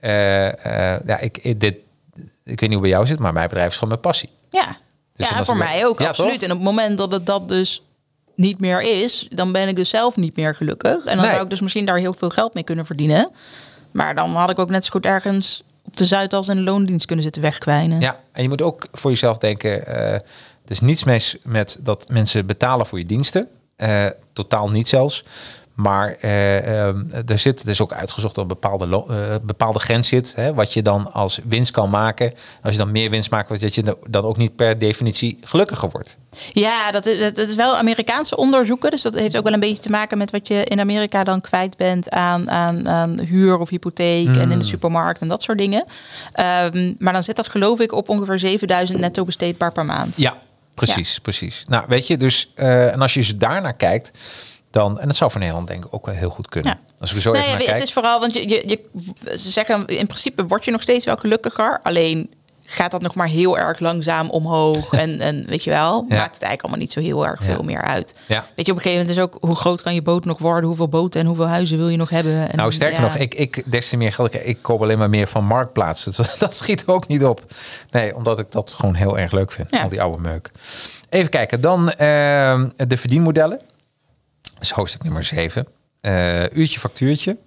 ja, 0.01 1.17
ik, 1.19 1.59
dit, 1.59 1.75
ik 2.43 2.59
weet 2.59 2.61
niet 2.61 2.71
hoe 2.71 2.81
bij 2.81 2.89
jou 2.89 3.05
zit, 3.07 3.19
maar 3.19 3.33
mijn 3.33 3.47
bedrijf 3.47 3.67
is 3.67 3.73
gewoon 3.73 3.89
mijn 3.89 4.01
passie. 4.01 4.29
Ja, 4.49 4.77
Dus 5.15 5.29
ja 5.29 5.43
voor 5.45 5.57
mij 5.57 5.85
ook, 5.85 5.99
Ja, 5.99 6.07
absoluut. 6.07 6.33
toch? 6.33 6.41
En 6.41 6.51
op 6.51 6.57
het 6.57 6.65
moment 6.65 6.97
dat 6.97 7.11
het 7.11 7.25
dat 7.25 7.49
dus 7.49 7.83
niet 8.35 8.59
meer 8.59 8.81
is, 8.81 9.27
dan 9.29 9.51
ben 9.51 9.67
ik 9.67 9.75
dus 9.75 9.89
zelf 9.89 10.15
niet 10.15 10.35
meer 10.35 10.55
gelukkig. 10.55 11.05
En 11.05 11.15
dan 11.15 11.17
Nee. 11.25 11.29
zou 11.31 11.43
ik 11.43 11.49
dus 11.49 11.61
misschien 11.61 11.85
daar 11.85 11.97
heel 11.97 12.13
veel 12.13 12.29
geld 12.29 12.53
mee 12.53 12.63
kunnen 12.63 12.85
verdienen. 12.85 13.31
Maar 13.91 14.15
dan 14.15 14.35
had 14.35 14.49
ik 14.49 14.59
ook 14.59 14.69
net 14.69 14.85
zo 14.85 14.91
goed 14.91 15.05
ergens 15.05 15.63
op 15.83 15.97
de 15.97 16.05
Zuidas 16.05 16.45
de 16.45 16.55
loondienst 16.55 17.05
kunnen 17.05 17.23
zitten 17.23 17.41
wegkwijnen. 17.41 17.99
Ja, 17.99 18.19
en 18.31 18.41
je 18.41 18.49
moet 18.49 18.61
ook 18.61 18.87
voor 18.91 19.11
jezelf 19.11 19.37
denken. 19.37 19.87
er 19.87 20.21
is 20.67 20.79
niets 20.79 21.03
mis 21.03 21.37
met 21.43 21.77
dat 21.79 22.09
mensen 22.09 22.45
betalen 22.45 22.85
voor 22.85 22.97
je 22.97 23.05
diensten. 23.05 23.47
Eh, 23.75 24.05
totaal 24.33 24.69
niet 24.69 24.87
zelfs. 24.87 25.23
Maar 25.79 26.15
eh, 26.19 26.87
ehm, 26.87 27.03
er 27.25 27.39
zit, 27.39 27.67
is 27.67 27.81
ook 27.81 27.93
uitgezocht 27.93 28.35
dat 28.35 28.43
een 28.43 28.49
bepaalde, 28.49 28.85
eh, 29.09 29.35
bepaalde 29.41 29.79
grens 29.79 30.07
zit. 30.07 30.35
Hè, 30.35 30.53
wat 30.53 30.73
je 30.73 30.81
dan 30.81 31.13
als 31.13 31.39
winst 31.47 31.71
kan 31.71 31.89
maken. 31.89 32.33
Als 32.63 32.73
je 32.73 32.79
dan 32.79 32.91
meer 32.91 33.09
winst 33.09 33.31
maakt, 33.31 33.61
dat 33.61 33.75
je 33.75 33.97
dan 34.09 34.23
ook 34.23 34.37
niet 34.37 34.55
per 34.55 34.77
definitie 34.77 35.37
gelukkiger 35.41 35.89
wordt. 35.89 36.17
Ja, 36.51 36.91
dat 36.91 37.05
is, 37.05 37.33
dat 37.33 37.47
is 37.47 37.55
wel 37.55 37.77
Amerikaanse 37.77 38.37
onderzoeken. 38.37 38.91
Dus 38.91 39.01
dat 39.01 39.13
heeft 39.13 39.37
ook 39.37 39.43
wel 39.43 39.53
een 39.53 39.59
beetje 39.59 39.83
te 39.83 39.89
maken 39.89 40.17
met 40.17 40.31
wat 40.31 40.47
je 40.47 40.63
in 40.63 40.79
Amerika 40.79 41.23
dan 41.23 41.41
kwijt 41.41 41.77
bent 41.77 42.09
aan, 42.09 42.49
aan, 42.49 42.89
aan 42.89 43.19
huur 43.19 43.57
of 43.57 43.69
hypotheek 43.69 44.27
en 44.27 44.33
Hmm. 44.41 44.51
in 44.51 44.59
de 44.59 44.65
supermarkt 44.65 45.21
en 45.21 45.27
dat 45.27 45.41
soort 45.41 45.57
dingen. 45.57 45.85
Ehm, 46.33 46.93
maar 46.97 47.13
dan 47.13 47.23
zit 47.23 47.35
dat 47.35 47.47
geloof 47.47 47.79
ik 47.79 47.91
op 47.91 48.09
ongeveer 48.09 48.39
7000 48.39 48.99
netto 48.99 49.23
besteedbaar 49.25 49.71
per 49.71 49.85
maand. 49.85 50.17
Ja, 50.17 50.37
precies, 50.75 51.19
precies. 51.19 51.65
Nou, 51.67 51.85
weet 51.87 52.07
je, 52.07 52.17
dus 52.17 52.51
eh, 52.55 52.93
en 52.93 53.01
als 53.01 53.13
je 53.13 53.21
ze 53.21 53.37
daarnaar 53.37 53.75
kijkt, 53.75 54.11
dan 54.71 54.99
en 54.99 55.07
dat 55.07 55.15
zou 55.17 55.31
voor 55.31 55.39
Nederland 55.39 55.67
denk 55.67 55.85
ik 55.85 55.93
ook 55.93 56.05
wel 56.05 56.15
heel 56.15 56.29
goed 56.29 56.49
kunnen. 56.49 56.71
Ja. 56.71 56.93
Als 56.99 57.13
ik 57.13 57.21
zo 57.21 57.31
Nee, 57.31 57.39
even 57.41 57.51
naar 57.51 57.61
het 57.61 57.69
kijk. 57.69 57.83
is 57.83 57.93
vooral, 57.93 58.19
want 58.19 58.33
je, 58.33 58.49
je, 58.49 58.63
je, 58.67 58.83
ze 59.37 59.49
zeggen 59.51 59.85
in 59.87 60.05
principe 60.07 60.45
word 60.45 60.65
je 60.65 60.71
nog 60.71 60.81
steeds 60.81 61.05
wel 61.05 61.15
gelukkiger. 61.17 61.79
Alleen 61.83 62.33
gaat 62.71 62.91
dat 62.91 63.01
nog 63.01 63.15
maar 63.15 63.27
heel 63.27 63.57
erg 63.57 63.79
langzaam 63.79 64.29
omhoog. 64.29 64.93
en, 65.03 65.19
en 65.19 65.45
weet 65.45 65.63
je 65.63 65.69
wel, 65.69 65.93
Ja. 66.09 66.15
maakt 66.15 66.33
het 66.33 66.43
eigenlijk 66.43 66.61
allemaal 66.61 66.79
niet 66.79 66.91
zo 66.91 66.99
heel 66.99 67.25
erg 67.27 67.43
veel 67.43 67.63
meer 67.63 67.81
uit. 67.81 68.15
Ja. 68.27 68.45
Weet 68.55 68.65
je, 68.65 68.71
op 68.71 68.77
een 68.77 68.83
gegeven 68.83 69.05
moment 69.07 69.17
is 69.17 69.23
ook 69.23 69.37
hoe 69.41 69.55
groot 69.55 69.81
kan 69.81 69.93
je 69.93 70.01
boot 70.01 70.25
nog 70.25 70.37
worden? 70.39 70.67
Hoeveel 70.67 70.87
boten 70.89 71.19
en 71.21 71.25
hoeveel 71.27 71.47
huizen 71.47 71.77
wil 71.77 71.89
je 71.89 71.97
nog 71.97 72.09
hebben? 72.09 72.49
En, 72.51 72.57
Nou, 72.57 72.71
sterker 72.71 73.01
nog, 73.01 73.15
ik, 73.15 73.35
ik 73.35 73.71
des 73.71 73.89
te 73.89 73.97
meer 73.97 74.13
geld. 74.13 74.33
ik- 74.33 74.43
Ik 74.45 74.57
koop 74.61 74.81
alleen 74.81 74.97
maar 74.97 75.09
meer 75.09 75.27
van 75.27 75.43
Marktplaats. 75.45 76.03
Dus 76.15 76.15
dat, 76.39 76.55
schiet 76.55 76.83
ook 76.87 77.07
niet 77.07 77.25
op. 77.25 77.41
Nee, 77.91 78.15
omdat 78.15 78.39
ik 78.39 78.51
dat 78.51 78.73
gewoon 78.73 78.93
heel 78.95 79.17
erg 79.17 79.31
leuk 79.31 79.51
vind. 79.51 79.71
Al 79.71 79.89
die 79.89 80.01
oude 80.01 80.17
meuk. 80.21 80.51
Even 81.09 81.29
kijken. 81.29 81.61
Dan 81.61 81.91
ehm, 81.91 82.67
de 82.87 82.97
verdienmodellen. 82.97 83.59
Is 84.59 84.69
hoofdstuk 84.71 85.03
nummer 85.03 85.23
7. 85.23 85.67
uurtje 86.53 86.79
factuurtje. 86.79 87.37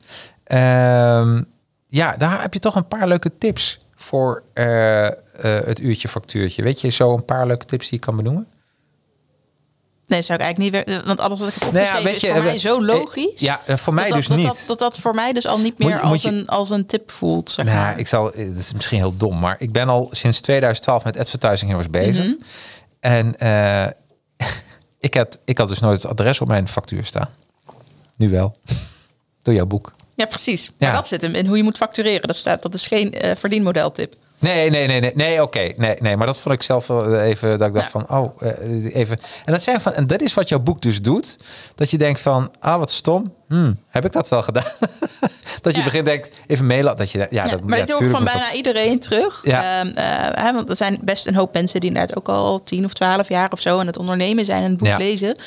Ehm, 0.45 1.43
ja, 1.89 2.17
daar 2.17 2.41
heb 2.43 2.53
je 2.55 2.61
toch 2.61 2.75
een 2.75 2.89
paar 2.89 3.09
leuke 3.09 3.31
tips 3.39 3.79
voor 3.95 4.43
eh, 4.53 5.07
eh, 5.07 5.13
het 5.43 5.81
uurtje 5.81 6.09
factuurtje. 6.09 6.63
Weet 6.63 6.81
je 6.81 6.89
zo 6.91 7.15
een 7.15 7.25
paar 7.25 7.47
leuke 7.47 7.65
tips 7.65 7.89
die 7.89 7.99
je 7.99 8.05
kan 8.05 8.17
benoemen? 8.17 8.47
Nee, 10.07 10.23
zou 10.23 10.39
ik 10.39 10.45
eigenlijk 10.45 10.75
niet 10.87 10.87
weer. 10.87 11.03
Want 11.07 11.21
alles 11.21 11.39
wat 11.39 11.49
ik 11.49 11.55
heb 11.55 11.73
Nou 11.73 11.85
ja, 11.85 11.99
opgeschreven 11.99 12.11
je, 12.11 12.15
is 12.17 12.33
voor 12.33 12.39
eh, 12.41 12.45
mij 12.45 12.59
zo 12.59 12.77
eh, 12.81 12.87
logisch. 12.87 13.41
ja, 13.41 13.61
eh, 13.67 13.77
voor 13.77 13.95
mij 13.95 14.09
dat 14.09 14.17
dus 14.17 14.27
dat, 14.27 14.37
niet. 14.37 14.47
Dat, 14.47 14.65
dat, 14.67 14.79
dat 14.79 14.99
voor 14.99 15.15
mij 15.15 15.33
dus 15.33 15.47
al 15.47 15.59
niet 15.59 15.79
meer 15.79 15.89
moet 15.89 16.01
als, 16.01 16.23
je- 16.23 16.29
een, 16.29 16.47
als 16.47 16.71
een 16.71 16.87
tip 16.87 17.11
voelt. 17.11 17.51
Zeg 17.51 17.65
Nou, 17.65 17.77
maar. 17.79 17.99
ik 17.99 18.07
zal, 18.07 18.25
het 18.25 18.59
is 18.59 18.73
misschien 18.75 18.99
heel 18.99 19.17
dom, 19.17 19.39
maar 19.39 19.57
ik 19.59 19.73
ben 19.73 19.89
al 19.89 20.09
sinds 20.11 20.41
2012 20.41 21.05
met 21.05 21.19
Advertising 21.19 21.71
Heroes 21.71 21.91
bezig. 21.91 22.25
Mhm. 22.25 22.35
En 23.01 23.39
eh, 23.39 23.87
ik, 25.03 25.15
had, 25.15 25.39
ik 25.45 25.59
had 25.59 25.69
dus 25.69 25.79
nooit 25.81 26.03
het 26.03 26.11
adres 26.11 26.41
op 26.41 26.49
mijn 26.49 26.69
factuur 26.69 27.05
staan. 27.05 27.29
Nu 28.17 28.29
wel. 28.31 28.57
Door 29.43 29.55
jouw 29.55 29.67
boek. 29.67 29.93
Ja, 30.15 30.27
precies. 30.27 30.65
Ja. 30.65 30.73
Maar 30.79 30.93
dat 30.93 31.09
zit 31.09 31.23
hem 31.23 31.35
in 31.35 31.47
hoe 31.47 31.57
je 31.57 31.63
moet 31.63 31.77
factureren. 31.77 32.27
Dat, 32.27 32.37
staat, 32.37 32.63
dat 32.63 32.75
is 32.75 32.87
geen 32.87 33.15
eh 33.15 33.37
verdienmodeltip. 33.37 34.15
Nee, 34.43 34.70
nee, 34.70 34.86
nee, 34.86 35.01
nee, 35.01 35.12
nee 35.14 35.43
oké. 35.43 35.72
Nee, 35.76 35.97
nee, 36.01 36.16
maar 36.16 36.26
dat 36.26 36.38
vond 36.40 36.55
ik 36.55 36.62
zelf 36.62 36.86
wel 36.86 37.16
even, 37.16 37.59
dat 37.59 37.68
ik 37.68 37.74
dacht 37.74 37.93
Ja. 37.93 38.01
van, 38.01 38.18
oh, 38.18 38.43
eh, 38.43 38.95
even. 38.95 39.18
En 39.45 39.53
dat, 39.53 39.62
zijn 39.62 39.80
van, 39.80 39.93
en 39.93 40.07
dat 40.07 40.20
is 40.20 40.34
wat 40.34 40.49
jouw 40.49 40.59
boek 40.59 40.80
dus 40.82 41.03
doet. 41.03 41.36
Dat 41.74 41.90
je 41.90 41.99
denkt 41.99 42.20
van, 42.20 42.51
ah, 42.61 42.78
wat 42.78 42.90
stom. 42.90 43.34
Hmm, 43.49 43.78
heb 43.88 44.05
ik 44.05 44.12
dat 44.12 44.28
wel 44.28 44.43
gedaan? 44.43 44.64
dat 45.62 45.72
je 45.72 45.78
Ja. 45.78 45.84
begint 45.84 46.05
denkt, 46.07 46.30
even 46.47 46.66
mailen. 46.66 46.97
Dat 46.97 47.11
je, 47.11 47.18
ja, 47.18 47.26
Ja, 47.30 47.45
dat, 47.51 47.62
maar 47.64 47.78
ja, 47.78 47.84
dat 47.84 47.97
doe 47.99 48.07
ik 48.07 48.12
van 48.14 48.24
bijna 48.24 48.40
dat- 48.47 48.53
iedereen 48.55 49.01
terug. 49.01 49.40
Ja. 49.45 49.80
Ehm, 49.80 49.97
eh, 50.47 50.53
want 50.55 50.68
er 50.70 50.76
zijn 50.76 50.99
best 51.03 51.26
een 51.26 51.34
hoop 51.34 51.53
mensen 51.53 51.80
die 51.80 51.88
inderdaad 51.88 52.16
ook 52.16 52.28
al 52.28 52.62
10 52.62 52.84
of 52.84 52.93
12 52.93 53.28
jaar 53.28 53.53
of 53.53 53.61
zo 53.61 53.78
aan 53.78 53.86
het 53.86 53.99
ondernemen 53.99 54.45
zijn 54.45 54.62
en 54.62 54.70
het 54.70 54.78
boek 54.78 54.99
lezen. 54.99 55.38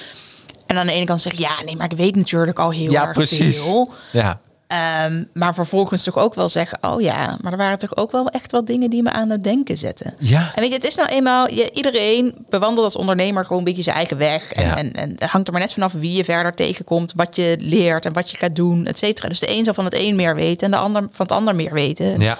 En 0.65 0.77
aan 0.77 0.85
de 0.87 0.93
ene 0.93 1.05
kant 1.05 1.21
zeg 1.21 1.33
je, 1.33 1.41
ja, 1.41 1.55
nee, 1.65 1.75
maar 1.75 1.91
ik 1.91 1.97
weet 1.97 2.15
natuurlijk 2.15 2.59
al 2.59 2.69
heel 2.71 2.91
Ja, 2.91 3.01
erg 3.03 3.13
precies. 3.13 3.61
veel. 3.61 3.91
Ja, 4.11 4.39
Ehm, 4.67 5.23
maar 5.33 5.53
vervolgens 5.53 6.03
toch 6.03 6.17
ook 6.17 6.33
wel 6.35 6.49
zeggen, 6.49 6.77
oh 6.81 7.01
ja, 7.01 7.37
maar 7.41 7.51
er 7.51 7.57
waren 7.57 7.77
toch 7.77 7.97
ook 7.97 8.11
wel 8.11 8.27
echt 8.27 8.51
wel 8.51 8.65
dingen 8.65 8.89
die 8.89 9.03
me 9.03 9.11
aan 9.11 9.29
het 9.29 9.43
denken 9.43 9.77
zetten. 9.77 10.13
Ja. 10.19 10.51
En 10.55 10.61
weet 10.61 10.69
je, 10.69 10.75
het 10.75 10.87
is 10.87 10.95
nou 10.95 11.09
eenmaal, 11.09 11.49
je, 11.53 11.71
iedereen 11.73 12.45
bewandelt 12.49 12.85
als 12.85 12.95
ondernemer 12.95 13.43
gewoon 13.43 13.57
een 13.57 13.63
beetje 13.63 13.83
zijn 13.83 13.95
eigen 13.95 14.17
weg. 14.17 14.51
En, 14.53 14.65
Ja. 14.65 14.77
en, 14.77 14.93
en 14.93 15.09
het 15.09 15.23
hangt 15.29 15.47
er 15.47 15.53
maar 15.53 15.61
net 15.61 15.73
vanaf 15.73 15.93
wie 15.93 16.11
je 16.17 16.23
verder 16.23 16.53
tegenkomt, 16.53 17.13
wat 17.15 17.35
je 17.35 17.55
leert 17.59 18.05
en 18.05 18.13
wat 18.13 18.31
je 18.31 18.37
gaat 18.37 18.55
doen, 18.55 18.85
et 18.85 18.97
cetera. 18.97 19.27
Dus 19.29 19.39
de 19.39 19.49
een 19.49 19.63
zal 19.63 19.73
van 19.73 19.85
het 19.85 19.93
een 19.95 20.15
meer 20.15 20.35
weten 20.35 20.65
en 20.65 20.71
de 20.71 20.77
ander 20.77 21.01
van 21.01 21.25
het 21.25 21.35
ander 21.35 21.55
meer 21.55 21.73
weten. 21.73 22.19
ja, 22.19 22.37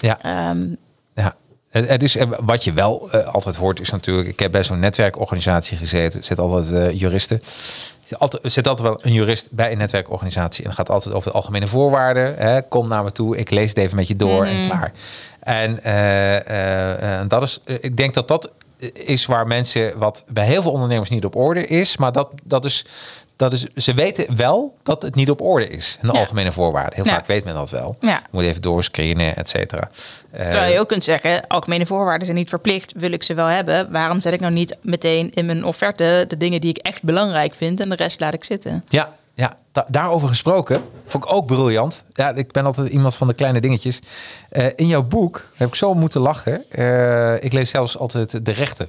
ja. 0.00 0.18
Ehm, 0.22 0.60
Ja, 0.62 0.66
het, 1.84 2.02
is, 2.02 2.16
eh, 2.16 2.26
wat 2.40 2.64
je 2.64 2.72
wel 2.72 3.08
eh, 3.10 3.26
altijd 3.26 3.56
hoort 3.56 3.80
is 3.80 3.90
natuurlijk... 3.90 4.28
Ik 4.28 4.38
heb 4.38 4.52
bij 4.52 4.64
zo'n 4.64 4.78
netwerkorganisatie 4.78 5.76
gezeten. 5.76 6.24
Zitten 6.24 6.44
altijd 6.46 6.72
eh, 6.72 7.00
juristen. 7.00 7.42
Zit 8.04 8.18
altijd, 8.18 8.52
zit 8.52 8.68
altijd 8.68 8.88
wel 8.88 8.98
een 9.02 9.12
jurist 9.12 9.50
bij 9.50 9.72
een 9.72 9.78
netwerkorganisatie. 9.78 10.62
En 10.62 10.70
het 10.70 10.78
gaat 10.78 10.90
altijd 10.90 11.14
over 11.14 11.30
de 11.30 11.36
algemene 11.36 11.66
voorwaarden. 11.66 12.34
Hè. 12.36 12.62
Kom 12.62 12.88
naar 12.88 13.04
me 13.04 13.12
toe, 13.12 13.36
ik 13.36 13.50
lees 13.50 13.68
het 13.68 13.78
even 13.78 13.96
met 13.96 14.08
je 14.08 14.16
door 14.16 14.44
en 14.44 14.66
klaar. 14.68 14.92
En 15.40 17.28
dat 17.28 17.42
is, 17.42 17.60
ik 17.80 17.96
denk 17.96 18.14
dat 18.14 18.28
dat 18.28 18.50
is 18.92 19.26
waar 19.26 19.46
mensen... 19.46 19.98
wat 19.98 20.24
bij 20.28 20.46
heel 20.46 20.62
veel 20.62 20.72
ondernemers 20.72 21.10
niet 21.10 21.24
op 21.24 21.36
orde 21.36 21.66
is. 21.66 21.96
Maar 21.96 22.12
dat, 22.12 22.30
dat 22.42 22.64
is... 22.64 22.86
Dat 23.36 23.52
is, 23.52 23.64
ze 23.76 23.94
weten 23.94 24.36
wel 24.36 24.76
dat 24.82 25.02
het 25.02 25.14
niet 25.14 25.30
op 25.30 25.40
orde 25.40 25.68
is. 25.68 25.98
Ja. 26.02 26.08
algemene 26.08 26.52
voorwaarden. 26.52 26.94
Heel 26.94 27.04
Ja. 27.04 27.10
vaak 27.12 27.26
weet 27.26 27.44
men 27.44 27.54
dat 27.54 27.70
wel. 27.70 27.96
Ja. 28.00 28.22
Moet 28.30 28.42
even 28.44 28.62
doorscreenen, 28.62 29.36
et 29.36 29.48
cetera. 29.48 29.90
Eh, 30.30 30.48
Terwijl 30.48 30.72
je 30.72 30.80
ook 30.80 30.88
kunt 30.88 31.04
zeggen, 31.04 31.46
algemene 31.46 31.86
voorwaarden 31.86 32.26
zijn 32.26 32.38
niet 32.38 32.48
verplicht, 32.48 32.92
wil 32.96 33.12
ik 33.12 33.22
ze 33.22 33.34
wel 33.34 33.46
hebben. 33.46 33.92
Waarom 33.92 34.20
zet 34.20 34.32
ik 34.32 34.40
nou 34.40 34.52
niet 34.52 34.78
meteen 34.82 35.30
in 35.34 35.46
mijn 35.46 35.64
offerte 35.64 36.24
de 36.28 36.36
dingen 36.36 36.60
die 36.60 36.70
ik 36.70 36.76
echt 36.78 37.02
belangrijk 37.02 37.54
vind 37.54 37.80
en 37.80 37.88
de 37.88 37.96
rest 37.96 38.20
laat 38.20 38.34
ik 38.34 38.44
zitten? 38.44 38.84
Ja 38.88 39.14
da- 39.76 39.86
daarover 39.90 40.28
gesproken. 40.28 40.82
Vond 41.06 41.24
ik 41.24 41.32
ook 41.32 41.46
briljant. 41.46 42.04
Ja, 42.12 42.34
ik 42.34 42.52
ben 42.52 42.64
altijd 42.64 42.88
iemand 42.88 43.14
van 43.14 43.26
de 43.26 43.34
kleine 43.34 43.60
dingetjes. 43.60 44.00
Eh, 44.48 44.66
in 44.76 44.86
jouw 44.86 45.02
boek 45.02 45.44
heb 45.54 45.68
ik 45.68 45.74
zo 45.74 45.94
moeten 45.94 46.20
lachen. 46.20 46.64
Eh, 46.70 47.44
ik 47.44 47.52
lees 47.52 47.70
zelfs 47.70 47.98
altijd 47.98 48.44
de 48.44 48.52
rechten. 48.52 48.88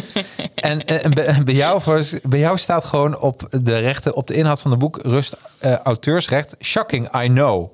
en 0.54 0.86
en 0.86 1.14
bij, 1.44 1.54
jou, 1.54 2.02
bij 2.22 2.38
jou 2.38 2.58
staat 2.58 2.84
gewoon 2.84 3.18
op 3.18 3.48
de 3.62 3.78
rechten, 3.78 4.14
op 4.14 4.26
de 4.26 4.34
inhoud 4.34 4.60
van 4.60 4.70
het 4.70 4.80
boek, 4.80 4.98
rust 5.02 5.36
eh, 5.58 5.76
auteursrecht. 5.76 6.56
Shocking, 6.60 7.22
I 7.22 7.26
know. 7.26 7.72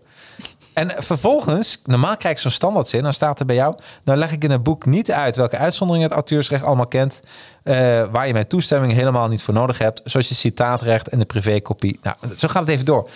En 0.79 1.03
vervolgens, 1.03 1.81
normaal 1.85 2.17
krijg 2.17 2.35
ik 2.35 2.41
zo'n 2.41 2.51
standaardzin, 2.51 3.03
dan 3.03 3.13
staat 3.13 3.41
er 3.41 3.47
bij 3.47 3.57
jou... 3.57 3.75
nou 4.05 4.19
leg 4.19 4.33
ik 4.33 4.45
in 4.45 4.51
het 4.51 4.63
boek 4.63 4.87
niet 4.87 5.13
uit 5.13 5.37
welke 5.37 5.57
uitzonderingen 5.57 6.07
het 6.09 6.17
auteursrecht 6.17 6.65
allemaal 6.65 6.87
kent... 6.87 7.21
eh, 7.63 7.75
waar 8.11 8.27
je 8.27 8.33
mijn 8.33 8.47
toestemming 8.47 8.93
helemaal 8.93 9.29
niet 9.29 9.43
voor 9.43 9.55
nodig 9.55 9.79
hebt... 9.79 10.01
zoals 10.05 10.29
je 10.29 10.35
citaatrecht 10.35 11.09
en 11.09 11.19
de 11.19 11.25
privékopie. 11.25 12.01
Nou, 12.03 12.17
zo 12.37 12.49
gaat 12.49 12.63
het 12.63 12.71
even 12.71 12.85
door. 12.85 13.11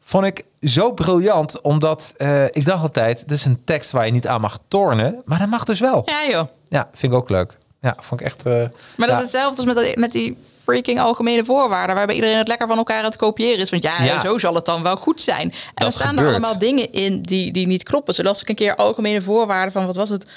Vond 0.00 0.24
ik 0.24 0.44
zo 0.60 0.92
briljant, 0.92 1.60
omdat 1.60 2.12
eh, 2.16 2.44
ik 2.44 2.64
dacht 2.64 2.82
altijd... 2.82 3.18
dit 3.18 3.38
is 3.38 3.44
een 3.44 3.64
tekst 3.64 3.90
waar 3.90 4.06
je 4.06 4.12
niet 4.12 4.26
aan 4.26 4.40
mag 4.40 4.58
tornen, 4.68 5.22
maar 5.24 5.38
dat 5.38 5.48
mag 5.48 5.64
dus 5.64 5.80
wel. 5.80 6.02
Ja 6.04 6.30
joh. 6.30 6.48
Ja, 6.68 6.88
vind 6.94 7.12
ik 7.12 7.18
ook 7.18 7.30
leuk. 7.30 7.58
Ja, 7.80 7.96
vond 8.00 8.20
ik 8.20 8.26
echt... 8.26 8.46
eh, 8.46 8.52
Maar 8.96 9.08
dat 9.08 9.08
ja. 9.08 9.16
is 9.16 9.22
hetzelfde 9.22 9.66
als 9.66 9.74
met, 9.74 9.96
met 9.96 10.12
die 10.12 10.36
freaking 10.62 11.00
algemene 11.00 11.44
voorwaarden, 11.44 11.96
waarbij 11.96 12.14
iedereen 12.14 12.36
het 12.38 12.48
lekker 12.48 12.66
van 12.66 12.76
elkaar 12.76 12.98
aan 12.98 13.04
het 13.04 13.16
kopiëren 13.16 13.58
is. 13.58 13.70
Want 13.70 13.82
ja, 13.82 14.02
Ja. 14.02 14.20
zo 14.20 14.38
zal 14.38 14.54
het 14.54 14.64
dan 14.64 14.82
wel 14.82 14.96
goed 14.96 15.20
zijn. 15.20 15.52
En 15.74 15.86
er 15.86 15.92
staan 15.92 16.08
gebeurt. 16.08 16.26
er 16.26 16.32
allemaal 16.32 16.58
dingen 16.58 16.92
in 16.92 17.22
die, 17.22 17.52
die 17.52 17.66
niet 17.66 17.82
kloppen. 17.82 18.14
Zo 18.14 18.22
las 18.22 18.40
ik 18.40 18.48
een 18.48 18.54
keer 18.54 18.76
algemene 18.76 19.22
voorwaarden 19.22 19.72
van, 19.72 19.86
wat 19.86 19.96
was 19.96 20.08
het? 20.08 20.30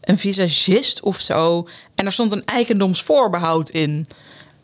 Een 0.00 0.18
visagist 0.18 1.00
of 1.00 1.20
zo. 1.20 1.68
En 1.94 2.06
er 2.06 2.12
stond 2.12 2.32
een 2.32 2.44
eigendomsvoorbehoud 2.44 3.68
in. 3.68 4.06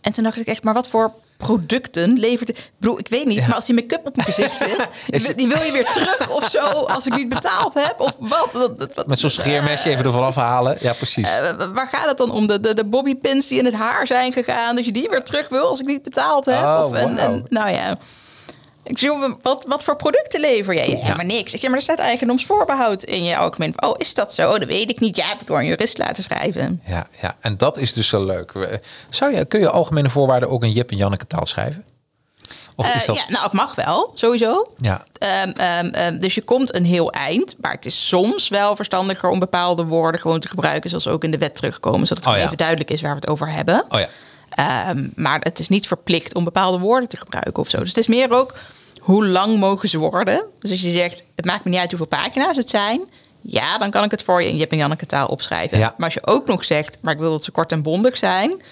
En 0.01 0.13
toen 0.13 0.25
dacht 0.25 0.37
ik 0.39 0.47
echt, 0.47 0.63
maar 0.63 0.75
wat 0.75 0.89
voor 0.89 1.13
producten 1.39 2.19
levert... 2.19 2.49
Ik 2.97 3.09
weet 3.09 3.25
niet, 3.27 3.47
maar 3.47 3.55
als 3.55 3.67
die 3.67 3.75
make-up 3.75 4.07
op 4.07 4.17
mijn 4.17 4.29
gezicht 4.29 4.59
zit... 4.69 4.89
die, 5.07 5.21
wil- 5.23 5.37
die 5.37 5.49
wil 5.49 5.63
je 5.63 5.73
weer 5.73 5.85
terug 5.85 6.31
of 6.31 6.49
zo 6.51 6.59
als 6.67 7.07
ik 7.07 7.17
niet 7.17 7.29
betaald 7.29 7.75
heb? 7.75 7.95
Of 7.99 8.15
wat? 8.19 8.49
Dat- 8.53 8.79
dat- 8.79 8.95
wat- 8.95 9.07
Met 9.07 9.21
zo'n 9.21 9.31
scheermesje 9.31 9.91
even 9.91 10.05
ervan 10.05 10.23
afhalen. 10.25 10.77
Ja, 10.81 10.93
precies. 10.93 11.29
eh, 11.31 11.51
waar 11.75 11.89
gaat 11.89 12.09
het 12.09 12.17
dan 12.17 12.31
om? 12.31 12.47
De, 12.47 12.61
de, 12.61 12.75
de 12.75 12.85
bobbypins 12.85 13.49
die 13.49 13.59
in 13.59 13.65
het 13.65 13.75
haar 13.75 14.07
zijn 14.07 14.33
gegaan. 14.33 14.77
Dat 14.77 14.85
je 14.85 14.93
die 14.93 15.09
weer 15.09 15.23
terug 15.23 15.49
wil 15.49 15.67
als 15.69 15.81
ik 15.81 15.87
niet 15.87 16.03
betaald 16.03 16.45
heb. 16.45 16.63
Oh, 16.63 16.83
of, 16.85 16.93
en, 16.95 17.45
nou 17.49 17.71
ja. 17.71 17.99
Ik 18.89 18.99
zie 18.99 19.13
op- 19.13 19.39
wat, 19.43 19.65
wat 19.69 19.83
voor 19.85 19.97
producten 19.97 20.41
lever 20.41 20.75
jij? 20.75 20.89
Ja, 20.91 21.07
Ja. 21.07 21.15
maar 21.15 21.25
niks. 21.25 21.55
Ik, 21.55 21.61
ja, 21.61 21.69
maar 21.69 21.77
er 21.79 21.83
staat 21.85 21.99
eigendomsvoorbehoud 21.99 23.03
in 23.05 23.25
je 23.25 23.37
algemeen. 23.37 23.83
Oh, 23.83 23.95
is 23.99 24.15
dat 24.15 24.35
zo? 24.35 24.59
Dat 24.59 24.69
weet 24.69 24.91
ik 24.91 25.01
niet. 25.01 25.17
Ja, 25.17 25.27
heb 25.27 25.41
ik 25.41 25.47
door 25.47 25.59
een 25.59 25.67
jurist 25.67 25.99
laten 25.99 26.23
schrijven. 26.23 26.83
Ja, 26.87 27.07
ja, 27.23 27.37
en 27.41 27.57
dat 27.57 27.77
is 27.77 27.93
dus 27.93 28.09
zo 28.09 28.25
leuk. 28.25 28.53
Zou 29.11 29.35
je, 29.35 29.45
kun 29.45 29.61
je 29.61 29.71
algemene 29.71 30.11
voorwaarden 30.11 30.51
ook 30.51 30.65
in 30.65 30.73
Jip 30.73 30.91
en 30.91 30.97
Janneke 30.97 31.27
taal 31.27 31.47
schrijven? 31.47 31.85
Of 32.75 32.87
Eh, 32.87 32.97
is 32.97 33.05
dat... 33.07 33.17
Ja, 33.17 33.25
nou, 33.29 33.45
het 33.45 33.53
mag 33.53 33.75
wel, 33.75 34.11
sowieso. 34.15 34.73
Ja. 34.81 35.05
Ehm, 35.19 35.51
ehm, 35.51 35.87
ehm, 35.87 36.19
dus 36.19 36.35
je 36.35 36.43
komt 36.43 36.75
een 36.75 36.85
heel 36.85 37.13
eind. 37.13 37.57
Maar 37.61 37.73
het 37.73 37.87
is 37.87 38.09
soms 38.09 38.49
wel 38.49 38.77
verstandiger 38.77 39.29
om 39.29 39.39
bepaalde 39.39 39.85
woorden 39.85 40.21
gewoon 40.21 40.41
te 40.41 40.49
gebruiken. 40.49 40.91
Zoals 40.91 41.09
ook 41.09 41.25
in 41.25 41.31
de 41.31 41.39
wet 41.39 41.55
terugkomen. 41.57 42.07
Zodat 42.07 42.25
het 42.25 42.33
Oh, 42.33 42.39
ja. 42.39 42.45
even 42.45 42.57
duidelijk 42.57 42.91
is 42.91 43.01
waar 43.01 43.11
we 43.15 43.21
het 43.21 43.29
over 43.29 43.51
hebben. 43.51 43.85
Oh 43.89 44.01
ja. 44.01 44.09
Maar 45.15 45.41
het 45.41 45.59
is 45.59 45.69
niet 45.69 45.87
verplicht 45.87 46.35
om 46.35 46.45
bepaalde 46.45 46.79
woorden 46.79 47.09
te 47.09 47.17
gebruiken 47.17 47.63
of 47.63 47.69
zo. 47.69 47.79
Dus 47.79 47.89
het 47.89 47.97
is 47.99 48.07
meer 48.07 48.33
ook 48.33 48.55
hoe 49.09 49.27
lang 49.27 49.59
mogen 49.59 49.89
ze 49.89 49.99
worden. 49.99 50.45
Dus 50.59 50.71
als 50.71 50.81
je 50.81 50.93
zegt, 50.93 51.23
het 51.37 51.45
maakt 51.45 51.65
me 51.65 51.71
niet 51.71 51.81
uit 51.81 51.89
hoeveel 51.89 52.07
pagina's 52.07 52.57
het 52.57 52.71
zijn. 52.71 53.05
Ja, 53.41 53.79
dan 53.79 53.91
kan 53.91 54.05
ik 54.05 54.11
het 54.11 54.23
voor 54.23 54.43
je 54.43 54.49
in 54.49 54.57
Jip 54.57 54.71
en 54.71 54.77
Janneke 54.77 55.07
taal 55.07 55.29
opschrijven. 55.29 55.79
Ja. 55.79 55.95
Maar 55.97 56.05
als 56.05 56.15
je 56.15 56.27
ook 56.27 56.47
nog 56.47 56.65
zegt, 56.65 56.99
maar 57.01 57.13
ik 57.13 57.19
wil 57.19 57.31
dat 57.31 57.45
ze 57.45 57.51
kort 57.51 57.73
en 57.73 57.83
bondig 57.83 58.17
zijn. 58.17 58.63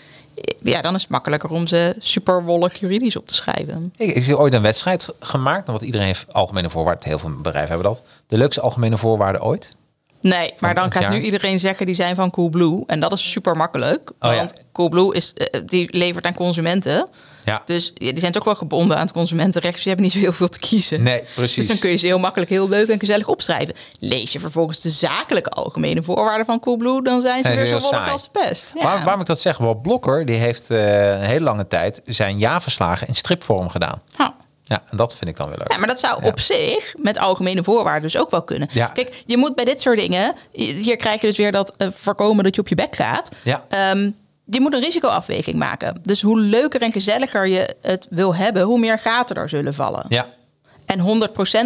Ja, 0.63 0.81
dan 0.81 0.95
is 0.95 1.01
het 1.01 1.11
makkelijker 1.11 1.51
om 1.51 1.67
ze 1.67 1.97
super 1.99 2.45
wollig 2.45 2.81
juridisch 2.81 3.17
op 3.17 3.29
te 3.29 3.35
schrijven. 3.35 3.93
Ik, 3.97 4.15
ik 4.15 4.23
zie 4.23 4.39
ooit 4.39 4.53
een 4.53 4.63
wedstrijd 4.63 5.13
gemaakt. 5.21 5.67
Want 5.67 5.83
iedereen 5.83 6.07
heeft 6.07 6.33
algemene 6.33 6.71
voorwaarden. 6.71 7.09
Heel 7.09 7.19
veel 7.19 7.37
bedrijven 7.37 7.69
hebben 7.69 7.93
dat. 7.93 8.03
De 8.27 8.39
leukste 8.39 8.61
algemene 8.61 8.97
voorwaarden 8.97 9.43
ooit. 9.43 9.77
Nee, 10.21 10.55
maar 10.59 10.75
dan 10.75 10.93
gaat 10.93 11.03
jaar? 11.03 11.13
nu 11.13 11.21
iedereen 11.21 11.59
zeggen 11.59 11.87
die 11.87 11.95
zijn 11.95 12.15
van 12.15 12.31
Coolblue. 12.31 12.83
En 12.87 13.01
dat 13.01 13.13
is 13.13 13.31
super 13.31 13.57
makkelijk. 13.57 14.11
Oh 14.21 14.31
ja. 14.31 14.37
want 14.37 14.53
Coolblue 14.73 15.15
is, 15.15 15.33
eh, 15.35 15.61
die 15.67 15.97
levert 15.97 16.25
aan 16.25 16.35
consumenten. 16.35 17.09
Ja. 17.47 17.63
Dus 17.67 17.91
ja, 17.95 18.11
die 18.11 18.19
zijn 18.19 18.33
toch 18.33 18.45
wel 18.45 18.55
gebonden 18.55 18.97
aan 18.97 19.03
het 19.03 19.13
consumentenrecht. 19.13 19.75
Dus 19.75 19.83
je 19.83 19.89
hebt 19.89 20.01
niet 20.01 20.13
zo 20.13 20.19
heel 20.19 20.33
veel 20.33 20.49
te 20.49 20.59
kiezen. 20.59 21.03
Nee, 21.03 21.23
precies. 21.35 21.55
Dus 21.57 21.67
dan 21.67 21.79
kun 21.79 21.91
je 21.91 21.97
ze 21.97 22.07
heel 22.07 22.19
makkelijk, 22.19 22.51
heel 22.51 22.69
leuk 22.69 22.89
en 22.89 22.99
gezellig 22.99 23.27
opschrijven. 23.27 23.75
Lees 24.01 24.33
je 24.33 24.39
vervolgens 24.41 24.81
de 24.81 24.91
zakelijke 24.91 25.51
algemene 25.51 26.03
voorwaarden 26.03 26.47
van 26.47 26.61
Coolblue... 26.61 27.03
dan 27.03 27.21
zijn 27.21 27.37
ze 27.37 27.43
Zijn 27.43 27.57
weer 27.57 27.67
zo 27.67 27.79
wollig 27.91 28.13
als 28.13 28.23
de 28.23 28.29
pest. 28.33 28.73
Ja. 28.75 28.83
Waar, 28.83 29.03
waarom 29.05 29.21
ik 29.21 29.27
dat 29.27 29.41
zeg? 29.41 29.59
Wel, 29.59 29.75
Blokker 29.75 30.27
die 30.27 30.37
heeft 30.37 30.71
eh, 30.71 31.09
een 31.11 31.21
hele 31.21 31.45
lange 31.45 31.67
tijd 31.67 32.01
zijn 32.05 32.39
jaarverslagen 32.39 33.07
in 33.09 33.15
stripvorm 33.15 33.69
gedaan. 33.69 34.03
Ja. 34.19 34.35
Ja, 34.63 34.83
en 34.91 34.97
dat 34.97 35.17
vind 35.17 35.31
ik 35.31 35.37
dan 35.37 35.49
weer 35.49 35.59
leuk. 35.59 35.73
Ja, 35.73 35.79
maar 35.79 35.89
dat 35.89 36.01
zou 36.01 36.23
Ja. 36.23 36.29
op 36.29 36.41
zich 36.41 36.95
met 36.99 37.19
algemene 37.19 37.63
voorwaarden 37.63 38.03
dus 38.11 38.21
ook 38.21 38.31
wel 38.31 38.43
kunnen. 38.43 38.69
Ja. 38.73 38.87
Kijk, 38.87 39.23
je 39.27 39.37
moet 39.37 39.55
bij 39.55 39.65
dit 39.65 39.81
soort 39.81 39.99
dingen... 39.99 40.35
Hier 40.53 40.97
krijg 40.97 41.21
je 41.21 41.27
dus 41.27 41.37
weer 41.37 41.53
dat 41.53 41.77
eh, 41.77 41.89
voorkomen 41.93 42.45
dat 42.45 42.55
je 42.55 42.61
op 42.61 42.69
je 42.69 42.75
bek 42.75 42.97
gaat. 42.97 43.29
Ja. 43.43 43.65
Ehm, 43.69 44.11
je 44.47 44.61
moet 44.61 44.75
een 44.75 44.81
risicoafweging 44.81 45.57
maken. 45.57 45.99
Dus 46.03 46.23
hoe 46.23 46.41
leuker 46.41 46.83
en 46.83 46.93
gezelliger 46.93 47.47
je 47.47 47.77
het 47.81 48.07
wil 48.11 48.35
hebben... 48.35 48.63
hoe 48.63 48.79
meer 48.79 48.99
gaten 48.99 49.37
er 49.37 49.49
zullen 49.49 49.75
vallen. 49.75 50.05
Ja, 50.09 50.27
En 50.87 50.99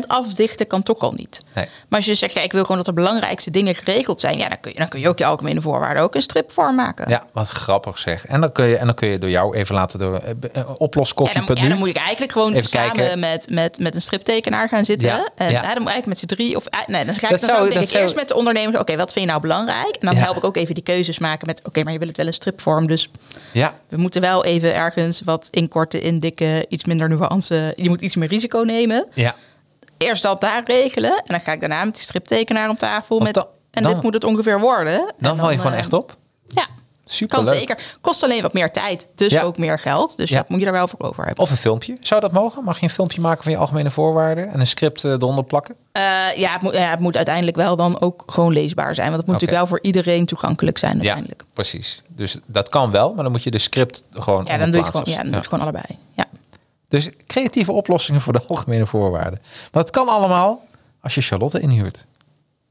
100% 0.05 0.07
afdichten 0.07 0.67
kan 0.67 0.83
toch 0.83 0.99
al 0.99 1.13
niet. 1.17 1.41
Nee. 1.55 1.65
Maar 1.89 1.99
als 1.99 2.09
je 2.09 2.15
zegt, 2.15 2.33
ja, 2.33 2.41
ik 2.41 2.53
wil 2.53 2.61
gewoon 2.63 2.77
dat 2.77 2.87
de 2.87 2.93
belangrijkste 2.93 3.51
dingen 3.51 3.75
geregeld 3.75 4.21
zijn, 4.21 4.37
ja, 4.39 4.49
dan 4.49 4.61
kun 4.61 4.71
je, 4.73 4.79
dan 4.79 4.89
kun 4.89 5.01
je 5.01 5.09
ook 5.09 5.19
je 5.19 5.25
algemene 5.25 5.61
voorwaarden 5.61 6.03
ook 6.03 6.15
in 6.15 6.23
stripvorm 6.23 6.75
maken. 6.75 7.09
Ja, 7.09 7.25
wat 7.33 7.49
grappig 7.49 7.99
zeg. 7.99 8.27
En 8.27 8.41
dan 8.41 8.53
kun 8.53 8.67
je, 8.67 8.77
en 8.77 8.87
dan 8.87 8.95
kun 8.95 9.09
je 9.09 9.19
door 9.19 9.31
jou 9.31 9.57
even 9.57 9.75
laten 9.75 9.99
door 9.99 10.15
uh, 10.15 10.29
Ja, 10.53 10.63
dan, 10.63 10.77
oploskoffie.nu. 10.79 11.63
ja, 11.63 11.69
dan 11.69 11.79
moet 11.79 11.89
ik 11.89 11.97
eigenlijk 11.97 12.33
gewoon 12.33 12.53
Even 12.53 12.69
samen 12.69 12.93
kijken. 12.97 13.19
met, 13.19 13.47
met, 13.51 13.79
met 13.79 13.95
een 13.95 14.03
striptekenaar 14.03 14.69
gaan 14.69 14.85
zitten. 14.85 15.09
Ja, 15.09 15.29
En 15.37 15.51
ja. 15.51 15.61
dan 15.61 15.69
moet 15.69 15.71
ik 15.71 15.77
eigenlijk 15.77 16.07
met 16.07 16.19
z'n 16.19 16.27
drie. 16.27 16.57
Of, 16.57 16.67
eh, 16.67 16.79
nee, 16.87 17.05
dan 17.05 17.15
ga 17.15 17.25
ik, 17.27 17.31
Dat 17.31 17.41
dan 17.41 17.51
zou- 17.51 17.69
ik 17.69 17.75
dat 17.75 17.91
eerst 17.93 18.15
met 18.15 18.29
de 18.29 18.35
ondernemers. 18.35 18.79
Oké, 18.79 18.97
wat 18.97 19.13
vind 19.13 19.25
je 19.25 19.31
nou 19.31 19.43
belangrijk? 19.43 19.97
En 20.01 20.07
dan 20.07 20.17
help 20.17 20.37
ik 20.37 20.45
ook 20.45 20.57
even 20.57 20.75
die 20.75 20.83
keuzes 20.83 21.19
maken 21.19 21.47
met. 21.47 21.61
Oké, 21.65 21.83
maar 21.83 21.93
je 21.93 21.99
wil 21.99 22.09
het 22.09 22.17
wel 22.17 22.27
in 22.27 22.33
stripvorm. 22.33 22.87
Dus 22.87 23.11
Ja, 23.53 23.75
we 23.89 23.97
moeten 23.97 24.21
wel 24.21 24.45
even 24.45 24.75
ergens 24.75 25.21
wat 25.25 25.49
inkorten, 25.51 26.03
indikken, 26.03 26.65
iets 26.69 26.85
minder 26.85 27.09
nuance. 27.09 27.73
Je 27.77 27.89
moet 27.89 28.01
iets 28.01 28.17
meer 28.17 28.29
risico 28.29 28.59
nemen. 28.61 29.07
Ja. 29.15 29.35
Eerst 29.99 30.23
dat 30.23 30.41
daar 30.41 30.63
regelen. 30.65 31.11
En 31.17 31.25
dan 31.27 31.41
ga 31.41 31.53
ik 31.53 31.61
daarna 31.61 31.85
met 31.85 31.95
die 31.95 32.03
striptekenaar 32.03 32.69
om 32.69 32.77
tafel. 32.77 33.19
Want 33.19 33.23
Met, 33.23 33.35
dan- 33.35 33.47
en 33.71 33.83
dan- 33.83 33.93
dit 33.93 34.03
moet 34.03 34.15
het 34.15 34.25
ongeveer 34.25 34.61
worden. 34.61 35.13
Dan 35.19 35.31
En 35.31 35.37
val 35.39 35.51
je 35.51 35.57
gewoon 35.57 35.73
eh, 35.73 35.79
echt 35.79 35.93
op. 35.93 36.17
Ja, 36.49 36.67
Super 37.05 37.37
kan 37.37 37.45
leuk. 37.45 37.59
zeker. 37.59 37.79
Kost 38.01 38.23
alleen 38.23 38.43
wat 38.43 38.53
meer 38.53 38.71
tijd. 38.73 39.09
Dus 39.15 39.33
Ja. 39.33 39.43
ook 39.43 39.59
meer 39.59 39.79
geld. 39.79 40.17
Dus 40.17 40.29
Ja. 40.31 40.37
dat 40.37 40.49
moet 40.49 40.61
je 40.61 40.67
er 40.67 40.73
wel 40.73 40.89
voor 40.89 41.01
over 41.01 41.25
hebben. 41.25 41.45
Of 41.45 41.51
een 41.51 41.57
filmpje. 41.57 41.97
Zou 42.01 42.21
dat 42.21 42.33
mogen? 42.33 42.65
Mag 42.65 42.77
je 42.79 42.83
een 42.85 42.91
filmpje 42.91 43.21
maken 43.21 43.43
van 43.43 43.53
je 43.53 43.59
algemene 43.59 43.91
voorwaarden 43.91 44.53
en 44.53 44.61
een 44.61 44.67
script 44.67 45.05
eh, 45.05 45.11
eronder 45.11 45.45
plakken? 45.45 45.75
Eh, 45.93 46.03
ja, 46.37 46.53
het 46.53 46.63
moet, 46.63 46.75
ja, 46.75 46.91
het 46.91 47.01
moet 47.01 47.17
uiteindelijk 47.17 47.57
wel 47.57 47.77
dan 47.77 48.01
ook 48.01 48.23
gewoon 48.27 48.53
leesbaar 48.53 48.95
zijn. 48.95 49.07
Want 49.07 49.17
het 49.19 49.27
moet 49.27 49.35
natuurlijk 49.35 49.61
wel 49.61 49.69
voor 49.71 49.83
iedereen 49.83 50.27
toegankelijk 50.27 50.79
zijn 50.79 50.93
uiteindelijk. 50.93 51.41
Ja, 51.47 51.53
precies. 51.53 52.03
Dus 52.09 52.39
dat 52.47 52.69
kan 52.69 52.91
wel, 52.91 53.15
maar 53.15 53.23
dan 53.23 53.33
moet 53.33 53.43
je 53.43 53.51
de 53.51 53.59
script 53.59 54.05
gewoon 54.11 54.45
Ja, 54.49 54.57
dan 54.57 54.67
doe 54.71 54.77
je 54.77 54.87
het 54.87 54.91
gewoon, 54.91 55.05
ja, 55.07 55.15
dan 55.15 55.23
doe 55.25 55.31
je 55.33 55.37
het 55.39 55.47
gewoon 55.49 55.63
allebei. 55.63 55.99
Ja. 56.13 56.27
Dus 56.91 57.11
creatieve 57.27 57.73
oplossingen 57.73 58.21
voor 58.21 58.33
de 58.33 58.43
algemene 58.49 58.87
voorwaarden. 58.87 59.41
Maar 59.73 59.83
het 59.83 59.93
kan 59.93 60.09
allemaal 60.09 60.65
als 61.01 61.15
je 61.15 61.21
Charlotte 61.21 61.61
inhuurt. 61.61 62.07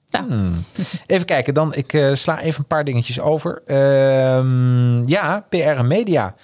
Nou, 0.09 0.25
Hmm. 0.25 0.63
Even 1.05 1.25
kijken, 1.25 1.53
dan 1.53 1.73
ik 1.75 1.93
eh, 1.93 2.13
sla 2.13 2.39
even 2.39 2.59
een 2.59 2.67
paar 2.67 2.83
dingetjes 2.83 3.19
over. 3.19 3.61
Ehm, 3.65 5.07
ja, 5.07 5.45
PR 5.49 5.57
en 5.57 5.87
media. 5.87 6.35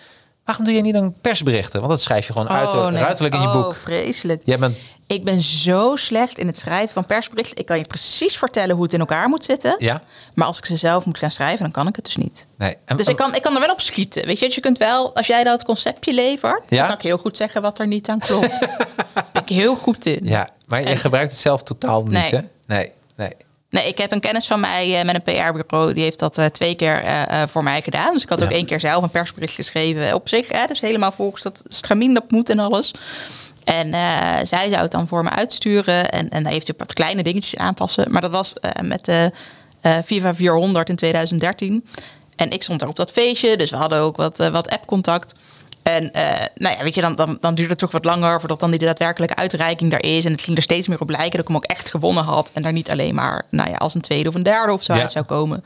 Waarom 0.43 0.65
doe 0.65 0.73
je 0.73 0.81
niet 0.81 0.93
dan 0.93 1.13
persberichten? 1.21 1.79
Want 1.79 1.91
dat 1.91 2.01
schrijf 2.01 2.27
je 2.27 2.33
gewoon 2.33 2.49
uit, 2.49 2.69
oh, 2.71 2.87
nee. 2.87 3.01
ruiterlijk 3.01 3.35
in 3.35 3.41
je 3.41 3.47
Oh, 3.47 3.53
boek. 3.53 3.75
vreselijk. 3.75 4.41
Jij 4.45 4.59
bent, 4.59 4.77
Ik 5.07 5.23
ben 5.23 5.41
zo 5.41 5.95
slecht 5.95 6.37
in 6.39 6.47
het 6.47 6.57
schrijven 6.57 6.89
van 6.93 7.05
persberichten. 7.05 7.57
Ik 7.57 7.65
kan 7.65 7.77
je 7.77 7.83
precies 7.83 8.37
vertellen 8.37 8.75
hoe 8.75 8.83
het 8.83 8.93
in 8.93 8.99
elkaar 8.99 9.29
moet 9.29 9.43
zitten. 9.45 9.75
ja? 9.79 10.01
Maar 10.33 10.47
als 10.47 10.57
ik 10.57 10.65
ze 10.65 10.77
zelf 10.77 11.05
moet 11.05 11.17
gaan 11.17 11.31
schrijven, 11.31 11.59
dan 11.59 11.71
kan 11.71 11.87
ik 11.87 11.95
het 11.95 12.05
dus 12.05 12.15
niet. 12.15 12.45
Nee. 12.57 12.75
En- 12.85 12.97
Dus 12.97 13.07
ik 13.07 13.15
kan, 13.15 13.35
ik 13.35 13.41
kan 13.41 13.53
er 13.53 13.59
wel 13.59 13.71
op 13.71 13.81
schieten. 13.81 14.25
Weet 14.25 14.39
je, 14.39 14.45
dus 14.45 14.55
je 14.55 14.61
kunt 14.61 14.77
wel, 14.77 15.15
als 15.15 15.27
jij 15.27 15.43
dat 15.43 15.63
conceptje 15.63 16.13
levert, 16.13 16.61
Ja? 16.69 16.77
dan 16.77 16.87
kan 16.87 16.95
ik 16.95 17.01
heel 17.01 17.17
goed 17.17 17.37
zeggen 17.37 17.61
wat 17.61 17.79
er 17.79 17.87
niet 17.87 18.09
aan 18.09 18.19
klopt. 18.19 18.59
ben 19.33 19.41
ik 19.45 19.49
heel 19.49 19.75
goed 19.75 20.05
in. 20.05 20.19
Ja, 20.23 20.49
maar 20.67 20.81
je 20.81 20.85
En- 20.89 20.97
gebruikt 20.97 21.31
het 21.31 21.41
zelf 21.41 21.63
totaal 21.63 22.01
niet, 22.03 22.11
Nee. 22.11 22.29
hè? 22.31 22.39
Nee, 22.67 22.91
nee. 23.15 23.31
Nee, 23.69 23.87
ik 23.87 23.97
heb 23.97 24.11
een 24.11 24.19
kennis 24.19 24.47
van 24.47 24.59
mij 24.59 24.99
eh, 24.99 25.05
met 25.05 25.15
een 25.15 25.21
PR-bureau. 25.23 25.93
Die 25.93 26.03
heeft 26.03 26.19
dat 26.19 26.37
eh, 26.37 26.45
twee 26.45 26.75
keer 26.75 27.01
eh, 27.03 27.43
voor 27.47 27.63
mij 27.63 27.81
gedaan. 27.81 28.13
Dus 28.13 28.23
ik 28.23 28.29
had 28.29 28.43
ook 28.43 28.49
Ja. 28.49 28.55
één 28.55 28.65
keer 28.65 28.79
zelf 28.79 29.03
een 29.03 29.09
persbericht 29.09 29.53
geschreven 29.53 30.13
op 30.13 30.29
zich. 30.29 30.47
Hè, 30.51 30.65
dus 30.67 30.79
helemaal 30.79 31.11
volgens 31.11 31.43
dat 31.43 31.61
stramien 31.67 32.13
dat 32.13 32.31
moet 32.31 32.49
en 32.49 32.59
alles. 32.59 32.91
En 33.65 33.93
eh, 33.93 34.37
zij 34.43 34.69
zou 34.69 34.81
het 34.81 34.91
dan 34.91 35.07
voor 35.07 35.23
me 35.23 35.29
uitsturen. 35.29 36.11
En, 36.11 36.29
en 36.29 36.43
daar 36.43 36.51
heeft 36.51 36.67
hij 36.67 36.75
wat 36.77 36.93
kleine 36.93 37.23
dingetjes 37.23 37.57
aanpassen. 37.57 38.11
Maar 38.11 38.21
dat 38.21 38.31
was 38.31 38.53
eh, 38.53 38.81
met 38.81 39.05
de 39.05 39.31
eh 39.81 39.97
Viva 40.03 40.35
400 40.35 40.89
in 40.89 40.95
2013. 40.95 41.85
En 42.35 42.51
ik 42.51 42.63
stond 42.63 42.79
daar 42.79 42.89
op 42.89 42.95
dat 42.95 43.11
feestje. 43.11 43.57
Dus 43.57 43.69
we 43.69 43.75
hadden 43.75 43.99
ook 43.99 44.17
wat, 44.17 44.39
eh, 44.39 44.49
wat 44.49 44.69
app-contact. 44.69 45.33
En 45.83 46.09
nou 46.55 46.77
ja, 46.77 46.83
weet 46.83 46.95
je, 46.95 47.01
dan, 47.01 47.15
dan, 47.15 47.37
dan 47.39 47.55
duurde 47.55 47.69
het 47.69 47.79
toch 47.79 47.91
wat 47.91 48.05
langer 48.05 48.39
voordat 48.39 48.59
dan 48.59 48.69
die 48.69 48.79
daadwerkelijke 48.79 49.35
uitreiking 49.35 49.91
daar 49.91 50.03
is. 50.03 50.25
En 50.25 50.31
het 50.31 50.41
ging 50.41 50.57
er 50.57 50.63
steeds 50.63 50.87
meer 50.87 50.99
op 50.99 51.09
lijken 51.09 51.31
dat 51.31 51.39
ik 51.39 51.47
hem 51.47 51.55
ook 51.55 51.63
echt 51.65 51.89
gewonnen 51.89 52.23
had. 52.23 52.51
En 52.53 52.61
daar 52.61 52.71
niet 52.71 52.89
alleen 52.89 53.15
maar 53.15 53.45
nou 53.49 53.69
ja, 53.69 53.75
als 53.75 53.95
een 53.95 54.01
tweede 54.01 54.29
of 54.29 54.35
een 54.35 54.43
derde 54.43 54.73
of 54.73 54.83
zo 54.83 54.93
Ja. 54.93 55.01
uit 55.01 55.11
zou 55.11 55.25
komen. 55.25 55.63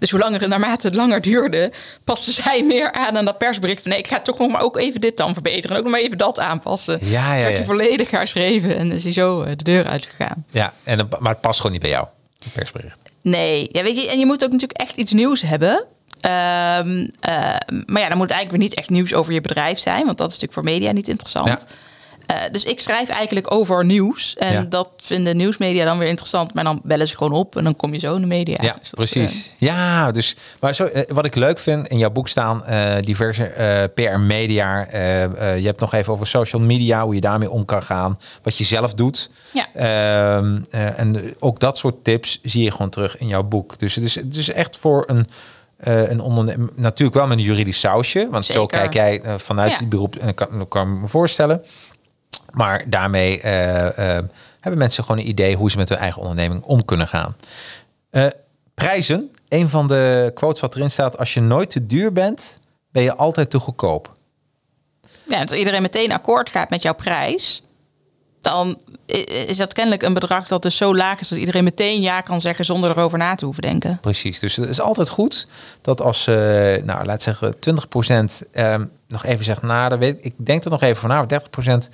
Dus 0.00 0.10
hoe 0.10 0.20
langer 0.20 0.48
naarmate 0.48 0.86
het 0.86 0.96
langer 0.96 1.20
duurde, 1.20 1.72
paste 2.04 2.32
zij 2.32 2.64
meer 2.64 2.92
aan 2.92 3.16
aan 3.18 3.24
dat 3.24 3.38
persbericht. 3.38 3.82
Van, 3.82 3.90
nee, 3.90 4.00
ik 4.00 4.08
ga 4.08 4.20
toch 4.20 4.38
nog 4.38 4.50
maar 4.50 4.62
ook 4.62 4.76
even 4.76 5.00
dit 5.00 5.16
dan 5.16 5.32
verbeteren. 5.32 5.70
En 5.70 5.76
ook 5.76 5.82
nog 5.82 5.92
maar 5.92 6.02
even 6.02 6.18
dat 6.18 6.38
aanpassen. 6.38 6.98
Ja, 7.02 7.08
ja, 7.08 7.32
Dus 7.32 7.42
werd 7.42 7.56
hij 7.56 7.66
volledig 7.66 8.10
herschreven 8.10 8.76
en 8.76 8.92
is 8.92 9.02
hij 9.02 9.12
zo 9.12 9.42
eh, 9.42 9.56
de 9.56 9.64
deur 9.64 9.86
uitgegaan. 9.86 10.44
Ja, 10.50 10.72
en, 10.84 11.08
maar 11.18 11.32
het 11.32 11.40
past 11.40 11.56
gewoon 11.56 11.72
niet 11.72 11.80
bij 11.80 11.90
jou, 11.90 12.06
een 12.44 12.50
persbericht. 12.52 12.98
Nee, 13.22 13.68
ja, 13.72 13.82
weet 13.82 14.02
je, 14.02 14.10
en 14.10 14.18
je 14.18 14.26
moet 14.26 14.44
ook 14.44 14.50
natuurlijk 14.50 14.80
echt 14.80 14.96
iets 14.96 15.12
nieuws 15.12 15.42
hebben. 15.42 15.84
Ehm, 16.20 17.06
eh, 17.20 17.54
maar 17.86 18.00
ja, 18.00 18.08
dan 18.08 18.16
moet 18.16 18.28
het 18.28 18.36
eigenlijk 18.36 18.50
weer 18.50 18.58
niet 18.58 18.74
echt 18.74 18.90
nieuws 18.90 19.14
over 19.14 19.32
je 19.32 19.40
bedrijf 19.40 19.78
zijn, 19.78 20.04
want 20.04 20.18
dat 20.18 20.30
is 20.30 20.38
natuurlijk 20.38 20.52
voor 20.52 20.64
media 20.64 20.92
niet 20.92 21.08
interessant. 21.08 21.48
Ja. 21.48 21.58
Eh, 22.34 22.50
dus 22.52 22.64
ik 22.64 22.80
schrijf 22.80 23.08
eigenlijk 23.08 23.52
over 23.52 23.84
nieuws. 23.84 24.34
En 24.38 24.52
Ja. 24.52 24.62
dat 24.68 24.88
vinden 24.96 25.36
nieuwsmedia 25.36 25.84
dan 25.84 25.98
weer 25.98 26.08
interessant. 26.08 26.54
Maar 26.54 26.64
dan 26.64 26.80
bellen 26.84 27.08
ze 27.08 27.16
gewoon 27.16 27.32
op 27.32 27.56
en 27.56 27.64
dan 27.64 27.76
kom 27.76 27.92
je 27.92 27.98
zo 27.98 28.14
in 28.14 28.20
de 28.20 28.26
media. 28.26 28.56
Ja, 28.60 28.76
Dus 28.80 28.90
precies. 28.90 29.46
eh, 29.58 29.68
Ja, 29.68 30.10
dus 30.12 30.36
maar 30.60 30.74
zo, 30.74 30.84
eh, 30.84 31.02
wat 31.08 31.24
ik 31.24 31.34
leuk 31.34 31.58
vind 31.58 31.88
in 31.88 31.98
jouw 31.98 32.10
boek 32.10 32.28
staan 32.28 32.64
diverse 33.04 33.90
PR 33.94 34.18
media. 34.18 34.86
eh, 34.86 35.58
je 35.58 35.66
hebt 35.66 35.80
nog 35.80 35.94
even 35.94 36.12
over 36.12 36.26
social 36.26 36.62
media, 36.62 37.04
hoe 37.04 37.14
je 37.14 37.20
daarmee 37.20 37.50
om 37.50 37.64
kan 37.64 37.82
gaan, 37.82 38.18
wat 38.42 38.56
je 38.56 38.64
zelf 38.64 38.94
doet. 38.94 39.30
Ja. 39.52 39.66
Ehm, 39.74 40.58
eh, 40.70 40.98
en 40.98 41.34
ook 41.38 41.58
dat 41.60 41.78
soort 41.78 42.04
tips 42.04 42.38
zie 42.42 42.64
je 42.64 42.70
gewoon 42.70 42.90
terug 42.90 43.18
in 43.18 43.26
jouw 43.26 43.42
boek. 43.42 43.78
Dus 43.78 43.94
het 43.94 44.04
is, 44.04 44.14
het 44.14 44.36
is 44.36 44.52
echt 44.52 44.76
voor 44.76 45.04
een, 45.06 45.26
een 46.10 46.20
ondernemer, 46.20 46.68
natuurlijk 46.76 47.16
wel 47.16 47.26
met 47.26 47.38
een 47.38 47.44
juridisch 47.44 47.80
sausje, 47.80 48.28
want 48.30 48.44
zo 48.44 48.66
kijk 48.66 48.92
jij 48.92 49.22
vanuit 49.36 49.70
Ja. 49.70 49.78
die 49.78 49.86
beroep 49.86 50.16
en 50.16 50.34
kan, 50.34 50.68
kan 50.68 51.00
me 51.00 51.08
voorstellen. 51.08 51.62
Maar 52.52 52.84
daarmee 52.90 53.40
eh, 53.40 54.16
eh, 54.16 54.24
hebben 54.60 54.78
mensen 54.80 55.04
gewoon 55.04 55.20
een 55.20 55.28
idee 55.28 55.56
hoe 55.56 55.70
ze 55.70 55.76
met 55.76 55.88
hun 55.88 55.98
eigen 55.98 56.20
onderneming 56.20 56.62
om 56.62 56.84
kunnen 56.84 57.08
gaan. 57.08 57.36
Eh, 58.10 58.26
prijzen. 58.74 59.30
Een 59.48 59.68
van 59.68 59.86
de 59.86 60.30
quotes 60.34 60.60
wat 60.60 60.76
erin 60.76 60.90
staat: 60.90 61.18
als 61.18 61.34
je 61.34 61.40
nooit 61.40 61.70
te 61.70 61.86
duur 61.86 62.12
bent, 62.12 62.58
ben 62.92 63.02
je 63.02 63.16
altijd 63.16 63.50
te 63.50 63.58
goedkoop. 63.58 64.12
Ja, 65.28 65.40
als 65.40 65.52
iedereen 65.52 65.82
meteen 65.82 66.12
akkoord 66.12 66.48
gaat 66.48 66.70
met 66.70 66.82
jouw 66.82 66.94
prijs, 66.94 67.62
dan 68.40 68.78
is 69.46 69.56
dat 69.56 69.72
kennelijk 69.72 70.02
een 70.02 70.14
bedrag 70.14 70.48
dat 70.48 70.62
dus 70.62 70.76
zo 70.76 70.96
laag 70.96 71.20
is 71.20 71.28
dat 71.28 71.38
iedereen 71.38 71.64
meteen 71.64 72.00
ja 72.00 72.20
kan 72.20 72.40
zeggen 72.40 72.64
zonder 72.64 72.90
erover 72.90 73.18
na 73.18 73.34
te 73.34 73.44
hoeven 73.44 73.62
denken. 73.62 73.98
Precies. 74.00 74.38
Dus 74.38 74.56
het 74.56 74.68
is 74.68 74.80
altijd 74.80 75.08
goed 75.08 75.46
dat 75.80 76.02
als, 76.02 76.26
eh 76.26 76.34
nou 76.82 77.04
laat 77.04 77.22
zeggen, 77.22 77.54
20% 77.54 78.42
ehm, 78.52 78.84
nog 79.08 79.24
even 79.24 79.44
zegt, 79.44 79.62
nou, 79.62 79.98
weet, 79.98 80.24
ik 80.24 80.34
denk 80.36 80.64
er 80.64 80.70
nog 80.70 80.82
even 80.82 80.96
van, 80.96 81.10
nou, 81.10 81.26
30%, 81.26 81.88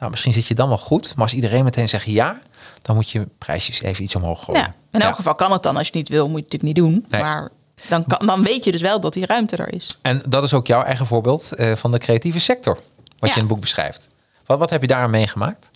nou, 0.00 0.10
misschien 0.10 0.32
zit 0.32 0.46
je 0.46 0.54
dan 0.54 0.68
wel 0.68 0.78
goed. 0.78 1.14
Maar 1.14 1.24
als 1.24 1.34
iedereen 1.34 1.64
meteen 1.64 1.88
zegt 1.88 2.04
ja, 2.04 2.40
dan 2.82 2.96
moet 2.96 3.10
je 3.10 3.28
prijsjes 3.38 3.82
even 3.82 4.04
iets 4.04 4.14
omhoog 4.14 4.44
gooien. 4.44 4.60
Ja, 4.60 4.74
in 4.90 5.00
elk 5.00 5.14
geval 5.14 5.34
kan 5.34 5.52
het 5.52 5.62
dan. 5.62 5.76
Als 5.76 5.86
je 5.86 5.96
niet 5.96 6.08
wil, 6.08 6.28
moet 6.28 6.38
je 6.38 6.44
het 6.44 6.62
natuurlijk 6.62 6.88
niet 6.88 6.94
doen. 6.94 7.04
Nee. 7.08 7.20
Maar 7.22 7.50
dan, 7.88 8.04
kan, 8.06 8.26
dan 8.26 8.42
weet 8.42 8.64
je 8.64 8.72
dus 8.72 8.80
wel 8.80 9.00
dat 9.00 9.12
die 9.12 9.26
ruimte 9.26 9.56
er 9.56 9.72
is. 9.72 9.98
En 10.02 10.22
dat 10.28 10.42
is 10.42 10.54
ook 10.54 10.66
jouw 10.66 10.82
eigen 10.82 11.06
voorbeeld 11.06 11.52
eh, 11.52 11.76
van 11.76 11.92
de 11.92 11.98
creatieve 11.98 12.38
sector, 12.38 12.74
wat 12.74 12.84
Ja. 13.18 13.26
je 13.26 13.32
in 13.32 13.38
het 13.38 13.48
boek 13.48 13.60
beschrijft. 13.60 14.08
Wat, 14.46 14.58
wat 14.58 14.70
heb 14.70 14.80
je 14.80 14.86
daar 14.86 15.10
meegemaakt? 15.10 15.70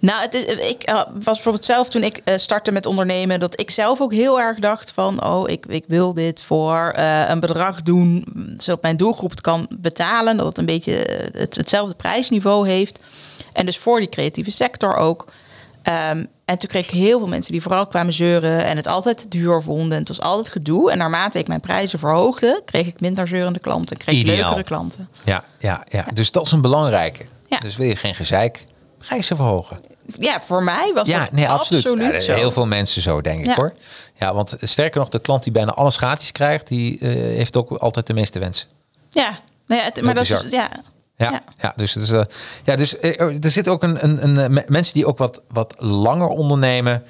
Nou, 0.00 0.20
het 0.20 0.34
is, 0.34 0.44
ik 0.44 0.82
eh, 0.82 0.94
was 0.94 1.34
bijvoorbeeld 1.34 1.64
zelf 1.64 1.88
toen 1.88 2.02
ik 2.02 2.16
eh, 2.16 2.36
startte 2.36 2.72
met 2.72 2.86
ondernemen, 2.86 3.40
dat 3.40 3.60
ik 3.60 3.70
zelf 3.70 4.00
ook 4.00 4.12
heel 4.12 4.40
erg 4.40 4.58
dacht 4.58 4.90
van, 4.90 5.24
oh, 5.24 5.48
ik, 5.48 5.66
ik 5.66 5.84
wil 5.86 6.14
dit 6.14 6.42
voor 6.42 6.92
een 7.28 7.40
bedrag 7.40 7.82
doen, 7.82 8.26
zodat 8.56 8.82
mijn 8.82 8.96
doelgroep 8.96 9.30
het 9.30 9.40
kan 9.40 9.68
betalen, 9.78 10.36
dat 10.36 10.46
het 10.46 10.58
een 10.58 10.66
beetje 10.66 10.92
het, 11.32 11.56
hetzelfde 11.56 11.94
prijsniveau 11.94 12.68
heeft. 12.68 13.00
En 13.52 13.66
dus 13.66 13.78
voor 13.78 13.98
die 13.98 14.08
creatieve 14.08 14.50
sector 14.50 14.96
ook. 14.96 15.24
Ehm, 15.82 16.24
en 16.44 16.58
toen 16.58 16.68
kreeg 16.68 16.84
ik 16.86 16.94
heel 16.94 17.18
veel 17.18 17.28
mensen 17.28 17.52
die 17.52 17.62
vooral 17.62 17.86
kwamen 17.86 18.12
zeuren 18.12 18.64
en 18.64 18.76
het 18.76 18.86
altijd 18.86 19.18
te 19.18 19.28
duur 19.28 19.62
vonden. 19.62 19.92
En 19.92 19.98
het 19.98 20.08
was 20.08 20.20
altijd 20.20 20.48
gedoe. 20.48 20.90
En 20.90 20.98
naarmate 20.98 21.38
ik 21.38 21.48
mijn 21.48 21.60
prijzen 21.60 21.98
verhoogde, 21.98 22.62
kreeg 22.64 22.86
ik 22.86 23.00
minder 23.00 23.28
zeurende 23.28 23.58
klanten. 23.58 23.96
Kreeg 23.96 24.20
ik 24.20 24.26
leukere 24.26 24.62
klanten. 24.64 25.08
Ja, 25.24 25.44
ja, 25.58 25.84
ja. 25.88 26.06
Dus 26.14 26.30
dat 26.30 26.46
is 26.46 26.52
een 26.52 26.60
belangrijke. 26.60 27.24
Ja. 27.46 27.58
Dus 27.58 27.76
wil 27.76 27.86
je 27.86 27.96
geen 27.96 28.14
gezeik, 28.14 28.64
prijzen 28.98 29.36
verhogen. 29.36 29.80
Ja, 30.18 30.40
voor 30.40 30.62
mij 30.62 30.90
was 30.94 31.08
Ja, 31.08 31.18
dat 31.20 31.32
nee, 31.32 31.48
absoluut. 31.48 31.86
absoluut, 31.86 32.12
Ja, 32.18 32.22
zo. 32.24 32.32
heel 32.34 32.50
veel 32.50 32.66
mensen 32.66 33.02
zo, 33.02 33.20
denk 33.20 33.44
ik 33.44 33.54
hoor. 33.54 33.72
Ja, 34.18 34.34
want 34.34 34.56
sterker 34.60 35.00
nog, 35.00 35.08
de 35.08 35.18
klant 35.20 35.42
die 35.42 35.52
bijna 35.52 35.72
alles 35.72 35.96
gratis 35.96 36.32
krijgt, 36.32 36.68
die 36.68 36.98
eh, 36.98 37.08
heeft 37.12 37.56
ook 37.56 37.70
altijd 37.70 38.06
de 38.06 38.14
meeste 38.14 38.38
wensen. 38.38 38.68
Ja, 39.10 39.38
nou 39.66 39.80
ja 39.80 39.86
het- 39.86 40.02
maar 40.04 40.14
dat 40.14 40.22
is 40.22 40.28
bizar. 40.28 40.44
dus, 40.44 40.52
ja. 40.52 40.68
Ja, 41.24 41.30
ja. 41.32 41.42
Ja. 41.58 41.72
dus, 41.76 41.94
het 41.94 42.02
is, 42.02 42.10
eh, 42.10 42.22
ja, 42.64 42.76
dus 42.76 42.98
eh, 42.98 43.20
er 43.44 43.50
zit 43.50 43.68
ook 43.68 43.82
een, 43.82 44.04
een, 44.04 44.24
een 44.24 44.38
eh, 44.38 44.48
me- 44.48 44.64
mensen 44.66 44.94
die 44.94 45.06
ook 45.06 45.18
wat, 45.18 45.42
wat 45.52 45.74
langer 45.78 46.28
ondernemen, 46.28 47.02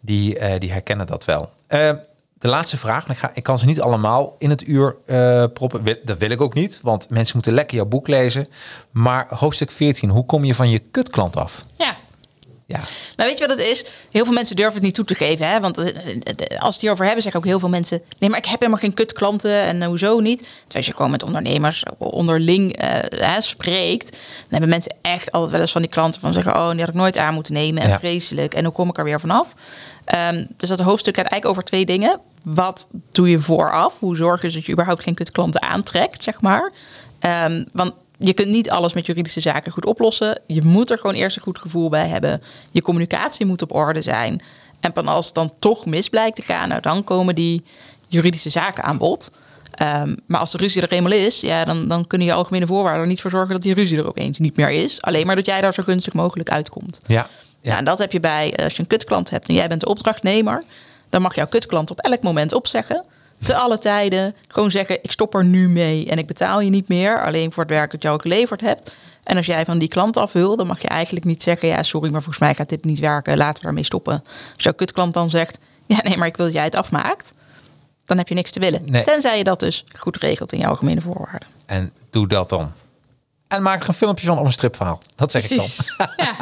die, 0.00 0.58
die 0.58 0.72
herkennen 0.72 1.06
dat 1.06 1.24
wel. 1.24 1.50
De 2.38 2.48
laatste 2.48 2.76
vraag, 2.76 3.08
ik, 3.08 3.16
ga, 3.16 3.30
ik 3.34 3.42
kan 3.42 3.58
ze 3.58 3.66
niet 3.66 3.80
allemaal 3.80 4.34
in 4.38 4.50
het 4.50 4.66
uur 4.66 4.96
proppen. 5.52 5.98
Dat 6.04 6.18
wil 6.18 6.30
ik 6.30 6.40
ook 6.40 6.54
niet, 6.54 6.80
want 6.82 7.10
mensen 7.10 7.34
moeten 7.34 7.54
lekker 7.54 7.76
jouw 7.76 7.86
boek 7.86 8.08
lezen. 8.08 8.48
Maar 8.90 9.26
hoofdstuk 9.28 9.70
14, 9.70 10.10
hoe 10.10 10.26
kom 10.26 10.44
je 10.44 10.54
van 10.54 10.70
je 10.70 10.78
kutklant 10.78 11.36
af? 11.36 11.64
Ja. 11.78 11.96
Ja. 12.68 12.80
Nou, 13.16 13.28
weet 13.30 13.38
je 13.38 13.46
wat 13.46 13.58
het 13.58 13.66
is? 13.66 13.84
Heel 14.10 14.24
veel 14.24 14.34
mensen 14.34 14.56
durven 14.56 14.74
het 14.74 14.82
niet 14.82 14.94
toe 14.94 15.04
te 15.04 15.14
geven. 15.14 15.48
Hè? 15.48 15.60
Want 15.60 15.78
eh, 15.78 15.86
eh, 15.86 15.94
als 16.48 16.58
ze 16.58 16.66
het 16.66 16.80
hierover 16.80 17.04
hebben, 17.04 17.22
zeggen 17.22 17.40
ook 17.40 17.46
heel 17.46 17.58
veel 17.58 17.68
mensen... 17.68 18.02
nee, 18.18 18.30
maar 18.30 18.38
ik 18.38 18.44
heb 18.44 18.58
helemaal 18.58 18.80
geen 18.80 18.94
kutklanten 18.94 19.60
en 19.60 19.82
eh, 19.82 19.88
hoezo 19.88 20.20
niet? 20.20 20.38
Terwijl 20.38 20.74
als 20.74 20.86
je 20.86 20.92
gewoon 20.94 21.10
met 21.10 21.22
ondernemers 21.22 21.82
onderling 21.98 22.76
eh, 22.76 22.88
hè, 23.28 23.40
spreekt... 23.40 24.10
dan 24.10 24.18
hebben 24.48 24.68
mensen 24.68 24.94
echt 25.02 25.32
altijd 25.32 25.52
wel 25.52 25.60
eens 25.60 25.72
van 25.72 25.82
die 25.82 25.90
klanten 25.90 26.20
van 26.20 26.32
zeggen... 26.32 26.54
oh, 26.54 26.70
die 26.70 26.80
had 26.80 26.88
ik 26.88 26.94
nooit 26.94 27.18
aan 27.18 27.34
moeten 27.34 27.52
nemen 27.52 27.82
en 27.82 27.88
Ja. 27.88 27.98
vreselijk. 27.98 28.54
En 28.54 28.64
hoe 28.64 28.72
kom 28.72 28.88
ik 28.88 28.98
er 28.98 29.04
weer 29.04 29.20
vanaf? 29.20 29.46
Ehm, 30.04 30.44
dus 30.56 30.68
dat 30.68 30.80
hoofdstuk 30.80 31.16
gaat 31.16 31.26
eigenlijk 31.26 31.50
over 31.50 31.70
twee 31.70 31.86
dingen. 31.86 32.20
Wat 32.42 32.86
doe 33.12 33.30
je 33.30 33.38
vooraf? 33.40 33.94
Hoe 33.98 34.16
zorg 34.16 34.42
je 34.42 34.50
dat 34.50 34.64
je 34.66 34.72
überhaupt 34.72 35.02
geen 35.02 35.14
kutklanten 35.14 35.62
aantrekt, 35.62 36.22
zeg 36.22 36.40
maar? 36.40 36.72
Ehm, 37.18 37.64
want 37.72 37.92
je 38.18 38.32
kunt 38.32 38.48
niet 38.48 38.70
alles 38.70 38.92
met 38.92 39.06
juridische 39.06 39.40
zaken 39.40 39.72
goed 39.72 39.86
oplossen. 39.86 40.40
Je 40.46 40.62
moet 40.62 40.90
er 40.90 40.98
gewoon 40.98 41.16
eerst 41.16 41.36
een 41.36 41.42
goed 41.42 41.58
gevoel 41.58 41.88
bij 41.88 42.08
hebben. 42.08 42.42
Je 42.72 42.82
communicatie 42.82 43.46
moet 43.46 43.62
op 43.62 43.74
orde 43.74 44.02
zijn. 44.02 44.42
En 44.80 44.92
pas 44.92 45.06
als 45.06 45.26
het 45.26 45.34
dan 45.34 45.52
toch 45.58 45.86
mis 45.86 46.08
blijkt 46.08 46.36
te 46.36 46.42
gaan, 46.42 46.68
nou, 46.68 46.80
dan 46.80 47.04
komen 47.04 47.34
die 47.34 47.64
juridische 48.08 48.50
zaken 48.50 48.84
aan 48.84 48.98
bod. 48.98 49.30
Ehm, 49.70 50.14
maar 50.26 50.40
als 50.40 50.52
de 50.52 50.58
ruzie 50.58 50.82
er 50.82 50.92
eenmaal 50.92 51.12
is, 51.12 51.40
ja, 51.40 51.64
dan, 51.64 51.88
dan 51.88 52.06
kunnen 52.06 52.26
je 52.26 52.32
algemene 52.32 52.66
voorwaarden 52.66 53.02
er 53.02 53.08
niet 53.08 53.20
voor 53.20 53.30
zorgen 53.30 53.52
dat 53.52 53.62
die 53.62 53.74
ruzie 53.74 53.98
er 53.98 54.08
opeens 54.08 54.38
niet 54.38 54.56
meer 54.56 54.70
is. 54.70 55.02
Alleen 55.02 55.26
maar 55.26 55.36
dat 55.36 55.46
jij 55.46 55.60
daar 55.60 55.74
zo 55.74 55.82
gunstig 55.82 56.12
mogelijk 56.12 56.50
uitkomt. 56.50 57.00
Ja. 57.06 57.26
Ja. 57.60 57.76
en 57.76 57.84
dat 57.84 57.98
heb 57.98 58.12
je 58.12 58.20
bij 58.20 58.52
eh, 58.52 58.64
als 58.64 58.72
je 58.72 58.80
een 58.80 58.86
kutklant 58.86 59.30
hebt 59.30 59.48
en 59.48 59.54
jij 59.54 59.68
bent 59.68 59.80
de 59.80 59.88
opdrachtnemer, 59.88 60.62
dan 61.08 61.22
mag 61.22 61.34
jouw 61.34 61.46
kutklant 61.46 61.90
op 61.90 62.00
elk 62.00 62.22
moment 62.22 62.52
opzeggen. 62.52 63.04
Te 63.38 63.54
alle 63.54 63.78
tijden. 63.78 64.34
Gewoon 64.48 64.70
zeggen: 64.70 64.98
ik 65.02 65.10
stop 65.10 65.34
er 65.34 65.44
nu 65.44 65.68
mee 65.68 66.06
en 66.06 66.18
ik 66.18 66.26
betaal 66.26 66.60
je 66.60 66.70
niet 66.70 66.88
meer. 66.88 67.24
Alleen 67.24 67.52
voor 67.52 67.62
het 67.62 67.72
werk 67.72 67.90
dat 67.90 68.04
al 68.04 68.18
geleverd 68.18 68.60
hebt. 68.60 68.94
En 69.22 69.36
als 69.36 69.46
jij 69.46 69.64
van 69.64 69.78
die 69.78 69.88
klant 69.88 70.16
af 70.16 70.32
wil, 70.32 70.56
dan 70.56 70.66
mag 70.66 70.80
je 70.80 70.88
eigenlijk 70.88 71.24
niet 71.24 71.42
zeggen: 71.42 71.68
ja, 71.68 71.82
sorry, 71.82 72.10
maar 72.10 72.22
volgens 72.22 72.44
mij 72.44 72.54
gaat 72.54 72.68
dit 72.68 72.84
niet 72.84 72.98
werken. 72.98 73.36
Laten 73.36 73.56
we 73.56 73.62
daarmee 73.62 73.84
stoppen. 73.84 74.22
Als 74.54 74.64
jouw 74.64 74.72
kutklant 74.72 75.14
dan 75.14 75.30
zegt: 75.30 75.58
ja, 75.86 75.98
nee, 76.02 76.16
maar 76.16 76.26
ik 76.26 76.36
wil 76.36 76.46
dat 76.46 76.54
jij 76.54 76.64
het 76.64 76.74
afmaakt. 76.74 77.32
Dan 78.04 78.18
heb 78.18 78.28
je 78.28 78.34
niks 78.34 78.50
te 78.50 78.60
willen. 78.60 78.82
Nee. 78.84 79.04
Tenzij 79.04 79.38
je 79.38 79.44
dat 79.44 79.60
dus 79.60 79.84
goed 79.96 80.16
regelt 80.16 80.52
in 80.52 80.58
jouw 80.58 80.70
algemene 80.70 81.00
voorwaarden. 81.00 81.48
En 81.66 81.92
doe 82.10 82.28
dat 82.28 82.48
dan. 82.48 82.72
En 83.48 83.62
maak 83.62 83.82
er 83.82 83.88
een 83.88 83.94
filmpje 83.94 84.26
van 84.26 84.38
op 84.38 84.44
een 84.44 84.52
stripverhaal. 84.52 84.98
Dat 85.14 85.30
zeg 85.30 85.50
ik 85.50 85.56
dan. 85.56 85.66
Ja. 86.16 86.34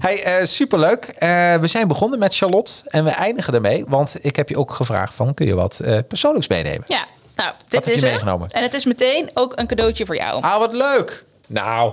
Hey, 0.00 0.22
eh, 0.22 0.46
superleuk. 0.46 1.04
Eh, 1.04 1.54
we 1.54 1.66
zijn 1.66 1.88
begonnen 1.88 2.18
met 2.18 2.36
Charlotte 2.36 2.72
en 2.86 3.04
we 3.04 3.10
eindigen 3.10 3.54
ermee. 3.54 3.84
Want 3.88 4.16
ik 4.20 4.36
heb 4.36 4.48
je 4.48 4.58
ook 4.58 4.70
gevraagd 4.70 5.14
van, 5.14 5.34
kun 5.34 5.46
je 5.46 5.54
wat 5.54 5.80
eh, 5.80 5.98
persoonlijks 6.08 6.48
meenemen? 6.48 6.82
Ja, 6.86 7.04
nou, 7.34 7.52
dit 7.68 7.88
is 7.88 8.00
meegenomen? 8.00 8.50
En 8.50 8.62
het 8.62 8.74
is 8.74 8.84
meteen 8.84 9.30
ook 9.34 9.52
een 9.54 9.66
cadeautje 9.66 10.06
voor 10.06 10.16
jou. 10.16 10.42
Ah, 10.42 10.58
wat 10.58 10.72
leuk. 10.72 11.24
Nou, 11.46 11.92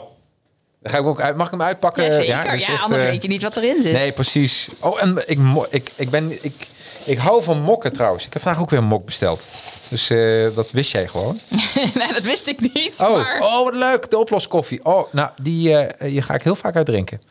dan 0.81 0.91
ga 0.91 0.97
ik 0.97 1.05
ook 1.05 1.21
uit. 1.21 1.35
Mag 1.35 1.45
ik 1.45 1.51
hem 1.51 1.61
uitpakken? 1.61 2.03
Ja, 2.03 2.11
zeker. 2.11 2.25
Ja, 2.25 2.51
dus 2.51 2.67
echt, 2.67 2.83
anders 2.83 3.03
weet 3.03 3.21
je 3.21 3.27
niet 3.27 3.41
wat 3.41 3.57
erin 3.57 3.81
zit. 3.81 3.93
Nee, 3.93 4.11
precies. 4.11 4.69
Oh, 4.79 5.01
en 5.01 5.23
ik, 5.25 5.39
ik, 5.69 5.91
ik 5.95 6.09
ben... 6.09 6.43
Ik, 6.43 6.67
ik 7.05 7.17
hou 7.17 7.43
van 7.43 7.61
mokken 7.61 7.93
trouwens. 7.93 8.25
Ik 8.25 8.33
heb 8.33 8.41
vandaag 8.41 8.61
ook 8.61 8.69
weer 8.69 8.79
een 8.79 8.85
mok 8.85 9.05
besteld. 9.05 9.45
Dus 9.89 10.09
eh, 10.09 10.55
dat 10.55 10.71
wist 10.71 10.91
jij 10.91 11.07
gewoon. 11.07 11.39
nee, 11.99 12.13
dat 12.13 12.23
wist 12.23 12.47
ik 12.47 12.73
niet. 12.73 12.95
Oh, 12.99 13.15
maar... 13.15 13.39
oh 13.41 13.63
wat 13.63 13.75
leuk. 13.75 14.09
De 14.09 14.17
oploskoffie. 14.17 14.85
Oh, 14.85 15.13
nou, 15.13 15.29
die, 15.41 15.77
eh 15.77 16.09
die 16.09 16.21
ga 16.21 16.33
ik 16.33 16.43
heel 16.43 16.55
vaak 16.55 16.75
uitdrinken. 16.75 17.21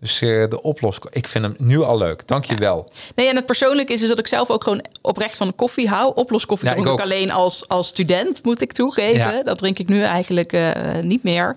Dus 0.00 0.20
eh, 0.20 0.48
de 0.48 0.62
oploskoffie. 0.62 1.20
Ik 1.20 1.28
vind 1.28 1.44
hem 1.44 1.54
nu 1.58 1.82
al 1.82 1.98
leuk. 1.98 2.26
Dank 2.26 2.44
je 2.44 2.54
wel. 2.54 2.90
Nee, 3.14 3.28
en 3.28 3.36
het 3.36 3.46
persoonlijke 3.46 3.92
is 3.92 4.00
dus 4.00 4.08
dat 4.08 4.18
ik 4.18 4.26
zelf 4.26 4.50
ook 4.50 4.62
gewoon 4.62 4.84
oprecht 5.00 5.36
van 5.36 5.54
koffie 5.54 5.88
hou. 5.88 6.12
Oploskoffie 6.14 6.68
Ja, 6.68 6.74
drink 6.74 6.86
ik 6.86 6.92
ook. 6.92 7.00
alleen 7.00 7.30
als, 7.30 7.68
als 7.68 7.88
student, 7.88 8.44
moet 8.44 8.60
ik 8.60 8.72
toegeven. 8.72 9.34
Ja. 9.34 9.42
Dat 9.42 9.58
drink 9.58 9.78
ik 9.78 9.88
nu 9.88 10.02
eigenlijk 10.02 10.56
niet 11.02 11.22
meer. 11.22 11.56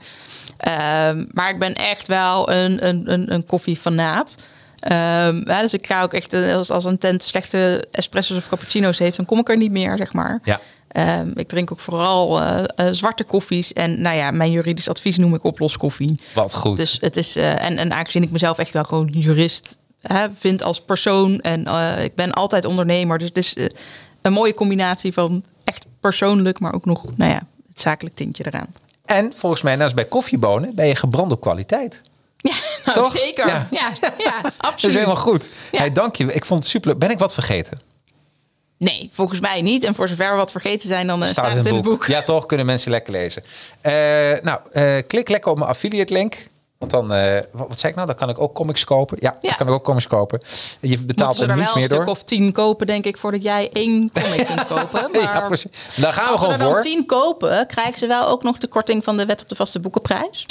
Ehm, 0.57 1.26
maar 1.32 1.49
ik 1.49 1.59
ben 1.59 1.74
echt 1.74 2.07
wel 2.07 2.51
een, 2.51 2.88
een, 2.88 3.11
een, 3.11 3.34
een 3.34 3.45
koffiefanaat. 3.45 4.36
Ehm, 4.80 5.49
ja, 5.49 5.61
dus 5.61 5.73
ik 5.73 5.88
ga 5.88 6.03
ook 6.03 6.13
echt, 6.13 6.34
eh, 6.34 6.55
als, 6.55 6.71
als 6.71 6.86
een 6.86 6.97
tent 6.97 7.23
slechte 7.23 7.88
espresso's 7.91 8.38
of 8.38 8.49
cappuccino's 8.49 8.99
heeft, 8.99 9.17
dan 9.17 9.26
kom 9.26 9.39
ik 9.39 9.49
er 9.49 9.57
niet 9.57 9.71
meer, 9.71 9.97
zeg 9.97 10.13
maar. 10.13 10.39
Ja. 10.43 10.59
Ehm, 10.95 11.32
ik 11.36 11.47
drink 11.47 11.71
ook 11.71 11.80
vooral 11.80 12.41
eh, 12.41 12.63
eh, 12.76 12.93
zwarte 12.93 13.23
koffies. 13.23 13.73
En 13.73 14.01
nou 14.01 14.15
ja, 14.15 14.32
mijn 14.32 14.51
juridisch 14.51 14.89
advies 14.89 15.17
noem 15.17 15.34
ik 15.34 15.43
oploskoffie. 15.43 16.21
Wat 16.34 16.53
goed. 16.53 16.78
Dus 16.78 16.97
het 17.01 17.17
is, 17.17 17.36
eh, 17.36 17.63
en, 17.63 17.78
en 17.78 17.93
aangezien 17.93 18.23
ik 18.23 18.32
mezelf 18.32 18.57
echt 18.57 18.71
wel 18.71 18.84
gewoon 18.84 19.07
jurist 19.11 19.78
hè, 20.01 20.28
vind 20.38 20.63
als 20.63 20.82
persoon. 20.82 21.39
En 21.39 21.59
ik 22.03 22.15
ben 22.15 22.32
altijd 22.32 22.65
ondernemer. 22.65 23.17
Dus 23.17 23.28
het 23.28 23.38
is 23.38 23.55
een 24.21 24.34
mooie 24.34 24.53
combinatie 24.53 25.13
van 25.13 25.43
echt 25.63 25.86
persoonlijk, 25.99 26.59
maar 26.59 26.73
ook 26.73 26.86
nog, 26.86 27.17
nou 27.17 27.32
ja, 27.32 27.41
het 27.67 27.80
zakelijk 27.80 28.15
tintje 28.15 28.45
eraan. 28.45 28.73
En 29.05 29.34
volgens 29.36 29.61
mij, 29.61 29.80
als 29.80 29.93
bij 29.93 30.05
koffiebonen, 30.05 30.76
ben 30.76 30.88
je 30.88 30.95
gebrand 30.95 31.32
op 31.32 31.41
kwaliteit. 31.41 32.01
Ja, 32.49 32.55
nou, 32.85 32.99
Toch? 32.99 33.11
zeker. 33.11 33.47
Ja. 33.47 33.67
Ja, 33.71 33.91
ja, 34.17 34.41
Dat 34.41 34.51
is 34.51 34.57
absoluut. 34.57 34.95
helemaal 34.95 35.15
goed. 35.15 35.49
Ja. 35.71 35.77
Hey, 35.77 35.89
dank 35.89 36.15
je. 36.15 36.33
Ik 36.33 36.45
vond 36.45 36.59
het 36.59 36.69
super. 36.69 36.97
Ben 36.97 37.09
ik 37.09 37.19
wat 37.19 37.33
vergeten? 37.33 37.79
Nee, 38.77 39.09
volgens 39.13 39.39
mij 39.39 39.61
niet. 39.61 39.83
En 39.83 39.95
voor 39.95 40.07
zover 40.07 40.29
we 40.29 40.35
wat 40.35 40.51
vergeten 40.51 40.87
zijn, 40.87 41.07
dan 41.07 41.23
eh, 41.23 41.29
staat, 41.29 41.53
het 41.53 41.67
in 41.67 41.73
het 41.73 41.83
boek. 41.83 42.05
Ja, 42.05 42.23
toch 42.23 42.45
kunnen 42.45 42.65
mensen 42.65 42.91
lekker 42.91 43.11
lezen. 43.11 43.43
Eh, 43.81 43.93
nou, 44.41 44.59
eh, 44.71 45.03
klik 45.07 45.29
lekker 45.29 45.51
op 45.51 45.57
mijn 45.57 45.69
affiliate 45.69 46.13
link. 46.13 46.47
Want 46.77 46.91
dan, 46.91 47.07
wat, 47.51 47.67
wat 47.67 47.79
zei 47.79 47.91
ik 47.91 47.95
nou? 47.95 48.07
Dan 48.07 48.15
kan 48.17 48.29
ik 48.29 48.39
ook 48.39 48.53
comics 48.53 48.83
kopen. 48.83 49.17
Ja, 49.19 49.35
dan 49.39 49.55
kan 49.55 49.67
ik 49.67 49.73
ook 49.73 49.83
comics 49.83 50.07
kopen. 50.07 50.41
Je 50.79 50.99
betaalt 50.99 51.39
er 51.39 51.49
er 51.49 51.55
niets 51.55 51.73
meer 51.73 51.85
stuk 51.85 51.97
door. 51.97 52.05
of 52.05 52.23
tien 52.23 52.51
kopen, 52.51 52.87
denk 52.87 53.05
ik, 53.05 53.17
voordat 53.17 53.43
jij 53.43 53.69
één 53.73 54.11
comic 54.13 54.45
kunt 54.45 54.67
kopen. 54.73 55.11
Maar 55.11 55.21
ja, 55.21 55.47
precies. 55.47 55.71
Daar 55.95 56.13
gaan 56.13 56.25
we 56.25 56.31
als 56.31 56.39
gewoon 56.39 56.53
er 56.53 56.59
dan 56.59 56.71
voor. 56.71 56.81
tien 56.81 57.05
kopen, 57.05 57.67
krijgen 57.67 57.99
ze 57.99 58.07
wel 58.07 58.27
ook 58.27 58.43
nog 58.43 58.57
de 58.57 58.67
korting 58.67 59.03
van 59.03 59.17
de 59.17 59.25
wet 59.25 59.41
op 59.41 59.49
de 59.49 59.55
vaste 59.55 59.79
boekenprijs. 59.79 60.45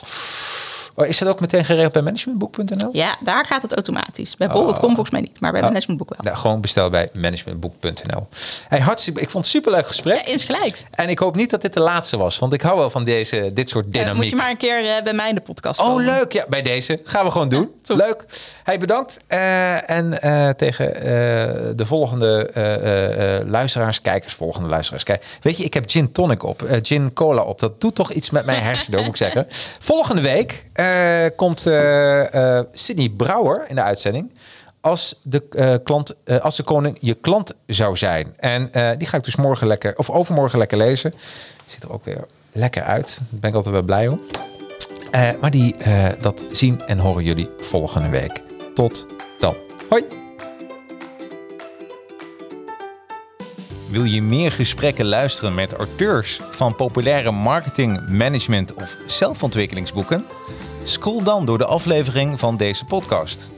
Oh, 0.97 1.07
is 1.07 1.19
dat 1.19 1.29
ook 1.29 1.41
meteen 1.41 1.65
geregeld 1.65 1.93
bij 1.93 2.03
managementboek.nl? 2.03 2.89
Ja, 2.93 3.17
daar 3.21 3.47
gaat 3.47 3.63
het 3.63 3.73
automatisch. 3.73 4.37
Bij 4.37 4.49
Bol.com 4.49 4.75
volgens 4.89 5.11
mij 5.11 5.21
niet, 5.21 5.41
maar 5.41 5.53
bij 5.53 5.61
Managementboek 5.61 6.09
wel. 6.09 6.19
Nou, 6.23 6.37
gewoon 6.37 6.61
bestel 6.61 6.91
bij 6.91 7.09
managementboek.nl. 7.13 8.27
Hey, 8.69 8.81
hartstikke, 8.81 9.21
ik 9.21 9.31
vond 9.31 9.45
het 9.45 9.53
superleuk 9.53 9.87
gesprek. 9.87 10.17
Ja, 10.27 10.33
insgelijks. 10.33 10.85
En 10.91 11.09
ik 11.09 11.19
hoop 11.19 11.37
niet 11.37 11.51
dat 11.51 11.63
dit 11.63 11.73
de 11.73 11.81
laatste 11.81 12.17
was, 12.17 12.39
want 12.39 12.53
ik 12.53 12.63
hou 12.63 12.79
wel 12.79 12.91
van 12.91 13.05
deze, 13.05 13.51
dit 13.55 13.69
soort 13.69 13.85
Eh, 13.87 13.93
dynamiek. 13.93 14.15
moet 14.17 14.29
je 14.29 14.37
maar 14.37 14.51
een 14.51 14.57
keer 14.57 14.85
eh, 14.97 15.03
bij 15.03 15.13
mij 15.13 15.29
in 15.29 15.35
de 15.35 15.41
podcast 15.41 15.81
Oh, 15.81 15.87
komen. 15.87 16.05
leuk. 16.05 16.33
Ja, 16.33 16.45
bij 16.49 16.63
deze. 16.63 17.01
Gaan 17.05 17.25
we 17.25 17.31
gewoon 17.31 17.49
doen. 17.49 17.71
leuk. 17.87 18.25
Hey, 18.63 18.79
bedankt. 18.79 19.19
Eh, 19.27 19.91
en 19.91 20.21
eh, 20.21 20.49
tegen 20.49 20.95
eh, 20.97 21.03
de 21.77 21.87
volgende 21.87 22.51
eh, 22.55 22.75
eh, 22.75 23.39
eh, 23.39 23.49
luisteraars, 23.49 24.01
kijkers, 24.01 24.33
volgende 24.35 24.69
luisteraars. 24.69 25.03
Kijk, 25.05 25.25
weet 25.43 25.57
je, 25.57 25.65
ik 25.65 25.75
heb 25.75 25.91
gin 25.91 26.13
tonic 26.13 26.43
op, 26.43 26.63
eh, 26.63 26.79
gin 26.83 27.13
cola 27.13 27.43
op. 27.43 27.61
Dat 27.61 27.81
doet 27.81 27.95
toch 27.95 28.13
iets 28.13 28.31
met 28.31 28.45
mijn 28.45 28.63
hersenen, 28.63 28.99
moet 29.01 29.09
ik 29.09 29.17
zeggen. 29.17 29.47
Volgende 29.81 30.23
week 30.23 30.67
eh, 30.85 31.37
komt 31.37 31.67
eh, 31.67 32.59
eh, 32.59 32.65
Sydney 32.73 33.09
Brouwer 33.09 33.65
in 33.69 33.75
de 33.75 33.83
uitzending. 33.83 34.33
Als 34.81 35.21
de, 35.23 35.81
klant, 35.85 36.15
als 36.41 36.57
de 36.57 36.63
koning 36.63 36.97
je 37.01 37.15
klant 37.15 37.55
zou 37.67 37.97
zijn. 37.97 38.35
En 38.37 38.71
die 38.99 39.09
ga 39.09 39.17
ik 39.17 39.25
dus 39.25 39.37
morgen 39.37 39.67
lekker, 39.67 39.97
of 39.97 40.11
overmorgen 40.11 40.59
lekker 40.59 40.79
lezen. 40.79 41.15
Ziet 41.67 41.83
er 41.83 41.93
ook 41.93 42.05
weer 42.05 42.25
lekker 42.53 42.83
uit. 42.83 43.17
Daar 43.19 43.41
ben 43.41 43.51
ik 43.51 43.57
altijd 43.57 43.75
wel 43.75 43.83
blij 43.83 44.09
om. 44.09 44.21
Maar 45.41 45.51
die, 45.51 45.77
dat 46.21 46.43
zien 46.53 46.83
en 46.87 46.99
horen 46.99 47.25
jullie 47.25 47.51
volgende 47.59 48.09
week. 48.09 48.43
Tot 48.75 49.07
dan. 49.39 49.55
Hoi! 49.89 50.05
Wil 53.95 54.05
je 54.05 54.23
meer 54.23 54.53
gesprekken 54.53 55.07
luisteren 55.07 55.55
met 55.55 55.73
auteurs 55.73 56.41
van 56.51 56.77
populaire 56.77 57.31
marketing, 57.31 58.09
management 58.09 58.75
of 58.75 58.97
zelfontwikkelingsboeken? 59.07 60.25
Scroll 60.85 61.23
dan 61.23 61.47
door 61.47 61.59
de 61.59 61.65
aflevering 61.65 62.39
van 62.39 62.57
deze 62.57 62.85
podcast. 62.85 63.51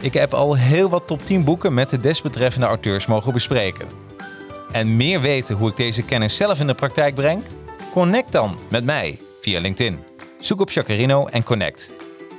Ik 0.00 0.12
heb 0.12 0.34
al 0.34 0.56
heel 0.56 0.88
wat 0.88 1.06
top 1.06 1.24
10 1.24 1.44
boeken 1.44 1.74
met 1.74 1.90
de 1.90 2.00
desbetreffende 2.00 2.66
auteurs 2.66 3.06
mogen 3.06 3.32
bespreken. 3.32 3.88
En 4.72 4.96
meer 4.96 5.20
weten 5.20 5.56
hoe 5.56 5.68
ik 5.68 5.76
deze 5.76 6.02
kennis 6.02 6.36
zelf 6.36 6.60
in 6.60 6.66
de 6.66 6.74
praktijk 6.74 7.14
breng? 7.14 7.42
Connect 7.92 8.32
dan 8.32 8.58
met 8.68 8.84
mij 8.84 9.18
via 9.40 9.60
LinkedIn. 9.60 9.98
Zoek 10.40 10.60
op 10.60 10.70
Jacarino 10.70 11.26
en 11.26 11.42
connect. 11.42 11.92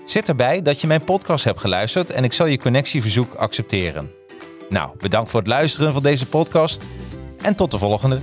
Zet 0.05 0.29
erbij 0.29 0.61
dat 0.61 0.81
je 0.81 0.87
mijn 0.87 1.03
podcast 1.03 1.43
hebt 1.43 1.59
geluisterd 1.59 2.09
en 2.09 2.23
ik 2.23 2.33
zal 2.33 2.45
je 2.45 2.57
connectieverzoek 2.57 3.33
accepteren. 3.33 4.11
Nou, 4.69 4.89
bedankt 4.97 5.29
voor 5.29 5.39
het 5.39 5.49
luisteren 5.49 5.93
van 5.93 6.03
deze 6.03 6.25
podcast 6.25 6.85
en 7.41 7.55
tot 7.55 7.71
de 7.71 7.77
volgende. 7.77 8.19